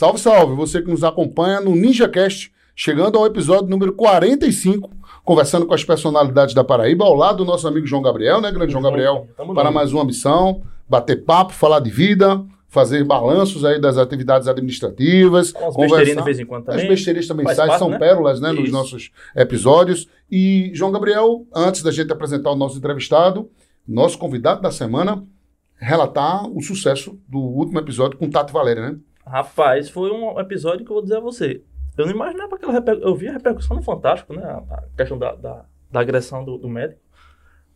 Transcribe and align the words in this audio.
Salve, 0.00 0.18
salve! 0.18 0.54
Você 0.54 0.80
que 0.80 0.88
nos 0.88 1.04
acompanha 1.04 1.60
no 1.60 1.76
NinjaCast, 1.76 2.50
chegando 2.74 3.18
ao 3.18 3.26
episódio 3.26 3.68
número 3.68 3.92
45, 3.92 4.88
conversando 5.22 5.66
com 5.66 5.74
as 5.74 5.84
personalidades 5.84 6.54
da 6.54 6.64
Paraíba, 6.64 7.04
ao 7.04 7.14
lado 7.14 7.36
do 7.36 7.44
nosso 7.44 7.68
amigo 7.68 7.86
João 7.86 8.00
Gabriel, 8.00 8.40
né, 8.40 8.50
grande 8.50 8.72
João 8.72 8.82
Gabriel? 8.82 9.28
Tamo 9.36 9.52
Para 9.52 9.70
mais 9.70 9.92
uma 9.92 10.02
missão, 10.02 10.62
bater 10.88 11.22
papo, 11.22 11.52
falar 11.52 11.80
de 11.80 11.90
vida, 11.90 12.42
fazer 12.66 13.04
balanços 13.04 13.62
aí 13.62 13.78
das 13.78 13.98
atividades 13.98 14.48
administrativas. 14.48 15.52
Conversar- 15.52 15.80
besteirinhas 15.80 16.16
de 16.16 16.24
vez 16.24 16.38
em 16.40 16.46
quando 16.46 16.62
As 16.70 16.76
também. 16.76 16.88
besteiras 16.88 17.26
também 17.26 17.44
Faz 17.44 17.56
saem, 17.58 17.68
parte, 17.68 17.78
são 17.80 17.90
né? 17.90 17.98
pérolas, 17.98 18.40
né, 18.40 18.52
nos 18.52 18.72
nossos 18.72 19.10
episódios. 19.36 20.08
E, 20.30 20.70
João 20.72 20.92
Gabriel, 20.92 21.46
antes 21.54 21.82
da 21.82 21.90
gente 21.90 22.10
apresentar 22.10 22.50
o 22.50 22.56
nosso 22.56 22.78
entrevistado, 22.78 23.50
nosso 23.86 24.16
convidado 24.16 24.62
da 24.62 24.70
semana, 24.70 25.22
relatar 25.76 26.48
o 26.48 26.62
sucesso 26.62 27.20
do 27.28 27.38
último 27.38 27.78
episódio 27.78 28.16
com 28.16 28.30
Tato 28.30 28.50
Valéria, 28.50 28.92
né? 28.92 28.96
Rapaz, 29.26 29.88
foi 29.90 30.10
um 30.10 30.38
episódio 30.40 30.84
que 30.84 30.90
eu 30.90 30.94
vou 30.94 31.02
dizer 31.02 31.16
a 31.16 31.20
você. 31.20 31.62
Eu 31.96 32.06
não 32.06 32.12
imaginava 32.12 32.56
aquela 32.56 32.72
reper... 32.72 32.98
Eu 33.00 33.14
vi 33.14 33.28
a 33.28 33.32
repercussão 33.32 33.76
no 33.76 33.82
Fantástico, 33.82 34.32
né? 34.34 34.42
A 34.42 34.84
questão 34.96 35.18
da, 35.18 35.34
da, 35.34 35.64
da 35.90 36.00
agressão 36.00 36.44
do, 36.44 36.56
do 36.56 36.68
médico. 36.68 37.00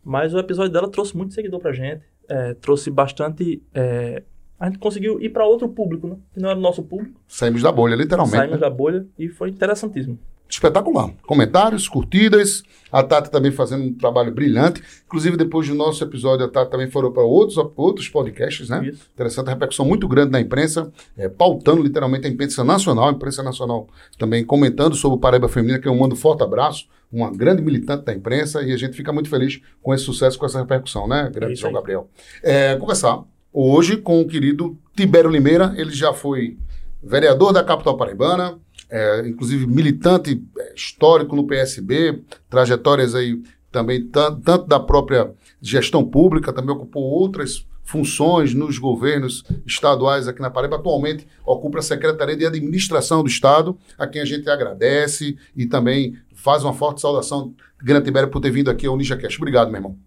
Mas 0.03 0.33
o 0.33 0.39
episódio 0.39 0.71
dela 0.71 0.89
trouxe 0.89 1.15
muito 1.15 1.33
seguidor 1.33 1.59
pra 1.59 1.71
gente. 1.73 2.03
é, 2.27 2.53
trouxe 2.55 2.89
bastante. 2.89 3.61
é, 3.73 4.23
A 4.59 4.65
gente 4.67 4.79
conseguiu 4.79 5.19
ir 5.21 5.29
pra 5.29 5.45
outro 5.45 5.69
público, 5.69 6.07
né? 6.07 6.17
Que 6.33 6.39
não 6.39 6.49
era 6.49 6.57
o 6.57 6.61
nosso 6.61 6.81
público. 6.83 7.19
Saímos 7.27 7.61
da 7.61 7.71
bolha, 7.71 7.95
literalmente. 7.95 8.37
Saímos 8.37 8.55
né? 8.55 8.61
da 8.61 8.69
bolha 8.69 9.05
e 9.17 9.27
foi 9.29 9.49
interessantíssimo. 9.49 10.17
Espetacular. 10.55 11.11
Comentários, 11.27 11.87
curtidas. 11.87 12.63
A 12.89 13.03
Tati 13.03 13.29
também 13.29 13.51
fazendo 13.51 13.83
um 13.83 13.93
trabalho 13.93 14.31
brilhante. 14.31 14.81
Inclusive, 15.05 15.35
depois 15.35 15.67
do 15.67 15.75
nosso 15.75 16.01
episódio, 16.01 16.45
a 16.45 16.49
Tati 16.49 16.71
também 16.71 16.89
foram 16.89 17.11
para 17.11 17.23
outros, 17.23 17.57
outros 17.75 18.07
podcasts, 18.07 18.69
né? 18.69 18.87
Isso. 18.87 19.09
Interessante, 19.13 19.49
repercussão 19.49 19.85
muito 19.85 20.07
grande 20.07 20.31
na 20.31 20.39
imprensa, 20.39 20.89
é, 21.17 21.27
pautando 21.27 21.83
literalmente 21.83 22.25
a 22.25 22.29
imprensa 22.29 22.63
nacional, 22.63 23.09
a 23.09 23.11
imprensa 23.11 23.43
nacional 23.43 23.89
também 24.17 24.45
comentando 24.45 24.95
sobre 24.95 25.17
o 25.17 25.19
Paraíba 25.19 25.49
Feminina, 25.49 25.77
que 25.77 25.89
eu 25.89 25.95
mando 25.95 26.15
um 26.15 26.17
forte 26.17 26.41
abraço, 26.41 26.87
uma 27.11 27.29
grande 27.29 27.61
militante 27.61 28.05
da 28.05 28.13
imprensa, 28.13 28.63
e 28.63 28.71
a 28.71 28.77
gente 28.77 28.95
fica 28.95 29.11
muito 29.11 29.29
feliz 29.29 29.59
com 29.81 29.93
esse 29.93 30.05
sucesso, 30.05 30.39
com 30.39 30.45
essa 30.45 30.59
repercussão, 30.59 31.05
né, 31.05 31.29
grande 31.33 31.53
É 31.53 31.55
João. 31.57 31.73
Gabriel? 31.73 32.09
É, 32.41 32.77
conversar 32.77 33.23
hoje 33.51 33.97
com 33.97 34.21
o 34.21 34.27
querido 34.27 34.77
Tibério 34.95 35.29
Limeira, 35.29 35.73
ele 35.75 35.91
já 35.91 36.13
foi 36.13 36.57
vereador 37.03 37.51
da 37.51 37.63
capital 37.63 37.97
paraibana, 37.97 38.57
é, 38.89 39.27
inclusive 39.27 39.65
militante 39.67 40.41
é, 40.57 40.73
histórico 40.75 41.35
no 41.35 41.45
PSB, 41.47 42.21
trajetórias 42.49 43.15
aí 43.15 43.41
também 43.71 44.05
tan- 44.07 44.39
tanto 44.39 44.67
da 44.67 44.79
própria 44.79 45.31
gestão 45.61 46.03
pública, 46.05 46.53
também 46.53 46.73
ocupou 46.75 47.03
outras 47.03 47.65
funções 47.83 48.53
nos 48.53 48.77
governos 48.79 49.43
estaduais 49.65 50.27
aqui 50.27 50.41
na 50.41 50.49
Paraíba. 50.49 50.77
Atualmente 50.77 51.27
ocupa 51.45 51.79
a 51.79 51.81
Secretaria 51.83 52.35
de 52.35 52.45
Administração 52.45 53.21
do 53.21 53.29
Estado, 53.29 53.77
a 53.97 54.07
quem 54.07 54.21
a 54.21 54.25
gente 54.25 54.49
agradece 54.49 55.37
e 55.55 55.65
também 55.65 56.15
faz 56.33 56.63
uma 56.63 56.73
forte 56.73 57.01
saudação. 57.01 57.53
Grande 57.83 58.05
Tibério 58.05 58.29
por 58.29 58.39
ter 58.39 58.49
vindo 58.49 58.71
aqui 58.71 58.87
ao 58.87 58.97
Ninja. 58.97 59.19
Obrigado, 59.37 59.67
meu 59.69 59.77
irmão. 59.77 59.97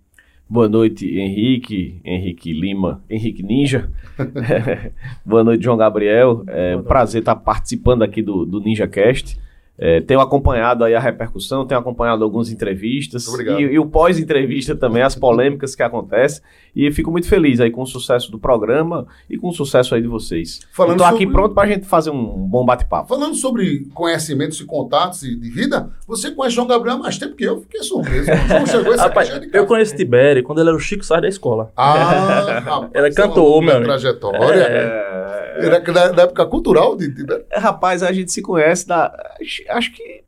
Boa 0.51 0.67
noite, 0.67 1.07
Henrique, 1.07 2.01
Henrique 2.03 2.55
Lima, 2.55 3.03
Henrique 3.11 3.43
Ninja. 3.43 3.91
Boa 5.23 5.45
noite, 5.45 5.63
João 5.63 5.77
Gabriel. 5.77 6.43
É 6.47 6.75
um 6.75 6.83
prazer 6.83 7.21
estar 7.21 7.37
participando 7.37 8.03
aqui 8.03 8.23
do, 8.23 8.47
do 8.47 8.59
Ninja 8.59 8.89
Cast. 8.89 9.39
É, 9.79 10.01
tenho 10.01 10.21
acompanhado 10.21 10.83
aí 10.83 10.95
a 10.95 10.99
repercussão, 10.99 11.65
tenho 11.65 11.81
acompanhado 11.81 12.25
algumas 12.25 12.51
entrevistas 12.51 13.27
e, 13.27 13.61
e 13.63 13.79
o 13.79 13.87
pós-entrevista 13.87 14.75
também, 14.75 15.03
as 15.03 15.15
polêmicas 15.15 15.77
que 15.77 15.83
acontecem. 15.83 16.43
E 16.75 16.91
fico 16.93 17.11
muito 17.11 17.29
feliz 17.29 17.61
aí 17.61 17.71
com 17.71 17.83
o 17.83 17.87
sucesso 17.87 18.31
do 18.31 18.39
programa 18.39 19.07
e 19.29 19.37
com 19.37 19.49
o 19.49 19.53
sucesso 19.53 19.95
aí 19.95 20.03
de 20.03 20.09
vocês. 20.09 20.61
Falando 20.73 21.01
Estou 21.01 21.07
aqui 21.15 21.27
pronto 21.27 21.55
para 21.55 21.69
a 21.69 21.71
gente 21.73 21.87
fazer 21.87 22.11
um 22.11 22.25
bom 22.49 22.65
bate-papo. 22.65 23.09
Falando 23.09 23.35
sobre 23.35 23.87
conhecimentos 23.95 24.61
e 24.61 24.65
contatos 24.65 25.23
e 25.23 25.35
de 25.35 25.51
vida, 25.51 25.91
você 26.07 26.31
conhece 26.31 26.57
João 26.57 26.67
Gabriel 26.67 26.97
há 26.97 26.99
mais 27.01 27.19
tempo 27.19 27.35
que 27.37 27.45
eu. 27.45 27.61
Fiquei 27.63 27.83
surpreso. 27.83 28.27
João 28.49 28.67
chegou 28.67 28.95
esse 28.95 29.03
Rapaz, 29.03 29.29
de 29.29 29.47
eu 29.47 29.51
casa. 29.51 29.67
conheço 29.67 29.97
Tibério 29.97 30.43
quando 30.43 30.61
ele 30.61 30.69
era 30.69 30.77
o 30.77 30.81
Chico 30.81 31.05
Sainz 31.05 31.23
da 31.23 31.29
escola. 31.29 31.73
Ah, 31.77 32.61
rapaz, 32.61 32.91
Era 32.93 33.09
isso 33.09 33.21
é 33.21 33.25
uma 33.25 33.29
cantor, 33.29 33.63
meu 33.63 33.83
trajetória. 33.83 34.39
É, 34.39 35.08
Era 35.57 35.81
da, 35.81 36.13
da 36.13 36.23
época 36.23 36.47
cultural 36.47 36.97
de 36.97 37.15
Tibério. 37.15 37.45
É, 37.51 37.59
Rapaz, 37.59 38.03
a 38.03 38.13
gente 38.13 38.33
se 38.33 38.43
conhece 38.43 38.87
da. 38.87 39.13
Acho, 39.71 39.93
que. 39.93 40.23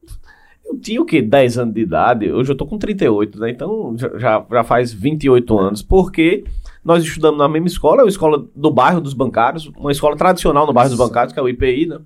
Eu 0.64 0.78
tinha 0.78 1.00
o 1.02 1.04
quê? 1.04 1.20
10 1.20 1.58
anos 1.58 1.74
de 1.74 1.80
idade. 1.80 2.30
Hoje 2.30 2.52
eu 2.52 2.56
tô 2.56 2.64
com 2.66 2.78
38, 2.78 3.38
né? 3.40 3.50
Então 3.50 3.94
já- 4.18 4.44
já, 4.50 4.64
faz 4.64 4.92
28 4.92 5.58
anos. 5.58 5.82
Porque 5.82 6.44
nós 6.84 7.02
estudamos 7.02 7.38
na 7.38 7.48
mesma 7.48 7.66
escola, 7.66 8.04
a 8.04 8.06
escola 8.06 8.46
do 8.54 8.70
bairro 8.70 9.00
dos 9.00 9.12
bancários, 9.14 9.66
uma 9.76 9.90
escola 9.92 10.16
tradicional 10.16 10.66
no 10.66 10.72
bairro 10.72 10.90
dos 10.90 10.98
bancários, 10.98 11.32
que 11.32 11.40
é 11.40 11.42
o 11.42 11.48
IPI, 11.48 11.86
né? 11.86 11.98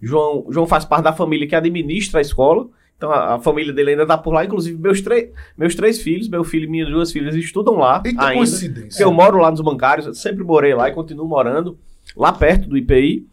João, 0.00 0.46
João 0.50 0.66
faz 0.66 0.84
parte 0.84 1.04
da 1.04 1.12
família 1.12 1.46
que 1.46 1.54
administra 1.54 2.18
a 2.18 2.22
escola. 2.22 2.66
Então 2.96 3.12
a, 3.12 3.34
a 3.34 3.38
família 3.38 3.72
dele 3.72 3.92
ainda 3.92 4.04
tá 4.06 4.18
por 4.18 4.32
lá. 4.34 4.44
Inclusive, 4.44 4.76
meus, 4.76 5.00
três 5.00 5.30
meus 5.56 5.74
três 5.76 6.00
filhos, 6.02 6.28
meu 6.28 6.42
filho 6.42 6.64
e 6.64 6.68
minhas 6.68 6.88
duas 6.88 7.12
filhas 7.12 7.34
estudam 7.36 7.76
lá. 7.76 8.02
Eita 8.04 8.20
ainda. 8.22 8.34
coincidência. 8.34 9.02
Eu 9.02 9.12
moro 9.12 9.38
lá 9.38 9.50
nos 9.50 9.60
bancários, 9.60 10.18
sempre 10.20 10.42
morei 10.42 10.74
lá 10.74 10.88
e 10.88 10.92
continuo 10.92 11.26
morando 11.26 11.78
lá 12.16 12.32
perto 12.32 12.68
do 12.68 12.76
IPI. 12.76 13.26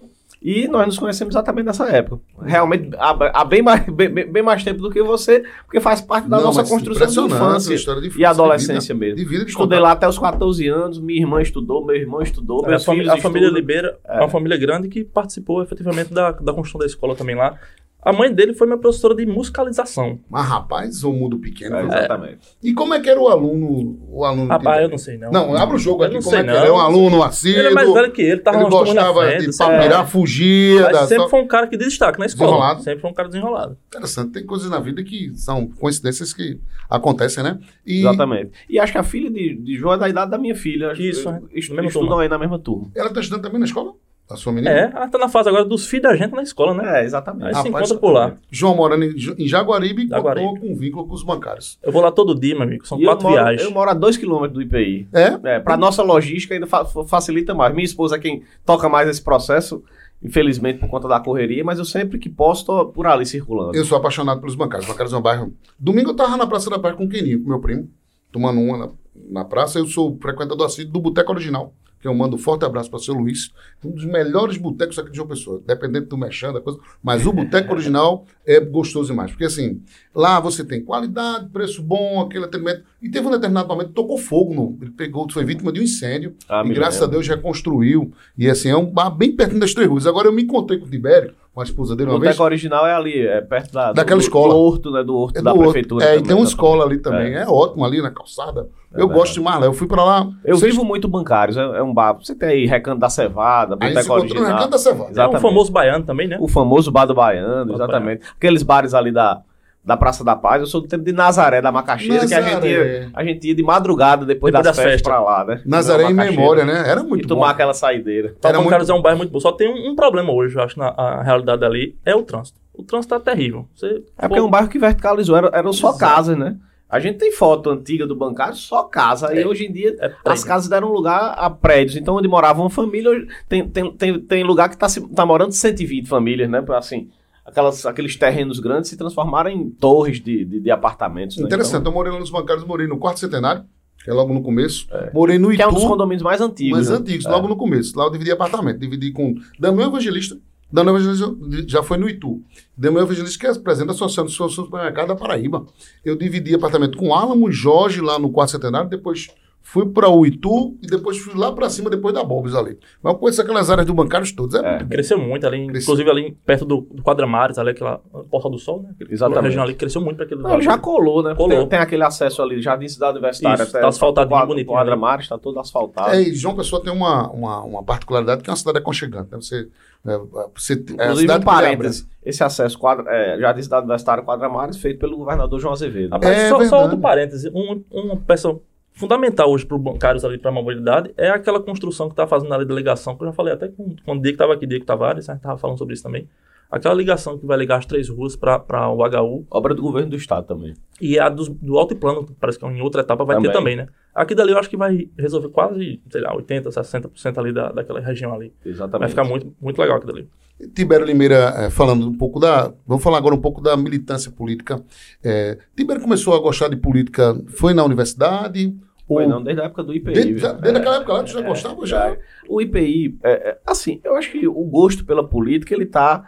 E 0.48 0.68
nós 0.68 0.86
nos 0.86 1.00
conhecemos 1.00 1.34
exatamente 1.34 1.66
nessa 1.66 1.86
época. 1.90 2.22
Realmente, 2.40 2.92
há, 3.00 3.42
há 3.42 3.44
bem, 3.44 3.64
mais, 3.64 3.84
bem, 3.90 4.10
bem- 4.10 4.44
mais 4.44 4.64
tempo 4.64 4.80
do 4.80 4.92
que 4.92 5.02
você, 5.02 5.44
porque 5.66 5.80
faz 5.80 6.02
parte 6.02 6.30
da 6.30 6.38
Não, 6.38 6.44
nossa 6.44 6.64
construção 6.64 7.28
de 7.28 7.34
infância 7.34 7.74
história 7.74 8.00
de 8.00 8.08
e 8.08 8.10
infância, 8.12 8.30
adolescência 8.30 8.94
de 8.94 9.00
vida, 9.00 9.06
mesmo. 9.06 9.16
De 9.18 9.26
vida 9.26 9.44
de 9.44 9.50
Estudei 9.50 9.78
contato. 9.80 9.82
lá 9.82 9.92
até 9.94 10.08
os 10.08 10.20
14 10.20 10.68
anos, 10.68 11.00
minha 11.00 11.20
irmã 11.20 11.42
estudou, 11.42 11.84
meu 11.84 11.96
irmão 11.96 12.22
estudou, 12.22 12.64
A, 12.64 12.70
meus 12.70 12.86
fami- 12.86 13.00
filhos 13.00 13.14
a 13.14 13.18
família 13.18 13.48
estudam. 13.48 13.60
Libeira 13.60 13.98
é 14.08 14.20
uma 14.20 14.30
família 14.30 14.56
grande 14.56 14.88
que 14.88 15.04
participou 15.04 15.64
efetivamente 15.64 16.14
da, 16.14 16.30
da 16.32 16.54
construção 16.54 16.78
da 16.80 16.86
escola 16.86 17.16
também 17.16 17.36
lá. 17.36 17.58
A 18.06 18.14
mãe 18.14 18.32
dele 18.32 18.54
foi 18.54 18.68
minha 18.68 18.78
professora 18.78 19.16
de 19.16 19.26
musicalização. 19.26 20.20
Mas, 20.30 20.46
rapaz, 20.48 21.04
o 21.04 21.12
mundo 21.12 21.40
pequeno. 21.40 21.76
É, 21.76 21.84
exatamente. 21.86 22.38
E 22.64 22.72
como 22.72 22.94
é 22.94 23.00
que 23.00 23.10
era 23.10 23.20
o 23.20 23.28
aluno? 23.28 24.00
O 24.08 24.24
aluno 24.24 24.48
Rapaz, 24.48 24.84
eu 24.84 24.90
não 24.90 24.98
sei 25.00 25.18
não. 25.18 25.32
Não, 25.32 25.56
abre 25.56 25.76
o 25.76 25.80
jogo 25.80 26.04
Eu 26.04 26.06
aqui. 26.06 26.14
não 26.16 26.22
Como 26.22 26.32
sei 26.36 26.40
é 26.42 26.44
que 26.44 26.52
não. 26.52 26.58
ele 26.60 26.68
é 26.68 26.72
um 26.72 26.80
aluno 26.80 27.24
assíduo? 27.24 27.60
Ele 27.60 27.68
é 27.70 27.72
mais 27.72 27.92
velho 27.92 28.12
que 28.12 28.22
ele, 28.22 28.42
tava 28.42 28.60
ele 28.62 28.70
gostava 28.70 29.22
frente, 29.26 29.50
de 29.50 29.58
papirar, 29.58 30.08
fugia. 30.08 30.82
Mas 30.84 30.92
da- 30.94 31.08
sempre 31.08 31.30
foi 31.30 31.42
um 31.42 31.48
cara 31.48 31.68
que 31.68 31.76
destaque 31.78 32.20
na 32.20 32.28
escola. 32.28 32.52
Desenrolado. 32.52 32.84
Sempre 32.84 33.02
foi 33.02 33.10
um 33.10 33.14
cara 33.14 33.28
desenrolado. 33.28 33.78
Interessante, 33.88 34.32
tem 34.34 34.46
coisas 34.46 34.70
na 34.70 34.80
vida 34.80 35.04
que 35.04 35.32
são 35.36 35.68
coincidências 35.68 36.32
que 36.32 36.60
acontecem, 36.88 37.44
né? 37.44 37.58
E 37.86 38.02
Exatamente. 38.02 38.52
E 38.70 38.78
acho 38.78 38.92
que 38.92 38.98
a 39.00 39.04
filha 39.04 39.32
de, 39.32 39.56
de 39.56 39.76
João 39.78 39.94
é 39.96 39.98
da 39.98 40.08
idade 40.08 40.30
da 40.30 40.38
minha 40.38 40.56
filha. 40.56 40.92
Acho 40.92 41.02
Isso, 41.02 41.24
que 41.24 41.28
é. 41.30 41.74
mesma 41.76 41.88
estudam 41.88 42.08
turma. 42.10 42.22
aí 42.24 42.30
na 42.30 42.38
mesma 42.38 42.60
turma. 42.60 42.92
ela 42.96 43.10
tá 43.12 43.20
estudando 43.20 43.42
também 43.44 43.60
na 43.60 43.66
escola? 43.66 43.94
A 44.30 44.36
sua 44.36 44.52
menina? 44.52 44.72
É, 44.74 44.92
ela 44.92 45.08
tá 45.08 45.20
na 45.20 45.30
fase 45.30 45.48
agora 45.50 45.64
dos 45.64 45.86
filhos 45.88 46.04
da 46.10 46.16
gente 46.16 46.34
na 46.34 46.42
escola, 46.42 46.74
né? 46.74 47.02
É, 47.02 47.06
exatamente. 47.06 47.46
Aí 47.46 47.54
se 47.54 47.68
Rapaz, 47.68 47.86
encontra 47.90 47.98
por 48.00 48.12
lá. 48.12 48.34
João 48.50 48.76
morando 48.76 49.04
em, 49.06 49.48
Jaguaribe, 49.48 50.08
Jaguaribe. 50.08 50.48
contou 50.48 50.68
com 50.70 50.76
vínculo 50.76 51.08
com 51.08 51.14
os 51.14 51.22
bancários. 51.24 51.78
Eu 51.84 51.92
vou 51.92 52.02
lá 52.02 52.12
todo 52.12 52.34
dia, 52.34 52.56
meu 52.56 52.64
amigo. 52.64 52.88
São 52.88 53.00
E 53.00 53.04
eu 53.04 53.10
quatro 53.12 53.28
moro, 53.30 53.36
viagens. 53.44 53.62
eu 53.64 53.72
moro 53.72 53.90
a 53.92 53.94
2 53.94 54.18
km 54.18 54.48
do 54.48 54.62
IPI. 54.64 55.08
É? 55.14 55.40
É, 55.56 55.60
para 55.60 55.78
nossa 55.78 56.02
logística 56.02 56.56
ainda 56.56 56.66
fa- 56.66 56.86
facilita 56.86 57.54
mais. 57.54 57.74
Minha 57.76 57.86
esposa 57.86 58.16
é 58.16 58.20
quem 58.20 58.42
toca 58.66 58.90
mais 58.90 59.08
esse 59.08 59.22
processo, 59.22 59.84
infelizmente 60.24 60.80
por 60.80 60.90
conta 60.90 61.08
da 61.08 61.20
correria, 61.20 61.64
mas 61.64 61.78
eu 61.78 61.86
sempre 61.86 62.18
que 62.18 62.28
posso 62.30 62.66
tô 62.66 62.86
por 62.88 63.06
ali 63.06 63.28
circulando. 63.28 63.76
Eu 63.78 63.86
sou 63.86 63.96
apaixonado 63.98 64.40
pelos 64.40 64.56
bancários. 64.56 64.88
Os 64.88 64.92
bancários 64.92 65.14
é 65.14 65.18
um 65.18 65.22
bairro. 65.22 65.54
Domingo 65.80 66.10
eu 66.10 66.16
tava 66.16 66.36
na 66.36 66.48
Praça 66.48 66.70
da 66.70 66.80
Paz 66.80 66.96
com 66.96 67.06
o 67.06 67.10
Keninho, 67.10 67.44
com 67.44 67.50
meu 67.50 67.60
primo, 67.60 67.88
tomando 68.32 68.60
uma 68.60 68.78
na, 68.78 68.90
na 69.30 69.46
praça. 69.46 69.78
Eu 69.78 69.86
sou 69.86 70.18
frequentador 70.20 70.66
assíduo 70.66 70.94
do 70.94 71.00
Boteco 71.02 71.32
Original, 71.32 71.74
que 72.06 72.10
eu 72.10 72.14
mando 72.14 72.36
um 72.36 72.40
forte 72.40 72.64
abraço 72.64 72.88
para 72.88 72.98
o 72.98 73.02
seu 73.02 73.16
Luiz. 73.16 73.52
Um 73.84 73.90
dos 73.90 74.06
melhores 74.06 74.58
botecos 74.58 75.00
aqui 75.00 75.10
de 75.10 75.18
João 75.18 75.28
Pessoa, 75.28 75.60
dependendo 75.66 76.06
do 76.06 76.16
mexendo, 76.16 76.54
da 76.54 76.62
coisa. 76.62 76.80
Mas 77.02 77.26
o 77.26 77.34
Boteco 77.34 77.74
Original 77.74 78.28
é 78.46 78.60
gostoso 78.60 79.08
demais. 79.08 79.32
Porque 79.32 79.46
assim, 79.46 79.82
lá 80.16 80.40
você 80.40 80.64
tem 80.64 80.82
qualidade, 80.84 81.48
preço 81.50 81.84
bom, 81.84 82.22
aquele 82.22 82.46
atendimento. 82.46 82.84
E 83.02 83.10
teve 83.10 83.28
um 83.28 83.32
determinado 83.32 83.68
momento 83.68 83.88
que 83.90 83.94
tocou 83.94 84.18
fogo. 84.18 84.54
No, 84.54 84.78
ele 84.82 84.92
pegou, 84.92 85.28
foi 85.32 85.44
vítima 85.44 85.72
de 85.72 85.80
um 85.80 85.84
incêndio. 85.84 86.34
Ah, 86.50 86.64
e 86.66 86.74
graças 86.74 87.00
a 87.02 87.06
lembro. 87.06 87.20
Deus 87.20 87.28
reconstruiu. 87.28 88.12
E 88.38 88.50
assim, 88.50 88.70
é 88.70 88.78
um 88.78 88.86
bar 88.86 89.10
bem 89.12 89.36
pertinho 89.36 89.60
das 89.60 89.74
Três 89.74 89.88
Ruas. 89.90 90.08
Agora 90.08 90.28
eu 90.28 90.32
me 90.34 90.42
encontrei 90.44 90.80
com 90.80 90.86
o 90.88 90.90
Tibério, 90.90 91.34
com 91.54 91.62
a 91.62 91.64
esposa 91.64 91.96
dele 91.96 92.10
O 92.10 92.14
uma 92.14 92.20
vez. 92.20 92.32
boteco 92.32 92.44
original 92.44 92.88
é 92.88 92.94
ali, 92.96 93.20
é 93.28 93.42
perto 93.42 93.72
da, 93.74 93.94
Daquela 93.94 94.20
do, 94.20 94.24
escola. 94.24 94.54
Do 94.54 94.60
horto, 94.60 94.92
né? 94.92 95.04
Do 95.04 95.16
horto 95.16 95.38
É 95.38 95.42
da 95.44 95.52
do 95.52 95.58
outro. 95.58 95.72
prefeitura. 95.72 96.04
É, 96.06 96.08
e 96.08 96.10
também, 96.14 96.24
tem 96.24 96.36
uma 96.36 96.44
exatamente. 96.44 96.48
escola 96.50 96.86
ali 96.86 96.98
também. 96.98 97.34
É, 97.36 97.46
ótimo 97.48 97.86
ali 97.86 98.02
na 98.02 98.10
calçada. 98.12 98.62
eu 98.62 98.98
verdade. 99.00 99.14
gosto 99.20 99.34
demais 99.36 99.60
lá. 99.60 99.66
Eu 99.68 99.74
fui 99.74 99.88
pra 99.88 100.04
lá. 100.04 100.30
Eu 100.44 100.58
Vocês- 100.58 100.72
vivo 100.74 100.84
muito 100.84 101.08
bancários, 101.08 101.56
é, 101.58 101.62
é 101.62 101.84
um 101.84 101.94
bar. 101.94 102.14
Você 102.14 102.34
tem 102.34 102.50
aí 102.50 102.66
Recanto 102.66 103.00
da 103.00 103.10
Cevada, 103.10 103.76
Boteco 103.76 104.14
Original. 104.14 104.46
Recanto 104.46 104.70
da 104.72 104.78
Cevada. 104.78 105.04
É 105.04 105.08
um 105.10 105.12
Exatamente. 105.12 105.42
famoso 105.42 105.72
baiano 105.72 106.06
também, 106.06 106.28
né? 106.28 106.38
O 106.42 106.48
famoso 106.48 106.92
bar 106.92 107.06
do 107.06 107.14
Baiano, 107.14 107.74
exatamente. 107.74 108.22
Aqueles 108.36 108.64
bares 108.64 108.94
ali 108.94 109.12
da, 109.12 109.42
da 109.86 109.96
Praça 109.96 110.24
da 110.24 110.36
Paz. 110.36 110.62
Eu 110.62 110.66
sou 110.68 110.82
do 110.82 110.88
tempo 110.88 111.04
de 111.04 111.12
Nazaré, 111.14 111.62
da 111.62 111.72
Macaxeira, 111.72 112.26
que 112.28 112.34
a 112.34 112.42
gente, 112.42 112.54
Nazaré. 112.56 113.00
ia, 113.02 113.10
a 113.14 113.24
gente 113.24 113.48
ia 113.48 113.54
de 113.56 113.62
madrugada 113.64 114.26
depois, 114.26 114.52
Depois 114.52 114.54
das, 114.54 114.64
das 114.64 114.76
festas 114.76 114.94
festas. 114.94 115.08
pra 115.08 115.22
lá, 115.22 115.46
né? 115.46 115.62
Nazaré 115.66 116.04
Na 116.04 116.10
em 116.10 116.14
Macaxeira. 116.14 116.42
memória, 116.42 116.66
né? 116.66 116.84
Era 116.90 117.02
E 117.02 117.04
muito 117.04 117.28
tomar 117.28 117.46
bom. 117.48 117.52
aquela 117.52 117.74
saideira. 117.74 118.36
Era 118.44 118.60
Bancários 118.62 118.90
é 118.90 118.94
um 118.94 119.02
bairro 119.02 119.18
muito 119.20 119.32
bom. 119.32 119.40
Só 119.40 119.52
tem 119.52 119.70
um, 119.70 119.92
um 119.92 119.96
problema 119.96 120.32
hoje, 120.34 120.56
eu 120.58 120.64
acho, 120.64 120.80
na 120.80 120.88
a 120.90 121.22
realidade 121.24 121.64
ali, 121.64 121.96
é 122.04 122.16
o 122.16 122.24
trânsito. 122.24 122.60
O 122.74 122.84
trânsito 122.84 123.14
tá 123.14 123.20
terrível. 123.20 123.68
Você 123.76 124.04
É 124.18 124.28
porque 124.28 124.40
é 124.40 124.44
um 124.44 124.50
bairro 124.50 124.68
que 124.68 124.80
verticalizou, 124.80 125.38
eram, 125.38 125.50
eram 125.54 125.72
só 125.72 125.90
Exato. 125.90 126.00
casas, 126.00 126.38
né? 126.38 126.58
A 126.90 127.00
gente 127.00 127.18
tem 127.18 127.32
foto 127.32 127.70
antiga 127.70 128.06
do 128.06 128.16
bancário, 128.16 128.56
só 128.56 128.84
casa. 128.84 129.34
É. 129.36 129.42
E 129.42 129.46
hoje 129.46 129.66
em 129.66 129.72
dia 129.72 129.96
É 130.00 130.12
as 130.26 130.44
casas 130.44 130.70
deram 130.70 130.90
lugar 130.92 131.34
a 131.38 131.50
prédios. 131.50 131.96
Então, 131.98 132.16
onde 132.16 132.28
morava 132.28 132.62
uma 132.62 132.70
família, 132.70 133.12
tem, 133.50 133.68
tem, 133.68 133.92
tem, 133.92 134.20
tem 134.20 134.44
lugar 134.44 134.70
que 134.70 134.78
tá, 134.78 134.88
se- 134.88 135.08
tá 135.14 135.26
morando 135.26 135.52
120 135.52 136.08
famílias, 136.08 136.50
né? 136.50 136.64
Assim, 136.78 137.10
aquelas, 137.46 137.86
aqueles 137.86 138.16
terrenos 138.16 138.60
grandes 138.60 138.90
se 138.90 138.98
transformaram 138.98 139.50
em 139.50 139.70
torres 139.70 140.20
de, 140.20 140.44
de, 140.46 140.60
de 140.60 140.72
apartamentos. 140.72 141.38
né? 141.38 141.44
Interessante, 141.46 141.86
eu 141.86 141.92
morei 141.92 142.12
lá 142.12 142.20
nos 142.20 142.30
bancários, 142.30 142.66
morei 142.66 142.88
no 142.88 142.98
quarto 142.98 143.20
centenário, 143.20 143.64
que 144.04 144.10
é 144.10 144.14
logo 144.14 144.34
no 144.34 144.42
começo. 144.42 144.88
Morei 145.14 145.38
no 145.38 145.52
Então, 145.52 145.56
que 145.56 145.62
é 145.64 145.68
um 145.68 145.74
dos 145.74 145.82
Itu, 145.84 145.90
condomínios 145.92 146.24
mais 146.24 146.42
antigos. 146.42 146.72
mais 146.78 146.90
né? 146.90 146.98
antigos, 146.98 147.26
logo 147.26 147.48
no 147.48 147.56
começo. 147.56 147.98
Lá 147.98 148.06
eu 148.06 148.12
dividi 148.12 148.32
apartamento, 148.32 148.80
dividi 148.80 149.12
com 149.12 149.36
Daniel 149.60 149.88
Evangelista. 149.90 150.38
Daniel 150.72 150.96
Evangelista 150.98 151.36
já 151.68 151.84
foi 151.84 151.98
no 151.98 152.10
Itu. 152.10 152.42
Daniel 152.76 153.04
Evangelista, 153.04 153.40
que 153.40 153.48
é 153.48 153.54
presidente 153.60 153.88
da 153.88 153.94
Associação 153.94 154.26
do 154.48 154.52
Supermercado 154.52 155.08
da 155.08 155.16
Paraíba. 155.16 155.66
Eu 156.04 156.16
dividi 156.16 156.54
apartamento 156.56 156.98
com 156.98 157.14
Álamo, 157.14 157.52
Jorge, 157.52 158.02
lá 158.02 158.18
no 158.20 158.30
quarto 158.32 158.52
centenário, 158.52 158.90
depois 158.90 159.28
fui 159.68 159.84
para 159.90 160.08
o 160.08 160.24
Itu 160.28 160.78
e 160.82 160.86
depois 160.86 161.18
fui 161.18 161.34
lá 161.36 161.52
para 161.52 161.68
cima, 161.72 161.90
depois 161.90 162.14
da 162.14 162.24
Bobs 162.24 162.54
ali. 162.54 162.78
Mas 163.02 163.14
eu 163.14 163.20
conheço 163.20 163.42
aquelas 163.42 163.68
áreas 163.70 163.88
do 163.88 163.96
bancários 163.96 164.32
todas. 164.32 164.54
É, 164.56 164.66
É. 164.66 164.70
muito 164.70 164.84
bom. 164.84 164.90
Cresceu 164.90 165.18
muito 165.18 165.48
ali, 165.48 165.66
Cresceu. 165.68 165.82
inclusive 165.82 166.10
ali 166.12 166.38
perto 166.46 166.66
do, 166.66 166.82
do 166.92 167.02
Quadramares, 167.02 167.58
ali 167.58 167.72
aquela 167.72 168.00
Porta 168.30 168.48
do 168.48 168.60
Sol, 168.60 168.84
né? 168.84 168.90
Exatamente. 169.10 169.44
região 169.46 169.64
ali 169.64 169.74
cresceu 169.74 170.00
muito 170.02 170.18
para 170.18 170.26
aquele 170.26 170.42
Não, 170.42 170.62
já 170.62 170.78
colou, 170.78 171.24
né? 171.24 171.34
Colou. 171.34 171.50
Tem, 171.50 171.68
tem 171.68 171.80
aquele 171.80 172.04
acesso 172.04 172.44
ali, 172.44 172.62
Jardim 172.62 172.88
Cidade 172.88 173.18
Universitária. 173.18 173.64
Isso, 173.64 173.72
tá 173.72 173.88
asfaltadinho, 173.88 174.30
quadra, 174.30 174.48
bonitinho 174.48 174.74
Quadra 174.76 174.94
ali. 174.94 175.02
Mares, 175.02 175.28
tá 175.28 175.38
todo 175.38 175.60
asfaltado. 175.60 176.12
É, 176.12 176.22
e 176.22 176.36
João 176.36 176.56
Pessoa 176.56 176.82
tem 176.84 176.94
uma, 176.94 177.30
uma, 177.32 177.64
uma 177.64 177.84
particularidade 177.84 178.44
que 178.44 178.50
é 178.50 178.52
uma 178.52 178.58
cidade 178.58 178.78
aconchegante. 178.78 179.32
Né? 179.32 179.38
Você, 179.42 179.68
é, 180.06 180.20
você, 180.56 180.74
é 180.74 180.76
a 180.76 181.06
Inclusive, 181.06 181.20
cidade 181.22 181.42
um 181.42 181.46
parênteses, 181.46 182.08
esse 182.24 182.44
acesso 182.44 182.78
quadra, 182.78 183.06
é, 183.12 183.40
Jardim 183.40 183.64
Cidade 183.64 183.82
Universitária 183.84 184.24
Quadra 184.24 184.48
Mares, 184.48 184.78
feito 184.78 185.00
pelo 185.00 185.18
governador 185.18 185.60
João 185.60 185.74
Azevedo. 185.74 186.12
Rapaz, 186.12 186.38
É 186.38 186.50
só, 186.50 186.64
só 186.66 186.84
outro 186.84 187.00
parêntese. 187.00 187.50
Um, 187.54 187.84
uma 187.92 188.16
peça 188.18 188.56
fundamental 188.96 189.52
hoje 189.52 189.66
para 189.66 189.78
os 189.78 189.84
bancários 189.84 190.24
ali 190.26 190.38
para 190.38 190.50
a 190.50 190.54
mobilidade 190.54 191.12
é 191.18 191.30
aquela 191.30 191.60
construção 191.60 192.08
que 192.08 192.14
está 192.14 192.26
fazendo 192.26 192.54
ali 192.54 192.66
da 192.66 192.74
ligação, 192.74 193.16
que 193.16 193.24
eu 193.24 193.28
já 193.28 193.34
falei 193.34 193.54
até 193.54 193.68
com, 193.68 193.96
com 194.06 194.12
o 194.14 194.16
Diego 194.16 194.24
que 194.24 194.30
estava 194.32 194.54
aqui, 194.54 194.66
Diego 194.66 194.86
Tavares, 194.86 195.30
a 195.30 195.34
gente 195.34 195.42
estava 195.42 195.58
falando 195.58 195.78
sobre 195.78 195.94
isso 195.94 196.04
também. 196.04 196.28
Aquela 196.72 196.96
ligação 196.96 197.38
que 197.38 197.46
vai 197.46 197.58
ligar 197.58 197.78
as 197.78 197.86
três 197.86 198.10
ruas 198.10 198.36
para 198.36 198.90
o 198.90 198.98
HU 199.06 199.46
Obra 199.52 199.76
do 199.76 199.82
governo 199.84 200.10
do 200.10 200.16
estado 200.16 200.48
também. 200.48 200.74
e 201.00 201.20
a 201.20 201.30
dos- 201.30 201.48
do 201.48 201.78
alto 201.78 201.94
e 201.94 201.98
plano, 201.98 202.26
que 202.26 202.34
parece 202.34 202.58
que 202.58 202.66
em 202.66 202.82
outra 202.82 203.02
etapa 203.02 203.24
vai 203.24 203.36
ter 203.38 203.44
Também. 203.52 203.54
também, 203.54 203.76
né? 203.76 203.88
Aqui 204.14 204.34
dali 204.34 204.52
eu 204.52 204.58
acho 204.58 204.70
que 204.70 204.76
vai 204.78 205.08
resolver 205.18 205.50
quase, 205.50 206.02
sei 206.10 206.22
lá, 206.22 206.34
80%, 206.36 206.64
60% 206.84 207.38
ali 207.38 207.54
da, 207.54 207.72
daquela 207.72 208.00
região 208.00 208.34
ali. 208.34 208.52
Exatamente. 208.66 209.00
Vai 209.00 209.10
ficar 209.10 209.24
muito, 209.26 209.54
muito 209.62 209.80
legal 209.80 209.98
aqui 209.98 210.08
dali. 210.08 210.28
Tibério 210.74 211.06
Limeira, 211.06 211.54
eh, 211.58 211.70
falando 211.70 212.08
um 212.08 212.18
pouco 212.18 212.40
da. 212.40 212.74
Vamos 212.88 213.04
falar 213.04 213.18
agora 213.18 213.36
um 213.36 213.42
pouco 213.42 213.62
da 213.62 213.76
militância 213.78 214.32
política. 214.32 214.82
Eh, 215.24 215.58
Tibério 215.76 216.02
começou 216.02 216.34
a 216.34 216.40
gostar 216.40 216.70
de 216.70 216.78
política, 216.78 217.38
foi 217.50 217.74
na 217.74 217.84
universidade? 217.84 218.74
Foi 219.08 219.24
ou- 219.24 219.30
não, 219.30 219.44
desde 219.44 219.62
a 219.62 219.66
época 219.66 219.84
do 219.84 219.94
IPI. 219.94 220.14
Desde, 220.14 220.34
viu? 220.34 220.42
desde 220.54 220.68
É, 220.70 220.82
aquela 220.82 220.96
época 220.98 221.14
lá, 221.14 221.24
tu 221.24 221.32
já 221.32 221.42
gostava? 221.42 221.86
Já? 221.86 222.18
O 222.50 222.62
IPI, 222.62 223.18
é, 223.24 223.32
é, 223.32 223.58
assim, 223.66 224.02
eu 224.04 224.16
acho 224.16 224.32
que 224.32 224.48
o 224.48 224.64
gosto 224.66 225.06
pela 225.06 225.28
política, 225.28 225.74
ele 225.76 225.86
tá, 225.86 226.28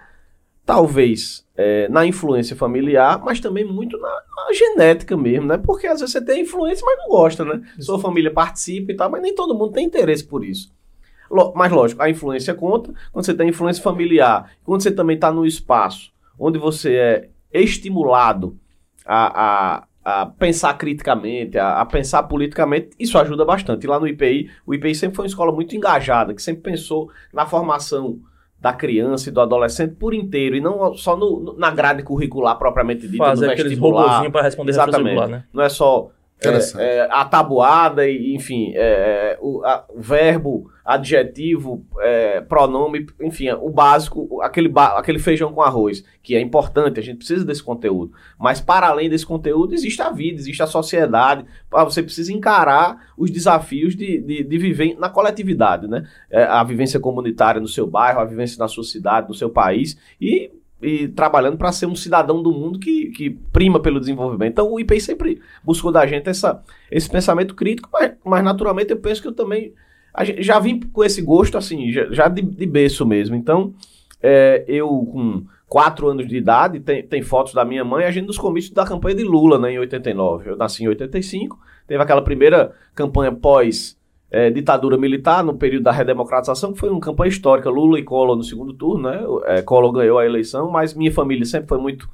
talvez, 0.66 1.46
é, 1.56 1.88
na 1.90 2.06
influência 2.06 2.56
familiar, 2.56 3.20
mas 3.24 3.40
também 3.40 3.64
muito 3.64 3.98
na, 3.98 4.10
na 4.10 4.54
genética 4.54 5.16
mesmo, 5.16 5.48
né? 5.48 5.58
Porque 5.58 5.88
às 5.88 6.00
vezes 6.02 6.12
você 6.14 6.22
tem 6.24 6.42
influência, 6.42 6.86
mas 6.86 6.98
não 7.00 7.08
gosta, 7.10 7.46
né? 7.46 7.62
Sua 7.80 8.00
família 8.00 8.32
participa 8.32 8.92
e 8.92 8.96
tal, 8.96 9.10
mas 9.10 9.22
nem 9.22 9.34
todo 9.34 9.56
mundo 9.56 9.72
tem 9.72 9.86
interesse 9.86 10.24
por 10.24 10.44
isso. 10.46 10.72
Lo- 11.30 11.54
Mas 11.56 11.72
lógico, 11.72 12.02
a 12.02 12.10
influência 12.10 12.54
conta. 12.54 12.94
Quando 13.12 13.26
você 13.26 13.34
tem 13.34 13.50
influência 13.50 13.82
familiar, 13.84 14.52
quando 14.64 14.82
você 14.84 14.92
também 14.92 15.16
está 15.16 15.32
no 15.32 15.46
espaço 15.46 16.12
onde 16.40 16.58
você 16.60 16.96
é 17.52 17.62
estimulado 17.62 18.56
a, 19.06 19.76
a, 19.78 19.87
a 20.10 20.26
pensar 20.26 20.74
criticamente, 20.76 21.58
a, 21.58 21.82
a 21.82 21.86
pensar 21.86 22.24
politicamente, 22.24 22.92
isso 22.98 23.18
ajuda 23.20 23.44
bastante. 23.44 23.84
E 23.84 23.88
lá 23.90 24.00
no 24.00 24.08
IPI, 24.08 24.50
o 24.66 24.74
IPI 24.74 24.96
sempre 24.96 25.16
foi 25.18 25.24
uma 25.24 25.28
escola 25.28 25.52
muito 25.52 25.76
engajada, 25.76 26.34
que 26.34 26.42
sempre 26.42 26.62
pensou 26.64 27.10
na 27.34 27.46
formação 27.46 28.18
da 28.58 28.72
criança 28.72 29.28
e 29.28 29.32
do 29.34 29.42
adolescente 29.42 29.96
por 29.96 30.14
inteiro, 30.14 30.56
e 30.56 30.62
não 30.62 30.94
só 30.96 31.18
no, 31.18 31.40
no- 31.42 31.58
na 31.58 31.70
grade 31.72 32.04
curricular 32.04 32.58
propriamente 32.58 33.06
dita, 33.06 33.24
Fazer 33.26 33.48
no 33.48 33.52
aqueles 33.52 33.72
vestibular. 33.74 34.04
robozinhos 34.04 34.32
para 34.32 34.42
responder 34.44 34.70
Exatamente. 34.72 35.28
né? 35.30 35.44
Não 35.54 35.62
é 35.64 35.68
só 35.70 36.10
é, 36.42 36.98
é, 36.98 37.02
a 37.12 37.26
tabuada, 37.26 38.10
enfim, 38.10 38.72
é, 38.76 39.38
o 39.42 39.64
a- 39.66 39.86
verbo, 39.96 40.70
adjetivo, 40.86 41.86
é, 42.00 42.42
pronome, 42.42 43.08
enfim, 43.22 43.50
o 43.52 43.70
básico, 43.70 44.42
aquele, 44.42 44.72
aquele 44.76 45.20
feijão 45.20 45.52
com 45.52 45.62
arroz, 45.62 46.04
que 46.22 46.36
é 46.36 46.40
importante, 46.40 47.00
a 47.00 47.04
gente 47.04 47.18
precisa 47.18 47.44
desse 47.44 47.64
conteúdo. 47.64 48.12
Mas 48.40 48.62
para 48.62 48.88
além 48.88 49.10
desse 49.10 49.26
conteúdo, 49.26 49.74
existe 49.74 50.02
a 50.02 50.12
vida, 50.12 50.40
existe 50.40 50.62
a 50.64 50.68
sociedade, 50.68 51.44
ah, 51.74 51.84
você 51.84 52.02
precisa 52.04 52.32
encarar 52.32 53.12
os 53.18 53.30
desafios 53.32 53.96
de, 53.96 54.20
de, 54.20 54.44
de 54.44 54.58
viver 54.58 54.96
na 54.98 55.10
coletividade, 55.10 55.88
né? 55.88 56.08
É, 56.30 56.44
a 56.44 56.64
vivência 56.64 57.00
comunitária 57.00 57.60
no 57.60 57.68
seu 57.68 57.88
bairro, 57.88 58.20
a 58.20 58.26
vivência 58.26 58.58
na 58.60 58.68
sua 58.68 58.84
cidade, 58.84 59.28
no 59.28 59.34
seu 59.34 59.50
país, 59.50 59.98
e 60.22 60.52
e 60.82 61.08
trabalhando 61.08 61.58
para 61.58 61.72
ser 61.72 61.88
um 61.88 61.96
cidadão 61.96 62.42
do 62.42 62.52
mundo 62.52 62.80
que, 62.80 63.10
que 63.10 63.30
prima 63.52 63.80
pelo 63.80 64.00
desenvolvimento. 64.00 64.52
Então 64.52 64.72
o 64.72 64.80
IPI 64.80 65.02
sempre 65.02 65.42
buscou 65.64 65.92
da 65.92 66.06
gente 66.06 66.30
essa, 66.30 66.64
esse 66.92 67.10
pensamento 67.10 67.56
crítico, 67.56 67.90
mas, 67.92 68.14
mas 68.24 68.44
naturalmente 68.44 68.92
eu 68.92 68.98
penso 68.98 69.22
que 69.22 69.28
eu 69.28 69.34
também 69.34 69.74
gente, 70.22 70.44
já 70.44 70.60
vim 70.60 70.80
com 70.80 71.04
esse 71.04 71.22
gosto 71.22 71.58
assim, 71.58 71.92
já, 71.92 72.06
já 72.12 72.28
de, 72.28 72.42
de 72.42 72.66
berço 72.66 73.06
mesmo. 73.06 73.36
Então 73.36 73.74
é, 74.22 74.64
eu 74.68 74.88
com 74.88 75.46
quatro 75.68 76.08
anos 76.08 76.28
de 76.28 76.38
idade, 76.38 76.80
tem, 76.80 77.04
tem 77.04 77.22
fotos 77.22 77.54
da 77.54 77.66
minha 77.66 77.84
mãe, 77.84 78.06
a 78.06 78.12
gente 78.12 78.28
nos 78.28 78.38
comícios 78.38 78.74
da 78.74 78.86
campanha 78.86 79.16
de 79.16 79.24
Lula, 79.24 79.60
né, 79.60 79.74
em 79.74 79.80
89. 79.80 80.52
Eu 80.52 80.58
nasci 80.58 80.84
em 80.84 80.88
85, 80.88 81.60
teve 81.88 82.02
aquela 82.02 82.22
primeira 82.22 82.74
campanha 82.96 83.32
pós 83.32 83.97
é, 84.32 84.50
ditadura 84.50 84.98
militar, 84.98 85.44
no 85.44 85.54
período 85.56 85.84
da 85.84 85.92
redemocratização, 85.92 86.74
que 86.74 86.80
foi 86.80 86.90
uma 86.90 87.00
campanha 87.00 87.30
histórica, 87.30 87.70
Lula 87.70 88.00
e 88.00 88.04
Collor 88.04 88.36
no 88.36 88.44
segundo 88.44 88.74
turno, 88.74 89.10
né? 89.10 89.20
É, 89.46 89.62
Collor 89.62 89.92
ganhou 89.92 90.18
a 90.20 90.26
eleição, 90.26 90.70
mas 90.70 90.94
minha 90.94 91.12
família 91.12 91.46
sempre 91.46 91.70
foi 91.70 91.78
muito 91.78 92.10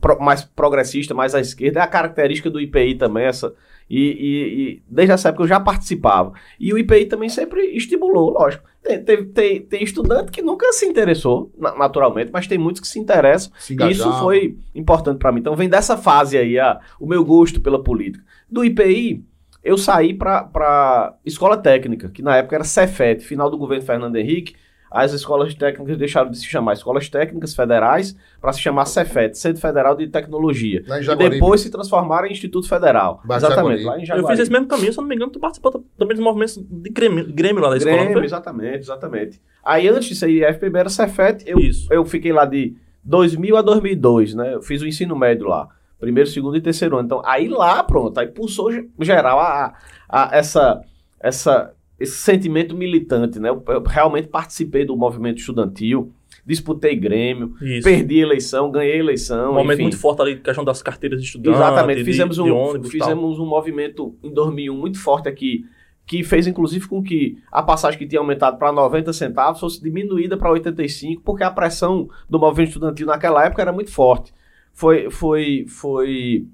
pro- 0.00 0.18
mais 0.20 0.42
progressista, 0.44 1.14
mais 1.14 1.34
à 1.34 1.40
esquerda. 1.40 1.80
É 1.80 1.82
a 1.82 1.86
característica 1.86 2.50
do 2.50 2.60
IPI 2.60 2.94
também, 2.96 3.24
essa. 3.24 3.54
E, 3.88 4.00
e- 4.00 4.60
e 4.72 4.82
desde 4.88 5.12
essa 5.12 5.28
época 5.28 5.44
eu 5.44 5.48
já 5.48 5.60
participava. 5.60 6.32
E 6.58 6.72
o 6.74 6.78
IPI 6.78 7.06
também 7.06 7.28
sempre 7.28 7.60
estimulou, 7.76 8.30
lógico. 8.32 8.64
Tem, 8.82 9.02
tem, 9.04 9.24
tem, 9.26 9.60
tem 9.62 9.82
estudante 9.84 10.30
que 10.32 10.42
nunca 10.42 10.72
se 10.72 10.86
interessou, 10.86 11.52
na- 11.56 11.76
naturalmente, 11.76 12.30
mas 12.32 12.46
tem 12.48 12.58
muitos 12.58 12.80
que 12.80 12.88
se 12.88 12.98
interessam. 12.98 13.52
Se 13.58 13.74
E 13.74 13.76
isso 13.92 14.02
foi 14.18 14.56
importante 14.74 15.18
para 15.18 15.30
mim. 15.30 15.38
Então 15.40 15.54
vem 15.54 15.68
dessa 15.68 15.96
fase 15.96 16.36
aí 16.36 16.58
a, 16.58 16.80
o 16.98 17.06
meu 17.06 17.24
gosto 17.24 17.60
pela 17.60 17.80
política. 17.82 18.24
Do 18.50 18.64
IPI, 18.64 19.24
eu 19.66 19.76
saí 19.76 20.14
para 20.14 21.14
escola 21.24 21.56
técnica, 21.56 22.08
que 22.08 22.22
na 22.22 22.36
época 22.36 22.56
era 22.56 22.64
Cefet, 22.64 23.20
final 23.24 23.50
do 23.50 23.58
governo 23.58 23.84
Fernando 23.84 24.16
Henrique. 24.16 24.54
As 24.88 25.12
escolas 25.12 25.52
técnicas 25.52 25.98
deixaram 25.98 26.30
de 26.30 26.38
se 26.38 26.46
chamar 26.46 26.72
Escolas 26.74 27.08
Técnicas 27.08 27.54
Federais 27.54 28.16
para 28.40 28.52
se 28.52 28.60
chamar 28.60 28.86
Cefet, 28.86 29.36
Centro 29.36 29.60
Federal 29.60 29.96
de 29.96 30.06
Tecnologia. 30.06 30.82
Lá 30.86 31.00
em 31.00 31.02
E 31.02 31.16
depois 31.28 31.60
se 31.60 31.70
transformaram 31.70 32.28
em 32.28 32.30
Instituto 32.30 32.68
Federal. 32.68 33.20
Exatamente, 33.28 33.82
Jaguaribe. 33.82 33.84
lá 33.84 33.96
em 33.98 34.00
Eu 34.02 34.06
Jaguaribe. 34.06 34.30
fiz 34.30 34.40
esse 34.40 34.50
mesmo 34.52 34.68
caminho, 34.68 34.92
se 34.92 34.98
eu 34.98 35.02
não 35.02 35.08
me 35.08 35.16
engano, 35.16 35.32
tu 35.32 35.40
participou 35.40 35.84
também 35.98 36.14
dos 36.16 36.24
movimentos 36.24 36.56
de 36.56 36.90
Grêmio, 36.90 37.26
Grêmio 37.32 37.60
lá 37.62 37.70
da 37.70 37.76
escola, 37.78 37.96
Grêmio, 37.96 38.12
foi? 38.14 38.24
exatamente, 38.24 38.78
exatamente. 38.78 39.40
Aí 39.64 39.88
antes 39.88 40.22
aí, 40.22 40.44
a 40.44 40.50
FPB 40.54 40.78
era 40.78 40.88
Cefet, 40.88 41.42
eu, 41.46 41.58
Isso. 41.58 41.92
eu 41.92 42.04
fiquei 42.04 42.32
lá 42.32 42.44
de 42.46 42.76
2000 43.02 43.56
a 43.56 43.62
2002, 43.62 44.34
né? 44.34 44.54
Eu 44.54 44.62
fiz 44.62 44.80
o 44.82 44.86
ensino 44.86 45.16
médio 45.16 45.48
lá. 45.48 45.68
Primeiro, 45.98 46.28
segundo 46.28 46.56
e 46.56 46.60
terceiro 46.60 46.96
ano. 46.96 47.06
Então, 47.06 47.22
aí 47.24 47.48
lá, 47.48 47.82
pronto, 47.82 48.18
aí 48.18 48.26
pulsou 48.26 48.70
ge- 48.70 48.88
geral 49.00 49.38
a, 49.40 49.74
a- 50.08 50.30
essa, 50.32 50.82
essa, 51.18 51.72
esse 51.98 52.16
sentimento 52.16 52.76
militante, 52.76 53.38
né? 53.40 53.48
Eu, 53.48 53.62
eu 53.68 53.82
realmente 53.82 54.28
participei 54.28 54.84
do 54.84 54.94
movimento 54.96 55.38
estudantil, 55.38 56.12
disputei 56.44 56.94
Grêmio, 56.94 57.54
Isso. 57.62 57.82
perdi 57.88 58.20
a 58.20 58.22
eleição, 58.22 58.70
ganhei 58.70 58.92
a 58.94 58.98
eleição, 58.98 59.52
um 59.52 59.54
momento 59.54 59.80
muito 59.82 59.98
forte 59.98 60.20
ali, 60.22 60.36
questão 60.36 60.64
das 60.64 60.82
carteiras 60.82 61.20
de 61.20 61.26
estudante, 61.26 61.56
Exatamente, 61.56 61.98
de- 62.00 62.04
fizemos, 62.04 62.36
de, 62.36 62.42
um, 62.42 62.54
ônibus 62.56 62.92
e 62.92 62.98
tal. 62.98 63.08
fizemos 63.08 63.38
um 63.38 63.46
movimento 63.46 64.14
em 64.22 64.32
2001 64.32 64.76
muito 64.76 64.98
forte 65.00 65.28
aqui, 65.28 65.64
que 66.06 66.22
fez 66.22 66.46
inclusive 66.46 66.86
com 66.86 67.02
que 67.02 67.38
a 67.50 67.62
passagem 67.62 67.98
que 67.98 68.06
tinha 68.06 68.20
aumentado 68.20 68.58
para 68.58 68.70
90 68.70 69.12
centavos 69.12 69.58
fosse 69.58 69.82
diminuída 69.82 70.36
para 70.36 70.50
85, 70.52 71.22
porque 71.22 71.42
a 71.42 71.50
pressão 71.50 72.08
do 72.30 72.38
movimento 72.38 72.68
estudantil 72.68 73.06
naquela 73.06 73.44
época 73.44 73.62
era 73.62 73.72
muito 73.72 73.90
forte. 73.90 74.32
Foi, 74.76 75.10
foi, 75.10 75.64
foi 75.66 76.46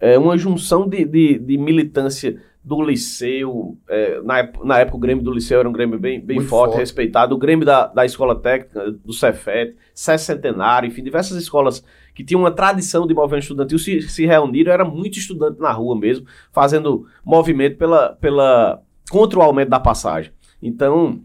é, 0.00 0.18
uma 0.18 0.38
junção 0.38 0.88
de, 0.88 1.04
de, 1.04 1.38
de 1.38 1.58
militância 1.58 2.42
do 2.64 2.80
Liceu, 2.80 3.76
é, 3.86 4.22
na, 4.22 4.50
na 4.64 4.78
época 4.78 4.96
o 4.96 5.00
Grêmio 5.00 5.22
do 5.22 5.30
Liceu 5.30 5.60
era 5.60 5.68
um 5.68 5.72
Grêmio 5.72 5.98
bem, 5.98 6.18
bem 6.18 6.40
forte, 6.40 6.70
forte. 6.70 6.78
respeitado, 6.78 7.34
o 7.34 7.38
Grêmio 7.38 7.66
da, 7.66 7.88
da 7.88 8.06
Escola 8.06 8.40
Técnica, 8.40 8.90
do 8.90 9.12
Cefet, 9.12 9.76
Centenário, 9.94 10.86
enfim, 10.86 11.02
diversas 11.02 11.36
escolas 11.36 11.84
que 12.14 12.24
tinham 12.24 12.40
uma 12.40 12.50
tradição 12.50 13.06
de 13.06 13.12
movimento 13.12 13.42
estudantil 13.42 13.78
se, 13.78 14.00
se 14.00 14.24
reuniram, 14.24 14.72
era 14.72 14.84
muito 14.84 15.18
estudante 15.18 15.60
na 15.60 15.72
rua 15.72 15.98
mesmo, 15.98 16.26
fazendo 16.52 17.06
movimento 17.22 17.76
pela, 17.76 18.14
pela, 18.14 18.80
contra 19.10 19.38
o 19.38 19.42
aumento 19.42 19.68
da 19.68 19.80
passagem. 19.80 20.32
Então, 20.62 21.20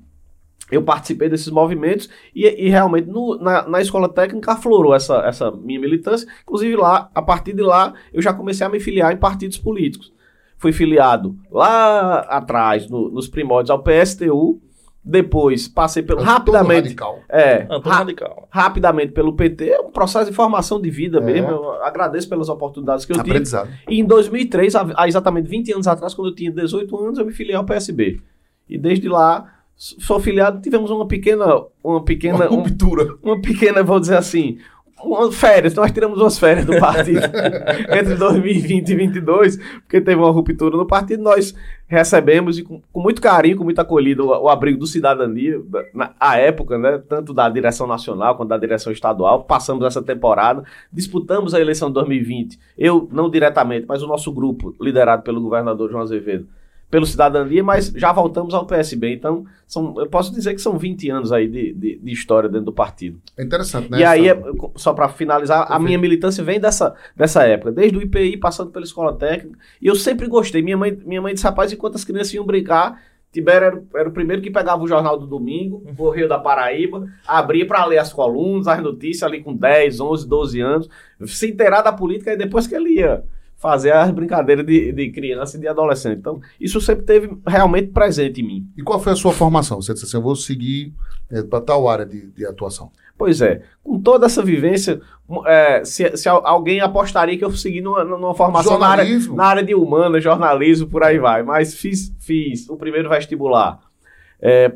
eu 0.71 0.81
participei 0.81 1.29
desses 1.29 1.49
movimentos 1.49 2.09
e, 2.35 2.45
e 2.65 2.69
realmente 2.69 3.07
no, 3.07 3.37
na, 3.39 3.67
na 3.67 3.81
escola 3.81 4.09
técnica 4.09 4.51
aflorou 4.53 4.93
essa, 4.93 5.17
essa 5.25 5.49
minha 5.51 5.79
militância. 5.79 6.27
Inclusive 6.43 6.75
lá, 6.75 7.09
a 7.15 7.21
partir 7.21 7.53
de 7.53 7.61
lá, 7.61 7.93
eu 8.13 8.21
já 8.21 8.33
comecei 8.33 8.65
a 8.65 8.69
me 8.69 8.79
filiar 8.79 9.11
em 9.13 9.17
partidos 9.17 9.57
políticos. 9.57 10.13
Fui 10.57 10.71
filiado 10.73 11.35
lá 11.51 12.19
atrás, 12.21 12.89
no, 12.89 13.09
nos 13.09 13.27
primórdios, 13.27 13.69
ao 13.69 13.81
PSTU, 13.83 14.59
depois 15.03 15.67
passei 15.69 16.03
pelo 16.03 16.19
Antônio 16.19 16.33
rapidamente. 16.37 16.83
Radical. 16.83 17.19
É, 17.29 17.61
Antônio 17.63 17.81
ra- 17.83 17.95
Radical. 17.99 18.47
rapidamente 18.51 19.13
pelo 19.13 19.33
PT, 19.33 19.69
é 19.69 19.79
um 19.79 19.89
processo 19.91 20.29
de 20.29 20.35
formação 20.35 20.81
de 20.81 20.89
vida 20.89 21.19
É. 21.19 21.21
mesmo. 21.21 21.49
Eu 21.49 21.83
agradeço 21.83 22.27
pelas 22.27 22.49
oportunidades 22.49 23.05
que 23.05 23.13
eu 23.13 23.17
tive. 23.17 23.29
Aprendizado. 23.29 23.69
E 23.89 23.99
em 23.99 24.03
2003, 24.03 24.75
há 24.75 25.07
exatamente 25.07 25.47
20 25.47 25.71
anos 25.71 25.87
atrás, 25.87 26.13
quando 26.13 26.29
eu 26.29 26.35
tinha 26.35 26.51
18 26.51 26.97
anos, 26.97 27.19
eu 27.19 27.25
me 27.25 27.31
filiei 27.31 27.55
ao 27.55 27.63
PSB. 27.63 28.19
E 28.67 28.77
desde 28.77 29.07
lá, 29.07 29.45
sou 29.77 30.19
filiado, 30.19 30.59
tivemos 30.59 30.89
uma 30.89 31.07
pequena, 31.07 31.45
uma 31.83 32.03
pequena, 32.03 32.35
Uma 32.35 32.51
um- 32.51 32.55
ruptura. 32.63 33.15
uma 33.21 33.39
pequena, 33.39 33.83
vou 33.83 33.99
dizer 33.99 34.17
assim, 34.17 34.57
uma 35.03 35.31
férias, 35.31 35.75
nós 35.75 35.91
tiramos 35.91 36.19
umas 36.19 36.39
férias 36.39 36.65
do 36.65 36.79
partido 36.79 37.19
entre 37.93 38.15
2020 38.15 38.89
e 38.89 38.95
2022, 38.95 39.57
porque 39.81 40.01
teve 40.01 40.15
uma 40.19 40.31
ruptura 40.31 40.75
no 40.75 40.87
partido, 40.87 41.21
nós 41.21 41.53
recebemos 41.87 42.57
e 42.57 42.63
com, 42.63 42.81
com 42.91 42.99
muito 42.99 43.21
carinho, 43.21 43.57
com 43.57 43.63
muita 43.63 43.83
acolhida 43.83 44.23
o, 44.23 44.29
o 44.29 44.49
abrigo 44.49 44.79
do 44.79 44.87
Cidadania, 44.87 45.61
da- 45.67 45.85
na 45.93 46.11
à 46.19 46.37
época, 46.39 46.79
né, 46.79 46.99
tanto 47.07 47.31
da 47.31 47.47
direção 47.47 47.85
nacional 47.85 48.35
quanto 48.35 48.49
da 48.49 48.57
direção 48.57 48.91
estadual, 48.91 49.43
passamos 49.43 49.85
essa 49.85 50.01
temporada, 50.01 50.63
disputamos 50.91 51.53
a 51.53 51.61
eleição 51.61 51.89
de 51.89 51.93
2020, 51.93 52.57
eu 52.75 53.07
não 53.11 53.29
diretamente, 53.29 53.85
mas 53.87 54.01
o 54.01 54.07
nosso 54.07 54.31
grupo, 54.31 54.73
liderado 54.81 55.21
pelo 55.21 55.39
governador 55.39 55.91
João 55.91 56.01
Azevedo, 56.01 56.47
pelo 56.89 57.05
Cidadania, 57.05 57.61
mas 57.63 57.87
já 57.95 58.13
voltamos 58.13 58.53
ao 58.53 58.65
PSB, 58.65 59.13
então 59.13 59.45
são, 59.67 59.93
eu 59.97 60.07
posso 60.07 60.33
dizer 60.33 60.53
que 60.53 60.61
são 60.61 60.77
20 60.77 61.09
anos 61.09 61.31
aí 61.33 61.45
de, 61.47 61.73
de, 61.73 61.99
de 61.99 62.11
história 62.11 62.47
dentro 62.47 62.67
do 62.67 62.71
partido. 62.73 63.19
É 63.37 63.43
interessante, 63.43 63.91
né? 63.91 63.99
E 63.99 64.03
aí, 64.05 64.29
é- 64.29 64.41
só 64.75 64.93
para 64.93 65.09
finalizar, 65.09 65.59
a 65.63 65.65
Perfeito. 65.65 65.83
minha 65.83 65.97
militância 65.97 66.41
vem 66.43 66.59
dessa, 66.61 66.95
dessa 67.15 67.43
época, 67.43 67.73
desde 67.73 67.97
o 67.97 68.01
IPI, 68.01 68.37
passando 68.37 68.71
pela 68.71 68.85
escola 68.85 69.13
técnica, 69.13 69.57
e 69.81 69.87
eu 69.87 69.95
sempre 69.95 70.27
gostei. 70.27 70.61
Minha 70.61 70.77
mãe, 70.77 70.97
minha 71.05 71.21
mãe 71.21 71.33
disse, 71.33 71.45
rapaz, 71.45 71.73
enquanto 71.73 71.95
as 71.95 72.05
crianças 72.05 72.33
iam 72.33 72.45
brincar, 72.45 73.01
Tibério 73.33 73.65
era, 73.67 73.75
o- 73.75 73.87
era 73.97 74.09
o 74.09 74.13
primeiro 74.13 74.41
que 74.41 74.49
pegava 74.49 74.81
o 74.81 74.87
jornal 74.87 75.19
do 75.19 75.27
domingo, 75.27 75.83
o 75.85 75.93
Correio 75.93 76.29
da 76.29 76.39
Paraíba, 76.39 77.05
abria 77.27 77.67
para 77.67 77.83
ler 77.85 77.97
as 77.97 78.13
colunas, 78.13 78.65
as 78.65 78.81
notícias 78.81 79.23
ali 79.23 79.43
com 79.43 79.53
10, 79.53 79.99
11, 79.99 80.25
12 80.25 80.61
anos, 80.61 80.89
se 81.25 81.51
inteirar 81.51 81.81
da 81.81 81.91
política 81.91 82.31
e 82.31 82.37
depois 82.37 82.65
que 82.65 82.73
ele 82.73 82.91
ia 82.93 83.23
fazer 83.57 83.91
as 83.91 84.11
brincadeiras 84.11 84.65
de, 84.65 84.91
de 84.91 85.11
criança 85.11 85.57
e 85.57 85.59
de 85.59 85.67
adolescente. 85.67 86.19
Então, 86.19 86.39
isso 86.59 86.79
sempre 86.79 87.03
teve 87.05 87.37
realmente 87.45 87.87
presente 87.87 88.41
em 88.41 88.45
mim. 88.45 88.67
E 88.77 88.83
qual 88.83 88.99
foi 88.99 89.13
a 89.13 89.15
sua 89.15 89.33
formação? 89.33 89.81
Você 89.81 89.93
disse 89.93 90.05
assim, 90.05 90.17
eu 90.17 90.21
vou 90.21 90.35
seguir 90.35 90.93
para 91.49 91.59
tal 91.59 91.89
área 91.89 92.05
de, 92.05 92.27
de 92.27 92.45
atuação. 92.45 92.91
Pois 93.17 93.41
é, 93.41 93.63
com 93.83 93.99
toda 93.99 94.27
essa 94.27 94.43
vivência, 94.43 95.01
é, 95.47 95.83
se, 95.83 96.15
se 96.15 96.29
al- 96.29 96.45
alguém 96.45 96.79
apostaria 96.81 97.35
que 97.35 97.43
eu 97.43 97.49
segui 97.51 97.81
numa, 97.81 98.03
numa 98.03 98.35
formação 98.35 98.77
na 98.77 98.89
área, 98.89 99.19
na 99.33 99.45
área 99.45 99.63
de 99.63 99.73
humana, 99.73 100.21
jornalismo, 100.21 100.87
por 100.87 101.03
aí 101.03 101.17
vai. 101.17 101.41
Mas 101.41 101.73
fiz, 101.73 102.13
fiz 102.19 102.69
o 102.69 102.77
primeiro 102.77 103.09
vestibular 103.09 103.79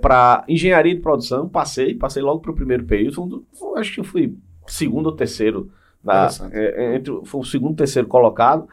para 0.01 0.43
engenharia 0.47 0.95
de 0.95 1.01
produção, 1.01 1.47
passei, 1.47 1.93
passei 1.93 2.23
logo 2.23 2.39
para 2.39 2.49
o 2.49 2.55
primeiro 2.55 2.83
período. 2.83 3.45
Acho 3.75 3.93
que 3.93 4.03
fui 4.03 4.35
segundo 4.65 5.05
ou 5.05 5.11
terceiro, 5.11 5.69
na, 6.03 6.25
Interessante. 6.25 6.55
é, 6.55 6.95
entre, 6.95 7.21
foi 7.25 7.41
o 7.41 7.45
segundo 7.45 7.75
terceiro 7.75 8.07
colocado. 8.07 8.67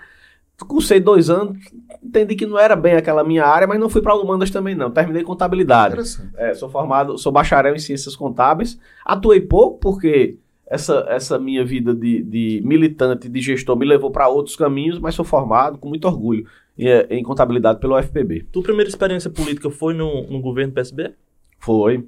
Cursei 0.67 0.99
dois 0.99 1.31
anos, 1.31 1.57
entendi 2.03 2.35
que 2.35 2.45
não 2.45 2.59
era 2.59 2.75
bem 2.75 2.95
aquela 2.95 3.23
minha 3.23 3.45
área, 3.45 3.67
mas 3.67 3.79
não 3.79 3.89
fui 3.89 4.03
para 4.03 4.15
humanas 4.17 4.51
também 4.51 4.75
não. 4.75 4.91
Terminei 4.91 5.23
contabilidade. 5.23 5.95
É, 6.37 6.53
sou 6.53 6.69
formado, 6.69 7.17
sou 7.17 7.31
bacharel 7.31 7.77
em 7.77 7.79
ciências 7.79 8.17
contábeis. 8.17 8.79
Atuei 9.05 9.41
pouco 9.41 9.79
porque 9.79 10.37
essa, 10.67 11.07
essa 11.09 11.39
minha 11.39 11.65
vida 11.65 11.95
de, 11.95 12.23
de 12.23 12.61
militante, 12.65 13.29
de 13.29 13.41
gestor, 13.41 13.77
me 13.77 13.87
levou 13.87 14.11
para 14.11 14.29
outros 14.29 14.57
caminhos, 14.57 14.99
mas 14.99 15.15
sou 15.15 15.25
formado 15.25 15.79
com 15.79 15.89
muito 15.89 16.07
orgulho 16.07 16.47
em, 16.77 16.89
eh, 16.89 17.07
em 17.11 17.23
contabilidade 17.23 17.81
pelo 17.81 17.97
UFPB. 17.97 18.47
Tua 18.53 18.63
primeira 18.63 18.89
experiência 18.89 19.31
política 19.31 19.71
foi 19.71 19.95
no, 19.95 20.27
no 20.29 20.41
governo 20.41 20.73
PSB? 20.73 21.15
Foi. 21.59 22.05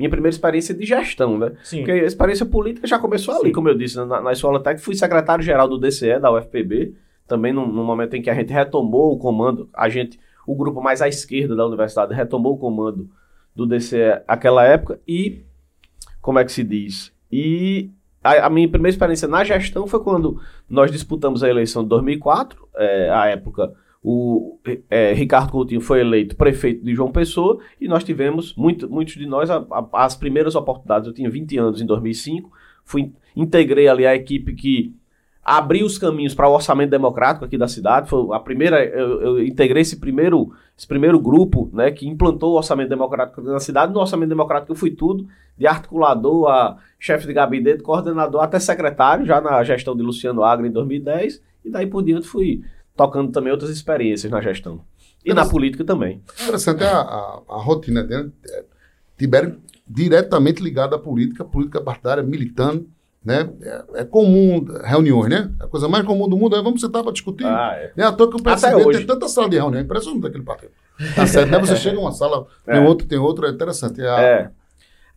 Minha 0.00 0.08
primeira 0.08 0.34
experiência 0.34 0.74
de 0.74 0.86
gestão, 0.86 1.36
né? 1.36 1.52
Sim. 1.62 1.78
Porque 1.78 1.92
a 1.92 2.06
experiência 2.06 2.46
política 2.46 2.86
já 2.86 2.98
começou 2.98 3.34
ali, 3.34 3.48
Sim. 3.48 3.52
como 3.52 3.68
eu 3.68 3.76
disse, 3.76 3.96
na, 3.96 4.22
na 4.22 4.32
escola 4.32 4.58
técnica. 4.58 4.82
Fui 4.82 4.94
secretário-geral 4.94 5.68
do 5.68 5.76
DCE, 5.76 6.18
da 6.18 6.32
UFPB, 6.32 6.94
também 7.28 7.52
no, 7.52 7.66
no 7.66 7.84
momento 7.84 8.14
em 8.14 8.22
que 8.22 8.30
a 8.30 8.34
gente 8.34 8.50
retomou 8.50 9.12
o 9.12 9.18
comando, 9.18 9.68
a 9.74 9.90
gente, 9.90 10.18
o 10.46 10.56
grupo 10.56 10.80
mais 10.80 11.02
à 11.02 11.08
esquerda 11.08 11.54
da 11.54 11.66
universidade, 11.66 12.14
retomou 12.14 12.54
o 12.54 12.56
comando 12.56 13.10
do 13.54 13.66
DCE 13.66 14.22
naquela 14.26 14.64
época 14.64 14.98
e, 15.06 15.44
como 16.22 16.38
é 16.38 16.46
que 16.46 16.52
se 16.52 16.64
diz? 16.64 17.12
E 17.30 17.90
a, 18.24 18.46
a 18.46 18.48
minha 18.48 18.70
primeira 18.70 18.94
experiência 18.94 19.28
na 19.28 19.44
gestão 19.44 19.86
foi 19.86 20.00
quando 20.00 20.40
nós 20.66 20.90
disputamos 20.90 21.44
a 21.44 21.48
eleição 21.50 21.82
de 21.82 21.90
2004, 21.90 22.66
é, 22.74 23.10
à 23.10 23.26
época 23.26 23.70
o 24.02 24.58
é, 24.88 25.12
Ricardo 25.12 25.50
Coutinho 25.52 25.80
foi 25.80 26.00
eleito 26.00 26.34
prefeito 26.36 26.82
de 26.84 26.94
João 26.94 27.12
Pessoa 27.12 27.58
e 27.80 27.86
nós 27.86 28.02
tivemos, 28.02 28.54
muito, 28.54 28.88
muitos 28.88 29.14
de 29.14 29.26
nós, 29.26 29.50
a- 29.50 29.64
a- 29.70 30.04
as 30.04 30.14
primeiras 30.16 30.54
oportunidades. 30.54 31.06
Eu 31.06 31.12
tinha 31.14 31.28
20 31.30 31.58
anos 31.58 31.80
em 31.82 31.86
2005, 31.86 32.50
fui, 32.84 33.12
integrei 33.36 33.88
ali 33.88 34.06
a 34.06 34.14
equipe 34.14 34.54
que 34.54 34.94
abriu 35.44 35.84
os 35.84 35.98
caminhos 35.98 36.34
para 36.34 36.48
o 36.48 36.52
orçamento 36.52 36.90
democrático 36.90 37.44
aqui 37.44 37.58
da 37.58 37.68
cidade. 37.68 38.08
Foi 38.08 38.34
a 38.34 38.38
primeira, 38.38 38.84
eu, 38.84 39.20
eu 39.22 39.44
integrei 39.44 39.82
esse 39.82 39.98
primeiro, 39.98 40.50
esse 40.76 40.86
primeiro 40.86 41.18
grupo 41.18 41.68
né, 41.72 41.90
que 41.90 42.06
implantou 42.08 42.52
o 42.52 42.56
orçamento 42.56 42.88
democrático 42.88 43.40
na 43.42 43.58
cidade. 43.60 43.92
No 43.92 44.00
orçamento 44.00 44.28
democrático 44.30 44.72
eu 44.72 44.76
fui 44.76 44.90
tudo, 44.92 45.26
de 45.58 45.66
articulador 45.66 46.46
a 46.48 46.78
chefe 46.98 47.26
de 47.26 47.32
gabinete, 47.34 47.82
coordenador, 47.82 48.42
até 48.42 48.58
secretário, 48.58 49.26
já 49.26 49.40
na 49.40 49.62
gestão 49.62 49.94
de 49.94 50.02
Luciano 50.02 50.42
Agra 50.42 50.66
em 50.66 50.70
2010, 50.70 51.42
e 51.64 51.70
daí 51.70 51.86
por 51.86 52.02
diante 52.02 52.26
fui 52.26 52.62
tocando 53.00 53.32
também 53.32 53.50
outras 53.50 53.70
experiências 53.70 54.30
na 54.30 54.42
gestão. 54.42 54.82
E 55.24 55.32
na 55.32 55.46
política 55.48 55.82
também. 55.84 56.22
Interessante 56.42 56.84
a, 56.84 56.98
a, 57.00 57.42
a 57.48 57.56
rotina 57.56 58.02
dele. 58.04 58.30
É, 58.46 58.64
Tibério 59.16 59.58
diretamente 59.88 60.62
ligado 60.62 60.94
à 60.94 60.98
política, 60.98 61.42
política 61.44 61.80
partidária, 61.80 62.22
militando. 62.22 62.86
Né? 63.24 63.50
É, 63.62 63.84
é 64.00 64.04
comum 64.04 64.64
reuniões, 64.82 65.28
né? 65.30 65.50
A 65.60 65.66
coisa 65.66 65.88
mais 65.88 66.04
comum 66.06 66.26
do 66.28 66.36
mundo 66.38 66.56
é 66.56 66.62
vamos 66.62 66.80
sentar 66.80 67.02
para 67.02 67.12
discutir. 67.12 67.44
é. 67.46 67.92
É 67.96 68.02
à 68.02 68.12
toa 68.12 68.30
que 68.30 68.36
o 68.36 68.86
hoje. 68.86 68.98
tem 68.98 69.06
tanta 69.06 69.28
sala 69.28 69.48
de 69.48 69.56
reunião, 69.56 69.78
é 69.80 69.82
impressionante 69.84 70.26
aquele 70.26 70.44
partido. 70.44 70.72
Tá 71.14 71.26
certo, 71.26 71.50
né? 71.50 71.58
Você 71.58 71.76
chega 71.76 71.96
em 71.96 72.00
uma 72.00 72.12
sala, 72.12 72.46
tem 72.64 72.76
É. 72.76 72.80
outra, 72.80 73.06
tem 73.06 73.18
outra, 73.18 73.48
é 73.48 73.50
interessante. 73.50 74.00
É 74.00 74.08
a- 74.08 74.20
É. 74.22 74.50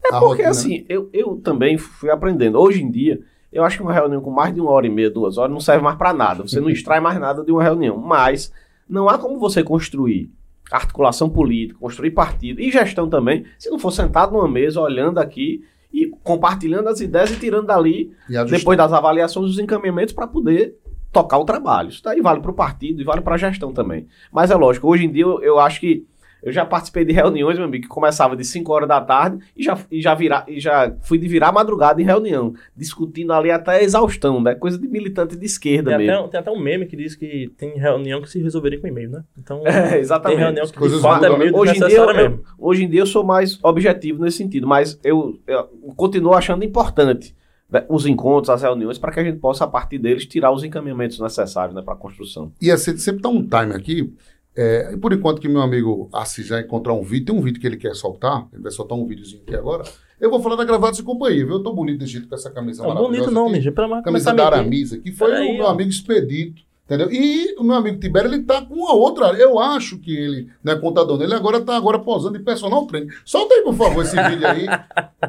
É 0.05 0.09
porque, 0.09 0.25
rotina, 0.25 0.49
assim, 0.49 0.85
eu, 0.89 1.09
eu 1.13 1.37
também 1.37 1.77
fui 1.77 2.09
aprendendo. 2.09 2.59
Hoje 2.59 2.81
em 2.83 2.91
dia, 2.91 3.21
eu 3.53 3.63
acho 3.63 3.77
que 3.77 3.83
uma 3.83 3.93
reunião 3.93 4.21
com 4.21 4.31
mais 4.31 4.53
de 4.53 4.59
uma 4.59 4.71
hora 4.71 4.87
e 4.87 4.89
meia, 4.89 5.09
duas 5.09 5.37
horas, 5.37 5.51
não 5.51 5.59
serve 5.59 5.83
mais 5.83 5.97
para 5.97 6.13
nada. 6.13 6.43
Você 6.43 6.59
não 6.59 6.69
extrai 6.71 6.99
mais 6.99 7.19
nada 7.19 7.43
de 7.43 7.51
uma 7.51 7.63
reunião. 7.63 7.97
Mas 7.97 8.51
não 8.89 9.07
há 9.07 9.17
como 9.17 9.39
você 9.39 9.63
construir 9.63 10.31
articulação 10.71 11.29
política, 11.29 11.79
construir 11.79 12.11
partido 12.11 12.59
e 12.59 12.71
gestão 12.71 13.07
também, 13.07 13.45
se 13.59 13.69
não 13.69 13.77
for 13.77 13.91
sentado 13.91 14.33
numa 14.33 14.47
mesa, 14.47 14.81
olhando 14.81 15.19
aqui 15.19 15.63
e 15.93 16.07
compartilhando 16.23 16.89
as 16.89 16.99
ideias 16.99 17.31
e 17.31 17.39
tirando 17.39 17.67
dali, 17.67 18.11
e 18.27 18.43
depois 18.45 18.77
das 18.77 18.91
avaliações, 18.91 19.51
os 19.51 19.59
encaminhamentos 19.59 20.13
para 20.13 20.25
poder 20.25 20.75
tocar 21.11 21.37
o 21.37 21.45
trabalho. 21.45 21.89
Isso 21.89 22.01
daí 22.03 22.19
vale 22.19 22.41
para 22.41 22.49
o 22.49 22.55
partido 22.55 22.99
e 22.99 23.03
vale 23.05 23.21
para 23.21 23.35
a 23.35 23.37
gestão 23.37 23.71
também. 23.71 24.07
Mas 24.31 24.49
é 24.49 24.55
lógico, 24.55 24.87
hoje 24.87 25.05
em 25.05 25.11
dia 25.11 25.23
eu, 25.23 25.41
eu 25.43 25.59
acho 25.59 25.79
que 25.79 26.07
eu 26.43 26.51
já 26.51 26.65
participei 26.65 27.05
de 27.05 27.13
reuniões, 27.13 27.57
meu 27.57 27.65
amigo, 27.65 27.83
que 27.83 27.89
começava 27.89 28.35
de 28.35 28.43
5 28.43 28.71
horas 28.71 28.87
da 28.87 28.99
tarde 29.01 29.39
e 29.55 29.63
já, 29.63 29.77
e 29.89 30.01
já, 30.01 30.13
vira, 30.13 30.43
e 30.47 30.59
já 30.59 30.93
fui 31.01 31.17
de 31.17 31.27
virar 31.27 31.51
madrugada 31.51 32.01
em 32.01 32.05
reunião, 32.05 32.53
discutindo 32.75 33.31
ali 33.33 33.49
até 33.49 33.71
a 33.71 33.83
exaustão, 33.83 34.41
né? 34.41 34.53
Coisa 34.53 34.77
de 34.77 34.87
militante 34.87 35.35
de 35.35 35.45
esquerda 35.45 35.91
Tem 35.97 36.05
mesmo. 36.07 36.21
até, 36.21 36.27
tem 36.31 36.39
até 36.41 36.51
um 36.51 36.59
meme 36.59 36.85
que 36.85 36.95
diz 36.97 37.15
que 37.15 37.51
tem 37.57 37.77
reunião 37.77 38.21
que 38.21 38.29
se 38.29 38.41
resolveria 38.41 38.79
com 38.79 38.87
e-mail, 38.87 39.09
né? 39.09 39.23
Então, 39.37 39.61
É, 39.65 39.89
tem 39.89 39.99
exatamente. 39.99 40.39
reunião 40.39 40.65
que 40.67 40.77
coisas 40.77 40.97
de 40.97 41.03
fato 41.03 41.25
é 41.25 41.37
meio 41.37 41.55
Hoje 41.55 41.71
em, 41.77 41.87
dia, 41.87 41.97
eu, 41.97 42.13
mesmo. 42.13 42.43
hoje 42.59 42.83
em 42.83 42.89
dia 42.89 42.99
eu 43.01 43.05
sou 43.07 43.23
mais 43.23 43.57
objetivo 43.63 44.23
nesse 44.23 44.37
sentido, 44.37 44.67
mas 44.67 44.99
eu, 45.03 45.39
eu 45.47 45.63
continuo 45.95 46.33
achando 46.33 46.63
importante 46.63 47.33
né, 47.69 47.85
os 47.89 48.05
encontros, 48.05 48.49
as 48.49 48.61
reuniões, 48.61 48.97
para 48.99 49.11
que 49.11 49.19
a 49.19 49.23
gente 49.23 49.39
possa, 49.39 49.63
a 49.63 49.67
partir 49.67 49.97
deles, 49.97 50.25
tirar 50.25 50.51
os 50.51 50.63
encaminhamentos 50.63 51.19
necessários 51.19 51.75
né, 51.75 51.81
para 51.81 51.93
a 51.93 51.97
construção. 51.97 52.51
E 52.61 52.69
assim, 52.69 52.95
sempre 52.97 53.21
dá 53.21 53.29
um 53.29 53.41
time 53.41 53.73
aqui. 53.73 54.13
É, 54.55 54.91
e 54.93 54.97
por 54.97 55.11
enquanto 55.13 55.41
que 55.41 55.49
meu 55.49 55.61
amigo 55.61 56.09
Assis 56.13 56.45
já 56.45 56.59
encontrar 56.59 56.93
um 56.93 57.01
vídeo, 57.03 57.25
tem 57.27 57.35
um 57.35 57.41
vídeo 57.41 57.59
que 57.59 57.65
ele 57.65 57.77
quer 57.77 57.95
soltar, 57.95 58.47
ele 58.53 58.61
vai 58.61 58.71
soltar 58.71 58.97
um 58.97 59.05
videozinho 59.07 59.41
aqui 59.45 59.55
agora. 59.55 59.83
Eu 60.19 60.29
vou 60.29 60.39
falar 60.41 60.55
da 60.55 60.63
Gravados 60.63 60.99
e 60.99 61.03
Companhia, 61.03 61.45
viu? 61.45 61.55
Eu 61.55 61.63
tô 61.63 61.73
bonito 61.73 61.99
desse 61.99 62.13
jeito 62.13 62.27
com 62.29 62.35
essa 62.35 62.49
camisa 62.51 62.83
Não, 62.83 62.89
maravilhosa 62.93 63.25
bonito 63.25 63.33
não. 63.33 63.49
Ninja. 63.51 63.71
Pelo 63.71 63.87
amor 63.91 64.03
Camisa 64.03 64.25
da 64.25 64.31
a 64.31 64.35
mentir. 64.51 64.59
Aramis 64.59 64.93
aqui, 64.93 65.11
foi 65.11 65.31
Peraí, 65.31 65.49
o 65.49 65.53
meu 65.57 65.65
ó. 65.65 65.69
amigo 65.71 65.89
Expedito, 65.89 66.61
entendeu? 66.85 67.11
E 67.11 67.55
o 67.59 67.63
meu 67.63 67.75
amigo 67.75 67.99
Tibério, 67.99 68.31
ele 68.31 68.43
tá 68.43 68.61
com 68.61 68.75
uma 68.75 68.93
outra, 68.93 69.33
eu 69.33 69.59
acho 69.59 69.97
que 69.97 70.15
ele 70.15 70.47
não 70.63 70.73
é 70.73 70.79
contador, 70.79 71.17
não, 71.17 71.25
ele 71.25 71.33
agora 71.33 71.59
tá 71.59 71.75
agora 71.75 71.97
posando 71.99 72.37
de 72.37 72.43
personal 72.43 72.85
trainer. 72.85 73.13
Solta 73.25 73.53
aí, 73.55 73.63
por 73.63 73.73
favor, 73.73 74.03
esse 74.05 74.15
vídeo 74.15 74.47
aí. 74.47 74.65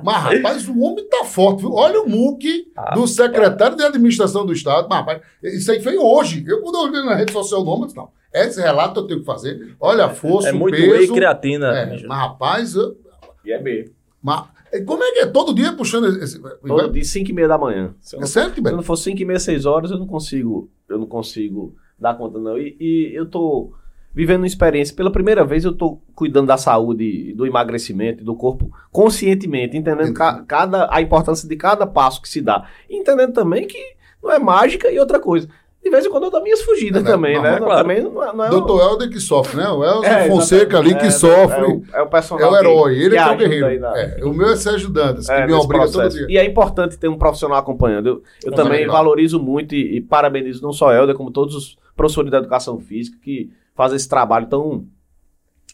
Mas, 0.03 0.17
rapaz, 0.23 0.69
o 0.69 0.79
homem 0.81 1.05
tá 1.09 1.25
forte, 1.25 1.61
viu? 1.63 1.73
Olha 1.73 2.03
o 2.03 2.09
muque 2.09 2.71
Ah, 2.77 2.95
do 2.95 3.07
secretário 3.09 3.77
de 3.77 3.83
administração 3.83 4.45
do 4.47 4.53
Estado. 4.53 4.87
Mas, 4.89 4.99
rapaz, 4.99 5.23
isso 5.43 5.73
aí 5.73 5.81
foi 5.83 5.97
hoje. 5.97 6.45
Eu, 6.47 6.61
quando 6.61 6.75
eu 6.77 6.81
olhei 6.83 7.03
na 7.05 7.15
rede 7.15 7.33
social 7.33 7.65
do 7.65 7.71
homem, 7.71 7.89
não, 7.97 8.09
esse 8.35 8.61
relato 8.61 9.01
eu 9.01 9.07
tenho 9.07 9.21
que 9.21 9.27
fazer. 9.27 9.77
Olha 9.81 10.07
a 10.07 10.11
força, 10.11 10.49
É 10.49 10.53
o 10.53 10.57
muito 10.57 10.77
peso. 10.77 10.91
whey 10.91 11.09
creatina, 11.09 11.67
É, 11.77 11.87
mas, 11.87 12.03
rapaz, 12.03 12.75
eu- 12.75 12.97
E 13.45 13.53
é 13.53 13.59
B. 13.63 13.91
Mas 14.23 14.45
e 14.73 14.81
como 14.83 15.05
é 15.05 15.13
que 15.13 15.19
é? 15.21 15.27
Todo 15.27 15.55
dia 15.55 15.73
puxando 15.75 16.07
esse. 16.21 16.41
Todo 16.41 16.91
dia, 16.93 17.05
5 17.05 17.31
e 17.31 17.33
meia 17.35 17.47
da 17.47 17.57
manhã. 17.59 17.95
Se 18.01 18.17
eu 18.17 18.19
É 18.19 18.21
não, 18.23 18.27
sério, 18.27 18.55
se 18.55 18.61
não 18.63 18.83
for 18.83 18.97
5 18.97 19.21
e 19.21 19.25
meia, 19.25 19.39
6 19.39 19.65
horas, 19.67 19.91
eu 19.91 19.99
não 19.99 20.07
consigo, 20.07 20.69
eu 20.89 20.99
não 20.99 21.07
consigo 21.07 21.77
dar 21.99 22.15
conta, 22.15 22.39
não. 22.41 22.59
E, 22.59 22.77
e 22.81 23.13
eu 23.15 23.27
tô 23.27 23.73
vivendo 24.13 24.41
uma 24.41 24.47
experiência. 24.47 24.97
Pela 24.97 25.13
primeira 25.13 25.45
vez, 25.45 25.65
eu 25.65 25.73
tô 25.73 26.01
cuidando 26.15 26.47
da 26.49 26.57
saúde, 26.57 27.33
do 27.35 27.47
emagrecimento 27.47 28.23
e 28.23 28.25
do 28.25 28.35
corpo 28.35 28.71
conscientemente, 28.91 29.77
entendendo 29.77 30.13
ca- 30.15 30.43
cada, 30.47 30.89
a 30.91 31.01
importância 31.01 31.49
de 31.49 31.55
cada 31.57 31.87
passo 31.87 32.21
que 32.23 32.29
se 32.29 32.41
dá. 32.41 32.67
E 32.89 32.97
entendendo 32.97 33.33
também 33.33 33.67
que 33.67 33.79
não 34.23 34.33
é 34.33 34.39
mágica 34.39 34.91
e 34.91 34.99
outra 34.99 35.21
coisa. 35.21 35.49
De 35.85 35.91
vez 35.91 36.07
em 36.07 36.11
quando 36.11 36.25
eu 36.25 36.31
dou 36.31 36.43
minhas 36.43 36.63
fugidas 36.63 37.05
É, 37.05 37.07
também, 37.07 37.35
né? 37.41 37.51
mas 37.53 37.59
claro. 37.59 37.83
Também 37.83 38.03
não 38.03 38.25
é, 38.25 38.33
não 38.35 38.45
é 38.47 38.49
Doutor 38.49 38.81
Helder 38.81 39.11
que 39.11 39.21
sofre, 39.21 39.59
né? 39.59 39.69
O 39.69 39.85
Elza 39.85 40.07
É, 40.07 40.29
Fonseca 40.29 40.79
ali 40.79 40.95
que. 40.95 41.05
É, 41.07 41.11
sofre. 41.11 41.61
É, 41.61 41.67
o, 41.67 41.83
é 41.93 42.03
o 42.03 42.05
É 42.05 42.07
personagem. 42.07 42.51
o 42.51 42.57
herói, 42.57 42.99
ele 42.99 43.17
é 43.17 43.21
é 43.21 43.27
o 43.31 43.37
guerreiro. 43.37 43.81
na- 43.81 43.99
É, 43.99 44.25
o 44.25 44.33
meu 44.33 44.49
é 44.49 44.57
Sérgio 44.57 44.89
Dantas, 44.89 45.27
que 45.27 45.33
é, 45.33 45.47
me 45.47 45.53
obriga 45.53 45.85
todo 45.85 45.93
processo. 45.93 46.17
dia. 46.17 46.27
E 46.31 46.39
é 46.39 46.45
importante 46.47 46.97
ter 46.97 47.09
um 47.09 47.19
profissional 47.19 47.59
acompanhando. 47.59 48.07
Eu, 48.07 48.23
eu 48.47 48.53
também 48.53 48.87
valorizo 48.87 49.39
muito 49.39 49.75
e, 49.75 49.97
e 49.97 50.01
parabenizo 50.01 50.63
não 50.63 50.73
só 50.73 50.91
Helder, 50.91 51.15
como 51.15 51.31
todos 51.31 51.55
os 51.55 51.77
professores 51.95 52.31
da 52.31 52.39
educação 52.39 52.81
física 52.81 53.19
que 53.23 53.51
fazem 53.75 53.97
esse 53.97 54.09
trabalho 54.09 54.47
tão 54.47 54.87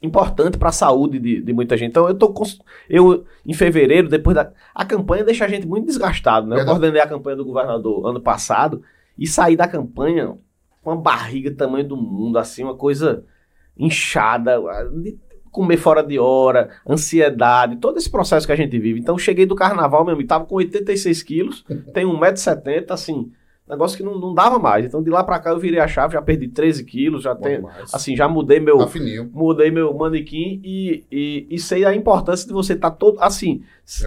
importante 0.03 0.57
para 0.57 0.71
a 0.71 0.73
saúde 0.73 1.19
de, 1.19 1.41
de 1.43 1.53
muita 1.53 1.77
gente. 1.77 1.91
Então 1.91 2.09
eu 2.09 2.15
tô 2.15 2.33
eu 2.89 3.25
em 3.47 3.53
fevereiro, 3.53 4.09
depois 4.09 4.35
da 4.35 4.51
a 4.75 4.85
campanha 4.85 5.23
deixa 5.23 5.45
a 5.45 5.49
gente 5.49 5.67
muito 5.67 5.87
desgastado, 5.87 6.47
né? 6.47 6.61
Eu 6.61 6.65
coordenei 6.65 7.01
a 7.01 7.07
campanha 7.07 7.37
do 7.37 7.45
governador 7.45 8.07
ano 8.09 8.21
passado 8.21 8.83
e 9.21 9.27
saí 9.27 9.55
da 9.55 9.69
campanha 9.69 10.39
com 10.83 10.91
uma 10.91 10.97
barriga 10.97 11.51
do 11.51 11.57
tamanho 11.57 11.87
do 11.87 11.97
mundo, 11.97 12.39
assim, 12.39 12.65
uma 12.65 12.75
coisa 12.75 13.23
inchada, 13.77 14.59
comer 15.51 15.77
fora 15.77 16.03
de 16.03 16.19
hora, 16.19 16.71
ansiedade, 16.89 17.77
todo 17.77 17.99
esse 17.99 18.11
processo 18.11 18.47
que 18.47 18.53
a 18.53 18.57
gente 18.57 18.79
vive. 18.79 18.99
Então, 18.99 19.19
cheguei 19.19 19.45
do 19.45 19.55
carnaval 19.55 20.07
mesmo, 20.07 20.23
e 20.23 20.27
tava 20.27 20.47
com 20.47 20.55
86 20.55 21.23
quilos, 21.23 21.65
tenho 21.93 22.09
1,70m, 22.19 22.91
assim, 22.91 23.31
negócio 23.69 23.97
que 23.97 24.03
não, 24.03 24.19
não 24.19 24.35
dava 24.35 24.59
mais. 24.59 24.87
Então, 24.87 25.03
de 25.03 25.11
lá 25.11 25.23
pra 25.23 25.39
cá, 25.39 25.51
eu 25.51 25.59
virei 25.59 25.81
a 25.81 25.87
chave, 25.87 26.15
já 26.15 26.23
perdi 26.23 26.49
13 26.49 26.85
quilos, 26.85 27.23
já 27.23 27.35
Bom 27.35 27.43
tenho, 27.43 27.69
assim, 27.93 28.17
já 28.17 28.27
mudei 28.27 28.59
meu, 28.59 28.79
Tá 28.79 28.87
mudei 29.33 29.71
meu 29.71 29.93
manequim 29.93 30.61
e, 30.65 31.05
e, 31.13 31.47
e 31.51 31.59
sei 31.59 31.85
a 31.85 31.95
importância 31.95 32.47
de 32.47 32.55
você 32.55 32.73
estar 32.73 32.93
todo, 32.93 33.21
assim, 33.21 33.63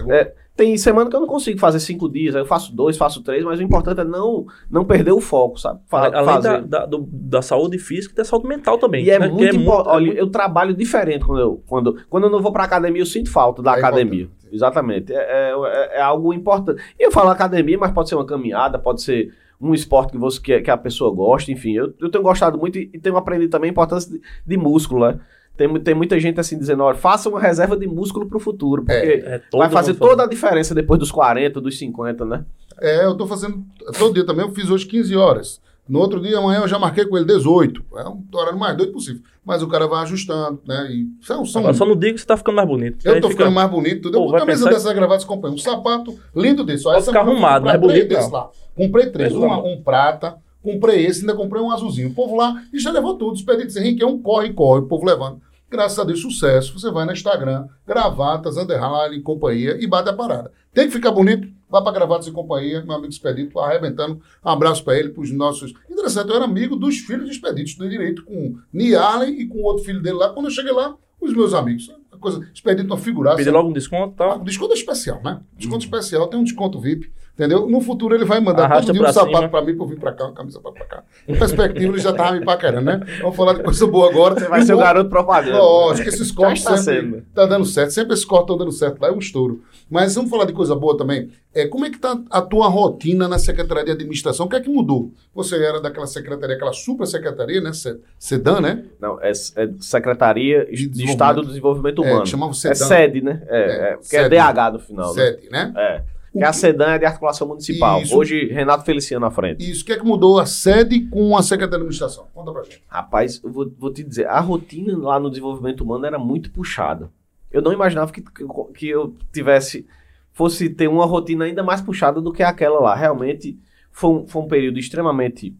é, 0.08 0.34
tem 0.56 0.76
semana 0.76 1.10
que 1.10 1.16
eu 1.16 1.20
não 1.20 1.26
consigo 1.26 1.58
fazer 1.58 1.80
cinco 1.80 2.08
dias, 2.08 2.34
aí 2.36 2.42
eu 2.42 2.46
faço 2.46 2.74
dois, 2.74 2.96
faço 2.96 3.22
três, 3.22 3.42
mas 3.44 3.58
o 3.58 3.62
importante 3.62 4.00
é 4.00 4.04
não, 4.04 4.46
não 4.70 4.84
perder 4.84 5.10
o 5.12 5.20
foco, 5.20 5.58
sabe? 5.58 5.80
Fa- 5.86 6.06
Além 6.06 6.24
fazer. 6.24 6.48
da, 6.62 6.80
da, 6.80 6.86
do- 6.86 7.08
da 7.10 7.42
saúde 7.42 7.76
física 7.78 8.12
e 8.14 8.16
da 8.16 8.24
saúde 8.24 8.46
mental 8.46 8.78
também. 8.78 9.04
E 9.04 9.10
é 9.10 9.18
né? 9.18 9.28
Muito 9.28 9.56
importante. 9.56 9.88
é 9.88 9.92
Olha, 9.92 10.06
muito- 10.06 10.18
eu 10.18 10.30
trabalho 10.30 10.72
diferente 10.74 11.24
quando 11.24 11.40
eu, 11.40 11.62
quando, 11.66 11.96
quando 12.08 12.24
eu 12.24 12.30
não 12.30 12.40
vou 12.40 12.52
pra 12.52 12.64
academia, 12.64 13.02
eu 13.02 13.06
sinto 13.06 13.30
falta 13.30 13.62
da 13.62 13.74
É 13.74 13.78
academia. 13.78 14.22
importante. 14.24 14.54
Exatamente. 14.54 15.12
É, 15.12 15.52
é, 15.52 15.98
é 15.98 16.00
algo 16.00 16.32
importante. 16.32 16.80
E 16.98 17.04
eu 17.04 17.10
falo 17.10 17.30
academia, 17.30 17.76
mas 17.76 17.90
pode 17.90 18.08
ser 18.08 18.14
uma 18.14 18.24
caminhada, 18.26 18.78
pode 18.78 19.02
ser 19.02 19.34
um 19.60 19.74
esporte 19.74 20.12
que, 20.12 20.18
você, 20.18 20.40
que, 20.40 20.60
que 20.60 20.70
a 20.70 20.76
pessoa 20.76 21.12
gosta, 21.12 21.50
enfim. 21.50 21.72
Eu, 21.72 21.92
eu 22.00 22.08
tenho 22.10 22.22
gostado 22.22 22.56
muito 22.58 22.78
e, 22.78 22.90
e 22.92 22.98
tenho 23.00 23.16
aprendido 23.16 23.50
também 23.50 23.70
a 23.70 23.72
importância 23.72 24.12
de, 24.12 24.20
de 24.46 24.56
músculo, 24.56 25.06
né? 25.08 25.18
Tem, 25.56 25.72
tem 25.80 25.94
muita 25.94 26.18
gente 26.18 26.40
assim 26.40 26.58
dizendo, 26.58 26.82
olha, 26.82 26.96
faça 26.96 27.28
uma 27.28 27.40
reserva 27.40 27.76
de 27.76 27.86
músculo 27.86 28.26
pro 28.26 28.40
futuro, 28.40 28.82
porque 28.84 29.22
é 29.24 29.38
todo 29.50 29.60
vai 29.60 29.70
fazer 29.70 29.94
toda 29.94 30.24
a 30.24 30.26
diferença 30.26 30.74
depois 30.74 30.98
dos 30.98 31.12
40, 31.12 31.60
dos 31.60 31.78
50, 31.78 32.24
né? 32.24 32.44
É, 32.80 33.04
eu 33.04 33.16
tô 33.16 33.26
fazendo 33.26 33.62
todo 33.96 34.14
dia 34.14 34.26
também. 34.26 34.44
Eu 34.44 34.52
fiz 34.52 34.68
hoje 34.68 34.84
15 34.86 35.14
horas. 35.16 35.60
No 35.88 35.98
outro 36.00 36.18
dia, 36.20 36.38
amanhã, 36.38 36.60
eu 36.62 36.68
já 36.68 36.78
marquei 36.78 37.04
com 37.04 37.16
ele 37.16 37.26
18. 37.26 37.84
É 37.96 38.08
um 38.08 38.24
horário 38.34 38.58
mais 38.58 38.74
doido 38.76 38.92
possível. 38.92 39.20
Mas 39.44 39.62
o 39.62 39.68
cara 39.68 39.86
vai 39.86 40.02
ajustando, 40.02 40.60
né? 40.66 40.88
E 40.90 41.06
são, 41.24 41.44
são 41.44 41.60
Agora, 41.60 41.74
só 41.74 41.84
não 41.84 41.94
diga 41.94 42.14
que 42.14 42.20
você 42.20 42.26
tá 42.26 42.36
ficando 42.38 42.56
mais 42.56 42.66
bonito. 42.66 43.06
Eu 43.06 43.20
tô 43.20 43.28
fica- 43.28 43.42
ficando 43.42 43.54
mais 43.54 43.70
bonito, 43.70 44.02
tudo. 44.02 44.16
Eu 44.16 44.26
Pô, 44.26 44.32
camisa 44.32 44.68
dessa 44.70 44.92
gravata 44.94 45.22
e 45.22 45.26
companhia. 45.26 45.54
Um 45.54 45.58
sapato 45.58 46.18
lindo 46.34 46.64
desse. 46.64 46.88
Essa 46.88 47.12
ficar 47.12 47.20
arrumado, 47.20 47.64
comprei 47.66 47.78
não 47.78 47.92
é 47.92 48.04
bonito, 48.06 48.32
lá. 48.32 48.50
Comprei 48.74 49.06
três. 49.10 49.34
Amor. 49.34 49.64
um 49.66 49.82
prata, 49.82 50.36
comprei 50.64 51.04
esse, 51.06 51.20
ainda 51.20 51.34
comprei 51.34 51.62
um 51.62 51.70
azulzinho. 51.70 52.08
O 52.08 52.14
povo 52.14 52.34
lá 52.36 52.64
e 52.72 52.78
já 52.80 52.90
levou 52.90 53.16
tudo. 53.16 53.34
Os 53.34 53.42
pedidos 53.42 53.76
Henrique 53.76 54.02
é 54.02 54.06
um 54.06 54.18
corre, 54.20 54.52
corre, 54.52 54.80
o 54.80 54.86
povo 54.88 55.04
levando. 55.06 55.40
Graças 55.70 55.98
a 55.98 56.04
Deus, 56.04 56.20
sucesso. 56.20 56.72
Você 56.78 56.90
vai 56.90 57.04
no 57.04 57.12
Instagram, 57.12 57.66
gravatas, 57.86 58.56
underline, 58.56 59.20
companhia 59.22 59.76
e 59.80 59.86
bate 59.86 60.08
a 60.08 60.12
parada. 60.12 60.50
Tem 60.72 60.86
que 60.86 60.92
ficar 60.92 61.10
bonito? 61.10 61.48
Vá 61.68 61.82
pra 61.82 61.90
gravatas 61.92 62.26
e 62.28 62.30
companhia, 62.32 62.82
meu 62.82 62.94
amigo 62.94 63.12
Expedito, 63.12 63.58
arrebentando. 63.58 64.20
Um 64.44 64.48
abraço 64.48 64.84
pra 64.84 64.96
ele, 64.96 65.08
pros 65.10 65.32
nossos. 65.32 65.72
Interessante, 65.90 66.28
eu 66.30 66.36
era 66.36 66.44
amigo 66.44 66.76
dos 66.76 66.98
filhos 66.98 67.24
de 67.26 67.32
Expedito, 67.32 67.76
do 67.78 67.88
direito, 67.88 68.24
com 68.24 68.56
Niarlen 68.72 69.40
e 69.40 69.46
com 69.46 69.58
outro 69.62 69.84
filho 69.84 70.00
dele 70.00 70.16
lá. 70.16 70.28
Quando 70.30 70.46
eu 70.46 70.52
cheguei 70.52 70.72
lá, 70.72 70.94
os 71.20 71.32
meus 71.34 71.52
amigos. 71.54 71.90
Coisa, 72.20 72.46
Expedito 72.54 72.86
uma 72.86 72.96
figuraça. 72.98 73.36
Pedir 73.36 73.50
logo 73.50 73.68
um 73.68 73.72
desconto 73.72 74.12
e 74.12 74.22
Ah, 74.22 74.28
tal. 74.34 74.38
desconto 74.40 74.72
é 74.72 74.76
especial, 74.76 75.20
né? 75.24 75.40
Desconto 75.58 75.84
especial, 75.84 76.28
tem 76.28 76.38
um 76.38 76.44
desconto 76.44 76.80
VIP, 76.80 77.10
entendeu? 77.34 77.68
No 77.68 77.80
futuro 77.80 78.14
ele 78.14 78.24
vai 78.24 78.40
mandar 78.40 78.64
Arrasta 78.64 78.86
todo 78.92 78.96
dia 79.00 79.08
um 79.08 79.12
sapato 79.12 79.48
pra 79.48 79.60
mim, 79.62 79.74
pra 79.76 79.84
eu 79.84 79.88
vir 79.88 79.98
pra 79.98 80.12
cá, 80.12 80.24
uma 80.24 80.32
camisa 80.32 80.60
pra 80.60 80.72
pra 80.72 80.84
cá. 80.86 81.02
Em 81.28 81.36
perspectiva, 81.36 81.92
ele 81.92 81.98
já 82.00 82.12
tava 82.12 82.32
me 82.32 82.44
paquerando, 82.44 82.84
né? 82.86 83.00
Vamos 83.20 83.36
falar 83.36 83.54
de 83.54 83.62
coisa 83.62 83.86
boa 83.86 84.08
agora. 84.10 84.34
Você 84.38 84.48
vai 84.48 84.62
ser 84.62 84.74
o 84.74 84.78
garoto 84.78 85.10
propaganda. 85.10 85.58
Lógico, 85.58 86.08
esses 86.08 86.30
cortes 86.30 86.62
está 86.62 86.76
sempre 86.76 87.10
sendo. 87.10 87.22
tá 87.34 87.46
dando 87.46 87.64
certo, 87.64 87.90
sempre 87.90 88.14
esses 88.14 88.24
cortes 88.24 88.44
estão 88.44 88.56
dando 88.56 88.72
certo, 88.72 89.00
lá 89.00 89.08
é 89.08 89.12
um 89.12 89.18
estouro. 89.18 89.62
Mas 89.90 90.14
vamos 90.14 90.30
falar 90.30 90.44
de 90.46 90.52
coisa 90.52 90.74
boa 90.74 90.96
também. 90.96 91.30
É, 91.54 91.66
como 91.68 91.84
é 91.86 91.90
que 91.90 91.98
tá 91.98 92.18
a 92.30 92.40
tua 92.42 92.66
rotina 92.68 93.28
na 93.28 93.38
Secretaria 93.38 93.84
de 93.84 93.90
Administração? 93.92 94.46
O 94.46 94.48
que 94.48 94.56
é 94.56 94.60
que 94.60 94.68
mudou? 94.68 95.12
Você 95.34 95.56
era 95.56 95.80
daquela 95.80 96.06
secretaria, 96.06 96.56
aquela 96.56 96.72
super 96.72 97.06
secretaria, 97.06 97.60
né? 97.60 97.72
Se- 97.72 98.00
Sedan, 98.18 98.60
né? 98.60 98.84
Não, 99.00 99.20
é, 99.20 99.30
é 99.30 99.68
Secretaria 99.78 100.64
De 100.66 100.88
de 100.88 101.04
Estado 101.04 101.42
do 101.42 101.48
Desenvolvimento 101.48 102.02
É, 102.04 102.10
Humano. 102.10 102.26
chamava 102.26 102.50
É 102.52 102.54
Sedan. 102.54 102.74
sede, 102.74 103.20
né? 103.22 103.42
É, 103.48 103.58
É, 103.58 103.62
é, 103.92 103.96
porque 103.96 104.16
é 104.16 104.22
sede. 104.22 104.36
DH 104.36 104.72
no 104.72 104.78
final, 104.80 105.14
né? 105.14 105.22
Sede, 105.22 105.50
né? 105.50 105.72
É. 105.76 106.02
Que 106.38 106.44
a 106.44 106.50
que- 106.50 106.56
SEDAN 106.56 106.92
é 106.94 106.98
de 106.98 107.04
articulação 107.06 107.46
municipal. 107.46 108.02
Isso. 108.02 108.16
Hoje, 108.16 108.46
Renato 108.46 108.84
Feliciano 108.84 109.24
à 109.24 109.30
frente. 109.30 109.68
Isso, 109.70 109.82
o 109.82 109.86
que 109.86 109.92
é 109.92 109.98
que 109.98 110.04
mudou 110.04 110.38
a 110.40 110.46
sede 110.46 111.02
com 111.08 111.36
a 111.36 111.42
Secretaria 111.42 111.68
de 111.70 111.76
Administração? 111.84 112.26
Conta 112.34 112.52
pra 112.52 112.62
gente. 112.64 112.82
Rapaz, 112.88 113.40
eu 113.42 113.50
vou, 113.52 113.72
vou 113.78 113.92
te 113.92 114.02
dizer, 114.02 114.26
a 114.26 114.40
rotina 114.40 114.96
lá 114.98 115.20
no 115.20 115.30
desenvolvimento 115.30 115.82
humano 115.82 116.04
era 116.06 116.18
muito 116.18 116.50
puxada. 116.50 117.10
Eu 117.52 117.62
não 117.62 117.72
imaginava 117.72 118.10
que, 118.12 118.20
que, 118.20 118.44
que 118.74 118.88
eu 118.88 119.14
tivesse, 119.32 119.86
fosse 120.32 120.68
ter 120.68 120.88
uma 120.88 121.06
rotina 121.06 121.44
ainda 121.44 121.62
mais 121.62 121.80
puxada 121.80 122.20
do 122.20 122.32
que 122.32 122.42
aquela 122.42 122.80
lá. 122.80 122.96
Realmente 122.96 123.56
foi 123.92 124.10
um, 124.10 124.26
foi 124.26 124.42
um 124.42 124.48
período 124.48 124.78
extremamente 124.80 125.56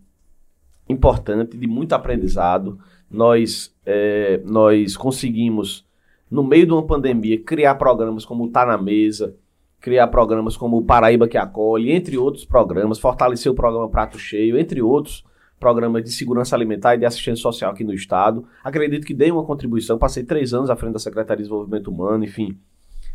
importante, 0.88 1.56
de 1.56 1.66
muito 1.66 1.92
aprendizado. 1.94 2.78
Nós, 3.10 3.72
é, 3.86 4.40
nós 4.44 4.96
conseguimos, 4.96 5.86
no 6.30 6.42
meio 6.42 6.66
de 6.66 6.72
uma 6.72 6.84
pandemia, 6.84 7.40
criar 7.40 7.76
programas 7.76 8.24
como 8.24 8.48
Tá 8.50 8.66
na 8.66 8.76
Mesa, 8.76 9.36
criar 9.84 10.06
programas 10.06 10.56
como 10.56 10.78
o 10.78 10.82
Paraíba 10.82 11.28
que 11.28 11.36
Acolhe, 11.36 11.92
entre 11.92 12.16
outros 12.16 12.46
programas, 12.46 12.98
fortalecer 12.98 13.52
o 13.52 13.54
programa 13.54 13.86
Prato 13.86 14.18
Cheio, 14.18 14.58
entre 14.58 14.80
outros 14.80 15.22
programas 15.60 16.02
de 16.02 16.10
segurança 16.10 16.56
alimentar 16.56 16.94
e 16.94 16.98
de 16.98 17.04
assistência 17.04 17.42
social 17.42 17.70
aqui 17.70 17.84
no 17.84 17.92
Estado. 17.92 18.46
Acredito 18.64 19.06
que 19.06 19.12
dei 19.12 19.30
uma 19.30 19.44
contribuição, 19.44 19.98
passei 19.98 20.24
três 20.24 20.54
anos 20.54 20.70
à 20.70 20.76
frente 20.76 20.94
da 20.94 20.98
Secretaria 20.98 21.36
de 21.36 21.42
Desenvolvimento 21.42 21.88
Humano, 21.88 22.24
enfim. 22.24 22.56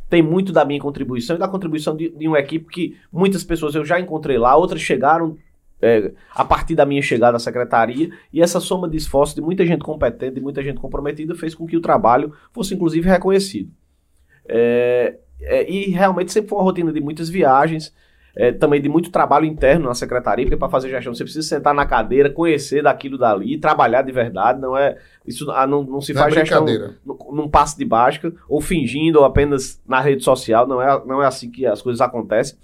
Tem 0.07 0.21
muito 0.21 0.53
da 0.53 0.63
minha 0.63 0.79
contribuição 0.79 1.35
e 1.35 1.39
da 1.39 1.47
contribuição 1.47 1.97
de, 1.97 2.09
de 2.09 2.27
uma 2.27 2.37
equipe 2.37 2.67
que 2.67 2.95
muitas 3.11 3.43
pessoas 3.43 3.73
eu 3.73 3.83
já 3.83 3.99
encontrei 3.99 4.37
lá, 4.37 4.55
outras 4.55 4.79
chegaram 4.79 5.35
é, 5.81 6.11
a 6.35 6.45
partir 6.45 6.75
da 6.75 6.85
minha 6.85 7.01
chegada 7.01 7.37
à 7.37 7.39
secretaria, 7.39 8.11
e 8.31 8.43
essa 8.43 8.59
soma 8.59 8.87
de 8.87 8.95
esforços 8.95 9.33
de 9.33 9.41
muita 9.41 9.65
gente 9.65 9.83
competente, 9.83 10.35
de 10.35 10.41
muita 10.41 10.61
gente 10.61 10.79
comprometida, 10.79 11.33
fez 11.33 11.55
com 11.55 11.65
que 11.65 11.75
o 11.75 11.81
trabalho 11.81 12.31
fosse 12.53 12.75
inclusive 12.75 13.09
reconhecido. 13.09 13.71
É, 14.47 15.17
é, 15.41 15.69
e 15.69 15.89
realmente 15.91 16.31
sempre 16.31 16.49
foi 16.49 16.57
uma 16.57 16.63
rotina 16.63 16.91
de 16.91 16.99
muitas 17.01 17.29
viagens, 17.29 17.93
é, 18.35 18.51
também 18.51 18.79
de 18.81 18.87
muito 18.87 19.09
trabalho 19.11 19.45
interno 19.45 19.87
na 19.87 19.93
secretaria, 19.95 20.45
porque 20.45 20.55
para 20.57 20.69
fazer 20.69 20.89
gestão 20.89 21.13
você 21.13 21.23
precisa 21.23 21.47
sentar 21.47 21.73
na 21.73 21.85
cadeira, 21.85 22.29
conhecer 22.29 22.83
daquilo 22.83 23.17
dali, 23.17 23.57
trabalhar 23.57 24.01
de 24.03 24.11
verdade, 24.11 24.61
não 24.61 24.77
é 24.77 24.97
isso 25.25 25.49
ah, 25.51 25.65
não, 25.67 25.83
não 25.83 25.99
se 25.99 26.13
Não 26.13 26.21
é 26.21 26.23
faz 26.25 26.33
gestão 26.35 26.63
brincadeira. 26.65 26.95
num 27.05 27.17
num 27.33 27.49
passe 27.49 27.77
de 27.77 27.83
básica, 27.85 28.31
ou 28.47 28.61
fingindo, 28.61 29.19
ou 29.19 29.25
apenas 29.25 29.81
na 29.87 29.99
rede 29.99 30.23
social, 30.23 30.67
não 30.67 30.81
é, 30.81 31.01
não 31.05 31.21
é 31.23 31.25
assim 31.25 31.49
que 31.49 31.65
as 31.65 31.81
coisas 31.81 31.99
acontecem. 32.01 32.57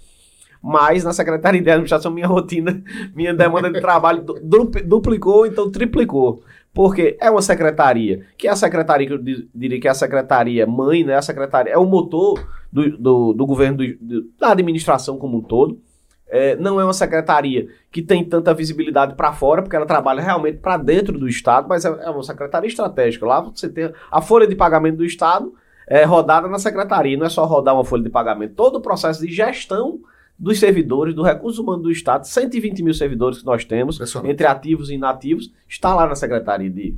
Mas 0.62 1.04
na 1.04 1.12
Secretaria 1.12 1.60
de 1.60 1.70
Administração, 1.70 2.10
minha 2.10 2.26
rotina, 2.26 2.82
minha 3.14 3.32
demanda 3.34 3.70
de 3.70 3.80
trabalho 3.80 4.22
du- 4.22 4.40
dupli- 4.42 4.82
duplicou, 4.82 5.46
então 5.46 5.70
triplicou. 5.70 6.42
Porque 6.76 7.16
é 7.18 7.30
uma 7.30 7.40
secretaria, 7.40 8.26
que 8.36 8.46
é 8.46 8.50
a 8.50 8.54
secretaria 8.54 9.06
que 9.06 9.12
eu 9.14 9.18
di- 9.18 9.48
diria 9.54 9.80
que 9.80 9.88
é 9.88 9.90
a 9.90 9.94
secretaria 9.94 10.66
mãe, 10.66 11.02
né? 11.02 11.14
A 11.14 11.22
secretaria 11.22 11.72
é 11.72 11.78
o 11.78 11.86
motor 11.86 12.46
do, 12.70 12.98
do, 12.98 13.32
do 13.32 13.46
governo, 13.46 13.78
do- 13.78 14.26
da 14.38 14.52
administração 14.52 15.16
como 15.16 15.38
um 15.38 15.40
todo. 15.40 15.80
É, 16.28 16.54
não 16.56 16.78
é 16.78 16.84
uma 16.84 16.92
secretaria 16.92 17.68
que 17.90 18.02
tem 18.02 18.22
tanta 18.22 18.52
visibilidade 18.52 19.14
para 19.14 19.32
fora, 19.32 19.62
porque 19.62 19.74
ela 19.74 19.86
trabalha 19.86 20.20
realmente 20.20 20.58
para 20.58 20.76
dentro 20.76 21.18
do 21.18 21.26
Estado, 21.26 21.66
mas 21.66 21.86
é, 21.86 21.88
é 21.88 22.10
uma 22.10 22.22
secretaria 22.22 22.68
estratégica. 22.68 23.24
Lá 23.24 23.40
você 23.40 23.70
tem 23.70 23.90
a 24.12 24.20
folha 24.20 24.46
de 24.46 24.54
pagamento 24.54 24.98
do 24.98 25.04
Estado 25.04 25.54
é 25.88 26.04
rodada 26.04 26.46
na 26.46 26.58
secretaria, 26.58 27.16
não 27.16 27.24
é 27.24 27.30
só 27.30 27.46
rodar 27.46 27.74
uma 27.74 27.84
folha 27.86 28.02
de 28.02 28.10
pagamento. 28.10 28.54
Todo 28.54 28.76
o 28.76 28.80
processo 28.82 29.24
de 29.24 29.32
gestão 29.32 30.00
dos 30.38 30.58
servidores, 30.58 31.14
do 31.14 31.22
recurso 31.22 31.62
humano 31.62 31.82
do 31.82 31.90
Estado, 31.90 32.26
120 32.26 32.82
mil 32.82 32.94
servidores 32.94 33.38
que 33.38 33.46
nós 33.46 33.64
temos, 33.64 33.98
entre 34.24 34.46
ativos 34.46 34.90
e 34.90 34.94
inativos, 34.94 35.52
está 35.68 35.94
lá 35.94 36.06
na 36.06 36.14
Secretaria 36.14 36.68
de, 36.68 36.94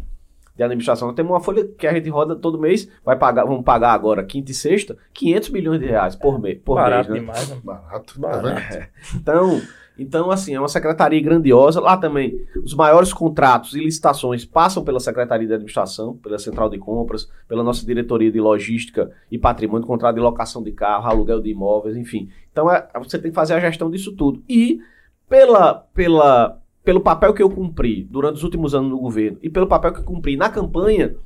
de 0.57 0.63
administração. 0.63 1.09
Nós 1.09 1.17
temos 1.17 1.31
uma 1.31 1.41
folha 1.41 1.65
que 1.65 1.87
a 1.87 1.93
gente 1.93 2.09
roda 2.09 2.35
todo 2.35 2.59
mês, 2.59 2.91
vai 3.05 3.17
pagar, 3.17 3.45
vamos 3.45 3.65
pagar 3.65 3.93
agora, 3.93 4.25
quinta 4.25 4.51
e 4.51 4.55
sexta, 4.55 4.97
500 5.15 5.51
milhões 5.51 5.81
de 5.81 5.87
reais 5.87 6.17
por, 6.17 6.41
mês, 6.41 6.59
por 6.65 6.75
Barato 6.75 7.13
mês. 7.13 7.23
Né? 7.23 7.33
demais, 7.33 7.49
né? 7.49 7.61
Barato. 7.63 8.21
Barato. 8.21 8.43
Tá 8.43 8.73
vendo? 8.73 8.89
Então, 9.15 9.63
então, 9.99 10.31
assim, 10.31 10.55
é 10.55 10.61
uma 10.61 10.69
secretaria 10.69 11.21
grandiosa. 11.21 11.81
Lá 11.81 11.97
também, 11.97 12.41
os 12.65 12.73
maiores 12.73 13.13
contratos 13.13 13.75
e 13.75 13.81
licitações 13.81 14.45
passam 14.45 14.85
pela 14.85 15.01
Secretaria 15.01 15.47
de 15.47 15.53
Administração, 15.53 16.17
pela 16.17 16.39
Central 16.39 16.71
de 16.71 16.79
Compras, 16.79 17.29
pela 17.49 17.65
nossa 17.65 17.85
diretoria 17.85 18.31
de 18.31 18.41
Logística 18.41 19.11
e 19.31 19.37
Patrimônio, 19.37 19.87
contrato 19.87 20.15
de 20.15 20.21
locação 20.21 20.63
de 20.63 20.71
carro, 20.71 21.09
aluguel 21.09 21.41
de 21.41 21.51
imóveis, 21.51 21.97
enfim. 21.97 22.29
Então, 22.53 22.71
é, 22.71 22.89
você 23.03 23.19
tem 23.19 23.33
que 23.33 23.35
fazer 23.35 23.55
a 23.55 23.61
gestão 23.61 23.91
disso 23.91 24.15
tudo. 24.15 24.41
E, 24.49 24.81
pela, 25.29 25.75
pela, 25.75 26.61
pelo 26.85 27.01
papel 27.01 27.35
que 27.35 27.43
eu 27.43 27.51
cumpri 27.51 28.05
durante 28.05 28.37
os 28.37 28.45
últimos 28.45 28.75
anos 28.75 28.91
no 28.91 29.01
governo 29.01 29.39
e 29.43 29.51
pelo 29.51 29.67
papel 29.67 29.93
que 29.93 30.01
eu 30.01 30.05
cumpri 30.05 30.37
na 30.37 30.49
campanha 30.49 31.17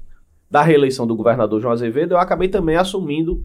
da 0.50 0.62
reeleição 0.62 1.06
do 1.06 1.16
governador 1.16 1.61
João 1.61 1.72
Azevedo, 1.72 2.12
eu 2.12 2.18
acabei 2.18 2.48
também 2.48 2.76
assumindo 2.76 3.44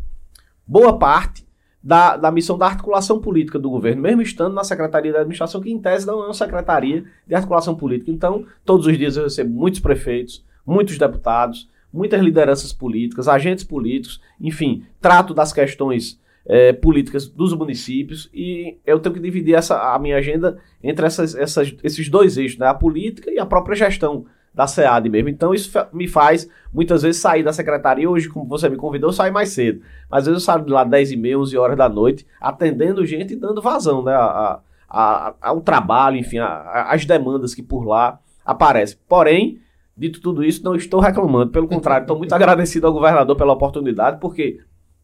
boa 0.65 0.97
parte 0.97 1.46
da, 1.87 2.17
da 2.17 2.29
missão 2.29 2.57
da 2.57 2.65
articulação 2.65 3.17
política 3.17 3.57
do 3.57 3.69
governo, 3.69 4.01
mesmo 4.01 4.21
estando 4.21 4.53
na 4.53 4.65
Secretaria 4.65 5.13
da 5.13 5.19
Administração, 5.19 5.61
que 5.61 5.71
em 5.71 5.79
tese 5.79 6.05
não 6.05 6.21
é 6.21 6.25
uma 6.25 6.33
secretaria 6.33 7.05
de 7.25 7.33
articulação 7.33 7.75
política. 7.75 8.11
Então, 8.11 8.45
todos 8.65 8.85
os 8.85 8.97
dias 8.97 9.15
eu 9.15 9.23
recebo 9.23 9.57
muitos 9.57 9.79
prefeitos, 9.79 10.43
muitos 10.65 10.97
deputados, 10.97 11.69
muitas 11.93 12.21
lideranças 12.21 12.73
políticas, 12.73 13.29
agentes 13.29 13.63
políticos, 13.63 14.19
enfim, 14.37 14.83
trato 14.99 15.33
das 15.33 15.53
questões 15.53 16.19
eh, 16.45 16.73
políticas 16.73 17.25
dos 17.25 17.53
municípios 17.53 18.29
e 18.33 18.77
eu 18.85 18.99
tenho 18.99 19.15
que 19.15 19.21
dividir 19.21 19.55
essa, 19.55 19.93
a 19.93 19.97
minha 19.97 20.17
agenda 20.17 20.57
entre 20.83 21.05
essas, 21.05 21.35
essas, 21.35 21.73
esses 21.81 22.09
dois 22.09 22.37
eixos, 22.37 22.59
né, 22.59 22.67
a 22.67 22.73
política 22.73 23.31
e 23.31 23.39
a 23.39 23.45
própria 23.45 23.77
gestão 23.77 24.25
da 24.57 24.65
SEAD 24.67 25.07
mesmo. 25.09 25.29
Então 25.29 25.53
isso 25.53 25.71
me 25.93 26.07
faz 26.07 26.49
muitas 26.73 27.03
vezes 27.03 27.21
sair 27.21 27.43
da 27.43 27.53
secretaria. 27.53 28.09
Hoje, 28.09 28.27
como 28.27 28.47
você 28.47 28.67
me 28.67 28.75
convidou, 28.75 29.09
eu 29.09 29.13
saio 29.13 29.31
mais 29.31 29.49
cedo. 29.49 29.81
Mas 30.09 30.21
às 30.21 30.25
vezes 30.27 30.41
eu 30.41 30.45
saio 30.45 30.65
de 30.65 30.71
lá 30.71 30.83
10 30.83 31.11
e 31.11 31.15
meia, 31.15 31.37
11 31.39 31.55
horas 31.57 31.77
da 31.77 31.87
noite, 31.87 32.25
atendendo 32.41 33.05
gente 33.05 33.33
e 33.33 33.35
dando 33.37 33.61
vazão 33.61 34.03
né, 34.03 34.13
a, 34.13 34.19
a- 34.19 34.59
a- 34.89 35.35
ao 35.41 35.61
trabalho, 35.61 36.17
enfim, 36.17 36.39
as 36.39 37.05
demandas 37.05 37.53
que 37.53 37.61
por 37.61 37.85
lá 37.85 38.19
aparecem. 38.43 38.97
Porém, 39.07 39.59
dito 39.95 40.19
tudo 40.21 40.43
isso, 40.43 40.63
não 40.63 40.75
estou 40.75 40.99
reclamando. 40.99 41.51
Pelo 41.51 41.67
contrário, 41.67 42.03
estou 42.05 42.17
muito 42.17 42.33
agradecido 42.35 42.87
ao 42.87 42.93
governador 42.93 43.35
pela 43.37 43.53
oportunidade, 43.53 44.19
porque 44.19 44.59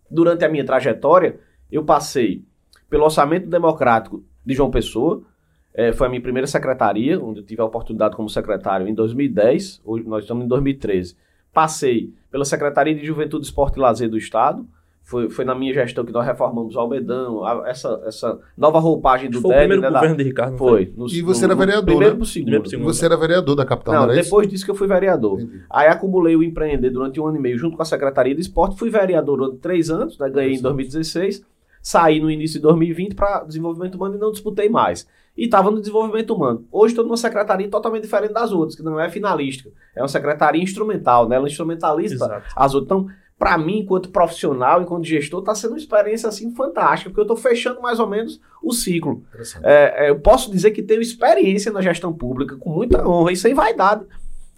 durante 0.09 0.43
a 0.43 0.49
minha 0.49 0.65
trajetória, 0.65 1.39
eu 1.71 1.83
passei 1.83 2.43
pelo 2.89 3.03
orçamento 3.03 3.47
democrático 3.47 4.23
de 4.45 4.53
João 4.55 4.71
Pessoa, 4.71 5.21
eh, 5.73 5.91
foi 5.93 6.07
a 6.07 6.09
minha 6.09 6.21
primeira 6.21 6.47
secretaria, 6.47 7.19
onde 7.21 7.39
eu 7.39 7.45
tive 7.45 7.61
a 7.61 7.65
oportunidade 7.65 8.15
como 8.15 8.29
secretário 8.29 8.87
em 8.87 8.93
2010, 8.93 9.81
hoje 9.83 10.05
nós 10.07 10.23
estamos 10.23 10.45
em 10.45 10.47
2013. 10.47 11.15
Passei 11.53 12.11
pela 12.31 12.45
Secretaria 12.45 12.95
de 12.95 13.05
Juventude, 13.05 13.45
Esporte 13.45 13.77
e 13.77 13.79
Lazer 13.81 14.09
do 14.09 14.17
Estado, 14.17 14.65
foi, 15.05 15.29
foi 15.29 15.43
na 15.43 15.53
minha 15.53 15.73
gestão 15.73 16.05
que 16.05 16.13
nós 16.13 16.25
reformamos 16.25 16.75
o 16.75 16.79
Almedão, 16.79 17.43
a- 17.43 17.63
essa, 17.67 18.01
essa 18.05 18.39
nova 18.57 18.79
roupagem 18.79 19.29
do 19.29 19.41
Foi 19.41 19.49
o 19.49 19.53
DED, 19.53 19.59
primeiro 19.59 19.81
né, 19.81 19.89
da- 19.91 19.99
governo 19.99 20.17
de 20.17 20.23
Ricardo. 20.23 20.51
não 20.51 20.57
Foi. 20.57 20.93
no- 20.95 21.07
E 21.07 21.21
você 21.21 21.41
no- 21.41 21.45
era 21.51 21.53
no 21.55 21.59
vereador, 21.59 21.85
Primeiro 21.85 22.13
né? 22.13 22.17
pro 22.17 22.25
segundo. 22.25 22.45
Primeiro 22.45 22.61
pro 22.63 22.69
segundo. 22.69 22.85
Você 22.93 23.05
era 23.05 23.17
vereador 23.17 23.55
da 23.55 23.65
capital, 23.65 23.93
Não, 23.95 24.01
não, 24.03 24.09
era 24.11 24.19
isso? 24.21 24.29
depois 24.29 24.47
disso 24.47 24.63
que 24.65 24.71
eu 24.71 24.75
fui 24.75 24.87
vereador. 24.87 25.41
Entendi. 25.41 25.61
Aí 25.69 25.87
acumulei 25.89 26.35
o 26.37 26.41
empreender 26.41 26.89
durante 26.89 27.19
um 27.19 27.27
ano 27.27 27.37
e 27.37 27.41
meio 27.41 27.57
junto 27.57 27.75
com 27.75 27.81
a 27.81 27.85
Secretaria 27.85 28.33
de 28.33 28.39
Esporte, 28.41 28.79
fui 28.79 28.89
vereador 28.89 29.37
durante 29.37 29.57
três 29.57 29.89
anos, 29.89 30.17
né, 30.17 30.29
ganhei 30.29 30.51
em 30.51 30.51
Três 30.53 30.61
2016, 30.61 31.45
saí 31.81 32.21
no 32.21 32.31
início 32.31 32.59
de 32.59 32.63
2020 32.63 33.13
para 33.13 33.43
desenvolvimento 33.43 33.95
humano 33.95 34.15
e 34.15 34.17
não 34.19 34.31
disputei 34.31 34.69
mais. 34.69 35.05
E 35.35 35.45
estava 35.45 35.71
no 35.71 35.79
desenvolvimento 35.79 36.33
humano. 36.33 36.65
Hoje 36.71 36.93
estou 36.93 37.03
numa 37.03 37.17
secretaria 37.17 37.67
totalmente 37.69 38.03
diferente 38.03 38.33
das 38.33 38.51
outras, 38.51 38.75
que 38.75 38.83
não 38.83 38.99
é 38.99 39.09
finalística, 39.09 39.71
é 39.95 40.01
uma 40.01 40.07
secretaria 40.07 40.61
instrumental, 40.61 41.27
né? 41.27 41.35
ela 41.35 41.47
instrumentaliza 41.47 42.15
Exato. 42.15 42.45
as 42.55 42.73
outras. 42.75 42.85
Então, 42.85 43.15
para 43.37 43.57
mim, 43.57 43.79
enquanto 43.79 44.09
profissional, 44.09 44.81
enquanto 44.81 45.05
gestor, 45.05 45.39
está 45.39 45.55
sendo 45.55 45.71
uma 45.71 45.77
experiência 45.77 46.29
assim 46.29 46.53
fantástica, 46.55 47.09
porque 47.09 47.19
eu 47.19 47.33
estou 47.33 47.35
fechando 47.35 47.81
mais 47.81 47.99
ou 47.99 48.07
menos 48.07 48.39
o 48.61 48.71
ciclo. 48.71 49.23
É, 49.63 50.05
é, 50.05 50.09
eu 50.09 50.19
posso 50.19 50.51
dizer 50.51 50.71
que 50.71 50.83
tenho 50.83 51.01
experiência 51.01 51.71
na 51.71 51.81
gestão 51.81 52.13
pública 52.13 52.55
com 52.55 52.69
muita 52.69 53.05
honra 53.07 53.31
e 53.31 53.35
sem 53.35 53.53
vaidade 53.53 54.05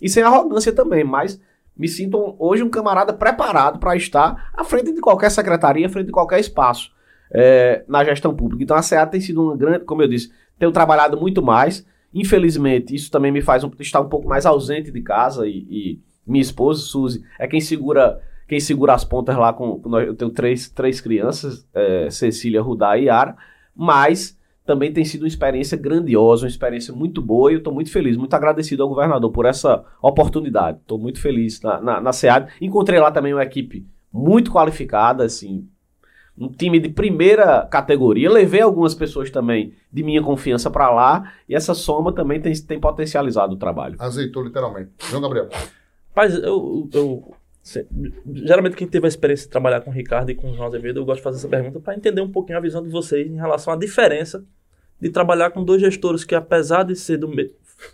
e 0.01 0.09
sem 0.09 0.23
arrogância 0.23 0.73
também, 0.73 1.03
mas 1.03 1.39
me 1.75 1.87
sinto 1.87 2.35
hoje 2.37 2.63
um 2.63 2.69
camarada 2.69 3.13
preparado 3.13 3.79
para 3.79 3.95
estar 3.95 4.51
à 4.53 4.63
frente 4.63 4.93
de 4.93 5.01
qualquer 5.01 5.31
secretaria, 5.31 5.87
à 5.87 5.89
frente 5.89 6.07
de 6.07 6.11
qualquer 6.11 6.39
espaço 6.39 6.91
é, 7.31 7.83
na 7.87 8.03
gestão 8.03 8.35
pública. 8.35 8.63
Então 8.63 8.77
a 8.77 8.81
SEAD 8.81 9.11
tem 9.11 9.21
sido 9.21 9.43
uma 9.43 9.57
grande, 9.57 9.83
como 9.83 10.01
eu 10.01 10.07
disse, 10.07 10.31
tenho 10.57 10.71
trabalhado 10.71 11.17
muito 11.19 11.41
mais. 11.41 11.85
Infelizmente, 12.13 12.95
isso 12.95 13.11
também 13.11 13.31
me 13.31 13.41
faz 13.41 13.63
um- 13.63 13.71
estar 13.79 13.99
um 14.01 14.09
pouco 14.09 14.27
mais 14.27 14.45
ausente 14.45 14.91
de 14.91 15.01
casa 15.01 15.47
e, 15.47 15.65
e 15.69 15.99
minha 16.25 16.41
esposa, 16.41 16.81
Suzy, 16.81 17.23
é 17.39 17.47
quem 17.47 17.59
segura 17.61 18.19
quem 18.47 18.59
segura 18.59 18.93
as 18.93 19.03
pontas 19.03 19.35
lá 19.35 19.51
com. 19.51 19.79
com 19.79 19.99
eu 19.99 20.15
tenho 20.15 20.29
três, 20.31 20.69
três 20.69 21.01
crianças, 21.01 21.67
é, 21.73 22.09
Cecília, 22.11 22.61
Rudá 22.61 22.95
e 22.97 23.05
Yara, 23.05 23.35
mas 23.75 24.37
também 24.63 24.91
tem 24.93 25.03
sido 25.03 25.23
uma 25.23 25.27
experiência 25.27 25.77
grandiosa, 25.77 26.43
uma 26.45 26.49
experiência 26.49 26.93
muito 26.93 27.21
boa 27.21 27.51
e 27.51 27.55
eu 27.55 27.57
estou 27.59 27.73
muito 27.73 27.91
feliz, 27.91 28.15
muito 28.17 28.33
agradecido 28.33 28.83
ao 28.83 28.89
governador 28.89 29.31
por 29.31 29.45
essa 29.45 29.83
oportunidade. 30.01 30.77
Estou 30.79 30.97
muito 30.97 31.19
feliz 31.19 31.61
na, 31.61 31.81
na, 31.81 32.01
na 32.01 32.13
SEAD. 32.13 32.51
Encontrei 32.61 32.99
lá 32.99 33.11
também 33.11 33.33
uma 33.33 33.43
equipe 33.43 33.85
muito 34.11 34.51
qualificada, 34.51 35.23
assim, 35.25 35.67
um 36.37 36.49
time 36.49 36.79
de 36.79 36.89
primeira 36.89 37.65
categoria. 37.65 38.29
Levei 38.29 38.61
algumas 38.61 38.93
pessoas 38.93 39.29
também 39.29 39.73
de 39.91 40.03
minha 40.03 40.21
confiança 40.21 40.69
para 40.69 40.89
lá 40.91 41.31
e 41.47 41.55
essa 41.55 41.73
soma 41.73 42.13
também 42.13 42.41
tem, 42.41 42.53
tem 42.53 42.79
potencializado 42.79 43.53
o 43.53 43.57
trabalho. 43.57 43.95
Azeitou 43.99 44.43
literalmente. 44.43 44.91
João 45.09 45.21
Gabriel. 45.21 45.47
Mas 46.15 46.33
eu, 46.35 46.89
eu- 46.93 47.35
geralmente 48.33 48.75
quem 48.75 48.87
teve 48.87 49.05
a 49.05 49.07
experiência 49.07 49.45
de 49.45 49.51
trabalhar 49.51 49.81
com 49.81 49.89
o 49.89 49.93
Ricardo 49.93 50.29
e 50.29 50.35
com 50.35 50.51
o 50.51 50.53
João 50.53 50.67
Azevedo, 50.67 50.99
eu 50.99 51.05
gosto 51.05 51.17
de 51.17 51.23
fazer 51.23 51.37
essa 51.37 51.47
pergunta 51.47 51.79
para 51.79 51.95
entender 51.95 52.21
um 52.21 52.31
pouquinho 52.31 52.57
a 52.57 52.61
visão 52.61 52.83
de 52.83 52.89
vocês 52.89 53.27
em 53.29 53.35
relação 53.35 53.73
à 53.73 53.75
diferença 53.75 54.45
de 55.01 55.09
trabalhar 55.09 55.51
com 55.51 55.63
dois 55.63 55.81
gestores 55.81 56.23
que, 56.23 56.35
apesar 56.35 56.83
de 56.83 56.95
ser 56.95 57.17
do 57.17 57.29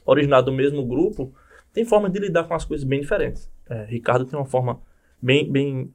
originado 0.06 0.52
do 0.52 0.56
mesmo 0.58 0.86
grupo, 0.86 1.34
tem 1.74 1.86
forma 1.86 2.10
de 2.10 2.20
lidar 2.20 2.44
com 2.44 2.54
as 2.54 2.66
coisas 2.66 2.86
bem 2.86 3.02
diferentes. 3.02 3.50
É, 3.70 3.86
Ricardo 3.86 4.26
tem 4.26 4.38
uma 4.38 4.46
forma 4.46 4.80
bem, 5.22 5.50
bem 5.52 5.92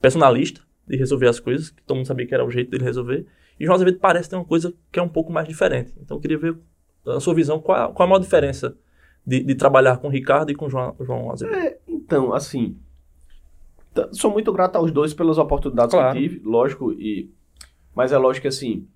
personalista 0.00 0.60
de 0.86 0.96
resolver 0.96 1.28
as 1.28 1.40
coisas, 1.40 1.70
que 1.70 1.82
todo 1.82 1.96
mundo 1.96 2.06
sabia 2.06 2.26
que 2.26 2.34
era 2.34 2.44
o 2.44 2.50
jeito 2.50 2.70
dele 2.70 2.84
resolver, 2.84 3.26
e 3.58 3.64
João 3.64 3.74
Azevedo 3.74 3.98
parece 3.98 4.30
ter 4.30 4.36
uma 4.36 4.44
coisa 4.44 4.72
que 4.92 4.98
é 4.98 5.02
um 5.02 5.08
pouco 5.08 5.32
mais 5.32 5.48
diferente. 5.48 5.92
Então 6.00 6.16
eu 6.16 6.20
queria 6.20 6.38
ver 6.38 6.56
a 7.06 7.20
sua 7.20 7.34
visão, 7.34 7.60
qual, 7.60 7.92
qual 7.92 8.06
a 8.06 8.10
maior 8.10 8.20
diferença 8.20 8.76
de, 9.26 9.40
de 9.42 9.54
trabalhar 9.54 9.96
com 9.98 10.08
o 10.08 10.10
Ricardo 10.10 10.50
e 10.50 10.54
com 10.54 10.66
o 10.66 10.70
João, 10.70 10.94
João 11.00 11.30
Azevedo. 11.30 11.76
Então, 11.88 12.32
assim, 12.32 12.76
sou 14.12 14.30
muito 14.30 14.52
grato 14.52 14.76
aos 14.76 14.90
dois 14.92 15.14
pelas 15.14 15.38
oportunidades 15.38 15.92
Claro. 15.94 16.14
que 16.14 16.20
tive, 16.28 16.42
lógico, 16.44 16.92
e 16.92 17.30
mas 17.94 18.12
é 18.12 18.18
lógico 18.18 18.42
que 18.42 18.48
assim, 18.48 18.86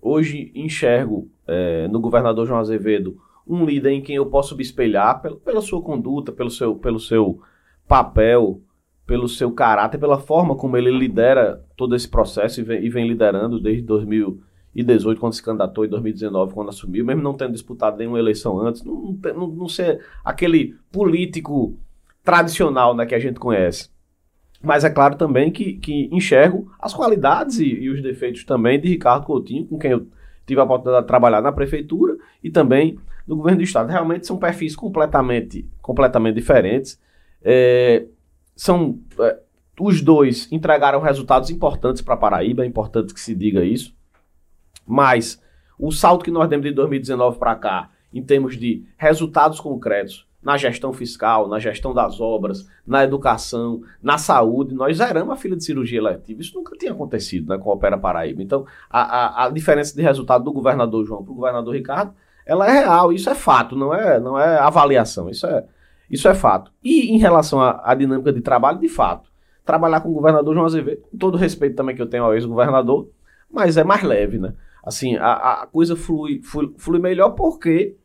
hoje 0.00 0.50
enxergo 0.54 1.30
é, 1.46 1.86
no 1.88 2.00
governador 2.00 2.46
João 2.46 2.58
Azevedo 2.58 3.20
um 3.46 3.64
líder 3.64 3.90
em 3.90 4.02
quem 4.02 4.16
eu 4.16 4.26
posso 4.26 4.56
me 4.56 4.62
espelhar 4.62 5.20
pela, 5.22 5.36
pela 5.36 5.60
sua 5.60 5.80
conduta, 5.80 6.32
pelo 6.32 6.50
seu, 6.50 6.74
pelo 6.74 6.98
seu 6.98 7.40
papel, 7.86 8.60
pelo 9.06 9.28
seu 9.28 9.52
caráter, 9.52 9.98
pela 9.98 10.18
forma 10.18 10.56
como 10.56 10.76
ele 10.76 10.90
lidera 10.90 11.64
todo 11.76 11.94
esse 11.94 12.08
processo 12.08 12.60
e 12.60 12.64
vem, 12.64 12.84
e 12.84 12.90
vem 12.90 13.06
liderando 13.06 13.60
desde 13.60 13.82
2018, 13.82 15.20
quando 15.20 15.32
se 15.32 15.42
candidatou, 15.42 15.84
em 15.84 15.88
2019, 15.88 16.52
quando 16.52 16.70
assumiu, 16.70 17.04
mesmo 17.04 17.22
não 17.22 17.34
tendo 17.34 17.52
disputado 17.52 17.96
nenhuma 17.96 18.18
eleição 18.18 18.60
antes, 18.60 18.82
não, 18.82 19.16
não, 19.34 19.46
não 19.46 19.68
ser 19.68 20.04
aquele 20.24 20.74
político 20.90 21.78
tradicional 22.24 22.94
né, 22.96 23.06
que 23.06 23.14
a 23.14 23.20
gente 23.20 23.38
conhece. 23.38 23.88
Mas 24.60 24.82
é 24.82 24.90
claro 24.90 25.16
também 25.16 25.52
que, 25.52 25.74
que 25.74 26.08
enxergo 26.10 26.72
as 26.80 26.92
qualidades 26.92 27.60
e, 27.60 27.66
e 27.66 27.90
os 27.90 28.02
defeitos 28.02 28.44
também 28.44 28.80
de 28.80 28.88
Ricardo 28.88 29.24
Coutinho, 29.24 29.66
com 29.66 29.78
quem 29.78 29.92
eu 29.92 30.08
tive 30.44 30.60
a 30.60 30.64
oportunidade 30.64 31.04
de 31.04 31.08
trabalhar 31.08 31.40
na 31.40 31.52
prefeitura 31.52 32.16
e 32.42 32.50
também 32.50 32.98
no 33.26 33.36
governo 33.36 33.58
do 33.58 33.64
estado. 33.64 33.88
Realmente 33.88 34.26
são 34.26 34.38
perfis 34.38 34.74
completamente, 34.74 35.68
completamente 35.80 36.34
diferentes. 36.34 37.00
É, 37.42 38.06
são 38.56 38.98
é, 39.20 39.38
os 39.78 40.00
dois 40.00 40.50
entregaram 40.50 41.00
resultados 41.00 41.50
importantes 41.50 42.02
para 42.02 42.16
Paraíba, 42.16 42.64
é 42.64 42.66
importante 42.66 43.12
que 43.12 43.20
se 43.20 43.34
diga 43.34 43.62
isso. 43.62 43.94
Mas 44.86 45.40
o 45.78 45.92
salto 45.92 46.24
que 46.24 46.30
nós 46.30 46.48
demos 46.48 46.64
de 46.64 46.72
2019 46.72 47.38
para 47.38 47.54
cá, 47.54 47.90
em 48.12 48.22
termos 48.22 48.56
de 48.56 48.84
resultados 48.96 49.60
concretos 49.60 50.26
na 50.42 50.56
gestão 50.56 50.92
fiscal, 50.92 51.48
na 51.48 51.58
gestão 51.58 51.92
das 51.92 52.20
obras, 52.20 52.68
na 52.86 53.02
educação, 53.02 53.82
na 54.00 54.16
saúde, 54.16 54.74
nós 54.74 54.98
zeramos 54.98 55.34
a 55.34 55.36
fila 55.36 55.56
de 55.56 55.64
cirurgia 55.64 55.98
eletiva. 55.98 56.40
Isso 56.40 56.54
nunca 56.54 56.76
tinha 56.78 56.92
acontecido 56.92 57.48
né, 57.48 57.58
com 57.58 57.68
a 57.68 57.74
Opera 57.74 57.98
Paraíba. 57.98 58.42
Então, 58.42 58.64
a, 58.88 59.00
a, 59.00 59.46
a 59.46 59.50
diferença 59.50 59.94
de 59.94 60.02
resultado 60.02 60.44
do 60.44 60.52
governador 60.52 61.04
João 61.04 61.24
para 61.24 61.32
o 61.32 61.34
governador 61.34 61.74
Ricardo, 61.74 62.14
ela 62.46 62.66
é 62.68 62.84
real. 62.84 63.12
Isso 63.12 63.28
é 63.28 63.34
fato, 63.34 63.74
não 63.74 63.92
é, 63.92 64.20
não 64.20 64.38
é 64.38 64.56
avaliação. 64.58 65.28
Isso 65.28 65.46
é, 65.48 65.64
isso 66.10 66.28
é 66.28 66.34
fato. 66.34 66.72
E 66.82 67.14
em 67.14 67.18
relação 67.18 67.60
à, 67.60 67.94
dinâmica 67.94 68.32
de 68.32 68.40
trabalho, 68.40 68.78
de 68.78 68.88
fato, 68.88 69.30
trabalhar 69.64 70.00
com 70.00 70.10
o 70.10 70.14
governador 70.14 70.54
João 70.54 70.66
Azevedo, 70.66 71.02
com 71.10 71.16
todo 71.18 71.34
o 71.34 71.38
respeito 71.38 71.76
também 71.76 71.96
que 71.96 72.02
eu 72.02 72.06
tenho 72.06 72.24
ao 72.24 72.34
ex-governador, 72.34 73.08
mas 73.50 73.76
é 73.76 73.84
mais 73.84 74.02
leve, 74.02 74.38
né? 74.38 74.54
Assim, 74.84 75.16
a, 75.16 75.62
a 75.62 75.66
coisa 75.66 75.96
flui, 75.96 76.40
flui, 76.42 76.72
flui 76.78 77.00
melhor 77.00 77.30
porque 77.30 77.96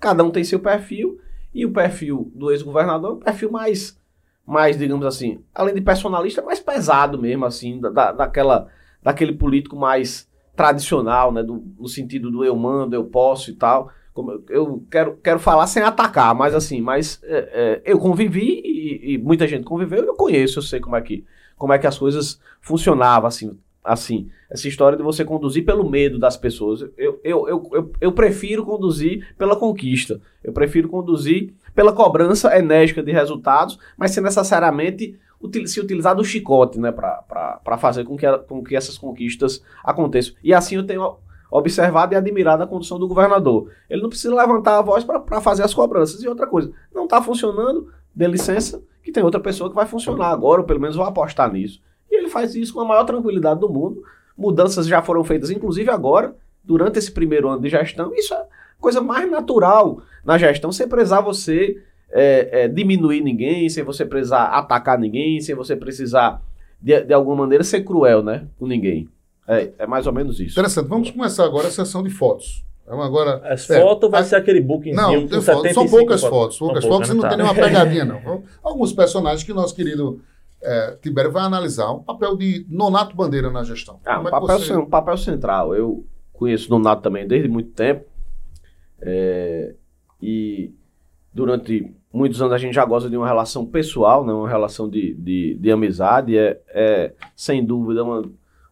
cada 0.00 0.24
um 0.24 0.30
tem 0.30 0.42
seu 0.42 0.58
perfil 0.58 1.20
E 1.54 1.66
o 1.66 1.72
perfil 1.72 2.32
do 2.34 2.50
ex-governador 2.50 3.10
é 3.10 3.14
um 3.14 3.18
perfil 3.18 3.50
mais, 3.50 4.00
mais, 4.46 4.78
digamos 4.78 5.04
assim, 5.04 5.44
além 5.54 5.74
de 5.74 5.82
personalista, 5.82 6.40
mais 6.40 6.58
pesado 6.58 7.20
mesmo, 7.20 7.44
assim, 7.44 7.78
da, 7.78 8.12
daquela, 8.12 8.68
daquele 9.02 9.34
político 9.34 9.76
mais 9.76 10.26
tradicional, 10.56 11.30
né, 11.30 11.42
do, 11.42 11.62
no 11.78 11.88
sentido 11.88 12.30
do 12.30 12.44
eu 12.44 12.56
mando, 12.56 12.94
eu 12.94 13.04
posso 13.04 13.50
e 13.50 13.54
tal. 13.54 13.90
Como 14.12 14.42
eu 14.48 14.84
quero, 14.90 15.16
quero 15.22 15.38
falar 15.38 15.66
sem 15.66 15.82
atacar, 15.82 16.34
mas 16.34 16.54
assim, 16.54 16.80
mas 16.80 17.20
é, 17.22 17.36
é, 17.52 17.82
eu 17.84 17.98
convivi 17.98 18.60
e, 18.64 19.14
e, 19.14 19.18
muita 19.18 19.48
gente 19.48 19.64
conviveu, 19.64 20.04
eu 20.04 20.14
conheço, 20.14 20.58
eu 20.58 20.62
sei 20.62 20.80
como 20.80 20.96
é 20.96 21.00
que, 21.00 21.24
como 21.56 21.72
é 21.72 21.78
que 21.78 21.86
as 21.86 21.98
coisas 21.98 22.38
funcionavam, 22.60 23.26
assim, 23.26 23.58
assim, 23.82 24.28
essa 24.50 24.68
história 24.68 24.96
de 24.96 25.02
você 25.02 25.24
conduzir 25.24 25.64
pelo 25.64 25.88
medo 25.88 26.18
das 26.18 26.36
pessoas. 26.36 26.82
Eu, 26.96 27.20
eu, 27.24 27.48
eu, 27.48 27.70
eu, 27.72 27.92
eu 28.00 28.12
prefiro 28.12 28.64
conduzir 28.64 29.34
pela 29.36 29.56
conquista. 29.56 30.20
Eu 30.44 30.52
prefiro 30.52 30.88
conduzir 30.88 31.52
pela 31.74 31.92
cobrança 31.92 32.56
enérgica 32.56 33.02
de 33.02 33.10
resultados, 33.10 33.78
mas 33.96 34.12
sem 34.12 34.22
necessariamente 34.22 35.18
se 35.66 35.80
utilizar 35.80 36.14
do 36.14 36.24
chicote, 36.24 36.78
né, 36.78 36.92
para 36.92 37.78
fazer 37.78 38.04
com 38.04 38.16
que, 38.16 38.26
com 38.46 38.62
que 38.62 38.76
essas 38.76 38.96
conquistas 38.96 39.62
aconteçam. 39.82 40.34
E 40.42 40.54
assim 40.54 40.76
eu 40.76 40.86
tenho 40.86 41.16
observado 41.52 42.14
e 42.14 42.16
admirado 42.16 42.62
a 42.62 42.66
condução 42.66 42.98
do 42.98 43.06
governador. 43.06 43.70
Ele 43.88 44.00
não 44.00 44.08
precisa 44.08 44.34
levantar 44.34 44.78
a 44.78 44.82
voz 44.82 45.04
para 45.04 45.40
fazer 45.40 45.62
as 45.62 45.74
cobranças. 45.74 46.22
E 46.22 46.28
outra 46.28 46.46
coisa, 46.46 46.72
não 46.94 47.04
está 47.04 47.20
funcionando, 47.20 47.92
dê 48.14 48.26
licença, 48.26 48.82
que 49.02 49.12
tem 49.12 49.22
outra 49.22 49.38
pessoa 49.38 49.68
que 49.68 49.76
vai 49.76 49.86
funcionar 49.86 50.30
agora, 50.30 50.62
ou 50.62 50.66
pelo 50.66 50.80
menos 50.80 50.96
vou 50.96 51.04
apostar 51.04 51.52
nisso. 51.52 51.80
E 52.10 52.16
ele 52.16 52.30
faz 52.30 52.54
isso 52.54 52.72
com 52.72 52.80
a 52.80 52.84
maior 52.84 53.04
tranquilidade 53.04 53.60
do 53.60 53.68
mundo. 53.68 54.02
Mudanças 54.36 54.86
já 54.86 55.02
foram 55.02 55.22
feitas, 55.22 55.50
inclusive 55.50 55.90
agora, 55.90 56.34
durante 56.64 56.98
esse 56.98 57.12
primeiro 57.12 57.48
ano 57.48 57.60
de 57.60 57.68
gestão. 57.68 58.14
Isso 58.14 58.32
é 58.32 58.46
coisa 58.80 59.02
mais 59.02 59.30
natural 59.30 60.00
na 60.24 60.38
gestão, 60.38 60.72
sem 60.72 60.88
precisar 60.88 61.20
você 61.20 61.76
é, 62.10 62.64
é, 62.64 62.68
diminuir 62.68 63.20
ninguém, 63.20 63.68
sem 63.68 63.84
você 63.84 64.06
precisar 64.06 64.44
atacar 64.46 64.98
ninguém, 64.98 65.40
sem 65.40 65.54
você 65.54 65.76
precisar, 65.76 66.42
de, 66.80 67.02
de 67.02 67.12
alguma 67.12 67.36
maneira, 67.36 67.62
ser 67.62 67.82
cruel 67.84 68.22
né, 68.22 68.46
com 68.58 68.66
ninguém. 68.66 69.08
É, 69.46 69.72
é 69.78 69.86
mais 69.86 70.06
ou 70.06 70.12
menos 70.12 70.38
isso. 70.40 70.52
Interessante. 70.52 70.88
Vamos 70.88 71.10
começar 71.10 71.44
agora 71.44 71.68
a 71.68 71.70
sessão 71.70 72.02
de 72.02 72.10
fotos. 72.10 72.64
Vamos 72.86 73.04
agora. 73.04 73.40
As 73.44 73.68
é, 73.70 73.80
fotos 73.80 74.10
vai 74.10 74.20
a, 74.20 74.24
ser 74.24 74.36
aquele 74.36 74.60
bookzinho 74.60 74.96
não, 74.96 75.26
tem 75.26 75.40
foto, 75.40 75.72
são 75.72 75.86
poucas 75.88 76.22
fotos. 76.22 76.58
Poucas 76.58 76.84
fotos 76.84 77.10
e 77.10 77.14
não 77.14 77.22
tá. 77.22 77.28
tem 77.30 77.38
nenhuma 77.38 77.54
pegadinha, 77.54 78.04
não. 78.04 78.42
Alguns 78.62 78.92
personagens 78.92 79.42
que 79.44 79.52
nosso 79.52 79.74
querido 79.74 80.20
é, 80.62 80.96
Tibério 81.02 81.32
vai 81.32 81.42
analisar 81.42 81.90
o 81.90 82.00
papel 82.02 82.36
de 82.36 82.66
Nonato 82.68 83.16
Bandeira 83.16 83.50
na 83.50 83.64
gestão. 83.64 84.00
Ah, 84.04 84.20
um, 84.20 84.28
é 84.28 84.30
papel, 84.30 84.58
você... 84.58 84.76
um 84.76 84.86
papel 84.86 85.16
central. 85.16 85.74
Eu 85.74 86.04
conheço 86.32 86.70
Nonato 86.70 87.02
também 87.02 87.26
desde 87.26 87.48
muito 87.48 87.70
tempo. 87.70 88.04
É, 89.00 89.74
e 90.20 90.72
durante 91.32 91.92
muitos 92.12 92.40
anos 92.40 92.52
a 92.52 92.58
gente 92.58 92.74
já 92.74 92.84
gosta 92.84 93.08
de 93.08 93.16
uma 93.16 93.26
relação 93.26 93.66
pessoal, 93.66 94.24
né, 94.24 94.32
uma 94.32 94.48
relação 94.48 94.88
de, 94.88 95.14
de, 95.14 95.56
de 95.58 95.70
amizade. 95.70 96.36
É, 96.36 96.60
é, 96.68 97.12
sem 97.34 97.64
dúvida, 97.64 98.04
uma, 98.04 98.22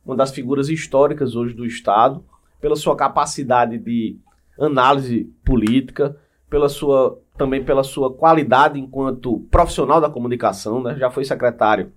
uma 0.05 0.17
das 0.17 0.31
figuras 0.31 0.69
históricas 0.69 1.35
hoje 1.35 1.55
do 1.55 1.65
Estado, 1.65 2.25
pela 2.61 2.77
sua 2.77 2.97
capacidade 2.97 3.79
de 3.79 4.17
análise 4.59 5.25
política, 5.45 6.17
pela 6.49 6.69
sua 6.69 7.19
também 7.37 7.65
pela 7.65 7.83
sua 7.83 8.13
qualidade 8.13 8.79
enquanto 8.79 9.41
profissional 9.51 9.99
da 9.99 10.11
comunicação, 10.11 10.83
né? 10.83 10.97
Já 10.99 11.11
foi 11.11 11.25
secretário 11.25 11.91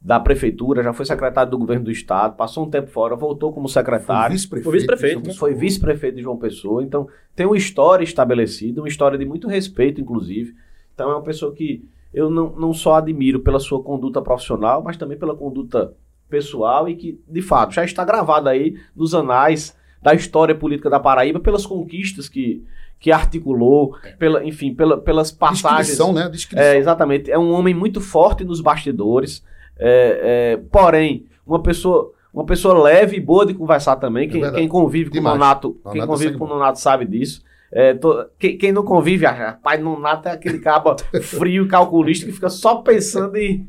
da 0.00 0.20
prefeitura, 0.20 0.82
já 0.82 0.92
foi 0.92 1.04
secretário 1.04 1.50
do 1.50 1.58
governo 1.58 1.86
do 1.86 1.90
estado, 1.90 2.36
passou 2.36 2.64
um 2.64 2.70
tempo 2.70 2.88
fora, 2.88 3.16
voltou 3.16 3.52
como 3.52 3.68
secretário. 3.68 4.38
Foi 4.38 4.72
vice-prefeito. 4.72 5.20
Vice 5.20 5.38
foi 5.38 5.52
vice-prefeito 5.52 6.16
de 6.16 6.22
João 6.22 6.36
Pessoa. 6.36 6.82
Então, 6.82 7.08
tem 7.34 7.44
uma 7.44 7.56
história 7.56 8.04
estabelecida, 8.04 8.80
uma 8.80 8.88
história 8.88 9.18
de 9.18 9.24
muito 9.24 9.48
respeito, 9.48 10.00
inclusive. 10.00 10.54
Então, 10.94 11.10
é 11.10 11.14
uma 11.14 11.22
pessoa 11.22 11.52
que 11.52 11.84
eu 12.14 12.30
não, 12.30 12.54
não 12.56 12.72
só 12.72 12.94
admiro 12.94 13.40
pela 13.40 13.58
sua 13.58 13.82
conduta 13.82 14.22
profissional, 14.22 14.82
mas 14.82 14.96
também 14.96 15.18
pela 15.18 15.34
conduta 15.34 15.92
pessoal 16.28 16.88
e 16.88 16.96
que, 16.96 17.20
de 17.28 17.42
fato, 17.42 17.74
já 17.74 17.84
está 17.84 18.04
gravada 18.04 18.50
aí 18.50 18.76
nos 18.94 19.14
anais 19.14 19.76
da 20.02 20.14
história 20.14 20.54
política 20.54 20.90
da 20.90 21.00
Paraíba 21.00 21.40
pelas 21.40 21.66
conquistas 21.66 22.28
que, 22.28 22.64
que 22.98 23.10
articulou, 23.10 23.96
é. 24.04 24.12
pela, 24.12 24.44
enfim, 24.44 24.74
pela, 24.74 24.98
pelas 24.98 25.30
passagens. 25.30 25.88
Descrição, 25.88 26.12
né? 26.12 26.28
Descrição. 26.28 26.64
É, 26.64 26.76
exatamente. 26.76 27.30
É 27.30 27.38
um 27.38 27.52
homem 27.52 27.74
muito 27.74 28.00
forte 28.00 28.44
nos 28.44 28.60
bastidores, 28.60 29.44
é, 29.78 30.20
é, 30.22 30.56
porém, 30.70 31.26
uma 31.46 31.60
pessoa, 31.62 32.12
uma 32.32 32.44
pessoa 32.44 32.82
leve 32.82 33.16
e 33.16 33.20
boa 33.20 33.46
de 33.46 33.54
conversar 33.54 33.96
também. 33.96 34.28
Quem, 34.28 34.52
quem 34.52 34.68
convive 34.68 35.10
com 35.10 35.18
o 35.18 35.22
Nonato, 35.22 35.76
quem 35.92 36.06
convive 36.06 36.36
com 36.36 36.44
o 36.44 36.48
Nonato 36.48 36.78
sabe 36.78 37.04
disso. 37.04 37.42
É, 37.72 37.94
tô, 37.94 38.24
quem, 38.38 38.56
quem, 38.56 38.72
não 38.72 38.84
convive, 38.84 39.26
ah, 39.26 39.58
pai 39.62 39.76
não 39.78 39.98
nada 39.98 40.30
é 40.30 40.32
aquele 40.32 40.58
cabo 40.58 40.94
frio, 41.20 41.66
calculista, 41.66 42.24
que 42.24 42.32
fica 42.32 42.48
só 42.48 42.76
pensando 42.76 43.36
em. 43.36 43.68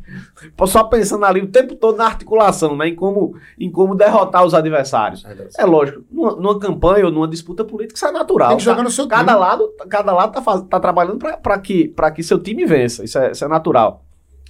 Só 0.65 0.83
pensando 0.83 1.25
ali 1.25 1.41
o 1.41 1.47
tempo 1.47 1.75
todo 1.75 1.97
na 1.97 2.05
articulação, 2.05 2.75
né? 2.75 2.89
Em 2.89 2.95
como, 2.95 3.35
em 3.59 3.71
como 3.71 3.95
derrotar 3.95 4.45
os 4.45 4.53
adversários. 4.53 5.25
É, 5.25 5.63
é 5.63 5.65
lógico, 5.65 6.03
numa, 6.11 6.35
numa, 6.35 6.59
campanha 6.59 7.05
ou 7.05 7.11
numa 7.11 7.27
disputa 7.27 7.63
política, 7.63 7.97
isso 7.97 8.07
é 8.07 8.11
natural. 8.11 8.49
Tem 8.49 8.57
que 8.57 8.63
jogar 8.63 8.83
no 8.83 8.91
seu 8.91 9.07
cada 9.07 9.33
time. 9.33 9.39
Lado, 9.39 9.73
cada 9.89 10.13
lado 10.13 10.31
tá, 10.31 10.41
faz, 10.41 10.61
tá 10.63 10.79
trabalhando 10.79 11.17
para 11.17 11.59
que, 11.59 11.93
que 12.15 12.23
seu 12.23 12.39
time 12.39 12.65
vença. 12.65 13.03
Isso 13.03 13.17
é, 13.17 13.31
isso 13.31 13.43
é 13.43 13.47
natural. 13.47 14.06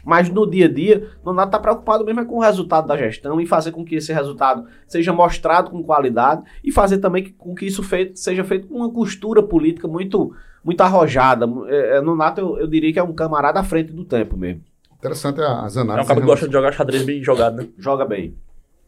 Mas 0.08 0.30
no 0.30 0.50
dia 0.50 0.68
a 0.68 0.74
dia, 0.74 1.10
Nonato 1.22 1.50
está 1.50 1.60
preocupado 1.60 2.06
mesmo 2.06 2.22
é 2.22 2.24
com 2.24 2.38
o 2.38 2.42
resultado 2.42 2.88
da 2.88 2.96
gestão 2.96 3.42
e 3.42 3.46
fazer 3.46 3.74
com 3.74 3.84
que 3.84 3.96
esse 3.96 4.14
resultado 4.14 4.66
seja 4.88 5.12
mostrado 5.12 5.70
com 5.70 5.84
qualidade 5.84 6.44
e 6.64 6.72
fazer 6.72 7.00
também 7.00 7.36
com 7.38 7.54
que 7.54 7.66
isso 7.66 7.84
feito, 7.84 8.18
seja 8.18 8.42
feito 8.46 8.70
com 8.70 8.76
uma 8.76 8.90
costura 8.90 9.44
política 9.44 9.86
muito, 9.86 10.34
muito 10.64 10.80
arrojada. 10.80 11.46
É, 11.68 11.98
é, 11.98 12.02
Nonato, 12.02 12.40
eu, 12.40 12.58
eu 12.58 12.68
diria 12.68 12.94
que 12.94 13.00
é 13.00 13.04
um 13.04 13.12
camarada 13.12 13.60
à 13.60 13.64
frente 13.66 13.92
do 13.92 14.06
tempo 14.06 14.38
mesmo. 14.38 14.62
Interessante 14.98 15.42
as 15.42 15.76
análises. 15.76 16.00
É 16.00 16.04
um 16.04 16.08
cara 16.08 16.22
que 16.22 16.26
gosta 16.26 16.48
de 16.48 16.54
jogar 16.54 16.72
xadrez 16.72 17.04
bem 17.04 17.22
jogado, 17.22 17.58
né? 17.58 17.68
Joga 17.78 18.06
bem. 18.06 18.34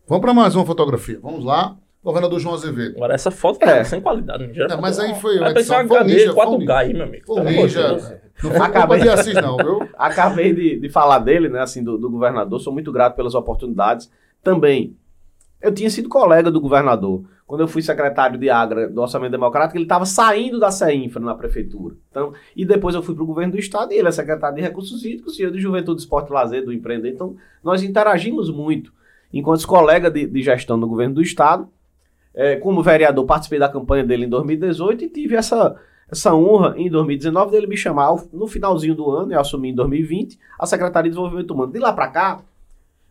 Vamos 0.07 0.21
para 0.21 0.33
mais 0.33 0.55
uma 0.55 0.65
fotografia. 0.65 1.19
Vamos 1.21 1.43
lá. 1.43 1.75
Governador 2.01 2.39
João 2.39 2.55
Azevedo. 2.55 2.95
Agora, 2.95 3.13
essa 3.13 3.29
foto 3.29 3.61
é 3.61 3.83
sem 3.83 3.99
qualidade. 3.99 4.47
Não, 4.57 4.65
é, 4.67 4.81
mas 4.81 4.97
aí 4.97 5.13
foi. 5.15 5.37
Vai 5.37 5.53
pensar 5.53 5.83
uma 5.83 5.99
HD 5.99 6.29
4K 6.29 6.71
aí, 6.77 6.93
meu 6.93 7.03
amigo. 7.03 7.25
Foi 7.25 7.43
Ninja. 7.43 8.21
Não 8.43 8.51
foi 8.51 8.59
Acabei... 8.59 8.99
de 9.01 9.09
Assis, 9.09 9.33
não, 9.35 9.57
viu? 9.57 9.89
Acabei 9.97 10.53
de, 10.53 10.79
de 10.79 10.89
falar 10.89 11.19
dele, 11.19 11.49
né, 11.49 11.61
assim, 11.61 11.83
do, 11.83 11.97
do 11.97 12.09
governador. 12.09 12.59
Sou 12.59 12.73
muito 12.73 12.91
grato 12.91 13.15
pelas 13.15 13.35
oportunidades. 13.35 14.11
Também, 14.43 14.95
eu 15.61 15.73
tinha 15.73 15.89
sido 15.89 16.07
colega 16.07 16.49
do 16.49 16.61
governador. 16.61 17.23
Quando 17.45 17.61
eu 17.61 17.67
fui 17.67 17.81
secretário 17.81 18.37
de 18.37 18.49
Agra 18.49 18.87
do 18.87 19.01
Orçamento 19.01 19.31
Democrático, 19.31 19.75
ele 19.75 19.85
estava 19.85 20.05
saindo 20.05 20.59
da 20.59 20.69
CEINFRA 20.69 21.19
na 21.19 21.33
prefeitura. 21.33 21.95
Então, 22.09 22.31
e 22.55 22.63
depois 22.63 22.93
eu 22.93 23.01
fui 23.01 23.15
para 23.15 23.23
o 23.23 23.27
governo 23.27 23.53
do 23.53 23.59
Estado 23.59 23.91
e 23.91 23.97
ele 23.97 24.07
é 24.07 24.11
secretário 24.11 24.55
de 24.55 24.61
Recursos 24.61 25.03
Hídricos 25.03 25.39
e 25.39 25.41
eu 25.41 25.51
de 25.51 25.59
Juventude, 25.59 25.99
Esporte 25.99 26.29
e 26.29 26.33
Lazer, 26.33 26.63
do 26.63 26.71
Empreender. 26.71 27.09
Então, 27.09 27.35
nós 27.63 27.81
interagimos 27.81 28.51
muito. 28.51 28.93
Enquanto 29.33 29.67
colega 29.67 30.11
de, 30.11 30.27
de 30.27 30.41
gestão 30.43 30.79
do 30.79 30.87
governo 30.87 31.15
do 31.15 31.21
Estado, 31.21 31.67
é, 32.33 32.55
como 32.55 32.83
vereador, 32.83 33.25
participei 33.25 33.59
da 33.59 33.67
campanha 33.67 34.03
dele 34.03 34.25
em 34.25 34.29
2018 34.29 35.05
e 35.05 35.09
tive 35.09 35.35
essa, 35.35 35.75
essa 36.11 36.33
honra 36.33 36.73
em 36.77 36.89
2019 36.89 37.51
dele 37.51 37.67
me 37.67 37.77
chamar 37.77 38.15
no 38.33 38.47
finalzinho 38.47 38.95
do 38.95 39.09
ano, 39.11 39.31
eu 39.31 39.39
assumi 39.39 39.69
em 39.69 39.75
2020, 39.75 40.39
a 40.57 40.65
Secretaria 40.65 41.09
de 41.09 41.15
Desenvolvimento 41.15 41.51
Humano. 41.51 41.71
De 41.71 41.79
lá 41.79 41.93
para 41.93 42.07
cá, 42.07 42.43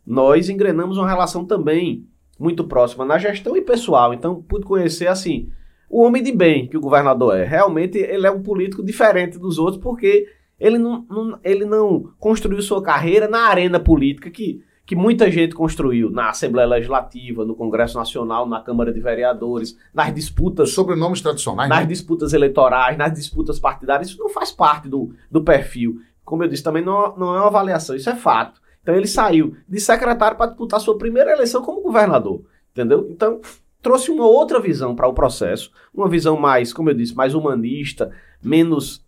nós 0.07 0.49
engrenamos 0.49 0.99
uma 0.99 1.09
relação 1.09 1.45
também 1.45 2.07
muito 2.39 2.65
próxima 2.65 3.05
na 3.05 3.19
gestão 3.19 3.57
e 3.57 3.61
pessoal. 3.61 4.13
Então, 4.13 4.43
pude 4.43 4.65
conhecer, 4.65 5.07
assim, 5.07 5.49
o 5.89 6.03
homem 6.03 6.23
de 6.23 6.33
bem 6.33 6.67
que 6.67 6.77
o 6.77 6.81
governador 6.81 7.37
é. 7.37 7.45
Realmente, 7.45 7.99
ele 7.99 8.27
é 8.27 8.31
um 8.31 8.43
político 8.43 8.83
diferente 8.83 9.39
dos 9.39 9.59
outros, 9.59 9.83
porque 9.83 10.27
ele 10.59 10.79
não, 10.79 11.05
não 11.09 11.39
ele 11.45 11.65
não 11.65 12.11
construiu 12.19 12.61
sua 12.63 12.83
carreira 12.83 13.29
na 13.29 13.43
arena 13.43 13.79
política 13.79 14.31
que 14.31 14.63
que 14.89 14.97
muita 14.97 15.31
gente 15.31 15.55
construiu 15.55 16.11
na 16.11 16.31
Assembleia 16.31 16.67
Legislativa, 16.67 17.45
no 17.45 17.55
Congresso 17.55 17.99
Nacional, 17.99 18.49
na 18.49 18.63
Câmara 18.63 18.91
de 18.91 18.99
Vereadores, 18.99 19.77
nas 19.93 20.15
disputas. 20.15 20.71
Sobrenomes 20.71 21.21
tradicionais. 21.21 21.69
Nas 21.69 21.81
né? 21.81 21.85
disputas 21.85 22.33
eleitorais, 22.33 22.97
nas 22.97 23.13
disputas 23.13 23.61
partidárias. 23.61 24.09
Isso 24.09 24.19
não 24.19 24.31
faz 24.31 24.51
parte 24.51 24.89
do, 24.89 25.13
do 25.31 25.45
perfil. 25.45 26.01
Como 26.25 26.43
eu 26.43 26.49
disse, 26.49 26.63
também 26.63 26.83
não, 26.83 27.15
não 27.19 27.37
é 27.37 27.39
uma 27.39 27.49
avaliação, 27.49 27.95
isso 27.95 28.09
é 28.09 28.17
fato. 28.17 28.63
Então 28.83 28.95
ele 28.95 29.07
saiu 29.07 29.55
de 29.69 29.79
secretário 29.79 30.39
para 30.39 30.47
disputar 30.47 30.81
sua 30.81 30.97
primeira 30.97 31.33
eleição 31.33 31.61
como 31.61 31.83
governador. 31.83 32.41
Entendeu? 32.73 33.09
Então 33.11 33.43
trouxe 33.83 34.11
uma 34.11 34.27
outra 34.27 34.59
visão 34.59 34.97
para 34.97 35.07
o 35.07 35.13
processo, 35.13 35.71
uma 35.93 36.09
visão 36.09 36.41
mais, 36.41 36.73
como 36.73 36.89
eu 36.89 36.95
disse, 36.95 37.15
mais 37.15 37.35
humanista, 37.35 38.11
menos 38.43 39.05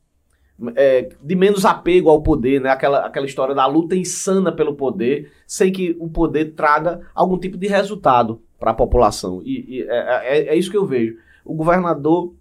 é, 0.74 1.08
de 1.22 1.34
menos 1.34 1.64
apego 1.64 2.10
ao 2.10 2.22
poder, 2.22 2.60
né? 2.60 2.70
Aquela, 2.70 3.06
aquela 3.06 3.26
história 3.26 3.54
da 3.54 3.66
luta 3.66 3.96
insana 3.96 4.52
pelo 4.52 4.74
poder, 4.74 5.30
sem 5.46 5.72
que 5.72 5.96
o 5.98 6.08
poder 6.08 6.54
traga 6.54 7.00
algum 7.14 7.38
tipo 7.38 7.56
de 7.56 7.66
resultado 7.66 8.42
para 8.58 8.72
a 8.72 8.74
população. 8.74 9.40
E, 9.44 9.78
e 9.78 9.82
é, 9.82 9.88
é, 9.88 10.48
é, 10.48 10.56
isso 10.56 10.70
que 10.70 10.76
eu 10.76 10.86
vejo. 10.86 11.16
O 11.44 11.54
governador 11.54 12.34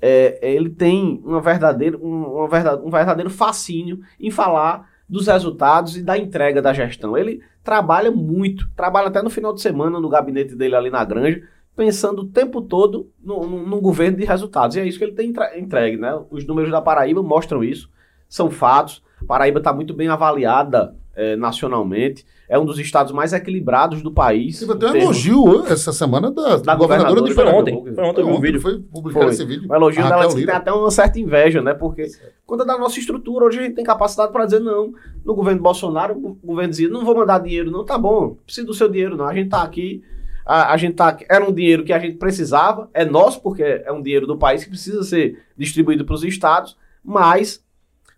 é, 0.00 0.38
é 0.40 0.54
ele 0.54 0.70
tem 0.70 1.20
uma 1.24 1.40
verdadeira, 1.40 1.96
um, 1.98 2.38
uma 2.38 2.48
verdade, 2.48 2.82
um 2.84 2.90
verdadeiro 2.90 3.30
fascínio 3.30 4.00
em 4.20 4.30
falar 4.30 4.88
dos 5.08 5.26
resultados 5.26 5.96
e 5.96 6.02
da 6.02 6.16
entrega 6.16 6.62
da 6.62 6.72
gestão. 6.72 7.16
Ele 7.16 7.40
trabalha 7.62 8.10
muito, 8.10 8.68
trabalha 8.76 9.08
até 9.08 9.22
no 9.22 9.30
final 9.30 9.52
de 9.52 9.60
semana 9.60 10.00
no 10.00 10.08
gabinete 10.08 10.54
dele 10.54 10.76
ali 10.76 10.90
na 10.90 11.04
granja, 11.04 11.42
pensando 11.76 12.22
o 12.22 12.26
tempo 12.26 12.62
todo 12.62 13.10
no, 13.22 13.46
no, 13.46 13.66
no 13.66 13.80
governo 13.80 14.16
de 14.16 14.24
resultados. 14.24 14.74
E 14.76 14.80
é 14.80 14.86
isso 14.86 14.98
que 14.98 15.04
ele 15.04 15.12
tem 15.12 15.32
entregue, 15.56 15.98
né? 15.98 16.18
Os 16.30 16.46
números 16.46 16.70
da 16.70 16.80
Paraíba 16.80 17.22
mostram 17.22 17.62
isso, 17.62 17.90
são 18.28 18.50
fatos. 18.50 19.04
Paraíba 19.26 19.58
está 19.58 19.72
muito 19.72 19.94
bem 19.94 20.08
avaliada 20.08 20.96
é, 21.14 21.34
nacionalmente. 21.36 22.24
É 22.48 22.58
um 22.58 22.64
dos 22.64 22.78
estados 22.78 23.12
mais 23.12 23.32
equilibrados 23.32 24.02
do 24.02 24.12
país. 24.12 24.60
Teve 24.60 24.72
até 24.72 24.92
um 24.92 24.96
elogio 24.96 25.64
essa 25.66 25.92
semana 25.92 26.30
da, 26.30 26.58
da 26.58 26.74
governadora, 26.76 27.22
de 27.22 27.34
Foi 27.34 27.46
ontem. 27.46 27.94
Foi 27.94 28.04
ontem 28.04 28.22
o 28.22 28.40
vídeo. 28.40 28.60
Foi 28.60 28.78
publicado 28.78 29.30
esse 29.30 29.44
vídeo. 29.44 29.68
O 29.68 29.74
elogio 29.74 30.04
ah, 30.04 30.08
dela 30.08 30.28
que 30.28 30.46
tem 30.46 30.54
até 30.54 30.72
uma 30.72 30.90
certa 30.90 31.18
inveja, 31.18 31.60
né? 31.60 31.74
Porque 31.74 32.06
quando 32.46 32.62
é 32.62 32.66
da 32.66 32.78
nossa 32.78 33.00
estrutura, 33.00 33.46
hoje 33.46 33.58
a 33.58 33.62
gente 33.62 33.74
tem 33.74 33.84
capacidade 33.84 34.30
para 34.30 34.44
dizer 34.44 34.60
não. 34.60 34.92
No 35.24 35.34
governo 35.34 35.60
Bolsonaro, 35.60 36.14
o 36.14 36.46
governo 36.46 36.70
dizia, 36.70 36.88
não 36.88 37.04
vou 37.04 37.16
mandar 37.16 37.40
dinheiro, 37.40 37.70
não, 37.70 37.84
tá 37.84 37.98
bom, 37.98 38.36
precisa 38.44 38.66
do 38.66 38.74
seu 38.74 38.88
dinheiro, 38.88 39.16
não. 39.16 39.26
A 39.26 39.34
gente 39.34 39.48
tá 39.48 39.62
aqui, 39.62 40.04
a, 40.46 40.72
a 40.72 40.76
gente 40.76 40.94
tá 40.94 41.18
era 41.28 41.44
um 41.44 41.52
dinheiro 41.52 41.84
que 41.84 41.92
a 41.92 41.98
gente 41.98 42.16
precisava, 42.16 42.88
é 42.94 43.04
nosso, 43.04 43.42
porque 43.42 43.62
é 43.62 43.92
um 43.92 44.00
dinheiro 44.00 44.26
do 44.26 44.38
país 44.38 44.62
que 44.62 44.70
precisa 44.70 45.02
ser 45.02 45.42
distribuído 45.58 46.04
para 46.04 46.14
os 46.14 46.22
estados, 46.22 46.76
mas 47.04 47.64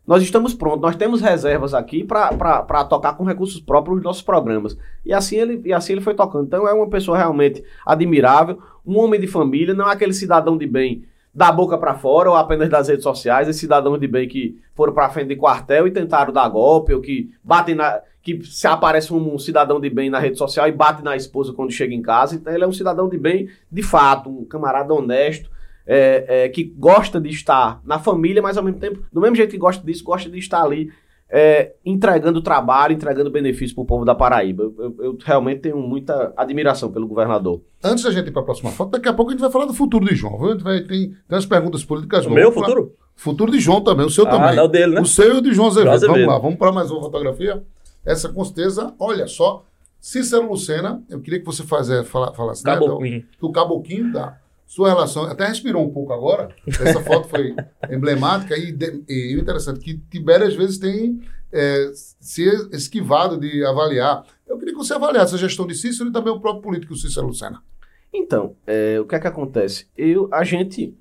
nós 0.07 0.23
estamos 0.23 0.55
prontos, 0.55 0.81
nós 0.81 0.97
temos 0.97 1.21
reservas 1.21 1.75
aqui 1.75 2.03
para 2.03 2.85
tocar 2.85 3.14
com 3.14 3.25
recursos 3.25 3.61
próprios 3.61 3.99
os 3.99 4.03
nossos 4.03 4.23
programas. 4.23 4.79
E 5.05 5.12
assim, 5.12 5.37
ele, 5.37 5.61
e 5.64 5.73
assim 5.73 5.93
ele 5.93 6.01
foi 6.01 6.14
tocando. 6.14 6.47
Então 6.47 6.67
é 6.67 6.73
uma 6.73 6.88
pessoa 6.88 7.19
realmente 7.19 7.62
admirável, 7.85 8.59
um 8.87 8.99
homem 8.99 9.21
de 9.21 9.27
família, 9.27 9.75
não 9.75 9.88
é 9.88 9.93
aquele 9.93 10.14
cidadão 10.14 10.57
de 10.57 10.67
bem 10.67 11.05
da 11.35 11.53
boca 11.53 11.77
para 11.77 11.95
fora 11.95 12.31
ou 12.31 12.37
apenas 12.37 12.69
das 12.69 12.88
redes 12.88 13.03
sociais, 13.03 13.49
esses 13.49 13.61
cidadãos 13.61 14.01
de 14.01 14.09
bem 14.09 14.27
que 14.27 14.59
foram 14.75 14.95
para 14.95 15.11
frente 15.11 15.29
de 15.29 15.37
quartel 15.37 15.87
e 15.87 15.91
tentaram 15.91 16.33
dar 16.33 16.49
golpe, 16.49 16.95
ou 16.95 17.01
que 17.01 17.31
batem 17.45 17.75
na. 17.75 18.01
Que 18.37 18.47
se 18.47 18.67
aparece 18.67 19.12
um, 19.12 19.35
um 19.35 19.38
cidadão 19.38 19.81
de 19.81 19.91
bem 19.91 20.11
na 20.11 20.19
rede 20.19 20.38
social 20.38 20.69
e 20.69 20.73
bate 20.73 21.03
na 21.03 21.17
esposa 21.17 21.53
quando 21.53 21.71
chega 21.71 21.95
em 21.95 22.03
casa. 22.03 22.37
Então 22.37 22.53
ele 22.53 22.64
é 22.64 22.67
um 22.67 22.73
cidadão 22.73 23.09
de 23.09 23.19
bem 23.19 23.49
de 23.71 23.83
fato, 23.83 24.29
um 24.29 24.45
camarada 24.45 24.93
honesto 24.93 25.51
é, 25.87 26.45
é, 26.45 26.49
que 26.51 26.64
gosta 26.64 27.19
de 27.19 27.31
estar 27.31 27.81
na 27.85 27.99
família, 27.99 28.43
mas 28.43 28.59
ao 28.59 28.62
mesmo 28.62 28.79
tempo, 28.79 29.03
do 29.11 29.21
mesmo 29.21 29.37
jeito 29.37 29.51
que 29.51 29.59
gosta 29.59 29.85
disso, 29.85 30.05
gosta 30.05 30.29
de 30.29 30.38
estar 30.38 30.62
ali 30.62 30.91
é, 31.31 31.73
entregando 31.85 32.43
trabalho, 32.43 32.93
entregando 32.93 33.31
benefício 33.31 33.75
para 33.75 33.83
o 33.83 33.87
povo 33.87 34.05
da 34.05 34.14
Paraíba. 34.14 34.64
Eu, 34.64 34.75
eu, 34.79 34.97
eu, 35.05 35.19
realmente 35.23 35.61
tenho 35.61 35.79
muita 35.79 36.33
admiração 36.37 36.91
pelo 36.91 37.07
governador. 37.07 37.62
Antes 37.83 38.05
da 38.05 38.11
gente 38.11 38.29
ir 38.29 38.33
para 38.33 38.43
a 38.43 38.45
próxima 38.45 38.71
foto, 38.71 38.91
daqui 38.91 39.09
a 39.09 39.12
pouco 39.12 39.31
a 39.31 39.35
gente 39.35 39.41
vai 39.41 39.51
falar 39.51 39.67
do 39.67 39.75
futuro 39.75 40.05
de 40.07 40.14
João. 40.14 40.45
A 40.45 40.53
gente 40.53 40.64
vai, 40.64 40.81
tem, 40.81 41.09
tem 41.09 41.17
umas 41.31 41.47
perguntas 41.47 41.85
políticas. 41.85 42.27
O 42.27 42.31
meu 42.31 42.53
futuro? 42.53 42.95
Futuro 43.14 43.51
de 43.51 43.59
João 43.59 43.81
também, 43.81 44.07
o 44.07 44.11
seu 44.11 44.27
ah, 44.27 44.31
também. 44.31 44.57
Não, 44.57 44.67
o 44.67 44.69
dele, 44.69 44.95
né? 44.95 45.01
O 45.01 45.07
seu 45.07 45.35
e 45.35 45.38
o 45.38 45.43
de 45.43 45.53
João 45.53 45.69
Azevedo. 45.69 46.07
Vamos 46.07 46.27
lá, 46.27 46.38
vamos 46.38 46.57
para 46.57 46.71
mais 46.71 46.91
uma 46.91 47.01
fotografia. 47.01 47.62
Essa 48.09 48.31
com 48.31 48.42
certeza, 48.42 48.94
olha 48.99 49.27
só, 49.27 49.66
Cícero 50.01 50.49
Lucena, 50.49 51.03
eu 51.11 51.21
queria 51.21 51.40
que 51.40 51.44
você 51.44 51.62
falasse 51.62 52.05
fala, 52.05 52.33
falasse 52.33 52.64
né, 52.64 52.73
Caboquinho. 52.73 53.18
Né, 53.18 53.25
do, 53.38 53.49
do 53.49 53.53
Caboquinho, 53.53 54.12
da 54.12 54.38
sua 54.66 54.88
relação, 54.88 55.25
até 55.25 55.47
respirou 55.47 55.85
um 55.85 55.92
pouco 55.92 56.11
agora, 56.14 56.49
essa 56.66 57.03
foto 57.03 57.29
foi 57.29 57.55
emblemática 57.90 58.57
e, 58.57 58.75
e, 59.07 59.38
interessante, 59.38 59.81
que 59.81 59.99
Tibério 60.11 60.47
às 60.47 60.55
vezes 60.55 60.79
tem 60.79 61.21
é, 61.53 61.90
se 61.92 62.44
esquivado 62.73 63.38
de 63.38 63.62
avaliar. 63.66 64.25
Eu 64.47 64.57
queria 64.57 64.73
que 64.73 64.79
você 64.79 64.94
avaliasse 64.94 65.35
a 65.35 65.38
gestão 65.38 65.66
de 65.66 65.75
Cícero 65.75 66.09
e 66.09 66.12
também 66.12 66.33
o 66.33 66.40
próprio 66.40 66.62
político 66.62 66.97
Cícero 66.97 67.27
Lucena. 67.27 67.62
Então, 68.11 68.57
é, 68.66 68.99
o 68.99 69.05
que 69.05 69.16
é 69.16 69.21
que 69.21 69.27
acontece? 69.27 69.87
Eu, 69.94 70.31
a 70.33 70.44
gente, 70.44 70.97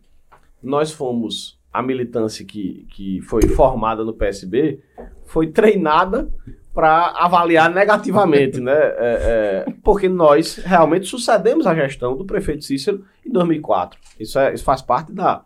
nós 0.62 0.92
fomos, 0.92 1.58
a 1.72 1.82
militância 1.82 2.44
que, 2.44 2.86
que 2.92 3.22
foi 3.22 3.48
formada 3.48 4.04
no 4.04 4.14
PSB, 4.14 4.82
foi 5.26 5.48
treinada 5.48 6.30
para 6.78 7.08
avaliar 7.18 7.74
negativamente, 7.74 8.62
né? 8.62 8.72
É, 8.72 9.66
é, 9.68 9.74
porque 9.82 10.08
nós 10.08 10.58
realmente 10.58 11.08
sucedemos 11.08 11.66
a 11.66 11.74
gestão 11.74 12.16
do 12.16 12.24
prefeito 12.24 12.64
Cícero 12.64 13.04
em 13.26 13.32
2004. 13.32 14.00
Isso, 14.20 14.38
é, 14.38 14.54
isso 14.54 14.64
faz 14.64 14.84
parte 14.84 15.12
da, 15.12 15.44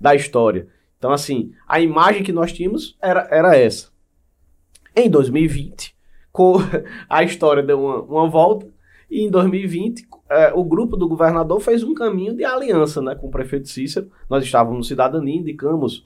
da 0.00 0.16
história. 0.16 0.66
Então, 0.98 1.12
assim, 1.12 1.52
a 1.68 1.80
imagem 1.80 2.24
que 2.24 2.32
nós 2.32 2.52
tínhamos 2.52 2.98
era, 3.00 3.28
era 3.30 3.56
essa. 3.56 3.90
Em 4.96 5.08
2020, 5.08 5.94
com, 6.32 6.54
a 7.08 7.22
história 7.22 7.62
deu 7.62 7.80
uma, 7.80 8.02
uma 8.02 8.28
volta, 8.28 8.66
e 9.08 9.20
em 9.20 9.30
2020, 9.30 10.08
é, 10.28 10.52
o 10.52 10.64
grupo 10.64 10.96
do 10.96 11.06
governador 11.06 11.60
fez 11.60 11.84
um 11.84 11.94
caminho 11.94 12.34
de 12.34 12.44
aliança 12.44 13.00
né, 13.00 13.14
com 13.14 13.28
o 13.28 13.30
prefeito 13.30 13.68
Cícero. 13.68 14.10
Nós 14.28 14.42
estávamos 14.42 14.76
no 14.76 14.82
Cidadania, 14.82 15.36
indicamos 15.36 16.04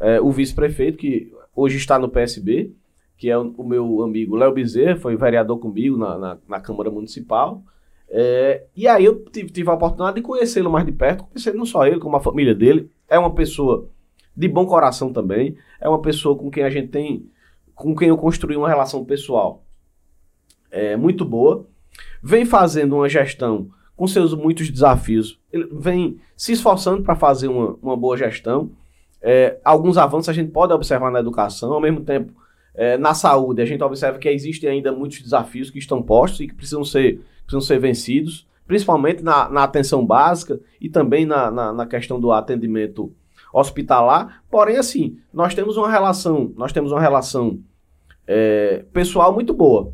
é, 0.00 0.20
o 0.20 0.32
vice-prefeito, 0.32 0.98
que 0.98 1.32
hoje 1.54 1.76
está 1.76 1.96
no 1.96 2.08
PSB, 2.08 2.74
que 3.20 3.28
é 3.28 3.36
o, 3.36 3.62
meu 3.62 4.02
amigo 4.02 4.34
Léo 4.34 4.54
Bezerra, 4.54 4.96
foi 4.96 5.14
vereador 5.14 5.58
comigo 5.58 5.94
na, 5.94 6.16
na, 6.16 6.38
na 6.48 6.58
Câmara 6.58 6.90
Municipal. 6.90 7.62
É, 8.08 8.64
e 8.74 8.88
aí 8.88 9.04
eu 9.04 9.22
tive, 9.26 9.50
tive, 9.50 9.68
a 9.68 9.74
oportunidade 9.74 10.16
de 10.16 10.22
conhecê-lo 10.22 10.70
mais 10.70 10.86
de 10.86 10.92
perto, 10.92 11.24
conhecer 11.24 11.52
não 11.52 11.66
só 11.66 11.86
ele, 11.86 12.00
como 12.00 12.16
a 12.16 12.20
família 12.20 12.54
dele. 12.54 12.90
É 13.06 13.18
uma 13.18 13.34
pessoa 13.34 13.86
de 14.34 14.48
bom 14.48 14.64
coração 14.64 15.12
também, 15.12 15.54
é 15.78 15.86
uma 15.86 16.00
pessoa 16.00 16.34
com 16.34 16.50
quem 16.50 16.64
a 16.64 16.70
gente 16.70 16.88
tem, 16.88 17.28
com 17.74 17.94
quem 17.94 18.08
eu 18.08 18.16
construí 18.16 18.56
uma 18.56 18.70
relação 18.70 19.04
pessoal 19.04 19.62
é, 20.70 20.96
muito 20.96 21.22
boa. 21.22 21.66
Vem 22.22 22.46
fazendo 22.46 22.96
uma 22.96 23.08
gestão 23.08 23.68
com 23.94 24.06
seus 24.06 24.32
muitos 24.32 24.70
desafios, 24.70 25.38
ele 25.52 25.68
vem 25.72 26.18
se 26.34 26.52
esforçando 26.52 27.02
para 27.02 27.14
fazer 27.14 27.48
uma, 27.48 27.76
uma 27.82 27.96
boa 27.98 28.16
gestão. 28.16 28.70
É, 29.20 29.60
alguns 29.62 29.98
avanços 29.98 30.30
a 30.30 30.32
gente 30.32 30.50
pode 30.50 30.72
observar 30.72 31.10
na 31.10 31.20
educação, 31.20 31.74
ao 31.74 31.82
mesmo 31.82 32.00
tempo 32.00 32.40
é, 32.74 32.96
na 32.96 33.14
saúde, 33.14 33.62
a 33.62 33.64
gente 33.64 33.82
observa 33.82 34.18
que 34.18 34.28
existem 34.28 34.68
ainda 34.70 34.92
muitos 34.92 35.20
desafios 35.20 35.70
que 35.70 35.78
estão 35.78 36.02
postos 36.02 36.40
e 36.40 36.46
que 36.46 36.54
precisam 36.54 36.84
ser, 36.84 37.20
precisam 37.44 37.60
ser 37.60 37.78
vencidos, 37.78 38.46
principalmente 38.66 39.22
na, 39.22 39.48
na 39.48 39.64
atenção 39.64 40.06
básica 40.06 40.60
e 40.80 40.88
também 40.88 41.26
na, 41.26 41.50
na, 41.50 41.72
na, 41.72 41.86
questão 41.86 42.20
do 42.20 42.30
atendimento 42.30 43.12
hospitalar. 43.52 44.42
Porém, 44.48 44.76
assim, 44.76 45.18
nós 45.32 45.54
temos 45.54 45.76
uma 45.76 45.90
relação, 45.90 46.52
nós 46.56 46.72
temos 46.72 46.92
uma 46.92 47.00
relação 47.00 47.58
é, 48.26 48.84
pessoal 48.92 49.32
muito 49.32 49.52
boa. 49.52 49.92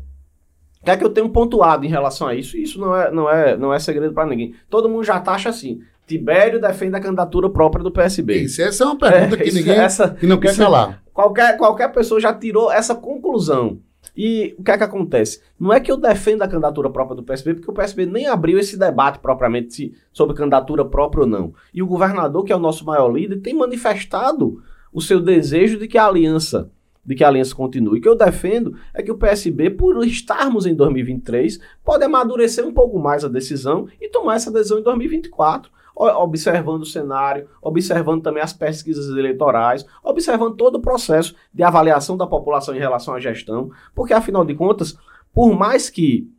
O 0.79 0.85
que 0.85 0.91
é 0.91 0.95
que 0.97 1.03
eu 1.03 1.09
tenho 1.09 1.29
pontuado 1.29 1.83
em 1.85 1.89
relação 1.89 2.27
a 2.27 2.35
isso? 2.35 2.55
Isso 2.55 2.79
não 2.79 2.95
é, 2.95 3.11
não 3.11 3.29
é, 3.29 3.57
não 3.57 3.73
é 3.73 3.79
segredo 3.79 4.13
para 4.13 4.29
ninguém. 4.29 4.53
Todo 4.69 4.87
mundo 4.87 5.03
já 5.03 5.19
taxa 5.19 5.49
assim. 5.49 5.81
Tibério 6.07 6.61
defende 6.61 6.95
a 6.95 7.01
candidatura 7.01 7.49
própria 7.49 7.83
do 7.83 7.91
PSB. 7.91 8.43
Isso, 8.43 8.61
essa 8.61 8.85
é 8.85 8.87
uma 8.87 8.97
pergunta 8.97 9.35
é, 9.35 9.43
que 9.43 9.51
ninguém 9.51 9.75
essa, 9.75 10.11
que 10.11 10.25
não 10.25 10.39
quer 10.39 10.55
calar. 10.55 11.03
Qualquer, 11.13 11.57
qualquer 11.57 11.91
pessoa 11.91 12.19
já 12.19 12.33
tirou 12.33 12.71
essa 12.71 12.95
conclusão. 12.95 13.79
E 14.15 14.55
o 14.57 14.63
que 14.63 14.71
é 14.71 14.77
que 14.77 14.83
acontece? 14.83 15.41
Não 15.59 15.73
é 15.73 15.81
que 15.81 15.91
eu 15.91 15.97
defenda 15.97 16.45
a 16.45 16.47
candidatura 16.47 16.89
própria 16.89 17.15
do 17.15 17.23
PSB, 17.23 17.55
porque 17.55 17.69
o 17.69 17.73
PSB 17.73 18.05
nem 18.05 18.25
abriu 18.25 18.57
esse 18.57 18.79
debate 18.79 19.19
propriamente 19.19 19.93
sobre 20.13 20.35
candidatura 20.35 20.85
própria 20.85 21.21
ou 21.21 21.27
não. 21.27 21.53
E 21.73 21.83
o 21.83 21.87
governador, 21.87 22.43
que 22.45 22.53
é 22.53 22.55
o 22.55 22.59
nosso 22.59 22.85
maior 22.85 23.11
líder, 23.11 23.41
tem 23.41 23.53
manifestado 23.53 24.63
o 24.93 25.01
seu 25.01 25.19
desejo 25.19 25.77
de 25.77 25.87
que 25.87 25.97
a 25.97 26.05
aliança 26.07 26.71
de 27.05 27.15
que 27.15 27.23
a 27.23 27.29
aliança 27.29 27.55
continue. 27.55 27.99
O 27.99 28.01
que 28.01 28.09
eu 28.09 28.17
defendo 28.17 28.75
é 28.93 29.01
que 29.01 29.09
o 29.09 29.17
PSB, 29.17 29.69
por 29.69 30.05
estarmos 30.05 30.65
em 30.65 30.75
2023, 30.75 31.57
pode 31.81 32.03
amadurecer 32.03 32.67
um 32.67 32.73
pouco 32.73 32.99
mais 32.99 33.23
a 33.23 33.29
decisão 33.29 33.87
e 34.01 34.09
tomar 34.09 34.35
essa 34.35 34.51
decisão 34.51 34.79
em 34.79 34.83
2024 34.83 35.71
observando 35.97 36.83
o 36.83 36.85
cenário, 36.85 37.47
observando 37.61 38.21
também 38.21 38.43
as 38.43 38.53
pesquisas 38.53 39.09
eleitorais, 39.09 39.85
observando 40.03 40.55
todo 40.55 40.75
o 40.75 40.81
processo 40.81 41.35
de 41.53 41.63
avaliação 41.63 42.15
da 42.15 42.27
população 42.27 42.75
em 42.75 42.79
relação 42.79 43.15
à 43.15 43.19
gestão, 43.19 43.71
porque 43.95 44.13
afinal 44.13 44.45
de 44.45 44.53
contas, 44.53 44.97
por 45.33 45.57
mais 45.57 45.89
que 45.89 46.29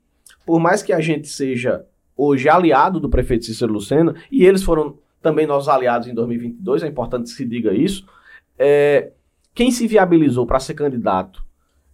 por 0.47 0.59
mais 0.59 0.83
que 0.83 0.95
a 0.95 1.01
gente 1.01 1.29
seja 1.29 1.85
hoje 2.17 2.49
aliado 2.49 2.99
do 2.99 3.11
prefeito 3.11 3.45
Cícero 3.45 3.71
Lucena, 3.71 4.15
e 4.33 4.47
eles 4.47 4.63
foram 4.63 4.97
também 5.21 5.47
nossos 5.47 5.69
aliados 5.69 6.09
em 6.09 6.15
2022, 6.15 6.83
é 6.83 6.87
importante 6.87 7.25
que 7.25 7.37
se 7.37 7.45
diga 7.45 7.75
isso, 7.75 8.07
é, 8.59 9.13
quem 9.55 9.71
se 9.71 9.87
viabilizou 9.87 10.47
para 10.47 10.59
ser 10.59 10.73
candidato 10.73 11.45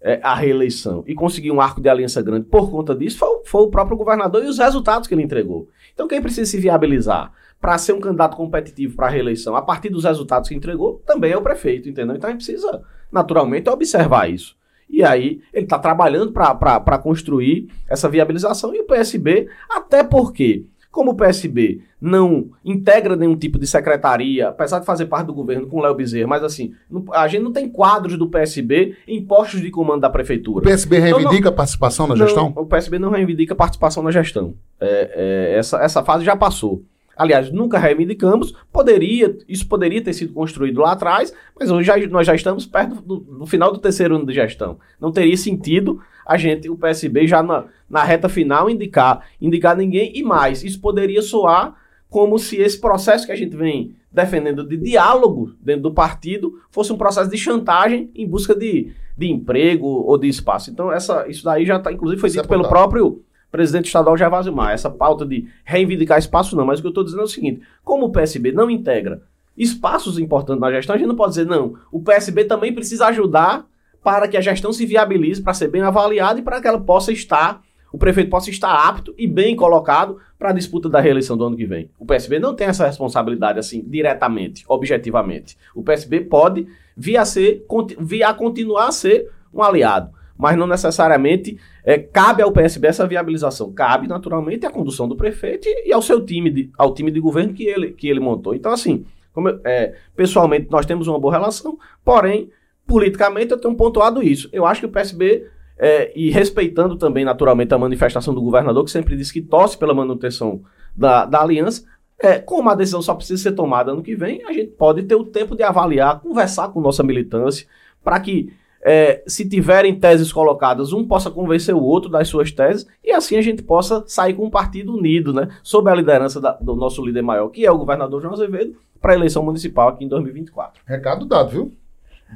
é, 0.00 0.20
à 0.22 0.35
reeleição 0.35 1.03
e 1.07 1.14
conseguir 1.14 1.50
um 1.50 1.61
arco 1.61 1.81
de 1.81 1.88
aliança 1.88 2.22
grande 2.22 2.46
por 2.46 2.70
conta 2.70 2.94
disso 2.94 3.18
foi, 3.18 3.40
foi 3.44 3.62
o 3.62 3.70
próprio 3.70 3.96
governador 3.96 4.44
e 4.44 4.46
os 4.46 4.59
resultados 4.59 5.09
que 5.09 5.14
ele 5.14 5.22
entregou. 5.22 5.68
Então 5.92 6.07
quem 6.07 6.22
precisa 6.22 6.48
se 6.48 6.61
viabilizar 6.61 7.33
para 7.64 7.79
ser 7.79 7.94
um 7.94 7.98
candidato 7.98 8.37
competitivo 8.37 8.94
para 8.94 9.07
a 9.07 9.11
reeleição, 9.11 9.57
a 9.57 9.62
partir 9.62 9.88
dos 9.88 10.05
resultados 10.05 10.50
que 10.50 10.55
entregou, 10.55 11.03
também 11.07 11.33
é 11.33 11.37
o 11.38 11.40
prefeito, 11.40 11.88
entendeu? 11.88 12.14
Então 12.14 12.29
a 12.29 12.31
gente 12.31 12.44
precisa, 12.44 12.83
naturalmente, 13.11 13.70
observar 13.70 14.31
isso. 14.31 14.55
E 14.87 15.03
aí 15.03 15.40
ele 15.50 15.64
está 15.64 15.79
trabalhando 15.79 16.31
para 16.31 16.98
construir 16.98 17.68
essa 17.88 18.07
viabilização 18.07 18.74
e 18.74 18.81
o 18.81 18.85
PSB, 18.85 19.48
até 19.66 20.05
porque, 20.05 20.66
como 20.90 21.12
o 21.12 21.14
PSB 21.14 21.81
não 21.98 22.50
integra 22.62 23.16
nenhum 23.16 23.35
tipo 23.35 23.59
de 23.59 23.66
secretaria, 23.66 24.48
apesar 24.48 24.81
de 24.81 24.85
fazer 24.85 25.07
parte 25.07 25.29
do 25.29 25.33
governo 25.33 25.66
com 25.66 25.79
o 25.79 25.83
Léo 25.83 25.94
Bezerra, 25.94 26.29
mas 26.29 26.44
assim, 26.44 26.74
a 27.14 27.27
gente 27.29 27.44
não 27.44 27.50
tem 27.50 27.66
quadros 27.66 28.18
do 28.18 28.28
PSB 28.28 28.95
em 29.09 29.24
postos 29.24 29.62
de 29.62 29.70
comando 29.70 30.03
da 30.03 30.11
prefeitura. 30.11 30.59
O 30.59 30.68
PSB 30.68 30.99
reivindica 30.99 31.34
então, 31.34 31.51
não, 31.51 31.57
participação 31.57 32.07
na 32.07 32.14
gestão? 32.14 32.53
Não, 32.55 32.62
o 32.62 32.66
PSB 32.66 32.99
não 32.99 33.09
reivindica 33.09 33.55
participação 33.55 34.03
na 34.03 34.11
gestão. 34.11 34.55
É, 34.78 35.55
é, 35.55 35.59
essa, 35.59 35.78
essa 35.78 36.05
fase 36.05 36.26
já 36.26 36.36
passou. 36.36 36.84
Aliás, 37.16 37.50
nunca 37.50 37.78
reivindicamos, 37.78 38.54
poderia, 38.72 39.36
isso 39.48 39.66
poderia 39.68 40.02
ter 40.02 40.12
sido 40.12 40.32
construído 40.32 40.80
lá 40.80 40.92
atrás, 40.92 41.32
mas 41.58 41.70
hoje 41.70 41.86
já, 41.86 41.96
nós 42.08 42.26
já 42.26 42.34
estamos 42.34 42.66
perto 42.66 42.96
do, 42.96 43.18
do, 43.18 43.46
final 43.46 43.72
do 43.72 43.78
terceiro 43.78 44.16
ano 44.16 44.26
de 44.26 44.34
gestão. 44.34 44.78
Não 45.00 45.12
teria 45.12 45.36
sentido 45.36 46.00
a 46.26 46.36
gente, 46.36 46.68
o 46.68 46.76
PSB, 46.76 47.26
já 47.26 47.42
na, 47.42 47.66
na 47.88 48.02
reta 48.02 48.28
final, 48.28 48.68
indicar, 48.68 49.26
indicar 49.40 49.76
ninguém 49.76 50.12
e 50.14 50.22
mais. 50.22 50.64
Isso 50.64 50.80
poderia 50.80 51.22
soar 51.22 51.76
como 52.08 52.38
se 52.38 52.56
esse 52.56 52.80
processo 52.80 53.26
que 53.26 53.32
a 53.32 53.36
gente 53.36 53.56
vem 53.56 53.94
defendendo 54.10 54.66
de 54.66 54.76
diálogo 54.76 55.52
dentro 55.60 55.82
do 55.82 55.92
partido 55.92 56.60
fosse 56.70 56.92
um 56.92 56.96
processo 56.96 57.28
de 57.28 57.36
chantagem 57.36 58.10
em 58.14 58.26
busca 58.26 58.54
de, 58.54 58.92
de 59.18 59.28
emprego 59.28 59.86
ou 59.86 60.16
de 60.16 60.28
espaço. 60.28 60.70
Então, 60.70 60.92
essa, 60.92 61.28
isso 61.28 61.44
daí 61.44 61.66
já 61.66 61.76
está, 61.76 61.92
inclusive, 61.92 62.20
foi 62.20 62.28
isso 62.28 62.36
dito 62.36 62.46
é 62.46 62.48
pelo 62.48 62.68
próprio 62.68 63.22
presidente 63.55 63.86
estadual 63.86 64.16
Gervásio 64.16 64.52
Maia. 64.52 64.74
Essa 64.74 64.90
pauta 64.90 65.24
de 65.24 65.46
reivindicar 65.64 66.18
espaço 66.18 66.57
não, 66.57 66.66
mas 66.66 66.80
o 66.80 66.82
que 66.82 66.88
eu 66.88 66.90
estou 66.90 67.05
dizendo 67.05 67.20
é 67.20 67.24
o 67.24 67.28
seguinte, 67.28 67.61
como 67.84 68.07
o 68.07 68.11
PSB 68.11 68.50
não 68.50 68.68
integra 68.68 69.22
espaços 69.57 70.18
importantes 70.18 70.61
na 70.61 70.72
gestão, 70.72 70.96
a 70.96 70.98
gente 70.98 71.07
não 71.07 71.14
pode 71.14 71.30
dizer, 71.30 71.46
não, 71.46 71.76
o 71.92 72.02
PSB 72.02 72.46
também 72.46 72.72
precisa 72.72 73.07
ajudar 73.07 73.64
para 74.02 74.26
que 74.26 74.36
a 74.36 74.40
gestão 74.40 74.72
se 74.72 74.84
viabilize, 74.84 75.40
para 75.40 75.55
ser 75.55 75.68
bem 75.68 75.82
avaliada 75.82 76.40
e 76.40 76.42
para 76.42 76.61
que 76.61 76.66
ela 76.66 76.80
possa 76.80 77.12
estar, 77.12 77.62
o 77.92 77.96
prefeito 77.96 78.28
possa 78.28 78.50
estar 78.50 78.72
apto 78.72 79.14
e 79.16 79.24
bem 79.24 79.55
colocado 79.55 80.18
para 80.36 80.50
a 80.50 80.52
disputa 80.52 80.88
da 80.88 80.98
reeleição 80.98 81.36
do 81.36 81.44
ano 81.44 81.57
que 81.57 81.64
vem. 81.64 81.88
O 81.96 82.05
PSB 82.05 82.40
não 82.40 82.57
tem 82.57 82.66
essa 82.66 82.84
responsabilidade 82.84 83.61
assim, 83.61 83.84
diretamente, 83.86 84.64
objetivamente. 84.66 85.57
O 85.72 85.84
PSB 85.84 86.22
pode 86.22 86.66
vir 86.96 87.18
a, 87.18 87.24
ser, 87.24 87.64
vir 88.00 88.24
a 88.24 88.34
continuar 88.34 88.88
a 88.88 88.92
ser 88.92 89.30
um 89.55 89.62
aliado, 89.62 90.11
mas 90.36 90.59
não 90.59 90.66
necessariamente 90.66 91.57
é, 91.85 91.99
cabe 91.99 92.43
ao 92.43 92.51
PSB 92.51 92.89
essa 92.89 93.07
viabilização. 93.07 93.72
Cabe, 93.72 94.09
naturalmente, 94.09 94.64
à 94.64 94.70
condução 94.70 95.07
do 95.07 95.16
prefeito 95.16 95.68
e, 95.68 95.89
e 95.89 95.93
ao 95.93 96.01
seu 96.01 96.24
time, 96.24 96.51
de, 96.51 96.70
ao 96.78 96.95
time 96.95 97.11
de 97.11 97.20
governo 97.20 97.53
que 97.53 97.64
ele, 97.64 97.93
que 97.93 98.09
ele 98.09 98.20
montou. 98.20 98.55
Então, 98.55 98.72
assim, 98.72 99.05
eu, 99.37 99.61
é, 99.64 99.95
pessoalmente, 100.16 100.68
nós 100.70 100.87
temos 100.87 101.07
uma 101.07 101.18
boa 101.18 101.35
relação, 101.35 101.78
porém, 102.05 102.51
politicamente, 102.87 103.53
eu 103.53 103.61
tenho 103.61 103.74
pontuado 103.74 104.22
isso. 104.22 104.49
Eu 104.53 104.64
acho 104.64 104.80
que 104.80 104.87
o 104.87 104.91
PSB, 104.91 105.47
é, 105.78 106.12
e 106.18 106.30
respeitando 106.30 106.97
também, 106.97 107.24
naturalmente, 107.24 107.74
a 107.74 107.78
manifestação 107.78 108.32
do 108.32 108.41
governador, 108.41 108.85
que 108.85 108.91
sempre 108.91 109.16
disse 109.16 109.32
que 109.32 109.43
torce 109.43 109.76
pela 109.76 109.93
manutenção 109.93 110.62
da, 110.97 111.26
da 111.26 111.43
aliança, 111.43 111.85
é, 112.18 112.39
como 112.39 112.70
a 112.70 112.74
decisão 112.74 113.03
só 113.03 113.14
precisa 113.14 113.43
ser 113.43 113.53
tomada 113.53 113.93
ano 113.93 114.03
que 114.03 114.14
vem, 114.14 114.43
a 114.47 114.53
gente 114.53 114.70
pode 114.72 115.03
ter 115.03 115.14
o 115.16 115.24
tempo 115.24 115.57
de 115.57 115.62
avaliar, 115.62 116.20
conversar 116.20 116.68
com 116.68 116.80
nossa 116.80 117.03
militância, 117.03 117.66
para 118.03 118.18
que, 118.20 118.53
é, 118.85 119.22
se 119.26 119.49
tiverem 119.49 119.99
teses 119.99 120.30
colocadas, 120.30 120.93
um 120.93 121.07
possa 121.07 121.30
convencer 121.30 121.74
o 121.74 121.82
outro 121.82 122.11
das 122.11 122.28
suas 122.28 122.53
teses, 122.53 122.87
e 123.03 123.11
assim 123.11 123.37
a 123.37 123.43
gente 123.43 123.62
possa 123.62 124.05
sair 124.07 124.35
com 124.35 124.45
um 124.45 124.51
partido 124.51 124.95
unido, 124.95 125.32
né, 125.32 125.49
sob 125.62 125.91
a 125.91 125.95
liderança 125.95 126.39
da, 126.39 126.53
do 126.53 126.76
nosso 126.76 127.05
líder 127.05 127.22
maior, 127.22 127.49
que 127.49 127.64
é 127.64 127.70
o 127.70 127.78
governador 127.78 128.20
João 128.20 128.35
Azevedo, 128.35 128.76
para 129.01 129.12
a 129.12 129.16
eleição 129.16 129.43
municipal 129.43 129.89
aqui 129.89 130.05
em 130.05 130.09
2024. 130.09 130.82
Recado 130.87 131.24
dado, 131.24 131.51
viu? 131.51 131.72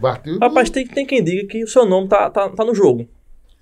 Partido... 0.01 0.39
Rapaz, 0.39 0.71
tem, 0.71 0.87
tem 0.87 1.05
quem 1.05 1.23
diga 1.23 1.47
que 1.47 1.63
o 1.63 1.69
seu 1.69 1.85
nome 1.85 2.09
tá, 2.09 2.31
tá, 2.31 2.49
tá 2.49 2.65
no 2.65 2.75
jogo. 2.75 3.07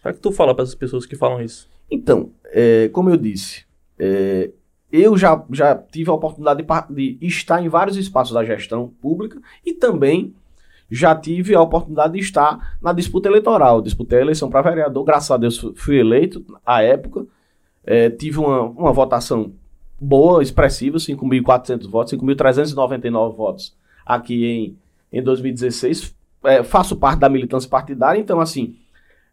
O 0.05 0.13
que 0.13 0.21
tu 0.21 0.31
fala 0.31 0.55
para 0.55 0.63
essas 0.63 0.75
pessoas 0.75 1.07
que 1.07 1.17
falam 1.17 1.41
isso? 1.41 1.69
Então, 1.91 2.31
é, 2.47 2.89
como 2.93 3.11
eu 3.11 3.17
disse, 3.17 3.65
é, 3.99 4.51
eu 4.93 5.17
já, 5.17 5.45
já 5.51 5.75
tive 5.75 6.11
a 6.11 6.15
oportunidade 6.15 6.65
de, 6.91 7.15
de, 7.15 7.27
estar 7.27 7.63
em 7.63 7.69
vários 7.69 7.97
espaços 7.97 8.33
da 8.33 8.45
gestão 8.45 8.93
pública 9.01 9.41
e 9.65 9.73
também 9.73 10.35
já 10.91 11.15
tive 11.15 11.55
a 11.55 11.61
oportunidade 11.61 12.13
de 12.15 12.21
estar 12.21 12.77
na 12.81 12.93
disputa 12.93 13.29
eleitoral. 13.29 13.83
Disputei 13.83 14.19
a 14.19 14.23
eleição 14.23 14.49
para 14.49 14.63
vereador, 14.63 15.05
graças 15.05 15.31
a 15.31 15.37
Deus 15.37 15.59
fui 15.77 15.99
eleito 15.99 16.45
à 16.65 16.83
época. 16.83 17.27
É, 17.85 18.11
tive 18.11 18.39
uma, 18.39 18.63
uma 18.63 18.93
votação 18.93 19.53
boa, 20.01 20.43
expressiva, 20.43 20.99
5.400 20.99 21.89
votos, 21.89 22.13
5.399 22.13 23.37
votos 23.37 23.77
aqui 24.05 24.77
em, 25.13 25.19
em 25.19 25.23
2016. 25.23 26.15
É, 26.45 26.63
faço 26.63 26.97
parte 26.97 27.21
da 27.21 27.29
militância 27.29 27.69
partidária, 27.69 28.21
então, 28.21 28.41
assim, 28.41 28.77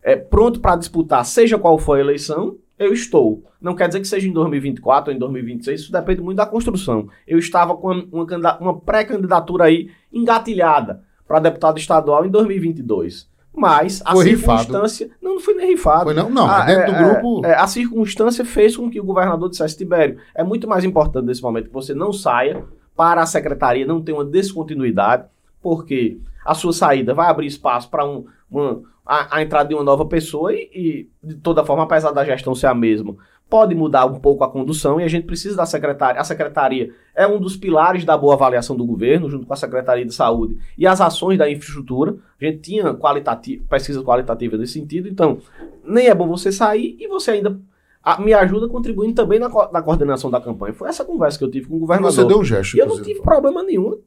é, 0.01 0.15
pronto 0.15 0.59
para 0.59 0.75
disputar, 0.75 1.23
seja 1.25 1.59
qual 1.59 1.77
for 1.77 1.97
a 1.97 1.99
eleição, 1.99 2.57
eu 2.79 2.91
estou. 2.91 3.43
Não 3.61 3.75
quer 3.75 3.87
dizer 3.87 3.99
que 3.99 4.07
seja 4.07 4.27
em 4.27 4.33
2024 4.33 5.11
ou 5.11 5.15
em 5.15 5.19
2026, 5.19 5.81
isso 5.81 5.91
depende 5.91 6.21
muito 6.21 6.37
da 6.37 6.45
construção. 6.45 7.07
Eu 7.27 7.37
estava 7.37 7.75
com 7.77 7.91
uma, 8.11 8.57
uma 8.59 8.79
pré-candidatura 8.79 9.65
aí 9.65 9.91
engatilhada 10.11 11.03
para 11.27 11.39
deputado 11.39 11.77
estadual 11.77 12.25
em 12.25 12.29
2022. 12.29 13.31
Mas 13.55 14.01
a 14.03 14.13
foi 14.13 14.25
circunstância. 14.25 15.05
Rifado. 15.05 15.19
Não, 15.21 15.33
não 15.35 15.39
foi 15.39 15.53
nem 15.53 15.67
rifado. 15.67 16.05
Foi 16.05 16.13
não, 16.13 16.29
não. 16.29 16.49
A, 16.49 16.65
dentro 16.65 16.83
é, 16.83 16.85
do 16.85 17.05
grupo. 17.05 17.45
É, 17.45 17.51
é, 17.51 17.55
a 17.55 17.67
circunstância 17.67 18.43
fez 18.43 18.75
com 18.75 18.89
que 18.89 18.99
o 18.99 19.03
governador 19.03 19.49
dissesse: 19.49 19.77
Tibério, 19.77 20.17
é 20.33 20.43
muito 20.43 20.67
mais 20.67 20.83
importante 20.83 21.25
nesse 21.25 21.41
momento 21.43 21.67
que 21.67 21.73
você 21.73 21.93
não 21.93 22.11
saia 22.11 22.63
para 22.95 23.21
a 23.21 23.25
secretaria, 23.25 23.85
não 23.85 24.01
ter 24.01 24.11
uma 24.11 24.25
descontinuidade, 24.25 25.25
porque 25.61 26.17
a 26.43 26.53
sua 26.53 26.73
saída 26.73 27.13
vai 27.13 27.29
abrir 27.29 27.47
espaço 27.47 27.89
para 27.89 28.05
um, 28.05 28.25
uma, 28.49 28.81
a, 29.05 29.37
a, 29.37 29.41
entrada 29.41 29.69
de 29.69 29.75
uma 29.75 29.83
nova 29.83 30.05
pessoa 30.05 30.53
e, 30.53 30.69
e, 30.73 31.09
de 31.23 31.35
toda 31.35 31.65
forma, 31.65 31.83
apesar 31.83 32.11
da 32.11 32.25
gestão 32.25 32.55
ser 32.55 32.67
a 32.67 32.73
mesma, 32.73 33.15
pode 33.49 33.75
mudar 33.75 34.05
um 34.05 34.19
pouco 34.19 34.43
a 34.43 34.49
condução 34.49 34.99
e 34.99 35.03
a 35.03 35.07
gente 35.07 35.25
precisa 35.25 35.55
da 35.55 35.65
secretária. 35.65 36.19
A 36.19 36.23
secretaria 36.23 36.91
é 37.15 37.27
um 37.27 37.39
dos 37.39 37.55
pilares 37.55 38.03
da 38.03 38.17
boa 38.17 38.33
avaliação 38.33 38.75
do 38.75 38.85
governo, 38.85 39.29
junto 39.29 39.45
com 39.45 39.53
a 39.53 39.57
Secretaria 39.57 40.05
de 40.05 40.13
Saúde 40.13 40.57
e 40.77 40.87
as 40.87 40.99
ações 40.99 41.37
da 41.37 41.49
infraestrutura. 41.49 42.15
A 42.41 42.45
gente 42.45 42.59
tinha 42.59 42.93
qualitativa, 42.95 43.63
pesquisa 43.69 44.01
qualitativa 44.01 44.57
nesse 44.57 44.73
sentido, 44.73 45.07
então 45.07 45.37
nem 45.83 46.07
é 46.07 46.15
bom 46.15 46.27
você 46.27 46.51
sair 46.51 46.97
e 46.99 47.07
você 47.07 47.31
ainda 47.31 47.59
a, 48.03 48.19
me 48.19 48.33
ajuda 48.33 48.67
contribuindo 48.67 49.13
também 49.13 49.39
na, 49.39 49.47
na, 49.47 49.81
coordenação 49.81 50.29
da 50.29 50.41
campanha. 50.41 50.73
Foi 50.73 50.89
essa 50.89 51.05
conversa 51.05 51.37
que 51.37 51.43
eu 51.45 51.49
tive 51.49 51.67
com 51.67 51.77
o 51.77 51.79
governador. 51.79 52.11
Você 52.11 52.25
deu 52.25 52.39
um 52.39 52.43
gesto. 52.43 52.75
E 52.75 52.79
eu 52.79 52.87
não 52.87 53.01
tive 53.01 53.21
problema 53.21 53.63
nenhum. 53.63 53.97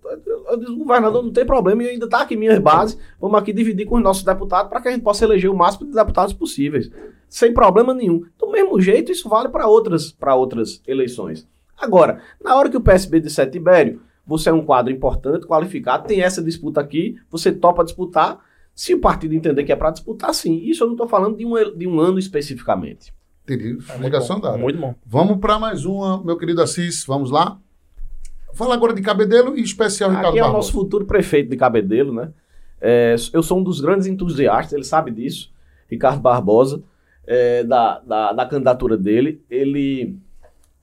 Eu 0.49 0.57
disse, 0.59 0.74
governador, 0.74 1.22
não 1.22 1.32
tem 1.32 1.47
problema, 1.47 1.82
e 1.82 1.89
ainda 1.89 2.05
está 2.05 2.20
aqui 2.20 2.37
minhas 2.37 2.59
bases. 2.59 2.99
Vamos 3.18 3.39
aqui 3.39 3.53
dividir 3.53 3.87
com 3.87 3.97
os 3.97 4.03
nossos 4.03 4.22
deputados 4.22 4.68
para 4.68 4.82
que 4.82 4.89
a 4.89 4.91
gente 4.91 5.03
possa 5.03 5.24
eleger 5.24 5.51
o 5.51 5.57
máximo 5.57 5.87
de 5.87 5.95
deputados 5.95 6.34
possíveis. 6.34 6.91
Sem 7.37 7.53
problema 7.53 7.93
nenhum. 7.93 8.24
Do 8.39 8.51
mesmo 8.51 8.80
jeito, 8.80 9.12
isso 9.12 9.28
vale 9.28 9.51
para 9.51 9.66
outras, 9.66 10.16
outras 10.34 10.80
eleições. 10.87 11.47
Agora, 11.76 12.22
na 12.43 12.57
hora 12.57 12.70
que 12.70 12.78
o 12.78 12.80
PSB 12.80 13.20
disser 13.20 13.51
Tibério, 13.51 14.01
você 14.26 14.49
é 14.49 14.53
um 14.55 14.64
quadro 14.64 14.91
importante, 14.91 15.47
qualificado, 15.47 16.09
tem 16.09 16.22
essa 16.22 16.43
disputa 16.43 16.80
aqui, 16.80 17.20
você 17.30 17.53
topa 17.53 17.84
disputar. 17.84 18.43
Se 18.74 18.95
o 18.95 19.01
partido 19.03 19.34
entender 19.34 19.64
que 19.64 19.72
é 19.72 19.76
para 19.76 19.91
disputar, 19.91 20.32
sim. 20.32 20.62
Isso 20.64 20.82
eu 20.82 20.87
não 20.87 20.95
estou 20.95 21.07
falando 21.07 21.37
de 21.37 21.45
um, 21.45 21.76
de 21.76 21.87
um 21.87 22.01
ano 22.01 22.18
especificamente. 22.18 23.12
Entendi. 23.45 23.76
É 23.91 23.99
Ligação 23.99 24.41
dada. 24.41 24.57
Muito 24.57 24.78
bom. 24.78 24.95
Vamos 25.05 25.37
para 25.37 25.59
mais 25.59 25.84
uma, 25.84 26.24
meu 26.24 26.39
querido 26.39 26.62
Assis. 26.62 27.05
Vamos 27.05 27.30
lá. 27.30 27.59
Fala 28.55 28.72
agora 28.72 28.95
de 28.95 29.03
Cabedelo 29.03 29.59
e 29.59 29.61
especial 29.61 30.09
Aqui 30.09 30.16
Ricardo 30.16 30.32
Aqui 30.32 30.39
é 30.39 30.41
Barbosa. 30.41 30.55
o 30.55 30.62
nosso 30.62 30.72
futuro 30.72 31.05
prefeito 31.05 31.51
de 31.51 31.57
Cabedelo, 31.59 32.14
né? 32.14 32.32
É, 32.80 33.14
eu 33.34 33.43
sou 33.43 33.59
um 33.59 33.62
dos 33.62 33.82
grandes 33.82 34.07
entusiastas, 34.07 34.72
ele 34.72 34.84
sabe 34.84 35.11
disso, 35.11 35.53
Ricardo 35.87 36.20
Barbosa, 36.20 36.82
é, 37.26 37.64
da, 37.64 38.00
da, 38.00 38.32
da, 38.32 38.46
candidatura 38.46 38.96
dele. 38.96 39.42
Ele, 39.50 40.16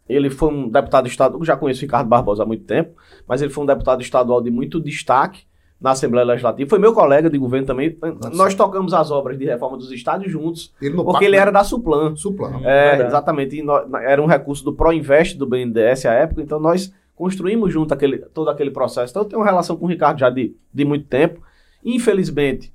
ele 0.08 0.30
foi 0.30 0.50
um 0.50 0.70
deputado 0.70 1.08
estadual, 1.08 1.44
já 1.44 1.56
conheço 1.56 1.82
Ricardo 1.82 2.08
Barbosa 2.08 2.44
há 2.44 2.46
muito 2.46 2.66
tempo, 2.66 2.96
mas 3.28 3.42
ele 3.42 3.52
foi 3.52 3.64
um 3.64 3.68
deputado 3.68 4.02
estadual 4.02 4.42
de 4.42 4.52
muito 4.52 4.80
destaque 4.80 5.44
na 5.80 5.92
Assembleia 5.92 6.26
Legislativa. 6.26 6.70
Foi 6.70 6.80
meu 6.80 6.94
colega 6.94 7.30
de 7.30 7.38
governo 7.38 7.68
também. 7.68 7.98
Nossa. 8.02 8.30
Nós 8.30 8.56
tocamos 8.56 8.94
as 8.94 9.12
obras 9.12 9.38
de 9.38 9.44
reforma 9.46 9.78
dos 9.78 9.92
estados 9.92 10.32
juntos, 10.32 10.74
ele 10.82 10.96
porque 10.96 11.26
ele 11.26 11.36
era 11.36 11.52
da 11.52 11.64
Suplan. 11.64 12.16
Suplan. 12.16 12.62
É, 12.64 13.02
é 13.02 13.06
exatamente. 13.06 13.62
Nós, 13.62 13.86
era 14.02 14.22
um 14.22 14.26
recurso 14.26 14.64
do 14.64 14.74
Proinvest 14.74 15.38
do 15.38 15.46
BNDES 15.46 16.06
à 16.06 16.14
época, 16.14 16.42
então 16.42 16.58
nós 16.60 16.94
construímos 17.16 17.72
junto 17.72 17.94
aquele, 17.94 18.20
todo 18.20 18.50
aquele 18.50 18.72
processo. 18.72 19.12
Então 19.12 19.24
eu 19.24 19.28
tenho 19.28 19.42
uma 19.42 19.46
relação 19.46 19.76
com 19.76 19.86
o 19.86 19.90
Ricardo 19.90 20.20
já 20.20 20.30
de, 20.30 20.56
de 20.74 20.86
muito 20.86 21.06
tempo. 21.06 21.42
Infelizmente, 21.84 22.74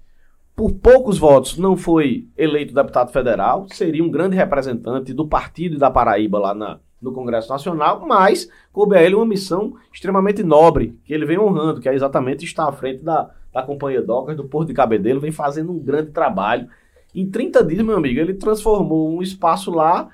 por 0.59 0.73
poucos 0.73 1.19
votos, 1.19 1.57
não 1.57 1.77
foi 1.77 2.27
eleito 2.37 2.75
deputado 2.75 3.13
federal. 3.13 3.69
Seria 3.71 4.03
um 4.03 4.11
grande 4.11 4.35
representante 4.35 5.15
do 5.15 5.25
partido 5.25 5.77
e 5.77 5.79
da 5.79 5.89
Paraíba 5.89 6.37
lá 6.37 6.53
na, 6.53 6.81
no 7.01 7.13
Congresso 7.13 7.49
Nacional, 7.49 8.05
mas 8.05 8.51
coube 8.73 8.97
a 8.97 9.01
ele 9.01 9.15
uma 9.15 9.25
missão 9.25 9.75
extremamente 9.95 10.43
nobre, 10.43 10.99
que 11.05 11.15
ele 11.15 11.25
vem 11.25 11.39
honrando, 11.39 11.81
que 11.81 11.89
é 11.89 11.95
exatamente 11.95 12.45
estar 12.45 12.69
à 12.69 12.73
frente 12.73 13.05
da, 13.05 13.31
da 13.55 13.63
Companhia 13.63 14.03
Docas, 14.03 14.37
do 14.37 14.49
Porto 14.49 14.67
de 14.67 14.75
Cabedelo, 14.75 15.21
vem 15.21 15.31
fazendo 15.31 15.71
um 15.71 15.79
grande 15.79 16.11
trabalho. 16.11 16.69
Em 17.15 17.31
30 17.31 17.63
dias, 17.63 17.87
meu 17.87 17.97
amigo, 17.97 18.19
ele 18.19 18.35
transformou 18.35 19.17
um 19.17 19.23
espaço 19.23 19.71
lá 19.71 20.09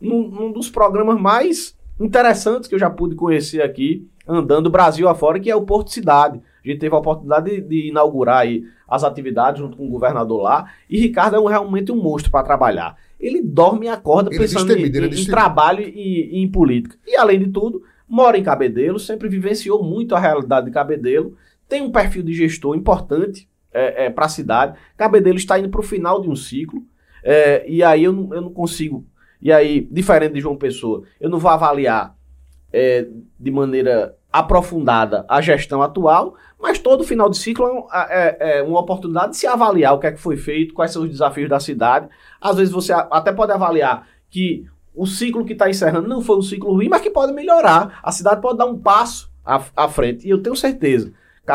num, 0.00 0.26
num 0.26 0.52
dos 0.52 0.70
programas 0.70 1.20
mais 1.20 1.76
interessantes 2.00 2.66
que 2.66 2.74
eu 2.74 2.78
já 2.78 2.88
pude 2.88 3.14
conhecer 3.14 3.60
aqui, 3.60 4.08
andando 4.26 4.70
Brasil 4.70 5.06
afora, 5.06 5.38
que 5.38 5.50
é 5.50 5.54
o 5.54 5.66
Porto 5.66 5.90
Cidade. 5.90 6.40
A 6.64 6.68
gente 6.68 6.78
teve 6.78 6.94
a 6.94 6.98
oportunidade 6.98 7.50
de, 7.50 7.60
de 7.60 7.88
inaugurar 7.88 8.38
aí 8.38 8.64
as 8.88 9.04
atividades 9.04 9.60
junto 9.60 9.76
com 9.76 9.86
o 9.86 9.90
governador 9.90 10.42
lá, 10.42 10.70
e 10.88 11.00
Ricardo 11.00 11.36
é 11.36 11.40
um, 11.40 11.46
realmente 11.46 11.90
um 11.90 11.96
monstro 11.96 12.30
para 12.30 12.44
trabalhar 12.44 12.96
ele 13.22 13.40
dorme 13.40 13.86
e 13.86 13.88
acorda 13.88 14.30
ele 14.30 14.38
pensando 14.38 14.72
em, 14.72 14.84
em, 14.84 15.20
em, 15.20 15.24
trabalho 15.26 15.82
e, 15.82 16.38
e, 16.38 16.42
em 16.42 16.50
política. 16.50 16.98
E 17.06 17.16
além 17.16 17.38
de 17.38 17.50
tudo, 17.50 17.82
mora 18.08 18.36
em 18.36 18.42
Cabedelo, 18.42 18.98
sempre 18.98 19.28
vivenciou 19.28 19.82
muito 19.82 20.16
a 20.16 20.18
realidade 20.18 20.66
de 20.66 20.72
Cabedelo, 20.72 21.36
tem 21.68 21.80
um 21.80 21.92
perfil 21.92 22.24
de 22.24 22.34
gestor 22.34 22.76
importante 22.76 23.48
é, 23.72 24.06
é, 24.06 24.10
para 24.10 24.26
a 24.26 24.28
cidade. 24.28 24.76
Cabedelo 24.96 25.36
está 25.36 25.58
indo 25.58 25.68
para 25.68 25.80
o 25.80 25.84
final 25.84 26.20
de 26.20 26.28
um 26.28 26.34
ciclo, 26.34 26.82
é, 27.22 27.64
e 27.70 27.82
aí 27.84 28.02
eu 28.02 28.12
não, 28.12 28.34
eu 28.34 28.40
não 28.42 28.52
consigo. 28.52 29.06
E 29.40 29.52
aí, 29.52 29.86
diferente 29.90 30.34
de 30.34 30.40
João 30.40 30.56
Pessoa, 30.56 31.04
eu 31.20 31.30
não 31.30 31.38
vou 31.38 31.50
avaliar 31.50 32.16
é, 32.72 33.06
de 33.38 33.50
maneira 33.52 34.16
aprofundada 34.32 35.24
a 35.28 35.40
gestão 35.40 35.82
atual, 35.82 36.34
mas 36.62 36.78
todo 36.78 37.02
final 37.04 37.28
de 37.28 37.36
ciclo 37.36 37.88
é, 37.92 38.36
é- 38.38 38.58
é 38.58 38.62
uma 38.62 38.78
oportunidade 38.80 39.32
de 39.32 39.36
se 39.36 39.46
avaliar 39.46 39.94
o 39.94 39.98
que 39.98 40.06
é 40.06 40.12
que 40.12 40.20
foi 40.20 40.36
feito, 40.36 40.72
quais 40.72 40.92
são 40.92 41.02
os 41.02 41.10
desafios 41.10 41.48
da 41.50 41.58
cidade. 41.58 42.08
Às 42.40 42.56
vezes 42.56 42.72
você 42.72 42.92
até 42.92 43.32
pode 43.32 43.50
avaliar 43.52 44.06
que 44.30 44.64
o 44.94 45.04
ciclo 45.06 45.44
que 45.44 45.54
está 45.54 45.68
encerrando 45.68 46.08
não 46.08 46.20
foi 46.20 46.36
um 46.38 46.42
ciclo 46.42 46.72
ruim, 46.72 46.88
mas 46.88 47.00
que 47.02 47.10
pode 47.10 47.32
melhorar. 47.32 47.98
A 48.02 48.12
cidade 48.12 48.40
pode 48.40 48.58
dar 48.58 48.66
um 48.66 48.78
passo 48.78 49.30
à, 49.44 49.60
à 49.76 49.88
frente. 49.88 50.26
E 50.26 50.30
eu 50.30 50.40
tenho 50.42 50.54
certeza. 50.54 51.12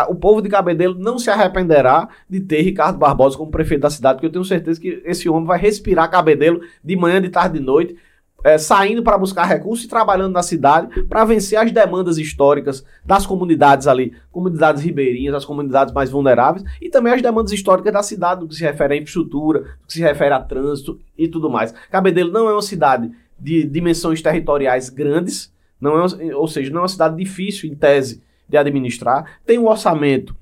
O 0.10 0.16
povo 0.16 0.41
de 0.41 0.49
Cabedelo 0.49 0.95
não 0.99 1.18
se 1.18 1.30
arrependerá 1.30 2.10
de 2.30 2.41
ter 2.41 2.62
Ricardo 2.62 2.97
Barbosa 2.99 3.38
como 3.38 3.49
prefeito 3.49 3.82
da 3.82 3.89
cidade, 3.89 4.16
porque 4.16 4.26
eu 4.28 4.32
tenho 4.32 4.43
certeza 4.43 4.80
que 4.82 5.01
esse 5.05 5.30
homem 5.30 5.45
vai 5.45 5.58
respirar 5.58 6.12
Cabedelo 6.12 6.60
de 6.84 6.95
manhã, 6.97 7.22
de 7.22 7.30
tarde, 7.30 7.58
de 7.58 7.66
noite, 7.66 7.95
é, 8.47 8.57
saindo 8.57 9.03
para 9.03 9.17
buscar 9.17 9.43
recursos 9.43 9.85
e 9.85 9.89
trabalhando 9.89 10.31
na 10.31 10.41
cidade 10.41 11.03
para 11.03 11.25
vencer 11.25 11.59
as 11.59 11.69
demandas 11.69 12.17
históricas 12.17 12.81
das 13.03 13.25
comunidades 13.25 13.87
ali, 13.87 14.13
comunidades 14.31 14.81
ribeirinhas, 14.81 15.35
as 15.35 15.43
comunidades 15.43 15.93
mais 15.93 16.09
vulneráveis, 16.09 16.63
e 16.81 16.89
também 16.89 17.11
as 17.11 17.21
demandas 17.21 17.51
históricas 17.51 17.91
da 17.91 18.01
cidade, 18.01 18.39
do 18.39 18.47
que 18.47 18.55
se 18.55 18.63
refere 18.63 18.93
à 18.93 18.97
infraestrutura, 18.97 19.59
do 19.59 19.87
que 19.87 19.93
se 19.93 20.01
refere 20.01 20.33
a 20.33 20.39
trânsito 20.39 20.97
e 21.17 21.27
tudo 21.27 21.49
mais. 21.49 21.73
Cabedelo 21.91 22.31
não 22.31 22.47
é 22.47 22.53
uma 22.53 22.61
cidade 22.61 23.11
de 23.37 23.65
dimensões 23.65 24.21
territoriais 24.21 24.89
grandes, 24.89 25.53
não 25.79 25.99
é, 25.99 26.33
ou 26.33 26.47
seja, 26.47 26.71
não 26.71 26.79
é 26.79 26.81
uma 26.83 26.87
cidade 26.87 27.17
difícil, 27.17 27.69
em 27.69 27.75
tese, 27.75 28.23
de 28.47 28.55
administrar, 28.55 29.39
tem 29.45 29.59
um 29.59 29.67
orçamento 29.67 30.33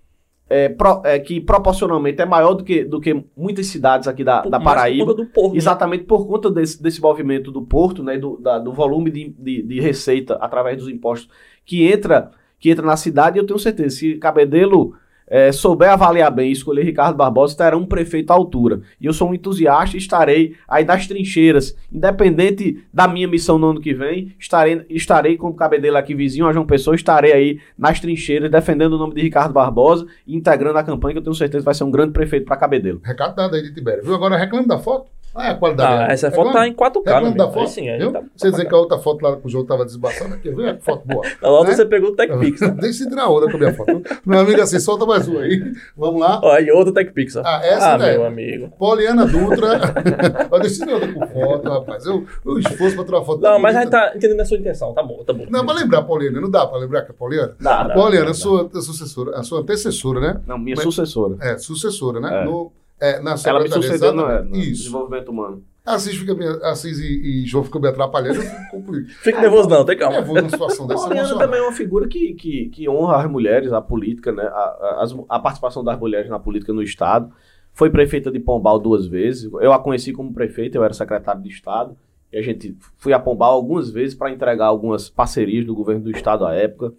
é, 0.50 0.70
pro- 0.70 1.02
é, 1.04 1.18
que 1.20 1.42
proporcionalmente 1.42 2.22
é 2.22 2.26
maior 2.26 2.54
do 2.54 2.64
que, 2.64 2.84
do 2.84 3.00
que 3.02 3.26
muitas 3.36 3.68
cidades 3.68 4.08
aqui 4.08 4.24
da, 4.24 4.42
da 4.42 4.60
Paraíba. 4.60 5.06
por 5.16 5.26
porto, 5.28 5.52
né? 5.54 5.58
Exatamente 5.58 6.04
por 6.04 6.28
conta 6.28 6.52
desse, 6.52 6.82
desse 6.82 7.02
movimento 7.02 7.52
do 7.52 7.62
porto, 7.64 8.04
né, 8.04 8.18
do, 8.18 8.38
da- 8.38 8.60
do 8.60 8.72
volume 8.72 9.10
de, 9.10 9.30
de, 9.38 9.64
de 9.64 9.80
receita 9.80 10.36
através 10.36 10.78
dos 10.78 10.88
impostos 10.90 11.30
que 11.66 11.88
entra, 11.92 12.30
que 12.60 12.70
entra 12.70 12.86
na 12.86 12.96
cidade, 12.96 13.40
eu 13.40 13.46
tenho 13.46 13.58
certeza, 13.58 13.96
se 13.98 14.16
Cabedelo 14.16 14.94
eh, 15.28 15.52
souber 15.52 15.90
avaliar 15.90 16.32
bem 16.32 16.50
e 16.50 16.52
escolher 16.52 16.84
Ricardo 16.84 17.16
Barbosa, 17.16 17.58
terá 17.58 17.78
um 17.78 17.86
prefeito 17.86 18.32
à 18.32 18.34
altura. 18.34 18.82
E 19.00 19.06
eu 19.06 19.14
sou 19.14 19.30
um 19.30 19.34
entusiasta 19.34 19.96
e 19.96 20.00
estarei 20.00 20.56
aí 20.68 20.86
nas 20.86 21.08
trincheiras, 21.08 21.76
independente 21.92 22.84
da 22.94 23.08
minha 23.08 23.28
missão 23.28 23.58
no 23.58 23.70
ano 23.70 23.82
que 23.82 23.94
vem, 23.94 24.36
estarei, 24.40 24.86
estarei 24.90 25.38
como 25.38 25.56
Cabedelo 25.56 25.98
aqui 25.98 26.14
vizinho 26.14 26.48
a 26.48 26.54
João 26.54 26.66
Pessoa, 26.66 26.96
estarei 26.96 27.34
aí 27.34 27.60
nas 27.78 28.00
trincheiras 28.00 28.52
defendendo 28.52 28.94
o 28.94 28.98
nome 28.98 29.16
de 29.16 29.22
Ricardo 29.22 29.54
Barbosa 29.54 30.06
e 30.26 30.36
integrando 30.36 30.78
a 30.78 30.84
campanha 30.84 31.14
que 31.14 31.20
eu 31.20 31.24
tenho 31.24 31.36
certeza 31.36 31.64
vai 31.64 31.74
ser 31.74 31.84
um 31.84 31.92
grande 31.92 32.12
prefeito 32.12 32.46
para 32.46 32.58
Cabedelo. 32.58 33.02
Recado 33.04 33.36
dado 33.36 33.56
aí 33.56 33.64
de 33.64 33.74
Tibério. 33.74 34.04
Viu? 34.04 34.16
Agora 34.16 34.38
reclame 34.38 34.68
da 34.68 34.80
foto. 34.80 35.10
Ah, 35.36 35.48
é 35.48 35.52
a 35.52 35.56
qualidade. 35.56 36.04
Ah, 36.10 36.14
essa 36.14 36.32
foto 36.32 36.48
Reclame. 36.48 36.74
tá 36.74 36.86
em 36.86 36.92
4K, 36.92 37.22
né? 37.24 37.32
Da 37.32 37.48
foto. 37.48 37.60
Aí 37.60 37.68
sim, 37.68 37.90
aí 37.90 38.00
viu? 38.00 38.12
tá- 38.14 38.24
Você 38.36 38.52
dizer 38.52 38.66
que 38.68 38.74
a 38.74 38.78
outra 38.78 38.98
foto 39.00 39.22
lá 39.22 39.36
com 39.36 39.48
o 39.48 39.52
jogo 39.52 39.68
tava 39.68 39.84
desbaçada, 39.86 40.38
quer 40.38 40.56
ver? 40.56 40.76
É 40.76 40.78
foto 40.80 41.06
boa. 41.06 41.22
A 41.44 41.50
outra 41.50 41.72
né? 41.72 41.76
você 41.76 41.86
pegou 41.86 42.12
o 42.12 42.16
TechPix, 42.16 42.62
né? 42.62 42.76
Deixa 42.80 43.04
eu 43.04 43.10
tirar 43.10 43.28
outra 43.28 43.52
com 43.52 43.58
a 43.58 43.60
minha 43.60 43.74
foto. 43.74 44.02
Meu 44.26 44.40
amigo, 44.40 44.62
assim, 44.62 44.80
solta 44.80 45.06
mais 45.06 45.28
uma 45.28 45.42
aí. 45.42 45.62
Vamos 45.98 46.22
lá. 46.22 46.40
E 46.62 46.72
outra 46.72 46.94
TechPix. 46.94 47.36
Ah, 47.38 47.60
essa 47.64 47.94
ah, 47.96 47.98
meu 47.98 48.26
amigo. 48.26 48.70
Poliana 48.80 49.26
Dutra. 49.26 49.80
Olha, 50.50 50.62
deixa 50.62 50.84
eu 50.84 50.88
tirar 50.88 50.94
outra 50.94 51.14
com 51.14 51.28
foto, 51.28 51.70
rapaz. 51.70 52.06
Eu, 52.06 52.26
eu 52.46 52.60
esforço 52.60 52.96
pra 52.96 53.04
tirar 53.06 53.18
uma 53.20 53.26
foto. 53.26 53.42
Não, 53.42 53.60
mas 53.60 53.76
a 53.76 53.82
gente 53.82 53.92
bonita. 53.92 54.10
tá 54.12 54.16
entendendo 54.18 54.40
a 54.40 54.46
sua 54.46 54.58
intenção. 54.58 54.94
Tá 54.94 55.04
bom, 55.04 55.24
tá 55.26 55.34
bom. 55.34 55.46
Não, 55.50 55.66
pra 55.66 55.76
lembrar 55.76 56.00
a 56.00 56.04
Poliana, 56.04 56.40
não 56.40 56.50
dá 56.50 56.66
pra 56.66 56.78
lembrar 56.78 57.02
que 57.02 57.12
é 57.12 57.14
Poliana? 57.14 57.56
Dá, 57.60 57.84
dá, 57.84 57.94
Poliana, 57.94 58.26
dá, 58.26 58.32
a 58.32 58.34
sua, 58.36 58.70
a 58.74 58.82
sucessora, 58.82 59.38
a 59.38 59.44
sua 59.44 59.60
antecessora, 59.60 60.20
né? 60.22 60.42
Não, 60.48 60.58
minha 60.58 60.76
Mas- 60.78 60.84
sucessora. 60.86 61.36
É, 61.42 61.58
sucessora, 61.58 62.20
né? 62.22 62.42
É. 62.42 62.46
No, 62.46 62.72
é, 63.00 63.20
na 63.20 63.36
Ela 63.46 63.62
me 63.62 63.70
sucedeu 63.70 64.14
no, 64.14 64.30
é, 64.30 64.44
no 64.44 64.52
desenvolvimento 64.52 65.30
humano. 65.30 65.64
Assis, 65.86 66.18
fica 66.18 66.34
Assis 66.68 66.98
e, 66.98 67.44
e 67.44 67.46
João 67.46 67.64
ficam 67.64 67.80
me 67.80 67.88
atrapalhando, 67.88 68.42
eu 68.42 68.84
fico 69.22 69.38
nervoso 69.40 69.70
não, 69.70 69.86
tem 69.86 69.96
calma. 69.96 70.16
nervoso 70.18 70.40
numa 70.40 70.50
situação 70.50 70.86
A 70.86 70.88
dessa. 70.88 71.04
Poliana 71.04 71.20
emocional. 71.20 71.46
também 71.48 71.60
é 71.60 71.64
uma 71.64 71.72
figura 71.72 72.08
que, 72.08 72.34
que, 72.34 72.70
que 72.70 72.90
honra 72.90 73.18
as 73.24 73.30
mulheres, 73.30 73.72
a 73.72 73.80
política, 73.80 74.32
né? 74.32 74.44
A, 74.44 75.04
a, 75.04 75.06
a 75.30 75.40
participação 75.40 75.84
das 75.84 76.00
mulheres 76.00 76.30
na 76.30 76.40
política 76.40 76.74
no 76.74 76.82
Estado. 76.82 77.32
Foi 77.72 77.90
prefeita 77.90 78.32
de 78.32 78.40
Pombal 78.40 78.80
duas 78.80 79.06
vezes. 79.06 79.52
Eu 79.62 79.74
a 79.74 79.80
conheci 79.80 80.12
como 80.12 80.34
prefeita, 80.34 80.78
eu 80.78 80.84
era 80.84 80.94
secretário 80.94 81.44
de 81.44 81.50
Estado. 81.50 81.96
E 82.32 82.38
a 82.38 82.42
gente 82.42 82.76
fui 82.98 83.14
a 83.14 83.20
Pombal 83.20 83.54
algumas 83.54 83.92
vezes 83.92 84.16
para 84.16 84.32
entregar 84.32 84.66
algumas 84.66 85.10
parcerias 85.10 85.66
do 85.66 85.76
governo 85.76 86.06
do 86.06 86.12
Estado 86.12 86.46
à 86.46 86.56
época. 86.56 86.94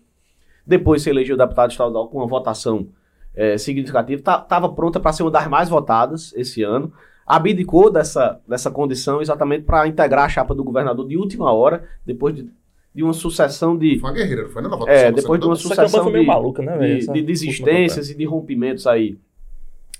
Depois 0.66 1.02
se 1.02 1.10
elegeu 1.10 1.36
deputado 1.36 1.70
estadual 1.70 2.08
com 2.08 2.18
uma 2.18 2.26
votação 2.26 2.88
eh, 3.36 3.58
significativa. 3.58 4.18
Estava 4.18 4.68
pronta 4.68 4.98
para 4.98 5.12
ser 5.12 5.22
uma 5.22 5.30
das 5.30 5.46
mais 5.46 5.68
votadas 5.68 6.32
esse 6.34 6.62
ano. 6.62 6.92
Abdicou 7.26 7.90
dessa, 7.90 8.40
dessa 8.48 8.70
condição 8.70 9.20
exatamente 9.20 9.64
para 9.64 9.86
integrar 9.86 10.24
a 10.24 10.28
chapa 10.28 10.54
do 10.54 10.62
governador 10.64 11.06
de 11.06 11.16
última 11.16 11.52
hora, 11.52 11.84
depois 12.04 12.34
de, 12.34 12.48
de 12.94 13.02
uma 13.02 13.12
sucessão 13.12 13.76
de, 13.76 13.98
Foi 13.98 14.10
uma 14.10 14.16
guerreira, 14.16 14.48
foi 14.48 14.62
na 14.62 14.68
votação. 14.68 14.92
é, 14.92 15.10
depois 15.12 15.40
de 15.40 15.46
uma 15.46 15.56
sucessão 15.56 16.10
de, 16.12 16.22
maluca, 16.24 16.62
né, 16.62 16.78
de, 16.98 17.06
de 17.12 17.22
desistências 17.22 18.10
e 18.10 18.14
de 18.16 18.24
rompimentos 18.24 18.86
aí 18.86 19.18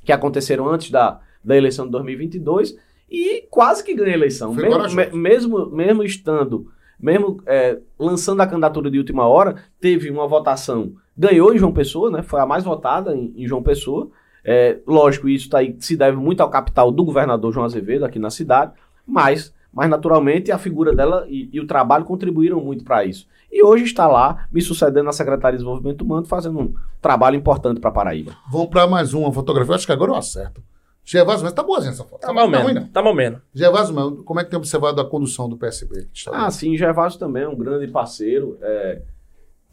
que 0.05 0.12
aconteceram 0.12 0.68
antes 0.68 0.91
da, 0.91 1.20
da 1.43 1.57
eleição 1.57 1.84
de 1.87 1.91
2022 1.91 2.76
e 3.11 3.45
quase 3.51 3.82
que 3.84 3.93
ganha 3.95 4.12
a 4.12 4.14
eleição. 4.14 4.55
Foi 4.55 4.62
Mesmo, 4.68 4.95
me- 4.95 5.11
mesmo, 5.11 5.66
mesmo 5.70 6.03
estando, 6.05 6.70
mesmo 6.99 7.43
é, 7.45 7.78
lançando 7.99 8.41
a 8.41 8.47
candidatura 8.47 8.89
de 8.89 8.99
última 8.99 9.26
hora, 9.26 9.57
teve 9.80 10.09
uma 10.11 10.28
votação, 10.28 10.93
ganhou 11.17 11.55
em 11.55 11.59
João 11.59 11.73
Pessoa, 11.73 12.11
né? 12.11 12.23
Foi 12.23 12.41
a 12.41 12.47
mais 12.47 12.64
votada 12.64 13.14
em, 13.17 13.33
em 13.37 13.47
João 13.47 13.62
Pessoa. 13.62 14.11
É, 14.45 14.79
lógico, 14.87 15.29
isso 15.29 15.49
tá 15.49 15.59
aí, 15.59 15.77
se 15.81 15.97
deve 15.97 16.17
muito 16.17 16.41
ao 16.41 16.51
capital 16.51 16.93
do 16.93 17.05
governador 17.05 17.53
João 17.53 17.67
Azevedo 17.67 18.05
aqui 18.05 18.19
na 18.19 18.31
cidade, 18.31 18.73
mas, 19.05 19.53
mas 19.73 19.91
naturalmente 19.91 20.53
a 20.53 20.59
figura 20.59 20.95
dela 20.95 21.27
e, 21.29 21.49
e 21.53 21.59
o 21.59 21.67
trabalho 21.67 22.05
contribuíram 22.05 22.61
muito 22.61 22.85
para 22.85 23.05
isso. 23.05 23.27
E 23.51 23.62
hoje 23.64 23.85
está 23.85 24.07
lá, 24.07 24.47
me 24.53 24.61
sucedendo 24.61 25.05
na 25.05 25.12
Secretaria 25.12 25.57
de 25.57 25.64
Desenvolvimento 25.64 26.03
Humano, 26.03 26.27
fazendo 26.27 26.61
um 26.61 26.75
trabalho 27.01 27.37
importante 27.37 27.81
para 27.81 27.91
Paraíba. 27.91 28.37
Vamos 28.51 28.69
pra 28.69 28.87
mais 28.87 29.14
uma 29.14 29.33
fotografia. 29.33 29.75
Acho 29.75 29.87
que 29.87 29.93
agora 29.93 30.12
eu 30.12 30.17
acerto. 30.17 30.62
Gervásio, 31.05 31.45
mas 31.45 31.53
tá 31.53 31.62
boazinha 31.62 31.93
essa 31.93 32.03
foto. 32.05 32.21
Tá 32.21 32.33
mal 32.33 32.49
menos. 32.49 32.89
Tá 32.91 33.01
mal 33.01 33.14
menos. 33.14 33.41
Gervásio, 33.55 33.95
Melo, 33.95 34.25
como 34.25 34.41
é 34.41 34.45
que 34.45 34.51
tem 34.51 34.59
observado 34.59 35.01
a 35.01 35.09
condução 35.09 35.49
do 35.49 35.57
PSB? 35.57 36.09
Ah, 36.33 36.51
sim, 36.51 36.77
Gervásio 36.77 37.19
também 37.19 37.45
é 37.45 37.49
um 37.49 37.57
grande 37.57 37.87
parceiro. 37.87 38.59
é, 38.61 39.03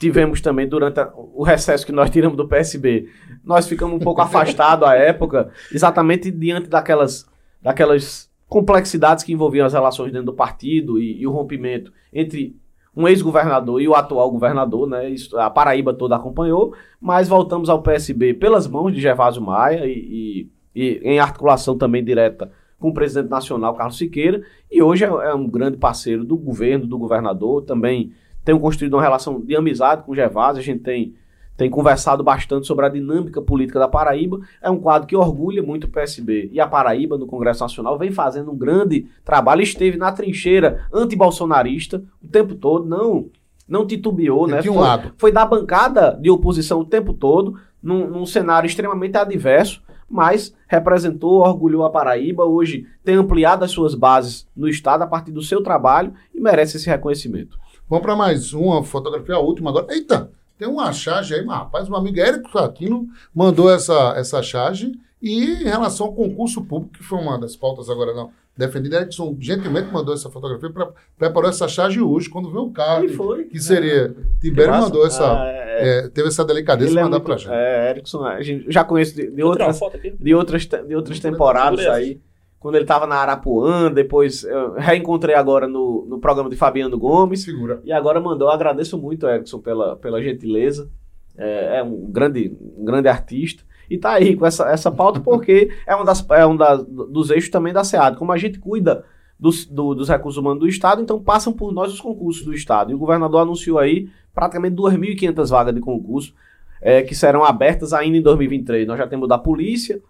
tivemos 0.03 0.41
também 0.41 0.67
durante 0.67 0.99
a- 0.99 1.11
o 1.15 1.43
recesso 1.43 1.85
que 1.85 1.91
nós 1.91 2.09
tiramos 2.09 2.35
do 2.35 2.47
PSB, 2.47 3.07
nós 3.43 3.67
ficamos 3.67 3.95
um 3.95 3.99
pouco 3.99 4.19
afastados 4.21 4.87
à 4.87 4.95
época, 4.95 5.49
exatamente 5.73 6.29
diante 6.29 6.67
daquelas, 6.67 7.25
daquelas 7.61 8.29
complexidades 8.49 9.23
que 9.23 9.31
envolviam 9.33 9.65
as 9.65 9.73
relações 9.73 10.11
dentro 10.11 10.27
do 10.27 10.33
partido 10.33 10.99
e, 10.99 11.21
e 11.21 11.25
o 11.27 11.31
rompimento 11.31 11.91
entre 12.11 12.55
um 12.95 13.07
ex-governador 13.07 13.81
e 13.81 13.87
o 13.87 13.95
atual 13.95 14.29
governador, 14.29 14.87
né? 14.87 15.09
Isso, 15.09 15.35
a 15.39 15.49
Paraíba 15.49 15.93
toda 15.93 16.15
acompanhou, 16.15 16.75
mas 17.01 17.27
voltamos 17.27 17.67
ao 17.69 17.81
PSB 17.81 18.33
pelas 18.35 18.67
mãos 18.67 18.93
de 18.93 19.01
Gervásio 19.01 19.41
Maia 19.41 19.85
e, 19.87 20.47
e- 20.75 20.79
e 20.79 20.99
em 21.03 21.17
articulação 21.19 21.75
também 21.77 22.03
direta 22.03 22.51
com 22.79 22.89
o 22.89 22.93
presidente 22.93 23.29
nacional, 23.31 23.73
Carlos 23.75 23.97
Siqueira, 23.97 24.43
e 24.69 24.83
hoje 24.83 25.05
é, 25.05 25.07
é 25.07 25.33
um 25.33 25.47
grande 25.47 25.77
parceiro 25.77 26.23
do 26.25 26.35
governo, 26.35 26.85
do 26.85 26.97
governador, 26.97 27.63
também 27.63 28.11
tem 28.43 28.57
construído 28.59 28.93
uma 28.93 29.01
relação 29.01 29.39
de 29.39 29.55
amizade 29.55 30.03
com 30.03 30.11
o 30.11 30.15
Gervásio, 30.15 30.61
a 30.61 30.63
gente 30.63 30.79
tem, 30.81 31.13
tem 31.55 31.69
conversado 31.69 32.23
bastante 32.23 32.67
sobre 32.67 32.85
a 32.85 32.89
dinâmica 32.89 33.41
política 33.41 33.79
da 33.79 33.87
Paraíba, 33.87 34.39
é 34.61 34.69
um 34.69 34.77
quadro 34.79 35.07
que 35.07 35.15
orgulha 35.15 35.63
muito 35.63 35.85
o 35.85 35.89
PSB, 35.89 36.49
e 36.51 36.59
a 36.59 36.67
Paraíba, 36.67 37.17
no 37.17 37.25
Congresso 37.25 37.63
Nacional, 37.63 37.97
vem 37.97 38.11
fazendo 38.11 38.51
um 38.51 38.57
grande 38.57 39.07
trabalho, 39.23 39.61
esteve 39.61 39.97
na 39.97 40.11
trincheira 40.11 40.85
antibolsonarista 40.91 42.03
o 42.23 42.27
tempo 42.27 42.55
todo, 42.55 42.85
não, 42.85 43.27
não 43.67 43.85
titubeou, 43.85 44.47
né? 44.47 44.61
de 44.61 44.69
um 44.69 44.73
Foi- 44.73 44.83
lado. 44.83 45.13
foi 45.17 45.31
da 45.31 45.45
bancada 45.45 46.17
de 46.21 46.29
oposição 46.29 46.79
o 46.79 46.85
tempo 46.85 47.13
todo, 47.13 47.57
num, 47.81 48.07
num 48.07 48.25
cenário 48.25 48.67
extremamente 48.67 49.17
adverso, 49.17 49.81
mas 50.09 50.55
representou, 50.67 51.39
orgulhou 51.39 51.83
a 51.85 51.89
Paraíba, 51.89 52.45
hoje 52.45 52.85
tem 53.03 53.15
ampliado 53.15 53.63
as 53.65 53.71
suas 53.71 53.95
bases 53.95 54.47
no 54.55 54.67
Estado 54.67 55.01
a 55.01 55.07
partir 55.07 55.31
do 55.31 55.41
seu 55.41 55.63
trabalho 55.63 56.13
e 56.33 56.39
merece 56.39 56.77
esse 56.77 56.87
reconhecimento. 56.87 57.57
Vamos 57.89 58.03
para 58.05 58.15
mais 58.15 58.53
uma 58.53 58.83
fotografia, 58.83 59.35
a 59.35 59.39
última 59.39 59.69
agora. 59.69 59.87
Eita, 59.93 60.29
tem 60.57 60.67
uma 60.67 60.91
charge 60.91 61.35
aí, 61.35 61.43
mas 61.45 61.57
rapaz, 61.59 61.89
um 61.89 61.95
amigo 61.95 62.19
Érico 62.19 62.57
Aquino 62.57 63.07
mandou 63.33 63.69
essa, 63.71 64.13
essa 64.17 64.41
charge. 64.41 64.91
E 65.21 65.45
em 65.45 65.63
relação 65.63 66.07
ao 66.07 66.13
concurso 66.13 66.63
público, 66.65 66.95
que 66.97 67.03
foi 67.03 67.17
uma 67.19 67.39
das 67.39 67.55
pautas 67.55 67.89
agora 67.89 68.13
não 68.13 68.31
defendida, 68.55 68.97
Erickson 68.97 69.35
gentilmente 69.39 69.91
mandou 69.91 70.13
essa 70.13 70.29
fotografia, 70.29 70.69
pra, 70.69 70.89
preparou 71.17 71.49
essa 71.49 71.67
charge 71.67 71.99
hoje, 71.99 72.29
quando 72.29 72.51
viu 72.51 72.61
o 72.61 72.71
carro, 72.71 73.07
foi. 73.09 73.45
que 73.45 73.59
seria. 73.59 74.15
Tibério 74.39 74.71
massa. 74.71 74.85
mandou 74.87 75.07
essa. 75.07 75.41
Ah, 75.41 75.47
é, 75.47 75.99
é, 76.05 76.07
teve 76.09 76.27
essa 76.27 76.45
delicadeza 76.45 76.91
de 76.91 76.97
é 76.97 77.03
mandar 77.03 77.17
muito- 77.17 77.25
pra 77.25 77.37
gente. 77.37 77.51
É, 77.51 77.89
Erickson, 77.89 78.23
a 78.23 78.41
gente 78.43 78.65
já 78.71 78.83
conhece 78.83 79.15
de, 79.15 79.31
de 79.31 79.43
outras, 79.43 79.79
de 80.19 80.35
outras, 80.35 80.65
de 80.65 80.95
outras 80.95 81.19
temporadas 81.19 81.85
aí. 81.87 82.19
Quando 82.63 82.75
ele 82.75 82.85
estava 82.85 83.05
na 83.05 83.17
Arapuã, 83.17 83.91
depois 83.91 84.45
eu 84.45 84.75
reencontrei 84.75 85.35
agora 85.35 85.67
no, 85.67 86.05
no 86.07 86.17
programa 86.17 86.49
de 86.49 86.55
Fabiano 86.55 86.97
Gomes. 86.97 87.43
Figura. 87.43 87.81
E 87.83 87.91
agora 87.91 88.21
mandou, 88.21 88.49
agradeço 88.49 88.97
muito, 88.97 89.27
Erickson, 89.27 89.59
pela, 89.59 89.97
pela 89.97 90.23
gentileza. 90.23 90.89
É, 91.37 91.79
é 91.79 91.83
um 91.83 92.09
grande, 92.09 92.57
um 92.77 92.85
grande 92.85 93.09
artista. 93.09 93.65
E 93.89 93.97
tá 93.97 94.13
aí 94.13 94.33
com 94.37 94.45
essa, 94.45 94.71
essa 94.71 94.89
pauta 94.89 95.19
porque 95.19 95.71
é 95.85 95.93
um, 95.93 96.05
das, 96.05 96.25
é 96.29 96.45
um 96.45 96.55
das, 96.55 96.85
dos 96.85 97.29
eixos 97.31 97.49
também 97.49 97.73
da 97.73 97.83
SEAD. 97.83 98.15
Como 98.15 98.31
a 98.31 98.37
gente 98.37 98.57
cuida 98.59 99.03
dos, 99.37 99.65
do, 99.65 99.93
dos 99.93 100.07
recursos 100.07 100.37
humanos 100.39 100.61
do 100.61 100.67
Estado, 100.69 101.01
então 101.01 101.21
passam 101.21 101.51
por 101.51 101.73
nós 101.73 101.91
os 101.91 101.99
concursos 101.99 102.45
do 102.45 102.53
Estado. 102.53 102.93
E 102.93 102.95
o 102.95 102.97
governador 102.97 103.41
anunciou 103.41 103.77
aí 103.77 104.07
praticamente 104.33 104.77
2.500 104.77 105.49
vagas 105.49 105.75
de 105.75 105.81
concurso 105.81 106.33
é, 106.81 107.01
que 107.01 107.13
serão 107.13 107.43
abertas 107.43 107.91
ainda 107.91 108.15
em 108.17 108.21
2023. 108.21 108.87
Nós 108.87 108.97
já 108.97 109.05
temos 109.05 109.27
da 109.27 109.37
polícia, 109.37 110.01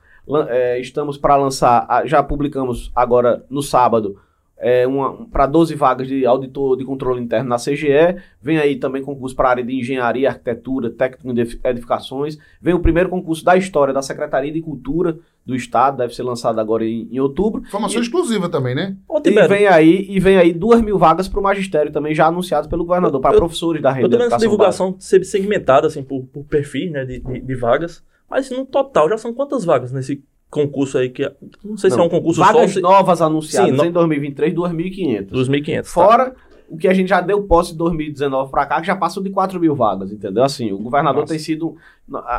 é, 0.49 0.80
estamos 0.80 1.17
para 1.17 1.36
lançar, 1.36 2.03
já 2.05 2.24
publicamos 2.24 2.91
agora 2.95 3.43
no 3.49 3.61
sábado 3.61 4.17
é, 4.63 4.86
para 5.30 5.45
12 5.45 5.76
vagas 5.76 6.07
de 6.07 6.26
auditor 6.26 6.78
de 6.78 6.86
controle 6.86 7.21
interno 7.21 7.49
na 7.49 7.57
CGE. 7.57 8.15
Vem 8.41 8.57
aí 8.57 8.78
também 8.78 9.03
concurso 9.03 9.36
para 9.36 9.49
a 9.49 9.51
área 9.51 9.63
de 9.63 9.78
engenharia, 9.78 10.30
arquitetura, 10.30 10.89
técnico 10.89 11.34
de 11.34 11.59
edificações. 11.65 12.38
Vem 12.61 12.74
o 12.74 12.80
primeiro 12.80 13.09
concurso 13.09 13.43
da 13.43 13.57
história 13.57 13.93
da 13.93 14.01
Secretaria 14.01 14.53
de 14.53 14.61
Cultura 14.61 15.17
do 15.45 15.53
Estado, 15.53 15.97
deve 15.97 16.15
ser 16.15 16.24
lançado 16.24 16.59
agora 16.59 16.86
em, 16.86 17.09
em 17.11 17.19
outubro. 17.19 17.61
Informação 17.63 17.99
e, 17.99 18.03
exclusiva 18.03 18.47
também, 18.47 18.74
né? 18.74 18.95
E 19.26 19.47
vem 19.49 19.67
aí, 19.67 20.05
e 20.09 20.17
vem 20.17 20.38
aí 20.38 20.53
duas 20.53 20.82
mil 20.82 20.97
vagas 20.97 21.28
para 21.28 21.41
o 21.41 21.43
magistério 21.43 21.91
também, 21.91 22.15
já 22.15 22.28
anunciadas 22.28 22.67
pelo 22.67 22.86
governador, 22.86 23.19
para 23.19 23.36
professores 23.36 23.82
da 23.82 23.91
rede. 23.91 24.05
Eu 24.05 24.09
tô 24.11 24.17
vendo 24.17 24.28
essa 24.28 24.38
divulgação 24.38 24.95
ser 24.97 25.26
segmentada 25.26 25.88
assim, 25.88 26.01
por, 26.01 26.24
por 26.24 26.45
perfis 26.45 26.89
né, 26.89 27.03
de, 27.03 27.19
de, 27.19 27.41
de 27.41 27.55
vagas. 27.55 28.01
Mas 28.34 28.50
no 28.50 28.66
total, 28.66 29.08
já 29.10 29.16
são 29.16 29.32
quantas 29.32 29.64
vagas 29.64 29.92
nesse 29.92 30.24
concurso 30.50 30.98
aí 30.98 31.08
que. 31.08 31.24
Não 31.64 31.78
sei 31.78 31.92
não, 31.92 31.98
se 31.98 32.02
é 32.02 32.04
um 32.04 32.10
concurso 32.10 32.42
vagas 32.42 32.74
só. 32.74 32.80
novas 32.80 33.22
anunciadas 33.22 33.80
Sim, 33.80 33.88
em 33.88 33.92
2023, 33.92 34.56
2.500. 34.56 35.30
2.500. 35.30 35.86
Fora 35.86 36.32
tá. 36.32 36.36
o 36.68 36.76
que 36.76 36.88
a 36.88 36.94
gente 36.96 37.10
já 37.10 37.22
deu 37.22 37.44
posse 37.44 37.74
de 37.74 37.78
2019 37.78 38.50
para 38.50 38.66
cá, 38.66 38.82
que 38.82 38.88
já 38.88 38.96
passou 38.96 39.22
de 39.22 39.30
4 39.30 39.60
mil 39.60 39.76
vagas, 39.76 40.12
entendeu? 40.12 40.44
Assim, 40.44 40.72
o 40.72 40.80
governador 40.80 41.22
Nossa. 41.22 41.34
tem 41.34 41.38
sido. 41.38 41.76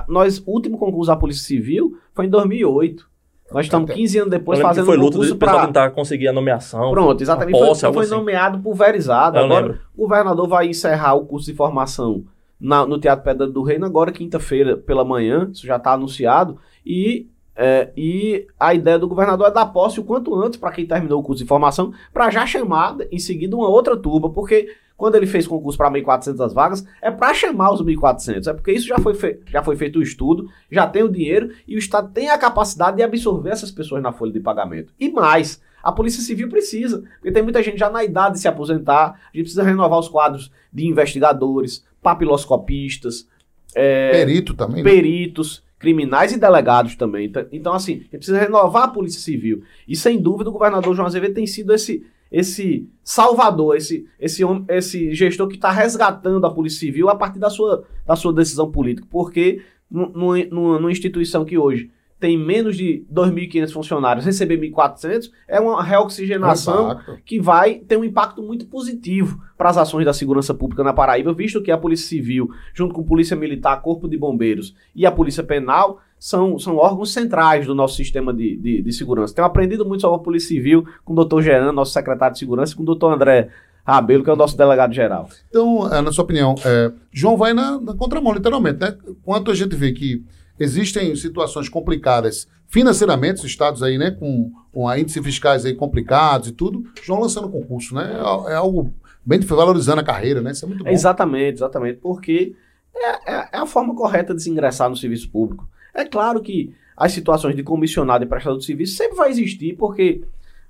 Nós, 0.09 0.43
o 0.45 0.51
último 0.51 0.79
concurso 0.79 1.13
da 1.13 1.17
Polícia 1.17 1.47
Civil 1.47 1.97
foi 2.13 2.27
em 2.27 2.29
2008. 2.29 3.09
Nós 3.53 3.67
estamos 3.67 3.89
15 3.89 4.19
anos 4.19 4.31
depois 4.31 4.59
fazendo 4.59 4.87
foi 4.87 4.97
luta 4.97 5.13
concurso 5.13 5.37
para 5.37 5.67
tentar 5.67 5.91
conseguir 5.91 6.27
a 6.27 6.33
nomeação. 6.33 6.91
Pronto, 6.91 7.23
exatamente. 7.23 7.57
Posse, 7.57 7.83
foi, 7.83 7.93
foi 7.93 8.03
assim. 8.03 8.15
nomeado 8.15 8.59
pulverizado. 8.59 9.39
Eu 9.39 9.45
agora, 9.45 9.67
lembro. 9.67 9.81
o 9.97 10.03
governador 10.03 10.49
vai 10.49 10.67
encerrar 10.67 11.15
o 11.15 11.25
curso 11.25 11.47
de 11.47 11.57
formação 11.57 12.25
na, 12.61 12.87
no 12.87 12.99
Teatro 12.99 13.25
Pedra 13.25 13.47
do 13.47 13.63
Reino 13.63 13.87
agora, 13.87 14.13
quinta-feira 14.13 14.77
pela 14.77 15.05
manhã. 15.05 15.49
Isso 15.53 15.67
já 15.67 15.77
está 15.77 15.93
anunciado. 15.93 16.59
E 16.85 17.29
é, 17.57 17.93
e 17.97 18.47
a 18.59 18.75
ideia 18.75 18.99
do 18.99 19.07
governador 19.07 19.47
é 19.47 19.51
dar 19.51 19.67
posse 19.67 20.01
o 20.01 20.05
quanto 20.05 20.35
antes 20.35 20.59
para 20.59 20.73
quem 20.73 20.87
terminou 20.87 21.21
o 21.21 21.23
curso 21.23 21.43
de 21.43 21.49
formação, 21.49 21.93
para 22.13 22.31
já 22.31 22.45
chamar 22.47 22.97
em 23.13 23.19
seguida 23.19 23.55
uma 23.55 23.69
outra 23.69 23.97
turma, 23.97 24.29
porque 24.31 24.75
quando 24.97 25.17
ele 25.17 25.27
fez 25.27 25.47
concurso 25.47 25.79
para 25.79 25.91
1.400 25.91 26.53
vagas, 26.53 26.87
é 27.03 27.11
para 27.11 27.35
chamar 27.35 27.73
os 27.73 27.83
1.400, 27.83 28.47
é 28.49 28.53
porque 28.53 28.73
isso 28.73 28.87
já 28.87 28.99
foi, 28.99 29.15
já 29.47 29.63
foi 29.63 29.77
feito 29.77 29.99
o 29.99 30.03
estudo, 30.03 30.49
já 30.71 30.87
tem 30.87 31.03
o 31.03 31.09
dinheiro 31.09 31.51
e 31.67 31.77
o 31.77 31.79
Estado 31.79 32.11
tem 32.13 32.31
a 32.31 32.39
capacidade 32.39 32.97
de 32.97 33.03
absorver 33.03 33.51
essas 33.51 33.71
pessoas 33.71 34.03
na 34.03 34.13
folha 34.13 34.33
de 34.33 34.41
pagamento. 34.41 34.93
E 34.99 35.11
mais, 35.11 35.61
a 35.83 35.93
Polícia 35.93 36.23
Civil 36.23 36.49
precisa, 36.49 37.03
porque 37.17 37.33
tem 37.33 37.43
muita 37.43 37.63
gente 37.63 37.79
já 37.79 37.91
na 37.91 38.03
idade 38.03 38.35
de 38.35 38.41
se 38.41 38.49
aposentar, 38.49 39.11
a 39.11 39.37
gente 39.37 39.45
precisa 39.45 39.63
renovar 39.63 39.99
os 39.99 40.09
quadros 40.09 40.51
de 40.73 40.87
investigadores, 40.87 41.85
papiloscopistas, 42.05 43.27
é, 43.75 44.13
perito 44.13 44.55
também, 44.55 44.85
né? 44.85 44.91
peritos 44.91 45.65
criminais 45.79 46.33
e 46.33 46.39
delegados 46.39 46.95
também. 46.95 47.27
Então, 47.27 47.47
então, 47.51 47.73
assim, 47.73 48.05
a 48.13 48.17
precisa 48.17 48.39
renovar 48.39 48.85
a 48.85 48.89
Polícia 48.89 49.21
Civil. 49.21 49.63
E, 49.89 49.97
sem 49.97 50.21
dúvida, 50.21 50.51
o 50.51 50.53
governador 50.53 50.95
João 50.95 51.07
Azevedo 51.07 51.35
tem 51.35 51.47
sido 51.47 51.75
esse, 51.75 52.07
esse 52.31 52.89
salvador, 53.03 53.77
esse, 53.77 54.07
esse, 54.21 54.43
esse 54.69 55.15
gestor 55.15 55.49
que 55.49 55.57
está 55.57 55.71
resgatando 55.71 56.47
a 56.47 56.51
Polícia 56.51 56.79
Civil 56.79 57.09
a 57.09 57.17
partir 57.17 57.39
da 57.39 57.51
sua, 57.51 57.85
da 58.07 58.15
sua 58.15 58.33
decisão 58.33 58.71
política. 58.71 59.07
Porque, 59.11 59.63
numa 59.91 60.91
instituição 60.91 61.45
que 61.45 61.59
hoje 61.59 61.91
tem 62.19 62.39
menos 62.39 62.77
de 62.77 63.05
2.500 63.12 63.73
funcionários, 63.73 64.25
receber 64.25 64.59
1.400 64.59 65.31
é 65.47 65.61
uma 65.61 65.83
reoxigenação 65.83 66.93
Exato. 66.93 67.19
que 67.25 67.41
vai 67.41 67.75
ter 67.75 67.97
um 67.97 68.05
impacto 68.05 68.43
muito 68.43 68.67
positivo 68.67 69.41
para 69.59 69.69
as 69.69 69.77
ações 69.77 70.05
da 70.05 70.12
segurança 70.12 70.55
pública 70.55 70.83
na 70.83 70.93
Paraíba, 70.93 71.35
visto 71.35 71.62
que 71.62 71.71
a 71.71 71.79
Polícia 71.79 72.09
Civil, 72.09 72.49
junto 72.73 72.95
com 72.95 73.03
a 73.03 73.05
Polícia 73.05 73.37
Militar, 73.37 73.83
Corpo 73.83 74.09
de 74.09 74.17
Bombeiros 74.17 74.75
e 74.95 75.05
a 75.05 75.12
Polícia 75.12 75.43
Penal, 75.43 76.01
são, 76.19 76.59
são 76.59 76.77
órgãos 76.77 77.12
centrais 77.12 77.67
do 77.67 77.75
nosso 77.75 77.97
sistema 77.97 78.33
de, 78.33 78.57
de, 78.57 78.83
de 78.83 78.93
segurança. 78.93 79.35
Tenho 79.35 79.47
aprendido 79.47 79.85
muito 79.85 80.01
sobre 80.01 80.17
a 80.17 80.23
Polícia 80.25 80.49
Civil 80.49 80.87
com 81.05 81.12
o 81.12 81.17
doutor 81.17 81.43
Jean, 81.43 81.73
nosso 81.73 81.93
secretário 81.93 82.33
de 82.33 82.39
segurança, 82.39 82.73
e 82.73 82.77
com 82.77 82.83
o 82.83 82.87
doutor 82.87 83.12
André 83.12 83.51
Rabelo, 83.87 84.25
que 84.25 84.31
é 84.31 84.33
o 84.33 84.37
nosso 84.37 84.57
delegado 84.57 84.95
geral. 84.95 85.29
Então, 85.51 85.87
na 86.01 86.11
sua 86.11 86.25
opinião, 86.25 86.55
é, 86.65 86.91
João 87.12 87.37
vai 87.37 87.53
na, 87.53 87.79
na 87.79 87.93
contramão, 87.93 88.33
literalmente, 88.33 88.81
né? 88.81 88.97
Quanto 89.23 89.51
a 89.51 89.55
gente 89.55 89.77
vê 89.77 89.93
que 89.93 90.25
Existem 90.59 91.15
situações 91.17 91.69
complicadas 91.69 92.49
financeiramente, 92.69 93.41
os 93.41 93.47
estados 93.47 93.83
aí, 93.83 93.99
né, 93.99 94.11
com, 94.11 94.51
com 94.73 94.93
índices 94.95 95.23
fiscais 95.23 95.65
aí 95.65 95.75
complicados 95.75 96.49
e 96.49 96.53
tudo, 96.53 96.85
estão 96.97 97.21
lançando 97.21 97.49
concurso, 97.49 97.95
né? 97.95 98.13
É, 98.13 98.53
é 98.53 98.57
algo 98.57 98.93
bem 99.25 99.39
valorizando 99.41 100.01
a 100.01 100.05
carreira, 100.05 100.41
né? 100.41 100.51
Isso 100.51 100.65
é 100.65 100.69
muito 100.69 100.85
bom. 100.85 100.91
Exatamente, 100.91 101.57
exatamente, 101.57 101.99
porque 102.01 102.55
é, 102.95 103.33
é, 103.33 103.49
é, 103.53 103.59
a 103.59 103.67
forma 103.67 103.95
correta 103.95 104.35
de 104.35 104.43
se 104.43 104.51
ingressar 104.51 104.89
no 104.89 104.97
serviço 104.97 105.31
público. 105.31 105.69
É 105.95 106.05
claro 106.05 106.41
que 106.41 106.75
as 106.97 107.13
situações 107.13 107.57
de 107.57 107.63
comissionado 107.63 108.25
e 108.25 108.27
prestador 108.27 108.59
de 108.59 108.65
serviço 108.65 108.97
sempre 108.97 109.17
vai 109.17 109.31
existir, 109.31 109.77
porque 109.77 110.23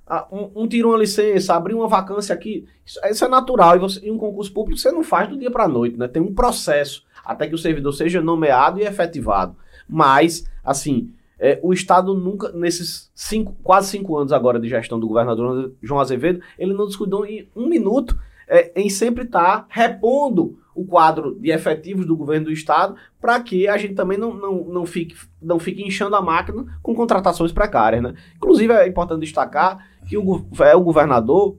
ah, 0.06 0.26
um, 0.30 0.62
um 0.62 0.68
tira 0.68 0.86
uma 0.86 0.98
licença, 0.98 1.54
abrir 1.54 1.74
uma 1.74 1.88
vacância 1.88 2.34
aqui, 2.34 2.66
isso, 2.84 3.00
isso 3.06 3.24
é 3.24 3.28
natural. 3.28 3.76
E 3.76 3.78
você, 3.78 4.10
um 4.10 4.18
concurso 4.18 4.52
público 4.52 4.78
você 4.78 4.92
não 4.92 5.02
faz 5.02 5.28
do 5.28 5.38
dia 5.38 5.50
para 5.50 5.64
a 5.64 5.68
noite, 5.68 5.96
né? 5.96 6.08
Tem 6.08 6.22
um 6.22 6.34
processo 6.34 7.04
até 7.24 7.46
que 7.46 7.54
o 7.54 7.58
servidor 7.58 7.92
seja 7.92 8.20
nomeado 8.20 8.78
e 8.78 8.84
efetivado. 8.84 9.56
Mas, 9.88 10.44
assim, 10.64 11.12
é, 11.38 11.58
o 11.62 11.72
Estado 11.72 12.14
nunca, 12.14 12.52
nesses 12.52 13.10
cinco, 13.14 13.56
quase 13.62 13.88
cinco 13.88 14.16
anos 14.16 14.32
agora 14.32 14.58
de 14.58 14.68
gestão 14.68 14.98
do 14.98 15.08
governador 15.08 15.72
João 15.82 16.00
Azevedo, 16.00 16.40
ele 16.58 16.74
não 16.74 16.86
descuidou 16.86 17.26
em 17.26 17.48
um 17.54 17.68
minuto 17.68 18.18
é, 18.48 18.72
em 18.80 18.88
sempre 18.88 19.24
estar 19.24 19.60
tá 19.60 19.66
repondo 19.68 20.58
o 20.74 20.84
quadro 20.84 21.38
de 21.38 21.50
efetivos 21.50 22.04
do 22.04 22.16
governo 22.16 22.46
do 22.46 22.52
Estado 22.52 22.96
para 23.20 23.40
que 23.40 23.68
a 23.68 23.76
gente 23.78 23.94
também 23.94 24.18
não, 24.18 24.34
não, 24.34 24.64
não, 24.64 24.86
fique, 24.86 25.14
não 25.40 25.58
fique 25.58 25.82
inchando 25.82 26.16
a 26.16 26.22
máquina 26.22 26.66
com 26.82 26.94
contratações 26.94 27.52
precárias. 27.52 28.02
Né? 28.02 28.14
Inclusive, 28.36 28.72
é 28.72 28.88
importante 28.88 29.20
destacar 29.20 29.86
que 30.08 30.18
o, 30.18 30.46
é 30.60 30.74
o 30.74 30.82
governador 30.82 31.56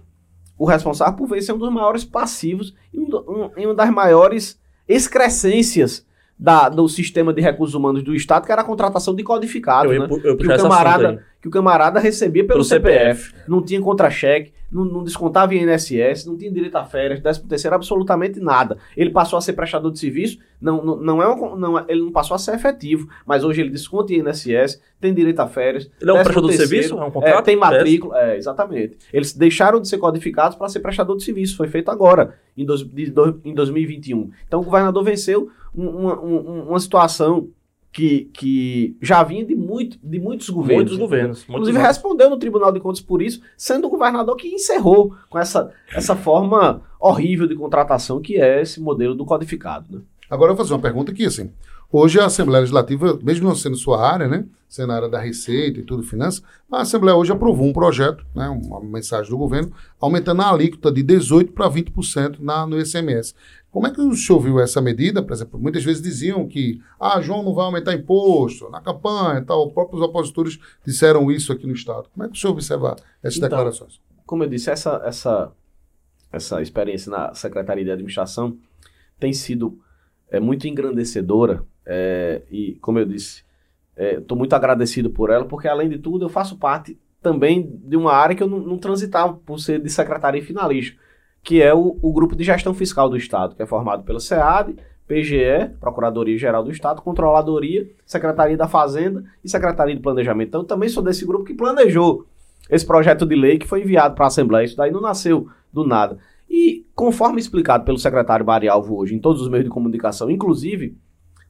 o 0.58 0.66
responsável 0.66 1.16
por 1.16 1.28
ver 1.28 1.42
ser 1.42 1.54
um 1.54 1.58
dos 1.58 1.72
maiores 1.72 2.04
passivos 2.04 2.74
e 2.94 3.00
um, 3.00 3.08
um, 3.28 3.52
uma 3.66 3.76
das 3.76 3.90
maiores 3.90 4.60
excrescências 4.88 6.06
da, 6.38 6.68
do 6.68 6.88
sistema 6.90 7.34
de 7.34 7.42
recursos 7.42 7.74
humanos 7.74 8.04
do 8.04 8.14
Estado, 8.14 8.46
que 8.46 8.52
era 8.52 8.62
a 8.62 8.66
contratação 8.66 9.16
de 9.16 9.24
codificado, 9.24 9.92
eu, 9.92 10.02
né? 10.02 10.08
Eu, 10.10 10.32
eu 10.32 10.38
que, 10.38 10.46
o 10.46 10.58
camarada, 10.58 11.24
que 11.42 11.48
o 11.48 11.52
camarada 11.52 12.00
recebia 12.00 12.44
pelo, 12.44 12.56
pelo 12.56 12.64
CPF, 12.64 13.22
CPF, 13.24 13.50
não 13.50 13.62
tinha 13.62 13.82
contra-cheque, 13.82 14.54
não, 14.70 14.84
não, 14.84 15.04
descontava 15.04 15.56
em 15.56 15.64
INSS, 15.64 16.26
não 16.26 16.36
tinha 16.38 16.52
direito 16.52 16.76
a 16.76 16.84
férias, 16.84 17.22
13 17.22 17.44
terceiro, 17.48 17.76
absolutamente 17.76 18.40
nada. 18.42 18.78
Ele 18.98 19.12
passou 19.12 19.38
a 19.38 19.42
ser 19.42 19.54
prestador 19.54 19.92
de 19.92 20.00
serviço, 20.00 20.38
não, 20.60 20.84
não, 20.84 20.96
não 20.98 21.24
é 21.24 21.28
uma, 21.28 21.56
não, 21.56 21.80
é, 21.80 21.86
ele 21.88 22.02
não 22.02 22.12
passou 22.12 22.36
a 22.36 22.38
ser 22.38 22.56
efetivo, 22.56 23.08
mas 23.26 23.46
hoje 23.46 23.62
ele 23.62 23.70
desconta 23.70 24.14
em 24.14 24.20
INSS, 24.20 24.82
tem 25.00 25.14
direito 25.14 25.40
a 25.40 25.48
férias. 25.48 25.90
Ele 26.02 26.10
é 26.10 26.14
um 26.14 26.18
prestador 26.18 26.50
terceiro, 26.50 26.70
de 26.70 26.76
serviço? 26.76 27.02
É 27.02 27.06
um 27.06 27.12
contrato? 27.12 27.40
É, 27.40 27.42
tem 27.44 27.56
matrícula, 27.56 28.20
é, 28.20 28.38
exatamente. 28.38 28.98
Eles 29.14 29.34
deixaram 29.34 29.80
de 29.80 29.88
ser 29.88 30.00
codificados 30.00 30.58
para 30.58 30.68
ser 30.68 30.82
prestador 30.82 31.16
de 31.16 31.24
serviço, 31.24 31.56
foi 31.56 31.70
feito 31.70 31.90
agora, 31.90 32.36
em, 32.58 32.66
dos, 32.66 32.84
de, 32.88 33.10
do, 33.10 33.40
em 33.44 33.54
2021. 33.54 34.32
Então 34.48 34.62
o 34.62 34.64
governador 34.64 35.04
venceu 35.04 35.50
uma, 35.74 36.20
uma, 36.20 36.42
uma 36.64 36.80
situação 36.80 37.50
que, 37.96 38.30
que 38.34 38.98
já 39.02 39.24
vinha 39.24 39.46
de, 39.46 39.56
muito, 39.56 39.98
de 40.04 40.20
muitos 40.20 40.50
governos. 40.50 40.84
Muitos 40.84 40.98
governos. 40.98 41.44
Inclusive 41.44 41.78
muitos 41.78 41.88
respondeu 41.88 42.30
no 42.30 42.38
Tribunal 42.38 42.72
de 42.74 42.82
Contas 42.82 43.00
por 43.00 43.22
isso, 43.22 43.42
sendo 43.56 43.88
o 43.88 43.90
governador 43.90 44.36
que 44.36 44.50
encerrou 44.50 45.16
com 45.30 45.40
essa, 45.40 45.72
essa 45.94 46.14
forma 46.14 46.82
horrível 47.00 47.48
de 47.48 47.56
contratação 47.56 48.20
que 48.20 48.36
é 48.36 48.62
esse 48.62 48.82
modelo 48.82 49.16
do 49.16 49.24
codificado. 49.26 49.86
Né? 49.90 50.02
Agora 50.30 50.52
eu 50.52 50.56
vou 50.56 50.66
fazer 50.66 50.74
uma 50.74 50.82
pergunta 50.82 51.12
aqui, 51.12 51.26
assim. 51.26 51.52
Hoje 51.92 52.20
a 52.20 52.26
Assembleia 52.26 52.62
Legislativa, 52.62 53.20
mesmo 53.22 53.48
não 53.48 53.56
sendo 53.56 53.78
sua 53.78 54.06
área, 54.06 54.28
né, 54.28 54.46
sendo 54.68 54.92
a 54.92 54.96
área 54.96 55.10
da 55.10 55.20
Receita 55.20 55.80
e 55.80 55.84
tudo, 55.84 56.04
finanças, 56.04 56.44
a 56.72 56.82
Assembleia 56.82 57.16
hoje 57.16 57.32
aprovou 57.32 57.66
um 57.66 57.72
projeto, 57.72 58.26
né, 58.36 58.50
uma 58.50 58.82
mensagem 58.82 59.30
do 59.30 59.38
governo, 59.38 59.72
aumentando 60.00 60.42
a 60.42 60.50
alíquota 60.50 60.92
de 60.92 61.04
18% 61.04 61.52
para 61.54 61.70
20% 61.70 62.40
na, 62.40 62.66
no 62.66 62.80
ICMS. 62.80 63.36
Como 63.72 63.88
é 63.88 63.92
que 63.92 64.02
o 64.02 64.16
senhor 64.16 64.40
viu 64.40 64.60
essa 64.60 64.82
medida? 64.82 65.22
Por 65.22 65.34
exemplo, 65.34 65.60
muitas 65.60 65.84
vezes 65.84 66.02
diziam 66.02 66.48
que 66.48 66.82
ah, 67.00 67.20
João 67.22 67.44
não 67.44 67.54
vai 67.54 67.66
aumentar 67.66 67.94
imposto 67.94 68.70
na 68.70 68.80
campanha 68.80 69.40
e 69.40 69.46
tal. 69.46 69.68
Os 69.68 69.74
próprios 69.74 70.02
opositores 70.02 70.58
disseram 70.86 71.30
isso 71.30 71.52
aqui 71.52 71.68
no 71.68 71.74
Estado. 71.74 72.08
Como 72.14 72.26
é 72.26 72.30
que 72.30 72.38
o 72.38 72.40
senhor 72.40 72.54
observa 72.54 72.96
essas 73.22 73.36
então, 73.36 73.50
declarações? 73.50 74.00
Como 74.26 74.44
eu 74.46 74.50
disse, 74.50 74.70
essa, 74.70 75.02
essa, 75.04 75.52
essa 76.32 76.62
experiência 76.62 77.12
na 77.12 77.34
Secretaria 77.34 77.84
de 77.84 77.92
Administração 77.92 78.58
tem 79.20 79.34
sido 79.34 79.78
é, 80.36 80.40
muito 80.40 80.68
engrandecedora 80.68 81.64
é, 81.86 82.42
e, 82.52 82.76
como 82.82 83.00
eu 83.00 83.06
disse, 83.06 83.44
estou 83.98 84.36
é, 84.36 84.40
muito 84.40 84.54
agradecido 84.54 85.10
por 85.10 85.30
ela, 85.30 85.46
porque, 85.46 85.68
além 85.68 85.90
de 85.90 85.98
tudo, 85.98 86.26
eu 86.26 86.30
faço 86.30 86.58
parte 86.58 86.98
também 87.22 87.80
de 87.84 87.96
uma 87.98 88.14
área 88.14 88.36
que 88.36 88.44
eu 88.44 88.48
não, 88.48 88.60
não 88.60 88.78
transitava 88.78 89.34
por 89.34 89.60
ser 89.60 89.82
de 89.82 89.90
secretaria 89.90 90.44
finalista 90.44 90.98
que 91.46 91.62
é 91.62 91.74
o, 91.74 91.98
o 92.02 92.12
Grupo 92.12 92.36
de 92.36 92.44
Gestão 92.44 92.74
Fiscal 92.74 93.08
do 93.08 93.16
Estado, 93.16 93.56
que 93.56 93.62
é 93.62 93.68
formado 93.68 94.04
pelo 94.04 94.20
SEAD, 94.20 94.76
PGE, 95.08 95.70
Procuradoria 95.80 96.36
Geral 96.40 96.64
do 96.64 96.72
Estado, 96.72 97.04
Controladoria, 97.04 97.88
Secretaria 98.04 98.58
da 98.58 98.68
Fazenda 98.68 99.24
e 99.44 99.48
Secretaria 99.48 99.96
de 99.96 100.02
Planejamento. 100.02 100.48
Então, 100.48 100.62
eu 100.62 100.66
também 100.66 100.90
sou 100.90 101.04
desse 101.04 101.24
grupo 101.24 101.46
que 101.46 101.54
planejou 101.54 102.26
esse 102.68 102.84
projeto 102.84 103.28
de 103.28 103.36
lei 103.36 103.60
que 103.60 103.68
foi 103.68 103.84
enviado 103.84 104.16
para 104.16 104.26
a 104.26 104.28
Assembleia. 104.28 104.66
Isso 104.66 104.76
daí 104.76 104.90
não 104.90 105.00
nasceu 105.00 105.48
do 105.72 105.86
nada. 105.86 106.18
E, 106.50 106.86
conforme 106.96 107.40
explicado 107.40 107.84
pelo 107.84 107.98
secretário 107.98 108.46
Marialvo 108.46 108.98
hoje 108.98 109.16
em 109.16 109.20
todos 109.20 109.42
os 109.42 109.50
meios 109.50 109.66
de 109.66 109.72
comunicação, 109.72 110.30
inclusive 110.30 110.98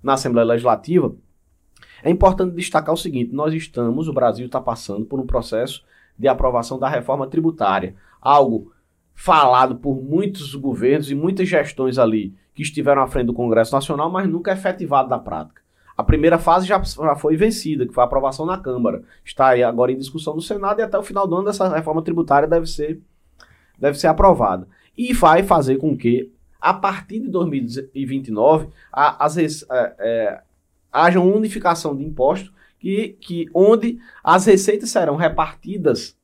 na 0.02 0.14
Assembleia 0.14 0.48
Legislativa, 0.48 1.16
é 2.04 2.10
importante 2.10 2.56
destacar 2.56 2.94
o 2.94 2.98
seguinte: 2.98 3.34
nós 3.34 3.54
estamos, 3.54 4.08
o 4.08 4.14
Brasil 4.14 4.46
está 4.46 4.62
passando 4.62 5.06
por 5.06 5.20
um 5.20 5.26
processo 5.26 5.84
de 6.18 6.28
aprovação 6.28 6.80
da 6.80 6.88
reforma 6.88 7.28
tributária. 7.28 7.96
Algo 8.22 8.72
falado 9.14 9.76
por 9.78 10.02
muitos 10.02 10.54
governos 10.56 11.10
e 11.10 11.16
muitas 11.16 11.48
gestões 11.48 11.98
ali 11.98 12.36
que 12.54 12.62
estiveram 12.62 13.02
à 13.02 13.08
frente 13.08 13.28
do 13.28 13.34
Congresso 13.34 13.74
Nacional, 13.74 14.10
mas 14.10 14.28
nunca 14.30 14.52
efetivado 14.52 15.10
na 15.10 15.20
prática. 15.20 15.62
A 15.98 16.04
primeira 16.04 16.38
fase 16.38 16.68
já, 16.68 16.82
já 16.82 17.16
foi 17.16 17.38
vencida, 17.38 17.86
que 17.86 17.94
foi 17.94 18.04
a 18.04 18.06
aprovação 18.06 18.46
na 18.46 18.58
Câmara. 18.58 19.02
Está 19.24 19.50
aí 19.50 19.64
agora 19.64 19.92
em 19.92 19.98
discussão 19.98 20.36
no 20.36 20.42
Senado 20.42 20.80
e 20.80 20.84
até 20.84 20.98
o 20.98 21.04
final 21.04 21.26
do 21.26 21.36
ano 21.36 21.50
essa 21.50 21.74
reforma 21.74 22.02
tributária 22.02 22.48
deve 22.48 22.66
ser, 22.66 23.02
deve 23.80 23.98
ser 23.98 24.08
aprovada. 24.08 24.68
E 24.98 25.14
vai 25.14 25.44
fazer 25.44 25.78
com 25.78 25.96
que, 25.96 26.32
a 26.60 26.74
partir 26.74 27.20
de 27.20 27.28
2029, 27.28 28.70
a, 28.92 29.26
as, 29.26 29.38
é, 29.38 29.56
é, 29.72 30.42
haja 30.92 31.20
uma 31.20 31.36
unificação 31.36 31.96
de 31.96 32.04
impostos 32.04 32.52
que, 32.80 33.18
que, 33.20 33.50
onde 33.54 34.00
as 34.24 34.46
receitas 34.46 34.90
serão 34.90 35.16
repartidas 35.16 36.16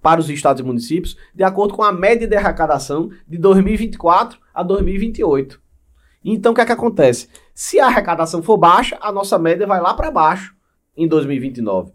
para 0.00 0.20
os 0.20 0.28
estados 0.28 0.60
e 0.60 0.62
municípios 0.62 1.16
de 1.34 1.42
acordo 1.42 1.74
com 1.74 1.82
a 1.82 1.90
média 1.90 2.28
de 2.28 2.36
arrecadação 2.36 3.10
de 3.26 3.38
2024 3.38 4.38
a 4.52 4.62
2028. 4.62 5.60
Então, 6.24 6.52
o 6.52 6.54
que 6.54 6.60
é 6.60 6.66
que 6.66 6.72
acontece? 6.72 7.28
Se 7.54 7.80
a 7.80 7.86
arrecadação 7.86 8.42
for 8.42 8.56
baixa, 8.56 8.98
a 9.00 9.12
nossa 9.12 9.38
média 9.38 9.66
vai 9.66 9.80
lá 9.80 9.94
para 9.94 10.10
baixo 10.10 10.54
em 10.96 11.06
2029. 11.06 11.92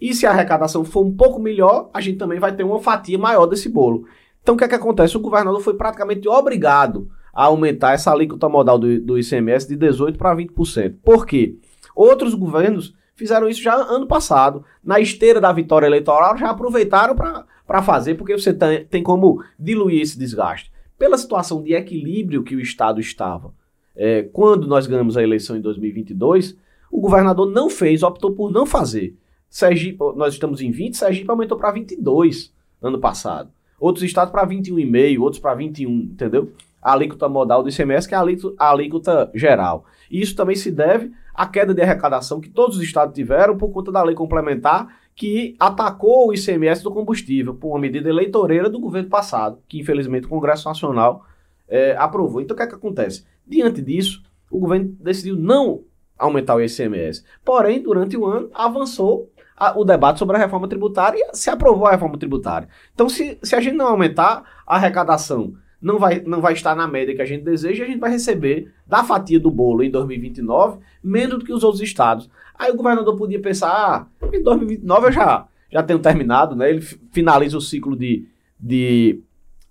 E 0.00 0.14
se 0.14 0.26
a 0.26 0.30
arrecadação 0.30 0.84
for 0.84 1.04
um 1.04 1.14
pouco 1.14 1.38
melhor, 1.40 1.88
a 1.94 2.00
gente 2.00 2.18
também 2.18 2.38
vai 2.38 2.54
ter 2.54 2.64
uma 2.64 2.80
fatia 2.80 3.18
maior 3.18 3.46
desse 3.46 3.68
bolo. 3.68 4.06
Então, 4.42 4.54
o 4.54 4.58
que 4.58 4.64
é 4.64 4.68
que 4.68 4.74
acontece? 4.74 5.16
O 5.16 5.20
governador 5.20 5.60
foi 5.60 5.74
praticamente 5.74 6.28
obrigado 6.28 7.08
a 7.32 7.44
aumentar 7.44 7.92
essa 7.92 8.12
alíquota 8.12 8.48
modal 8.48 8.78
do, 8.78 9.00
do 9.00 9.18
ICMS 9.18 9.68
de 9.68 9.76
18% 9.76 10.16
para 10.16 10.36
20%. 10.36 10.96
Por 11.02 11.26
quê? 11.26 11.56
Outros 11.94 12.34
governos 12.34 12.94
fizeram 13.14 13.48
isso 13.48 13.62
já 13.62 13.74
ano 13.74 14.06
passado. 14.06 14.64
Na 14.82 15.00
esteira 15.00 15.40
da 15.40 15.52
vitória 15.52 15.86
eleitoral, 15.86 16.36
já 16.36 16.50
aproveitaram 16.50 17.14
para 17.14 17.82
fazer, 17.82 18.16
porque 18.16 18.36
você 18.36 18.52
tem, 18.52 18.84
tem 18.84 19.02
como 19.02 19.42
diluir 19.58 20.02
esse 20.02 20.18
desgaste. 20.18 20.72
Pela 20.98 21.16
situação 21.16 21.62
de 21.62 21.74
equilíbrio 21.74 22.42
que 22.42 22.54
o 22.54 22.60
Estado 22.60 23.00
estava, 23.00 23.54
é, 23.94 24.22
quando 24.32 24.66
nós 24.66 24.86
ganhamos 24.86 25.16
a 25.16 25.22
eleição 25.22 25.56
em 25.56 25.60
2022, 25.60 26.56
o 26.90 27.00
governador 27.00 27.50
não 27.50 27.70
fez, 27.70 28.02
optou 28.02 28.32
por 28.32 28.50
não 28.50 28.66
fazer. 28.66 29.16
Sergipe, 29.48 29.98
nós 30.16 30.34
estamos 30.34 30.60
em 30.60 30.70
20, 30.70 30.96
Sergipe 30.96 31.30
aumentou 31.30 31.58
para 31.58 31.70
22 31.70 32.52
ano 32.80 32.98
passado. 32.98 33.50
Outros 33.82 34.04
estados 34.04 34.30
para 34.30 34.46
21,5, 34.46 35.20
outros 35.20 35.42
para 35.42 35.56
21, 35.56 35.90
entendeu? 35.90 36.52
A 36.80 36.92
alíquota 36.92 37.28
modal 37.28 37.64
do 37.64 37.68
ICMS, 37.68 38.06
que 38.06 38.14
é 38.14 38.16
a 38.16 38.20
alíquota, 38.20 38.54
a 38.56 38.70
alíquota 38.70 39.30
geral. 39.34 39.84
E 40.08 40.20
isso 40.20 40.36
também 40.36 40.54
se 40.54 40.70
deve 40.70 41.10
à 41.34 41.48
queda 41.48 41.74
de 41.74 41.82
arrecadação 41.82 42.40
que 42.40 42.48
todos 42.48 42.76
os 42.76 42.84
estados 42.84 43.12
tiveram 43.12 43.58
por 43.58 43.72
conta 43.72 43.90
da 43.90 44.00
lei 44.00 44.14
complementar 44.14 45.00
que 45.16 45.56
atacou 45.58 46.28
o 46.28 46.32
ICMS 46.32 46.84
do 46.84 46.92
combustível 46.92 47.56
por 47.56 47.70
uma 47.70 47.80
medida 47.80 48.08
eleitoreira 48.08 48.70
do 48.70 48.78
governo 48.78 49.08
passado, 49.08 49.58
que 49.66 49.80
infelizmente 49.80 50.26
o 50.26 50.30
Congresso 50.30 50.68
Nacional 50.68 51.26
é, 51.68 51.96
aprovou. 51.96 52.40
Então 52.40 52.54
o 52.54 52.56
que 52.56 52.62
é 52.62 52.68
que 52.68 52.76
acontece? 52.76 53.24
Diante 53.44 53.82
disso, 53.82 54.22
o 54.48 54.60
governo 54.60 54.94
decidiu 55.00 55.34
não 55.34 55.82
aumentar 56.16 56.54
o 56.54 56.62
ICMS. 56.62 57.24
Porém, 57.44 57.82
durante 57.82 58.16
o 58.16 58.26
ano, 58.26 58.48
avançou 58.54 59.28
a, 59.62 59.78
o 59.78 59.84
debate 59.84 60.18
sobre 60.18 60.36
a 60.36 60.40
reforma 60.40 60.66
tributária 60.66 61.18
e 61.18 61.36
se 61.36 61.48
aprovou 61.48 61.86
a 61.86 61.92
reforma 61.92 62.18
tributária. 62.18 62.68
Então, 62.92 63.08
se, 63.08 63.38
se 63.42 63.54
a 63.54 63.60
gente 63.60 63.76
não 63.76 63.86
aumentar 63.86 64.42
a 64.66 64.76
arrecadação, 64.76 65.54
não 65.80 65.98
vai, 65.98 66.20
não 66.26 66.40
vai 66.40 66.52
estar 66.52 66.74
na 66.74 66.88
média 66.88 67.14
que 67.14 67.22
a 67.22 67.26
gente 67.26 67.44
deseja, 67.44 67.84
a 67.84 67.86
gente 67.86 68.00
vai 68.00 68.10
receber 68.10 68.72
da 68.86 69.04
fatia 69.04 69.38
do 69.38 69.50
bolo 69.50 69.84
em 69.84 69.90
2029 69.90 70.80
menos 71.02 71.38
do 71.38 71.44
que 71.44 71.52
os 71.52 71.62
outros 71.62 71.82
estados. 71.82 72.28
Aí 72.58 72.72
o 72.72 72.76
governador 72.76 73.16
podia 73.16 73.40
pensar, 73.40 73.70
ah, 73.70 74.06
em 74.32 74.42
2029 74.42 75.06
eu 75.06 75.12
já, 75.12 75.46
já 75.70 75.82
tenho 75.82 75.98
terminado, 76.00 76.56
né? 76.56 76.70
Ele 76.70 76.80
finaliza 76.80 77.56
o 77.56 77.60
ciclo 77.60 77.96
de, 77.96 78.26
de 78.58 79.20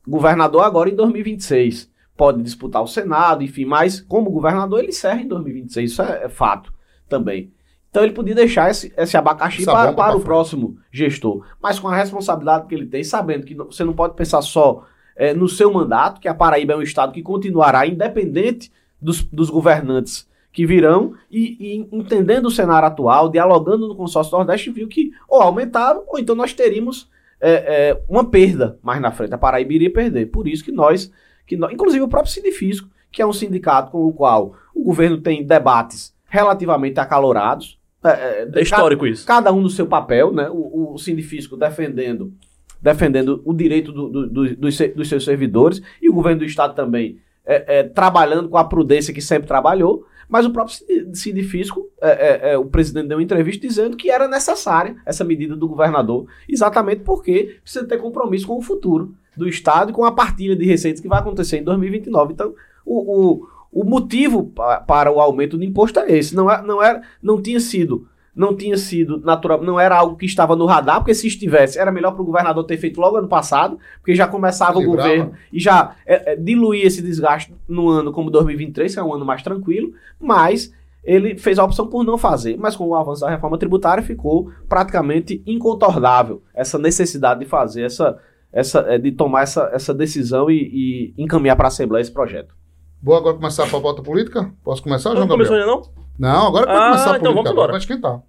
governador 0.07 0.63
agora 0.63 0.89
em 0.89 0.95
2026 0.95 1.91
pode 2.15 2.43
disputar 2.43 2.83
o 2.83 2.87
Senado, 2.87 3.43
enfim, 3.43 3.65
mas 3.65 3.99
como 3.99 4.29
governador 4.29 4.79
ele 4.79 4.89
encerra 4.89 5.21
em 5.21 5.27
2026, 5.27 5.91
isso 5.91 6.01
é, 6.03 6.25
é 6.25 6.29
fato 6.29 6.71
também. 7.09 7.51
Então 7.91 8.03
ele 8.03 8.13
podia 8.13 8.33
deixar 8.33 8.71
esse, 8.71 8.91
esse 8.97 9.17
abacaxi 9.17 9.65
para, 9.65 9.91
para 9.91 10.15
o 10.15 10.21
próximo 10.21 10.77
gestor, 10.89 11.45
mas 11.61 11.77
com 11.77 11.89
a 11.89 11.95
responsabilidade 11.95 12.65
que 12.65 12.73
ele 12.73 12.87
tem, 12.87 13.03
sabendo 13.03 13.45
que 13.45 13.53
você 13.53 13.83
não 13.83 13.93
pode 13.93 14.15
pensar 14.15 14.41
só 14.41 14.85
é, 15.15 15.33
no 15.33 15.47
seu 15.47 15.71
mandato, 15.71 16.21
que 16.21 16.29
a 16.29 16.33
Paraíba 16.33 16.71
é 16.71 16.77
um 16.77 16.81
estado 16.81 17.11
que 17.11 17.21
continuará 17.21 17.85
independente 17.85 18.71
dos, 18.99 19.21
dos 19.23 19.49
governantes 19.49 20.25
que 20.53 20.65
virão 20.65 21.13
e, 21.29 21.57
e, 21.59 21.87
entendendo 21.91 22.45
o 22.45 22.51
cenário 22.51 22.87
atual, 22.87 23.29
dialogando 23.29 23.87
no 23.87 23.95
consórcio 23.95 24.37
Nordeste, 24.37 24.69
viu 24.69 24.87
que 24.87 25.11
ou 25.27 25.41
aumentava 25.41 26.03
ou 26.07 26.17
então 26.17 26.33
nós 26.33 26.53
teríamos 26.53 27.09
é, 27.41 27.51
é, 27.89 28.01
uma 28.07 28.23
perda 28.23 28.79
mais 28.81 29.01
na 29.01 29.11
frente. 29.11 29.33
A 29.33 29.37
Paraíba 29.37 29.73
iria 29.73 29.91
perder. 29.91 30.27
Por 30.27 30.47
isso 30.47 30.63
que 30.63 30.71
nós 30.71 31.11
que 31.45 31.57
nós, 31.57 31.73
inclusive 31.73 32.01
o 32.01 32.07
próprio 32.07 32.31
Sindifisco, 32.31 32.87
que 33.11 33.21
é 33.21 33.25
um 33.25 33.33
sindicato 33.33 33.91
com 33.91 34.05
o 34.05 34.13
qual 34.13 34.55
o 34.73 34.83
governo 34.83 35.17
tem 35.19 35.45
debates 35.45 36.13
relativamente 36.25 36.99
acalorados. 36.99 37.77
É, 38.03 38.09
é, 38.09 38.49
é 38.53 38.61
histórico 38.61 39.03
cada, 39.03 39.13
isso. 39.13 39.25
Cada 39.25 39.53
um 39.53 39.61
no 39.61 39.69
seu 39.69 39.85
papel, 39.85 40.33
né? 40.33 40.49
O, 40.49 40.93
o 40.93 40.97
Sindifisco 40.97 41.55
defendendo, 41.55 42.33
defendendo 42.81 43.41
o 43.45 43.53
direito 43.53 43.91
do, 43.91 44.09
do, 44.09 44.27
do, 44.27 44.55
dos, 44.55 44.77
dos, 44.77 45.09
seus 45.09 45.23
servidores 45.23 45.81
e 46.01 46.09
o 46.09 46.13
governo 46.13 46.39
do 46.39 46.45
Estado 46.45 46.75
também 46.75 47.19
é, 47.45 47.79
é, 47.79 47.83
trabalhando 47.83 48.49
com 48.49 48.57
a 48.57 48.63
prudência 48.63 49.13
que 49.13 49.21
sempre 49.21 49.47
trabalhou. 49.47 50.05
Mas 50.27 50.45
o 50.45 50.51
próprio 50.51 50.77
Sindifisco, 51.13 51.89
é, 52.01 52.53
é, 52.53 52.57
o 52.57 52.65
presidente 52.65 53.09
deu 53.09 53.17
uma 53.17 53.23
entrevista 53.23 53.67
dizendo 53.67 53.97
que 53.97 54.09
era 54.09 54.29
necessária 54.29 54.95
essa 55.05 55.25
medida 55.25 55.57
do 55.57 55.67
governador, 55.67 56.25
exatamente 56.47 57.01
porque 57.01 57.57
precisa 57.61 57.85
ter 57.85 57.97
compromisso 57.97 58.47
com 58.47 58.57
o 58.57 58.61
futuro 58.61 59.13
do 59.35 59.45
Estado 59.45 59.91
e 59.91 59.93
com 59.93 60.05
a 60.05 60.11
partilha 60.11 60.55
de 60.55 60.65
receitas 60.65 61.01
que 61.01 61.07
vai 61.09 61.19
acontecer 61.19 61.57
em 61.57 61.63
2029. 61.65 62.31
Então, 62.31 62.55
o, 62.85 63.41
o, 63.41 63.47
o 63.71 63.83
motivo 63.83 64.47
pa, 64.47 64.81
para 64.81 65.11
o 65.11 65.19
aumento 65.19 65.57
do 65.57 65.63
imposto 65.63 65.99
é 65.99 66.17
esse. 66.17 66.35
Não, 66.35 66.51
é, 66.51 66.61
não, 66.61 66.83
era, 66.83 67.01
não 67.21 67.41
tinha 67.41 67.59
sido 67.59 68.07
não 68.35 68.55
tinha 68.55 68.77
sido 68.77 69.19
natural, 69.19 69.61
não 69.61 69.79
era 69.79 69.95
algo 69.95 70.15
que 70.15 70.25
estava 70.25 70.55
no 70.55 70.65
radar, 70.65 70.99
porque 70.99 71.13
se 71.13 71.27
estivesse, 71.27 71.77
era 71.77 71.91
melhor 71.91 72.13
para 72.13 72.21
o 72.21 72.25
governador 72.25 72.63
ter 72.63 72.77
feito 72.77 72.99
logo 72.99 73.17
ano 73.17 73.27
passado, 73.27 73.77
porque 73.97 74.15
já 74.15 74.27
começava 74.27 74.79
o 74.79 74.85
governo 74.85 75.33
e 75.51 75.59
já 75.59 75.95
é, 76.05 76.31
é, 76.31 76.35
diluía 76.35 76.85
esse 76.85 77.01
desgaste 77.01 77.53
no 77.67 77.89
ano 77.89 78.11
como 78.11 78.31
2023, 78.31 78.93
que 78.93 78.99
é 78.99 79.03
um 79.03 79.13
ano 79.13 79.25
mais 79.25 79.43
tranquilo, 79.43 79.93
mas 80.19 80.73
ele 81.03 81.37
fez 81.37 81.59
a 81.59 81.63
opção 81.63 81.87
por 81.87 82.03
não 82.03 82.17
fazer. 82.17 82.57
Mas 82.57 82.75
com 82.75 82.87
o 82.87 82.95
avanço 82.95 83.21
da 83.21 83.29
reforma 83.29 83.57
tributária 83.57 84.03
ficou 84.03 84.49
praticamente 84.69 85.43
incontornável 85.45 86.41
essa 86.53 86.77
necessidade 86.77 87.41
de 87.41 87.45
fazer 87.45 87.83
essa, 87.83 88.17
essa, 88.53 88.79
é, 88.87 88.97
de 88.97 89.11
tomar 89.11 89.41
essa, 89.41 89.69
essa 89.73 89.93
decisão 89.93 90.49
e, 90.49 91.13
e 91.17 91.21
encaminhar 91.21 91.57
para 91.57 91.67
a 91.67 91.69
Assembleia 91.69 92.01
esse 92.01 92.13
projeto. 92.13 92.60
Vou 93.03 93.15
agora 93.15 93.35
começar 93.35 93.63
a 93.63 93.67
pauta 93.67 94.01
política? 94.03 94.53
Posso 94.63 94.83
começar, 94.83 95.11
João 95.11 95.25
não 95.25 95.27
Gabriel? 95.27 95.51
Não 95.51 95.57
começou 95.57 95.81
ainda 95.81 95.97
não? 95.97 96.01
Não, 96.19 96.47
agora 96.47 96.67
pode 96.67 96.77
ah, 96.77 96.85
começar 96.85 97.13
a 97.13 97.17
então 97.17 97.33
política. 97.33 97.33
Vamos 97.33 97.51
embora. 97.51 97.71
Vai 97.71 97.79
esquentar. 97.79 98.21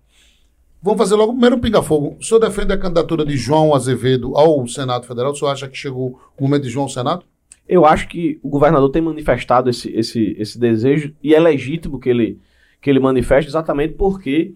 Vamos 0.83 0.99
fazer 0.99 1.15
logo 1.15 1.33
primeiro 1.33 1.57
um 1.57 1.61
pinga-fogo. 1.61 2.17
O 2.19 2.25
senhor 2.25 2.41
defende 2.41 2.73
a 2.73 2.79
candidatura 2.79 3.25
de 3.25 3.37
João 3.37 3.75
Azevedo 3.75 4.37
ao 4.37 4.67
Senado 4.67 5.07
Federal? 5.07 5.33
O 5.33 5.37
senhor 5.37 5.51
acha 5.51 5.69
que 5.69 5.77
chegou 5.77 6.19
o 6.37 6.43
momento 6.43 6.63
de 6.63 6.71
João 6.71 6.85
ao 6.85 6.89
Senado? 6.89 7.25
Eu 7.69 7.85
acho 7.85 8.09
que 8.09 8.41
o 8.43 8.49
governador 8.49 8.91
tem 8.91 9.01
manifestado 9.03 9.71
esse, 9.71 9.91
esse, 9.95 10.35
esse 10.39 10.59
desejo 10.59 11.15
e 11.23 11.35
é 11.35 11.39
legítimo 11.39 12.01
que 12.01 12.09
ele, 12.09 12.41
que 12.81 12.91
ele 12.91 12.99
manifeste 12.99 13.49
exatamente 13.49 13.95
porque 13.95 14.55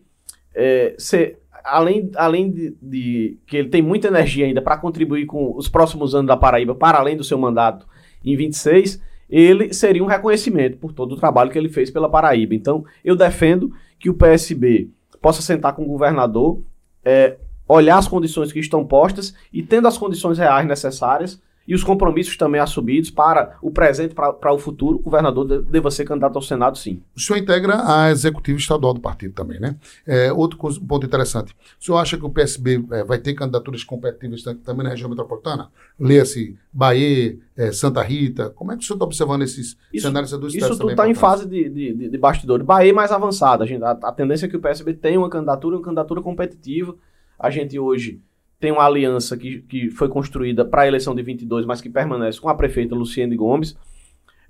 é, 0.54 0.94
se, 0.98 1.36
além, 1.62 2.10
além 2.16 2.50
de, 2.50 2.76
de, 2.82 3.38
que 3.46 3.56
ele 3.56 3.68
tem 3.68 3.82
muita 3.82 4.08
energia 4.08 4.46
ainda 4.46 4.60
para 4.60 4.78
contribuir 4.78 5.26
com 5.26 5.54
os 5.56 5.68
próximos 5.68 6.14
anos 6.14 6.26
da 6.26 6.36
Paraíba, 6.36 6.74
para 6.74 6.98
além 6.98 7.16
do 7.16 7.22
seu 7.22 7.38
mandato 7.38 7.86
em 8.24 8.36
26, 8.36 9.00
ele 9.28 9.72
seria 9.72 10.02
um 10.02 10.06
reconhecimento 10.06 10.78
por 10.78 10.92
todo 10.92 11.12
o 11.12 11.16
trabalho 11.16 11.50
que 11.50 11.58
ele 11.58 11.68
fez 11.68 11.90
pela 11.90 12.08
Paraíba. 12.08 12.54
Então, 12.54 12.84
eu 13.04 13.16
defendo 13.16 13.72
que 13.98 14.08
o 14.08 14.14
PSB 14.14 14.90
possa 15.20 15.42
sentar 15.42 15.74
com 15.74 15.82
o 15.82 15.88
governador, 15.88 16.62
é, 17.04 17.36
olhar 17.68 17.98
as 17.98 18.08
condições 18.08 18.52
que 18.52 18.60
estão 18.60 18.84
postas 18.84 19.34
e, 19.52 19.62
tendo 19.62 19.88
as 19.88 19.98
condições 19.98 20.38
reais 20.38 20.66
necessárias, 20.66 21.40
e 21.66 21.74
os 21.74 21.82
compromissos 21.82 22.36
também 22.36 22.60
assumidos 22.60 23.10
para 23.10 23.56
o 23.60 23.70
presente, 23.70 24.14
para 24.14 24.52
o 24.52 24.58
futuro, 24.58 24.98
o 24.98 25.02
governador 25.02 25.62
deva 25.62 25.90
ser 25.90 26.04
candidato 26.04 26.36
ao 26.36 26.42
Senado, 26.42 26.78
sim. 26.78 27.02
O 27.14 27.20
senhor 27.20 27.38
integra 27.38 27.82
a 27.84 28.10
executiva 28.10 28.58
estadual 28.58 28.94
do 28.94 29.00
partido 29.00 29.34
também, 29.34 29.58
né? 29.58 29.76
É, 30.06 30.32
outro 30.32 30.58
ponto 30.58 31.04
interessante. 31.04 31.54
O 31.80 31.84
senhor 31.84 31.98
acha 31.98 32.16
que 32.16 32.24
o 32.24 32.30
PSB 32.30 32.84
é, 32.92 33.04
vai 33.04 33.18
ter 33.18 33.34
candidaturas 33.34 33.82
competitivas 33.82 34.42
também 34.42 34.84
na 34.84 34.90
região 34.90 35.10
metropolitana? 35.10 35.70
Leia-se 35.98 36.56
Bahia, 36.72 37.38
é, 37.56 37.72
Santa 37.72 38.02
Rita. 38.02 38.50
Como 38.50 38.70
é 38.70 38.76
que 38.76 38.82
o 38.82 38.86
senhor 38.86 38.96
está 38.96 39.04
observando 39.04 39.42
esses 39.42 39.76
isso, 39.92 40.06
cenários 40.06 40.30
dos 40.32 40.54
Isso 40.54 40.76
tudo 40.76 40.90
está 40.90 41.08
em 41.08 41.14
fase 41.14 41.48
de, 41.48 41.68
de, 41.68 42.08
de 42.08 42.18
bastidores. 42.18 42.64
Bahia 42.64 42.90
é 42.90 42.94
mais 42.94 43.10
avançada. 43.10 43.64
A, 43.64 43.66
gente, 43.66 43.82
a, 43.82 43.90
a 43.90 44.12
tendência 44.12 44.46
é 44.46 44.48
que 44.48 44.56
o 44.56 44.60
PSB 44.60 44.94
tenha 44.94 45.18
uma 45.18 45.30
candidatura, 45.30 45.76
uma 45.76 45.82
candidatura 45.82 46.22
competitiva. 46.22 46.94
A 47.38 47.50
gente 47.50 47.78
hoje 47.78 48.20
tem 48.58 48.72
uma 48.72 48.84
aliança 48.84 49.36
que, 49.36 49.60
que 49.62 49.90
foi 49.90 50.08
construída 50.08 50.64
para 50.64 50.82
a 50.82 50.86
eleição 50.86 51.14
de 51.14 51.22
22, 51.22 51.66
mas 51.66 51.80
que 51.80 51.90
permanece 51.90 52.40
com 52.40 52.48
a 52.48 52.54
prefeita 52.54 52.94
Luciene 52.94 53.36
Gomes. 53.36 53.76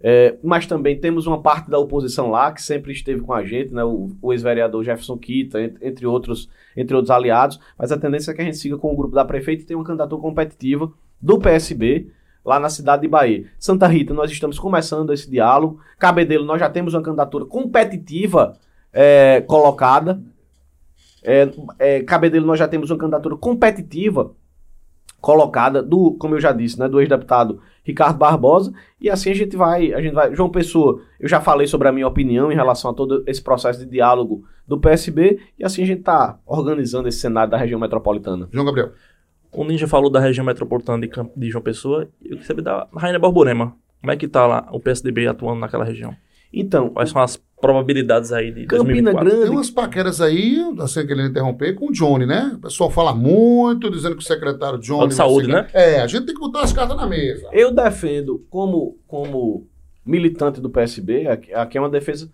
É, 0.01 0.37
mas 0.43 0.67
também 0.67 1.01
temos 1.01 1.27
uma 1.27 1.41
parte 1.41 1.71
da 1.71 1.79
oposição 1.79 2.31
lá 2.31 2.53
que 2.53 2.63
sempre 2.63 2.93
esteve 2.93 3.23
com 3.23 3.33
a 3.33 3.43
gente, 3.43 3.73
né, 3.73 3.83
o, 3.83 4.11
o 4.21 4.33
ex-vereador 4.33 4.85
Jefferson 4.85 5.17
Kita, 5.17 5.61
entre, 5.61 5.87
entre, 5.87 6.07
outros, 6.07 6.49
entre 6.77 6.95
outros 6.95 7.11
aliados. 7.11 7.59
Mas 7.79 7.91
a 7.91 7.99
tendência 7.99 8.31
é 8.31 8.35
que 8.35 8.43
a 8.43 8.45
gente 8.45 8.59
siga 8.59 8.77
com 8.77 8.93
o 8.93 8.97
grupo 8.97 9.15
da 9.15 9.25
prefeita 9.25 9.63
e 9.63 9.67
tenha 9.67 9.79
uma 9.79 9.85
candidatura 9.85 10.21
competitiva 10.21 10.93
do 11.21 11.39
PSB 11.39 12.11
lá 12.45 12.61
na 12.61 12.69
cidade 12.69 13.03
de 13.03 13.09
Bahia. 13.09 13.47
Santa 13.59 13.89
Rita, 13.89 14.15
nós 14.15 14.31
estamos 14.31 14.59
começando 14.59 15.13
esse 15.13 15.29
diálogo. 15.29 15.81
Cabedelo, 15.99 16.45
nós 16.45 16.61
já 16.61 16.71
temos 16.71 16.95
uma 16.95 17.03
candidatura 17.03 17.45
competitiva 17.45 18.57
é, 18.93 19.41
colocada. 19.41 20.23
É, 21.27 21.51
é, 21.79 22.03
Cabedelo, 22.05 22.47
nós 22.47 22.59
já 22.59 22.69
temos 22.69 22.91
uma 22.91 22.99
candidatura 22.99 23.37
competitiva 23.37 24.33
colocada 25.21 25.83
do, 25.83 26.13
como 26.13 26.37
eu 26.37 26.41
já 26.41 26.53
disse, 26.53 26.79
né, 26.79 26.89
do 26.89 27.01
ex-deputado 27.01 27.61
Ricardo 27.83 28.17
Barbosa, 28.17 28.73
e 29.01 29.11
assim 29.11 29.31
a 29.31 29.35
gente 29.35 29.57
vai, 29.57 29.93
a 29.93 30.01
gente 30.01 30.13
vai, 30.13 30.33
João 30.33 30.49
Pessoa, 30.49 31.03
eu 31.19 31.29
já 31.29 31.41
falei 31.41 31.67
sobre 31.67 31.89
a 31.89 31.93
minha 31.93 32.07
opinião 32.07 32.53
em 32.53 32.55
relação 32.55 32.93
a 32.93 32.95
todo 32.95 33.25
esse 33.27 33.43
processo 33.43 33.81
de 33.81 33.87
diálogo 33.87 34.45
do 34.69 34.79
PSB, 34.79 35.41
e 35.59 35.65
assim 35.65 35.83
a 35.83 35.87
gente 35.87 36.01
está 36.01 36.39
organizando 36.47 37.09
esse 37.09 37.19
cenário 37.19 37.51
da 37.51 37.57
região 37.57 37.81
metropolitana. 37.81 38.49
João 38.53 38.67
Gabriel. 38.67 38.93
O 39.51 39.65
Ninja 39.65 39.89
falou 39.89 40.11
da 40.11 40.21
região 40.21 40.45
metropolitana 40.45 41.05
de, 41.05 41.11
de 41.37 41.51
João 41.51 41.63
Pessoa, 41.63 42.09
eu 42.23 42.31
queria 42.31 42.45
saber 42.45 42.63
da 42.63 42.87
Rainha 42.95 43.19
Borborema. 43.19 43.75
Como 44.01 44.13
é 44.13 44.17
que 44.17 44.27
está 44.27 44.47
lá 44.47 44.69
o 44.71 44.79
PSDB 44.79 45.27
atuando 45.27 45.59
naquela 45.59 45.85
região? 45.85 46.15
Então, 46.53 46.91
quais 46.91 47.11
são 47.11 47.21
as 47.21 47.37
probabilidades 47.61 48.33
aí 48.33 48.53
de 48.53 48.67
Campina 48.67 49.13
2024? 49.13 49.25
Grande. 49.25 49.43
Tem 49.43 49.51
umas 49.51 49.71
paqueras 49.71 50.21
aí, 50.21 50.59
assim, 50.81 51.07
querendo 51.07 51.31
interromper, 51.31 51.75
com 51.75 51.89
o 51.89 51.93
Johnny, 51.93 52.27
né? 52.27 52.53
O 52.55 52.61
pessoal 52.61 52.91
fala 52.91 53.15
muito, 53.15 53.91
dizendo 53.91 54.17
que 54.17 54.23
o 54.23 54.27
secretário 54.27 54.79
Johnny. 54.79 55.09
De 55.09 55.15
saúde, 55.15 55.49
né? 55.49 55.67
É, 55.73 56.01
a 56.01 56.07
gente 56.07 56.27
tem 56.27 56.35
que 56.35 56.41
botar 56.41 56.63
as 56.63 56.73
cartas 56.73 56.97
na 56.97 57.07
mesa. 57.07 57.49
Eu 57.53 57.73
defendo, 57.73 58.45
como, 58.51 58.99
como 59.07 59.67
militante 60.05 60.61
do 60.61 60.71
PSB, 60.71 61.27
aqui, 61.27 61.53
aqui 61.53 61.79
é 61.79 61.81
uma 61.81 61.91
defesa 61.91 62.31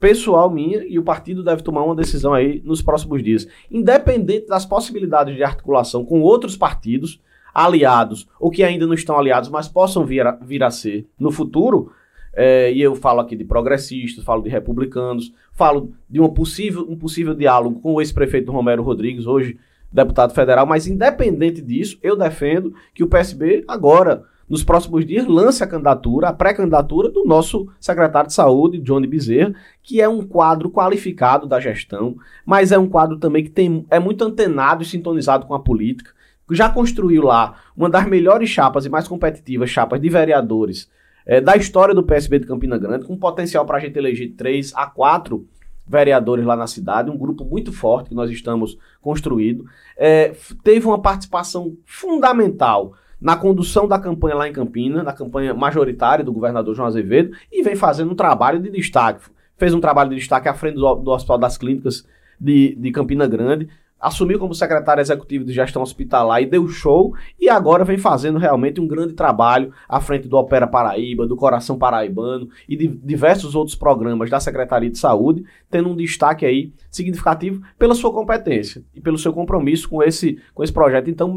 pessoal 0.00 0.50
minha 0.50 0.84
e 0.84 0.98
o 0.98 1.04
partido 1.04 1.44
deve 1.44 1.62
tomar 1.62 1.84
uma 1.84 1.94
decisão 1.94 2.34
aí 2.34 2.60
nos 2.64 2.82
próximos 2.82 3.22
dias. 3.22 3.46
Independente 3.70 4.48
das 4.48 4.66
possibilidades 4.66 5.36
de 5.36 5.44
articulação 5.44 6.04
com 6.04 6.20
outros 6.22 6.56
partidos, 6.56 7.20
aliados 7.54 8.26
ou 8.40 8.50
que 8.50 8.64
ainda 8.64 8.86
não 8.86 8.94
estão 8.94 9.16
aliados, 9.16 9.48
mas 9.48 9.68
possam 9.68 10.04
vir 10.04 10.26
a, 10.26 10.32
vir 10.32 10.62
a 10.64 10.70
ser 10.70 11.06
no 11.18 11.30
futuro, 11.30 11.92
é, 12.34 12.72
e 12.72 12.80
eu 12.80 12.94
falo 12.94 13.20
aqui 13.20 13.36
de 13.36 13.44
progressistas, 13.44 14.24
falo 14.24 14.42
de 14.42 14.48
republicanos, 14.48 15.32
falo 15.52 15.92
de 16.08 16.18
uma 16.18 16.32
possível, 16.32 16.86
um 16.88 16.96
possível 16.96 17.34
diálogo 17.34 17.80
com 17.80 17.94
o 17.94 18.00
ex-prefeito 18.00 18.52
Romero 18.52 18.82
Rodrigues, 18.82 19.26
hoje 19.26 19.58
deputado 19.92 20.32
federal, 20.32 20.64
mas 20.64 20.86
independente 20.86 21.60
disso, 21.60 21.98
eu 22.02 22.16
defendo 22.16 22.74
que 22.94 23.04
o 23.04 23.06
PSB 23.06 23.64
agora 23.68 24.24
nos 24.52 24.62
próximos 24.62 25.06
dias, 25.06 25.26
lance 25.26 25.64
a 25.64 25.66
candidatura, 25.66 26.28
a 26.28 26.32
pré-candidatura 26.32 27.08
do 27.08 27.24
nosso 27.24 27.68
secretário 27.80 28.28
de 28.28 28.34
saúde, 28.34 28.78
Johnny 28.80 29.06
Bezerra, 29.06 29.54
que 29.82 29.98
é 29.98 30.06
um 30.06 30.22
quadro 30.26 30.68
qualificado 30.68 31.46
da 31.46 31.58
gestão, 31.58 32.16
mas 32.44 32.70
é 32.70 32.78
um 32.78 32.86
quadro 32.86 33.16
também 33.16 33.42
que 33.42 33.48
tem, 33.48 33.86
é 33.88 33.98
muito 33.98 34.22
antenado 34.22 34.82
e 34.82 34.86
sintonizado 34.86 35.46
com 35.46 35.54
a 35.54 35.60
política, 35.60 36.10
já 36.50 36.68
construiu 36.68 37.22
lá 37.22 37.56
uma 37.74 37.88
das 37.88 38.06
melhores 38.06 38.50
chapas 38.50 38.84
e 38.84 38.90
mais 38.90 39.08
competitivas 39.08 39.70
chapas 39.70 39.98
de 39.98 40.10
vereadores 40.10 40.90
é, 41.26 41.40
da 41.40 41.56
história 41.56 41.94
do 41.94 42.02
PSB 42.02 42.40
de 42.40 42.46
Campina 42.46 42.78
Grande, 42.78 43.04
com 43.04 43.16
potencial 43.16 43.64
para 43.64 43.78
a 43.78 43.80
gente 43.80 43.98
eleger 43.98 44.32
3 44.36 44.72
a 44.74 44.86
4 44.86 45.46
vereadores 45.86 46.44
lá 46.44 46.56
na 46.56 46.66
cidade, 46.66 47.10
um 47.10 47.18
grupo 47.18 47.44
muito 47.44 47.72
forte 47.72 48.10
que 48.10 48.14
nós 48.14 48.30
estamos 48.30 48.78
construindo. 49.00 49.64
É, 49.96 50.32
teve 50.62 50.86
uma 50.86 51.00
participação 51.00 51.76
fundamental 51.84 52.94
na 53.20 53.36
condução 53.36 53.86
da 53.86 53.98
campanha 53.98 54.34
lá 54.34 54.48
em 54.48 54.52
Campina, 54.52 55.02
na 55.02 55.12
campanha 55.12 55.54
majoritária 55.54 56.24
do 56.24 56.32
governador 56.32 56.74
João 56.74 56.88
Azevedo, 56.88 57.36
e 57.52 57.62
vem 57.62 57.76
fazendo 57.76 58.10
um 58.10 58.16
trabalho 58.16 58.60
de 58.60 58.70
destaque. 58.70 59.24
Fez 59.56 59.72
um 59.72 59.80
trabalho 59.80 60.10
de 60.10 60.16
destaque 60.16 60.48
à 60.48 60.54
frente 60.54 60.74
do, 60.74 60.94
do 60.96 61.10
Hospital 61.10 61.38
das 61.38 61.56
Clínicas 61.56 62.04
de, 62.40 62.74
de 62.74 62.90
Campina 62.90 63.26
Grande, 63.28 63.68
assumiu 64.02 64.38
como 64.38 64.52
secretário 64.52 65.00
executivo 65.00 65.44
de 65.44 65.52
gestão 65.52 65.80
hospitalar 65.80 66.42
e 66.42 66.46
deu 66.46 66.66
show, 66.66 67.14
e 67.38 67.48
agora 67.48 67.84
vem 67.84 67.96
fazendo 67.96 68.38
realmente 68.38 68.80
um 68.80 68.88
grande 68.88 69.14
trabalho 69.14 69.72
à 69.88 70.00
frente 70.00 70.26
do 70.26 70.36
Opera 70.36 70.66
Paraíba, 70.66 71.26
do 71.26 71.36
Coração 71.36 71.78
Paraibano 71.78 72.48
e 72.68 72.76
de 72.76 72.88
diversos 72.88 73.54
outros 73.54 73.76
programas 73.76 74.28
da 74.28 74.40
Secretaria 74.40 74.90
de 74.90 74.98
Saúde, 74.98 75.44
tendo 75.70 75.88
um 75.88 75.96
destaque 75.96 76.44
aí 76.44 76.72
significativo 76.90 77.62
pela 77.78 77.94
sua 77.94 78.12
competência 78.12 78.82
e 78.92 79.00
pelo 79.00 79.16
seu 79.16 79.32
compromisso 79.32 79.88
com 79.88 80.02
esse, 80.02 80.38
com 80.52 80.64
esse 80.64 80.72
projeto. 80.72 81.08
Então, 81.08 81.34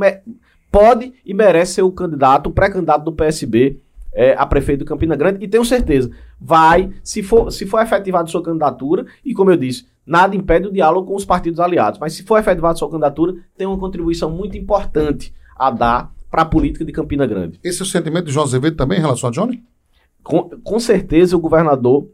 pode 0.71 1.13
e 1.23 1.33
merece 1.33 1.75
ser 1.75 1.83
o 1.83 1.91
candidato, 1.91 2.47
o 2.47 2.51
pré-candidato 2.51 3.05
do 3.05 3.13
PSB 3.13 3.79
é, 4.15 4.33
a 4.33 4.45
prefeito 4.45 4.79
de 4.79 4.85
Campina 4.85 5.15
Grande 5.15 5.43
e 5.43 5.47
tenho 5.47 5.65
certeza, 5.65 6.09
vai, 6.39 6.89
se 7.03 7.21
for, 7.21 7.51
se 7.51 7.65
for 7.65 7.81
efetivada 7.81 8.27
sua 8.27 8.41
candidatura, 8.41 9.05
e 9.23 9.33
como 9.33 9.51
eu 9.51 9.57
disse, 9.57 9.85
nada 10.05 10.35
impede 10.35 10.67
o 10.67 10.71
diálogo 10.71 11.07
com 11.07 11.15
os 11.15 11.25
partidos 11.25 11.59
aliados, 11.59 11.99
mas 11.99 12.13
se 12.13 12.23
for 12.23 12.39
efetivada 12.39 12.77
sua 12.77 12.89
candidatura, 12.89 13.35
tem 13.57 13.67
uma 13.67 13.77
contribuição 13.77 14.31
muito 14.31 14.57
importante 14.57 15.33
a 15.55 15.69
dar 15.69 16.15
para 16.31 16.43
a 16.43 16.45
política 16.45 16.85
de 16.85 16.91
Campina 16.91 17.27
Grande. 17.27 17.59
Esse 17.63 17.81
é 17.81 17.83
o 17.83 17.87
sentimento 17.87 18.25
de 18.25 18.31
João 18.31 18.45
Azevedo 18.45 18.77
também 18.77 18.97
em 18.97 19.01
relação 19.01 19.29
a 19.29 19.31
Johnny? 19.31 19.63
Com, 20.23 20.49
com 20.63 20.79
certeza 20.79 21.35
o 21.35 21.39
governador, 21.39 22.09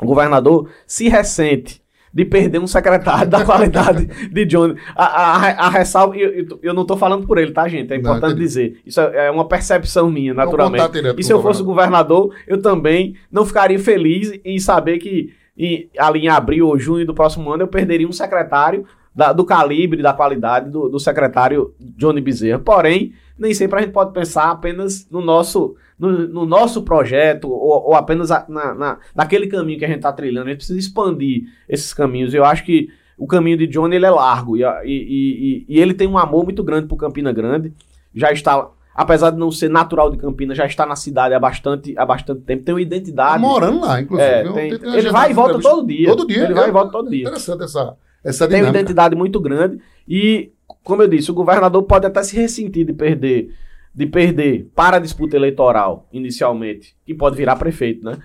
o 0.00 0.06
governador 0.06 0.68
se 0.86 1.08
ressente 1.08 1.82
de 2.12 2.24
perder 2.24 2.58
um 2.58 2.66
secretário 2.66 3.28
da 3.30 3.44
qualidade 3.44 4.06
de 4.30 4.44
Johnny. 4.44 4.76
A, 4.94 5.04
a, 5.04 5.66
a 5.66 5.70
ressalva, 5.70 6.16
eu, 6.16 6.58
eu 6.62 6.74
não 6.74 6.82
estou 6.82 6.96
falando 6.96 7.26
por 7.26 7.38
ele, 7.38 7.52
tá, 7.52 7.68
gente? 7.68 7.92
É 7.92 7.96
importante 7.96 8.32
não, 8.32 8.38
dizer. 8.38 8.80
Isso 8.84 9.00
é, 9.00 9.26
é 9.26 9.30
uma 9.30 9.46
percepção 9.46 10.10
minha, 10.10 10.34
naturalmente. 10.34 10.84
e 11.18 11.22
se 11.22 11.32
eu 11.32 11.42
fosse 11.42 11.62
governador, 11.62 12.34
eu 12.46 12.60
também 12.60 13.14
não 13.30 13.44
ficaria 13.44 13.78
feliz 13.78 14.38
em 14.44 14.58
saber 14.58 14.98
que 14.98 15.32
em, 15.56 15.88
ali 15.98 16.20
em 16.20 16.28
abril 16.28 16.68
ou 16.68 16.78
junho 16.78 17.04
do 17.04 17.14
próximo 17.14 17.50
ano 17.50 17.64
eu 17.64 17.68
perderia 17.68 18.08
um 18.08 18.12
secretário 18.12 18.84
da, 19.14 19.32
do 19.32 19.44
calibre, 19.44 20.00
da 20.00 20.12
qualidade 20.12 20.70
do, 20.70 20.88
do 20.88 21.00
secretário 21.00 21.74
Johnny 21.80 22.20
Bezerra. 22.20 22.60
Porém, 22.60 23.12
nem 23.38 23.54
sempre 23.54 23.78
a 23.78 23.82
gente 23.82 23.92
pode 23.92 24.12
pensar 24.12 24.50
apenas 24.50 25.08
no 25.10 25.20
nosso 25.20 25.76
no, 25.98 26.28
no 26.28 26.46
noso 26.46 26.82
projeto 26.82 27.50
ou, 27.50 27.88
ou 27.88 27.94
apenas 27.94 28.30
a, 28.30 28.44
na, 28.48 28.74
na, 28.74 28.98
naquele 29.14 29.46
caminho 29.46 29.78
que 29.78 29.84
a 29.84 29.88
gente 29.88 29.98
está 29.98 30.12
trilhando. 30.12 30.46
A 30.46 30.50
gente 30.50 30.58
precisa 30.58 30.78
expandir 30.78 31.44
esses 31.68 31.92
caminhos. 31.92 32.34
Eu 32.34 32.44
acho 32.44 32.64
que 32.64 32.88
o 33.16 33.26
caminho 33.26 33.56
de 33.56 33.66
Johnny 33.66 33.96
ele 33.96 34.06
é 34.06 34.10
largo 34.10 34.56
e, 34.56 34.62
e, 34.62 34.66
e, 34.84 35.66
e 35.68 35.80
ele 35.80 35.94
tem 35.94 36.06
um 36.06 36.16
amor 36.16 36.44
muito 36.44 36.62
grande 36.62 36.86
por 36.86 36.96
Campina 36.96 37.32
Grande. 37.32 37.72
Já 38.14 38.30
está 38.30 38.68
apesar 38.98 39.30
de 39.30 39.38
não 39.38 39.52
ser 39.52 39.70
natural 39.70 40.10
de 40.10 40.18
Campina, 40.18 40.56
já 40.56 40.66
está 40.66 40.84
na 40.84 40.96
cidade 40.96 41.32
há 41.32 41.38
bastante, 41.38 41.94
há 41.96 42.04
bastante 42.04 42.40
tempo, 42.40 42.64
tem 42.64 42.74
uma 42.74 42.82
identidade. 42.82 43.34
Tá 43.34 43.38
morando 43.38 43.80
lá, 43.80 44.00
inclusive. 44.00 44.28
É, 44.28 44.52
tem, 44.52 44.72
ele 44.72 45.10
vai 45.10 45.30
e 45.30 45.34
volta 45.34 45.60
todo 45.60 45.86
dia. 45.86 46.08
Todo 46.08 46.26
dia. 46.26 46.42
Ele 46.42 46.52
é, 46.52 46.56
vai 46.56 46.68
e 46.68 46.72
volta 46.72 46.90
todo 46.90 47.08
dia. 47.08 47.22
Interessante 47.22 47.62
essa, 47.62 47.96
essa 48.24 48.48
dinâmica. 48.48 48.48
Tem 48.48 48.62
uma 48.62 48.70
identidade 48.70 49.14
muito 49.14 49.40
grande 49.40 49.78
e, 50.08 50.50
como 50.82 51.02
eu 51.02 51.08
disse, 51.08 51.30
o 51.30 51.34
governador 51.34 51.82
pode 51.82 52.06
até 52.06 52.22
se 52.22 52.36
ressentir 52.36 52.84
de 52.84 52.92
perder 52.92 53.54
de 53.94 54.06
perder 54.06 54.70
para 54.76 54.98
a 54.98 55.00
disputa 55.00 55.34
eleitoral, 55.34 56.06
inicialmente, 56.12 56.96
que 57.04 57.12
pode 57.12 57.36
virar 57.36 57.56
prefeito, 57.56 58.04
né? 58.04 58.16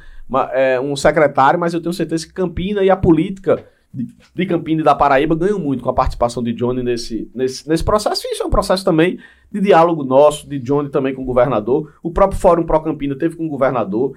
É, 0.52 0.80
um 0.80 0.96
secretário, 0.96 1.60
mas 1.60 1.74
eu 1.74 1.82
tenho 1.82 1.94
certeza 1.94 2.28
que 2.28 2.34
Campina 2.34 2.84
e 2.84 2.92
a 2.92 2.96
política 2.96 3.66
de, 3.94 4.08
de 4.34 4.46
Campina 4.46 4.82
e 4.82 4.84
da 4.84 4.96
Paraíba 4.96 5.36
ganham 5.36 5.60
muito 5.60 5.84
com 5.84 5.90
a 5.90 5.94
participação 5.94 6.44
de 6.44 6.54
Johnny 6.54 6.82
nesse, 6.84 7.30
nesse, 7.34 7.68
nesse 7.68 7.84
processo. 7.84 8.26
E 8.26 8.34
isso 8.34 8.44
é 8.44 8.46
um 8.46 8.52
processo 8.52 8.84
também 8.86 9.20
de 9.52 9.62
diálogo 9.62 10.04
nosso, 10.04 10.48
de 10.48 10.60
Johnny 10.60 10.90
também 10.90 11.14
com 11.14 11.22
o 11.22 11.26
governador. 11.26 11.94
O 12.02 12.12
próprio 12.12 12.40
Fórum 12.40 12.66
Pro 12.66 12.82
Campina 12.82 13.16
teve 13.16 13.36
com 13.36 13.46
o 13.46 13.50
governador. 13.50 14.16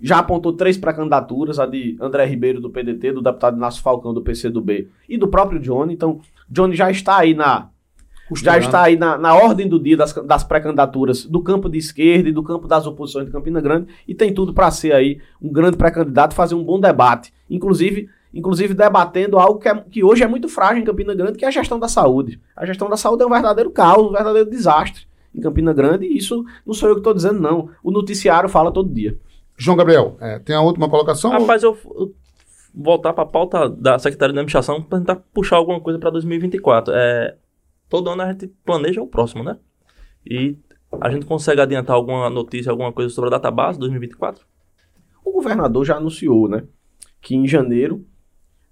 Já 0.00 0.18
apontou 0.18 0.52
três 0.52 0.76
pré-candidaturas, 0.76 1.58
a 1.58 1.66
de 1.66 1.96
André 2.00 2.26
Ribeiro 2.26 2.60
do 2.60 2.68
PDT, 2.70 3.12
do 3.12 3.22
deputado 3.22 3.56
Inácio 3.56 3.82
Falcão 3.82 4.12
do 4.12 4.22
PCdoB 4.22 4.88
e 5.08 5.16
do 5.16 5.28
próprio 5.28 5.60
Johnny. 5.60 5.94
Então, 5.94 6.20
Johnny 6.48 6.74
já 6.74 6.90
está 6.90 7.18
aí 7.18 7.32
na, 7.32 7.70
já 8.34 8.58
está 8.58 8.82
aí 8.82 8.96
na, 8.96 9.18
na 9.18 9.34
ordem 9.34 9.68
do 9.68 9.78
dia 9.78 9.96
das, 9.96 10.12
das 10.12 10.44
pré-candidaturas 10.44 11.24
do 11.24 11.42
campo 11.42 11.68
de 11.68 11.78
esquerda 11.78 12.28
e 12.28 12.32
do 12.32 12.42
campo 12.42 12.66
das 12.66 12.86
oposições 12.86 13.26
de 13.26 13.32
Campina 13.32 13.60
Grande 13.60 13.88
e 14.08 14.14
tem 14.14 14.32
tudo 14.32 14.54
para 14.54 14.70
ser 14.70 14.92
aí 14.92 15.20
um 15.40 15.52
grande 15.52 15.76
pré-candidato, 15.76 16.34
fazer 16.34 16.54
um 16.54 16.64
bom 16.64 16.80
debate, 16.80 17.32
inclusive 17.50 18.08
inclusive 18.32 18.74
debatendo 18.74 19.38
algo 19.38 19.60
que, 19.60 19.68
é, 19.68 19.74
que 19.76 20.02
hoje 20.02 20.24
é 20.24 20.26
muito 20.26 20.48
frágil 20.48 20.82
em 20.82 20.84
Campina 20.84 21.14
Grande, 21.14 21.38
que 21.38 21.44
é 21.44 21.48
a 21.48 21.52
gestão 21.52 21.78
da 21.78 21.86
saúde. 21.86 22.40
A 22.56 22.66
gestão 22.66 22.90
da 22.90 22.96
saúde 22.96 23.22
é 23.22 23.26
um 23.26 23.30
verdadeiro 23.30 23.70
caos, 23.70 24.08
um 24.08 24.12
verdadeiro 24.12 24.50
desastre 24.50 25.06
em 25.32 25.40
Campina 25.40 25.72
Grande 25.72 26.06
e 26.06 26.16
isso 26.16 26.44
não 26.66 26.74
sou 26.74 26.88
eu 26.88 26.96
que 26.96 27.00
estou 27.00 27.14
dizendo 27.14 27.40
não, 27.40 27.68
o 27.82 27.92
noticiário 27.92 28.48
fala 28.48 28.72
todo 28.72 28.92
dia. 28.92 29.16
João 29.56 29.76
Gabriel, 29.76 30.16
é, 30.20 30.40
tem 30.40 30.56
a 30.56 30.60
última 30.60 30.88
colocação? 30.88 31.30
Rapaz, 31.30 31.62
ou... 31.62 31.78
eu, 31.84 31.96
eu 31.96 32.14
voltar 32.74 33.12
para 33.12 33.22
a 33.22 33.26
pauta 33.26 33.68
da 33.68 33.98
Secretaria 33.98 34.32
de 34.32 34.38
Administração 34.38 34.82
para 34.82 34.98
tentar 34.98 35.16
puxar 35.32 35.56
alguma 35.56 35.80
coisa 35.80 35.98
para 35.98 36.10
2024. 36.10 36.92
É, 36.94 37.36
todo 37.88 38.10
ano 38.10 38.22
a 38.22 38.32
gente 38.32 38.48
planeja 38.64 39.02
o 39.02 39.06
próximo, 39.06 39.42
né? 39.42 39.58
E 40.24 40.56
a 41.00 41.10
gente 41.10 41.26
consegue 41.26 41.60
adiantar 41.60 41.96
alguma 41.96 42.30
notícia, 42.30 42.70
alguma 42.70 42.92
coisa 42.92 43.12
sobre 43.12 43.28
a 43.28 43.32
database 43.32 43.78
2024? 43.78 44.44
O 45.24 45.32
governador 45.32 45.84
já 45.84 45.96
anunciou, 45.96 46.48
né? 46.48 46.64
Que 47.20 47.34
em 47.34 47.46
janeiro 47.46 48.06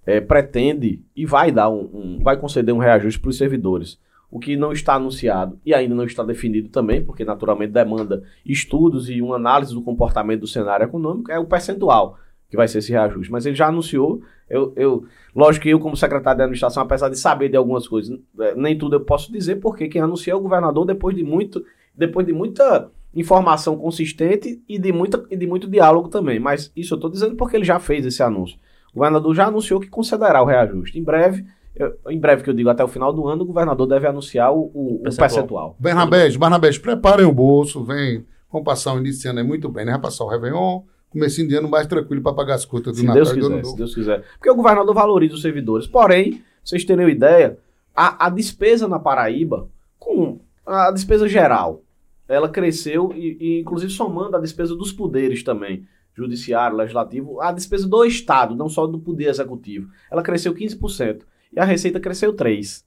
é, 0.05 0.19
pretende 0.19 1.03
e 1.15 1.25
vai 1.25 1.51
dar 1.51 1.69
um, 1.69 1.89
um 1.93 2.19
vai 2.23 2.37
conceder 2.37 2.73
um 2.73 2.79
reajuste 2.79 3.19
para 3.19 3.29
os 3.29 3.37
servidores. 3.37 3.99
o 4.29 4.39
que 4.39 4.57
não 4.57 4.71
está 4.71 4.95
anunciado 4.95 5.59
e 5.63 5.75
ainda 5.75 5.93
não 5.93 6.05
está 6.05 6.23
definido 6.23 6.69
também, 6.69 7.05
porque 7.05 7.23
naturalmente 7.23 7.71
demanda 7.71 8.23
estudos 8.43 9.07
e 9.07 9.21
uma 9.21 9.35
análise 9.35 9.75
do 9.75 9.81
comportamento 9.83 10.41
do 10.41 10.47
cenário 10.47 10.85
econômico, 10.85 11.31
é 11.31 11.37
o 11.37 11.45
percentual 11.45 12.17
que 12.49 12.57
vai 12.57 12.67
ser 12.67 12.79
esse 12.79 12.91
reajuste. 12.91 13.31
Mas 13.31 13.45
ele 13.45 13.55
já 13.55 13.67
anunciou. 13.67 14.21
Eu, 14.53 14.71
eu, 14.75 15.03
lógico 15.35 15.63
que 15.63 15.69
eu, 15.69 15.79
como 15.79 15.97
secretário 15.97 16.37
de 16.37 16.43
administração, 16.43 16.83
apesar 16.83 17.09
de 17.09 17.17
saber 17.17 17.49
de 17.49 17.57
algumas 17.57 17.87
coisas, 17.87 18.17
é, 18.39 18.55
nem 18.55 18.77
tudo 18.77 18.95
eu 18.95 19.01
posso 19.01 19.31
dizer, 19.31 19.55
porque 19.55 19.87
quem 19.87 20.01
anuncia 20.01 20.33
é 20.33 20.35
o 20.35 20.41
governador 20.41 20.85
depois 20.85 21.15
de 21.15 21.23
muito, 21.23 21.63
depois 21.95 22.25
de 22.25 22.33
muita 22.33 22.91
informação 23.15 23.77
consistente 23.77 24.61
e 24.67 24.77
de, 24.77 24.91
muita, 24.91 25.23
e 25.29 25.35
de 25.35 25.47
muito 25.47 25.67
diálogo 25.67 26.07
também. 26.07 26.39
Mas 26.39 26.71
isso 26.75 26.93
eu 26.93 26.97
estou 26.97 27.09
dizendo 27.09 27.35
porque 27.35 27.55
ele 27.55 27.65
já 27.65 27.79
fez 27.79 28.05
esse 28.05 28.21
anúncio. 28.21 28.57
O 28.91 28.97
governador 28.97 29.33
já 29.33 29.47
anunciou 29.47 29.79
que 29.79 29.87
concederá 29.87 30.41
o 30.41 30.45
reajuste. 30.45 30.99
Em 30.99 31.03
breve, 31.03 31.45
eu, 31.75 31.95
em 32.09 32.19
breve 32.19 32.43
que 32.43 32.49
eu 32.49 32.53
digo 32.53 32.69
até 32.69 32.83
o 32.83 32.87
final 32.87 33.11
do 33.11 33.27
ano, 33.27 33.41
o 33.41 33.45
governador 33.45 33.87
deve 33.87 34.07
anunciar 34.07 34.53
o, 34.53 34.71
o, 34.73 35.01
o 35.07 35.15
percentual. 35.15 35.75
Bernabés, 35.79 36.35
Bernabés, 36.35 36.77
preparem 36.77 37.25
o 37.25 37.33
bolso, 37.33 37.83
vem. 37.83 38.25
Vamos 38.51 38.65
passar 38.65 38.93
o 38.93 38.99
início 38.99 39.23
de 39.23 39.27
ano 39.29 39.39
aí 39.39 39.45
muito 39.45 39.67
bem, 39.67 39.85
né? 39.85 39.93
Vai 39.93 40.01
passar 40.01 40.25
o 40.25 40.29
Réveillon, 40.29 40.81
comecinho 41.13 41.47
de 41.47 41.55
ano 41.55 41.69
mais 41.69 41.87
tranquilo 41.87 42.21
para 42.21 42.33
pagar 42.33 42.55
as 42.55 42.65
contas 42.65 42.93
do 42.93 42.99
se 42.99 43.05
Natal 43.05 43.23
Deus 43.23 43.29
e 43.29 43.39
do 43.39 43.49
quiser, 43.49 43.65
se. 43.65 43.75
Deus 43.77 43.95
quiser. 43.95 44.23
Porque 44.33 44.49
o 44.49 44.55
governador 44.55 44.93
valoriza 44.93 45.35
os 45.35 45.41
servidores. 45.41 45.87
Porém, 45.87 46.43
vocês 46.63 46.83
terem 46.83 47.05
uma 47.05 47.11
ideia, 47.11 47.57
a, 47.95 48.25
a 48.25 48.29
despesa 48.29 48.87
na 48.87 48.99
Paraíba, 48.99 49.69
com 49.97 50.39
a 50.65 50.91
despesa 50.91 51.27
geral, 51.27 51.83
ela 52.27 52.49
cresceu, 52.49 53.11
e, 53.15 53.37
e 53.39 53.61
inclusive 53.61 53.91
somando 53.91 54.35
a 54.35 54.39
despesa 54.39 54.75
dos 54.75 54.91
poderes 54.91 55.43
também, 55.43 55.87
judiciário, 56.15 56.77
legislativo, 56.77 57.41
a 57.41 57.51
despesa 57.51 57.87
do 57.87 58.05
Estado, 58.05 58.55
não 58.55 58.69
só 58.69 58.85
do 58.85 58.99
poder 58.99 59.29
executivo, 59.29 59.89
ela 60.11 60.23
cresceu 60.23 60.53
15%. 60.53 61.21
E 61.51 61.59
a 61.59 61.65
receita 61.65 61.99
cresceu 61.99 62.33
3%. 62.33 62.83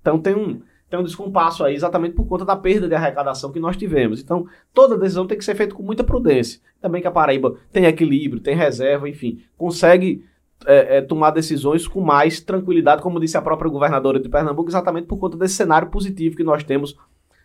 Então 0.00 0.18
tem 0.18 0.34
um, 0.34 0.60
tem 0.90 0.98
um 0.98 1.04
descompasso 1.04 1.62
aí 1.62 1.74
exatamente 1.74 2.14
por 2.16 2.26
conta 2.26 2.44
da 2.44 2.56
perda 2.56 2.88
de 2.88 2.94
arrecadação 2.94 3.52
que 3.52 3.60
nós 3.60 3.76
tivemos. 3.76 4.20
Então, 4.20 4.46
toda 4.74 4.98
decisão 4.98 5.26
tem 5.26 5.38
que 5.38 5.44
ser 5.44 5.54
feita 5.54 5.74
com 5.74 5.84
muita 5.84 6.02
prudência. 6.02 6.60
Também 6.80 7.00
que 7.00 7.06
a 7.06 7.12
Paraíba 7.12 7.54
tem 7.72 7.84
equilíbrio, 7.84 8.42
tem 8.42 8.56
reserva, 8.56 9.08
enfim, 9.08 9.40
consegue 9.56 10.24
é, 10.66 10.98
é, 10.98 11.00
tomar 11.00 11.30
decisões 11.30 11.86
com 11.86 12.00
mais 12.00 12.40
tranquilidade, 12.40 13.02
como 13.02 13.20
disse 13.20 13.36
a 13.36 13.42
própria 13.42 13.70
governadora 13.70 14.18
de 14.18 14.28
Pernambuco, 14.28 14.68
exatamente 14.68 15.06
por 15.06 15.18
conta 15.18 15.36
desse 15.36 15.54
cenário 15.54 15.88
positivo 15.88 16.36
que 16.36 16.42
nós 16.42 16.64
temos 16.64 16.96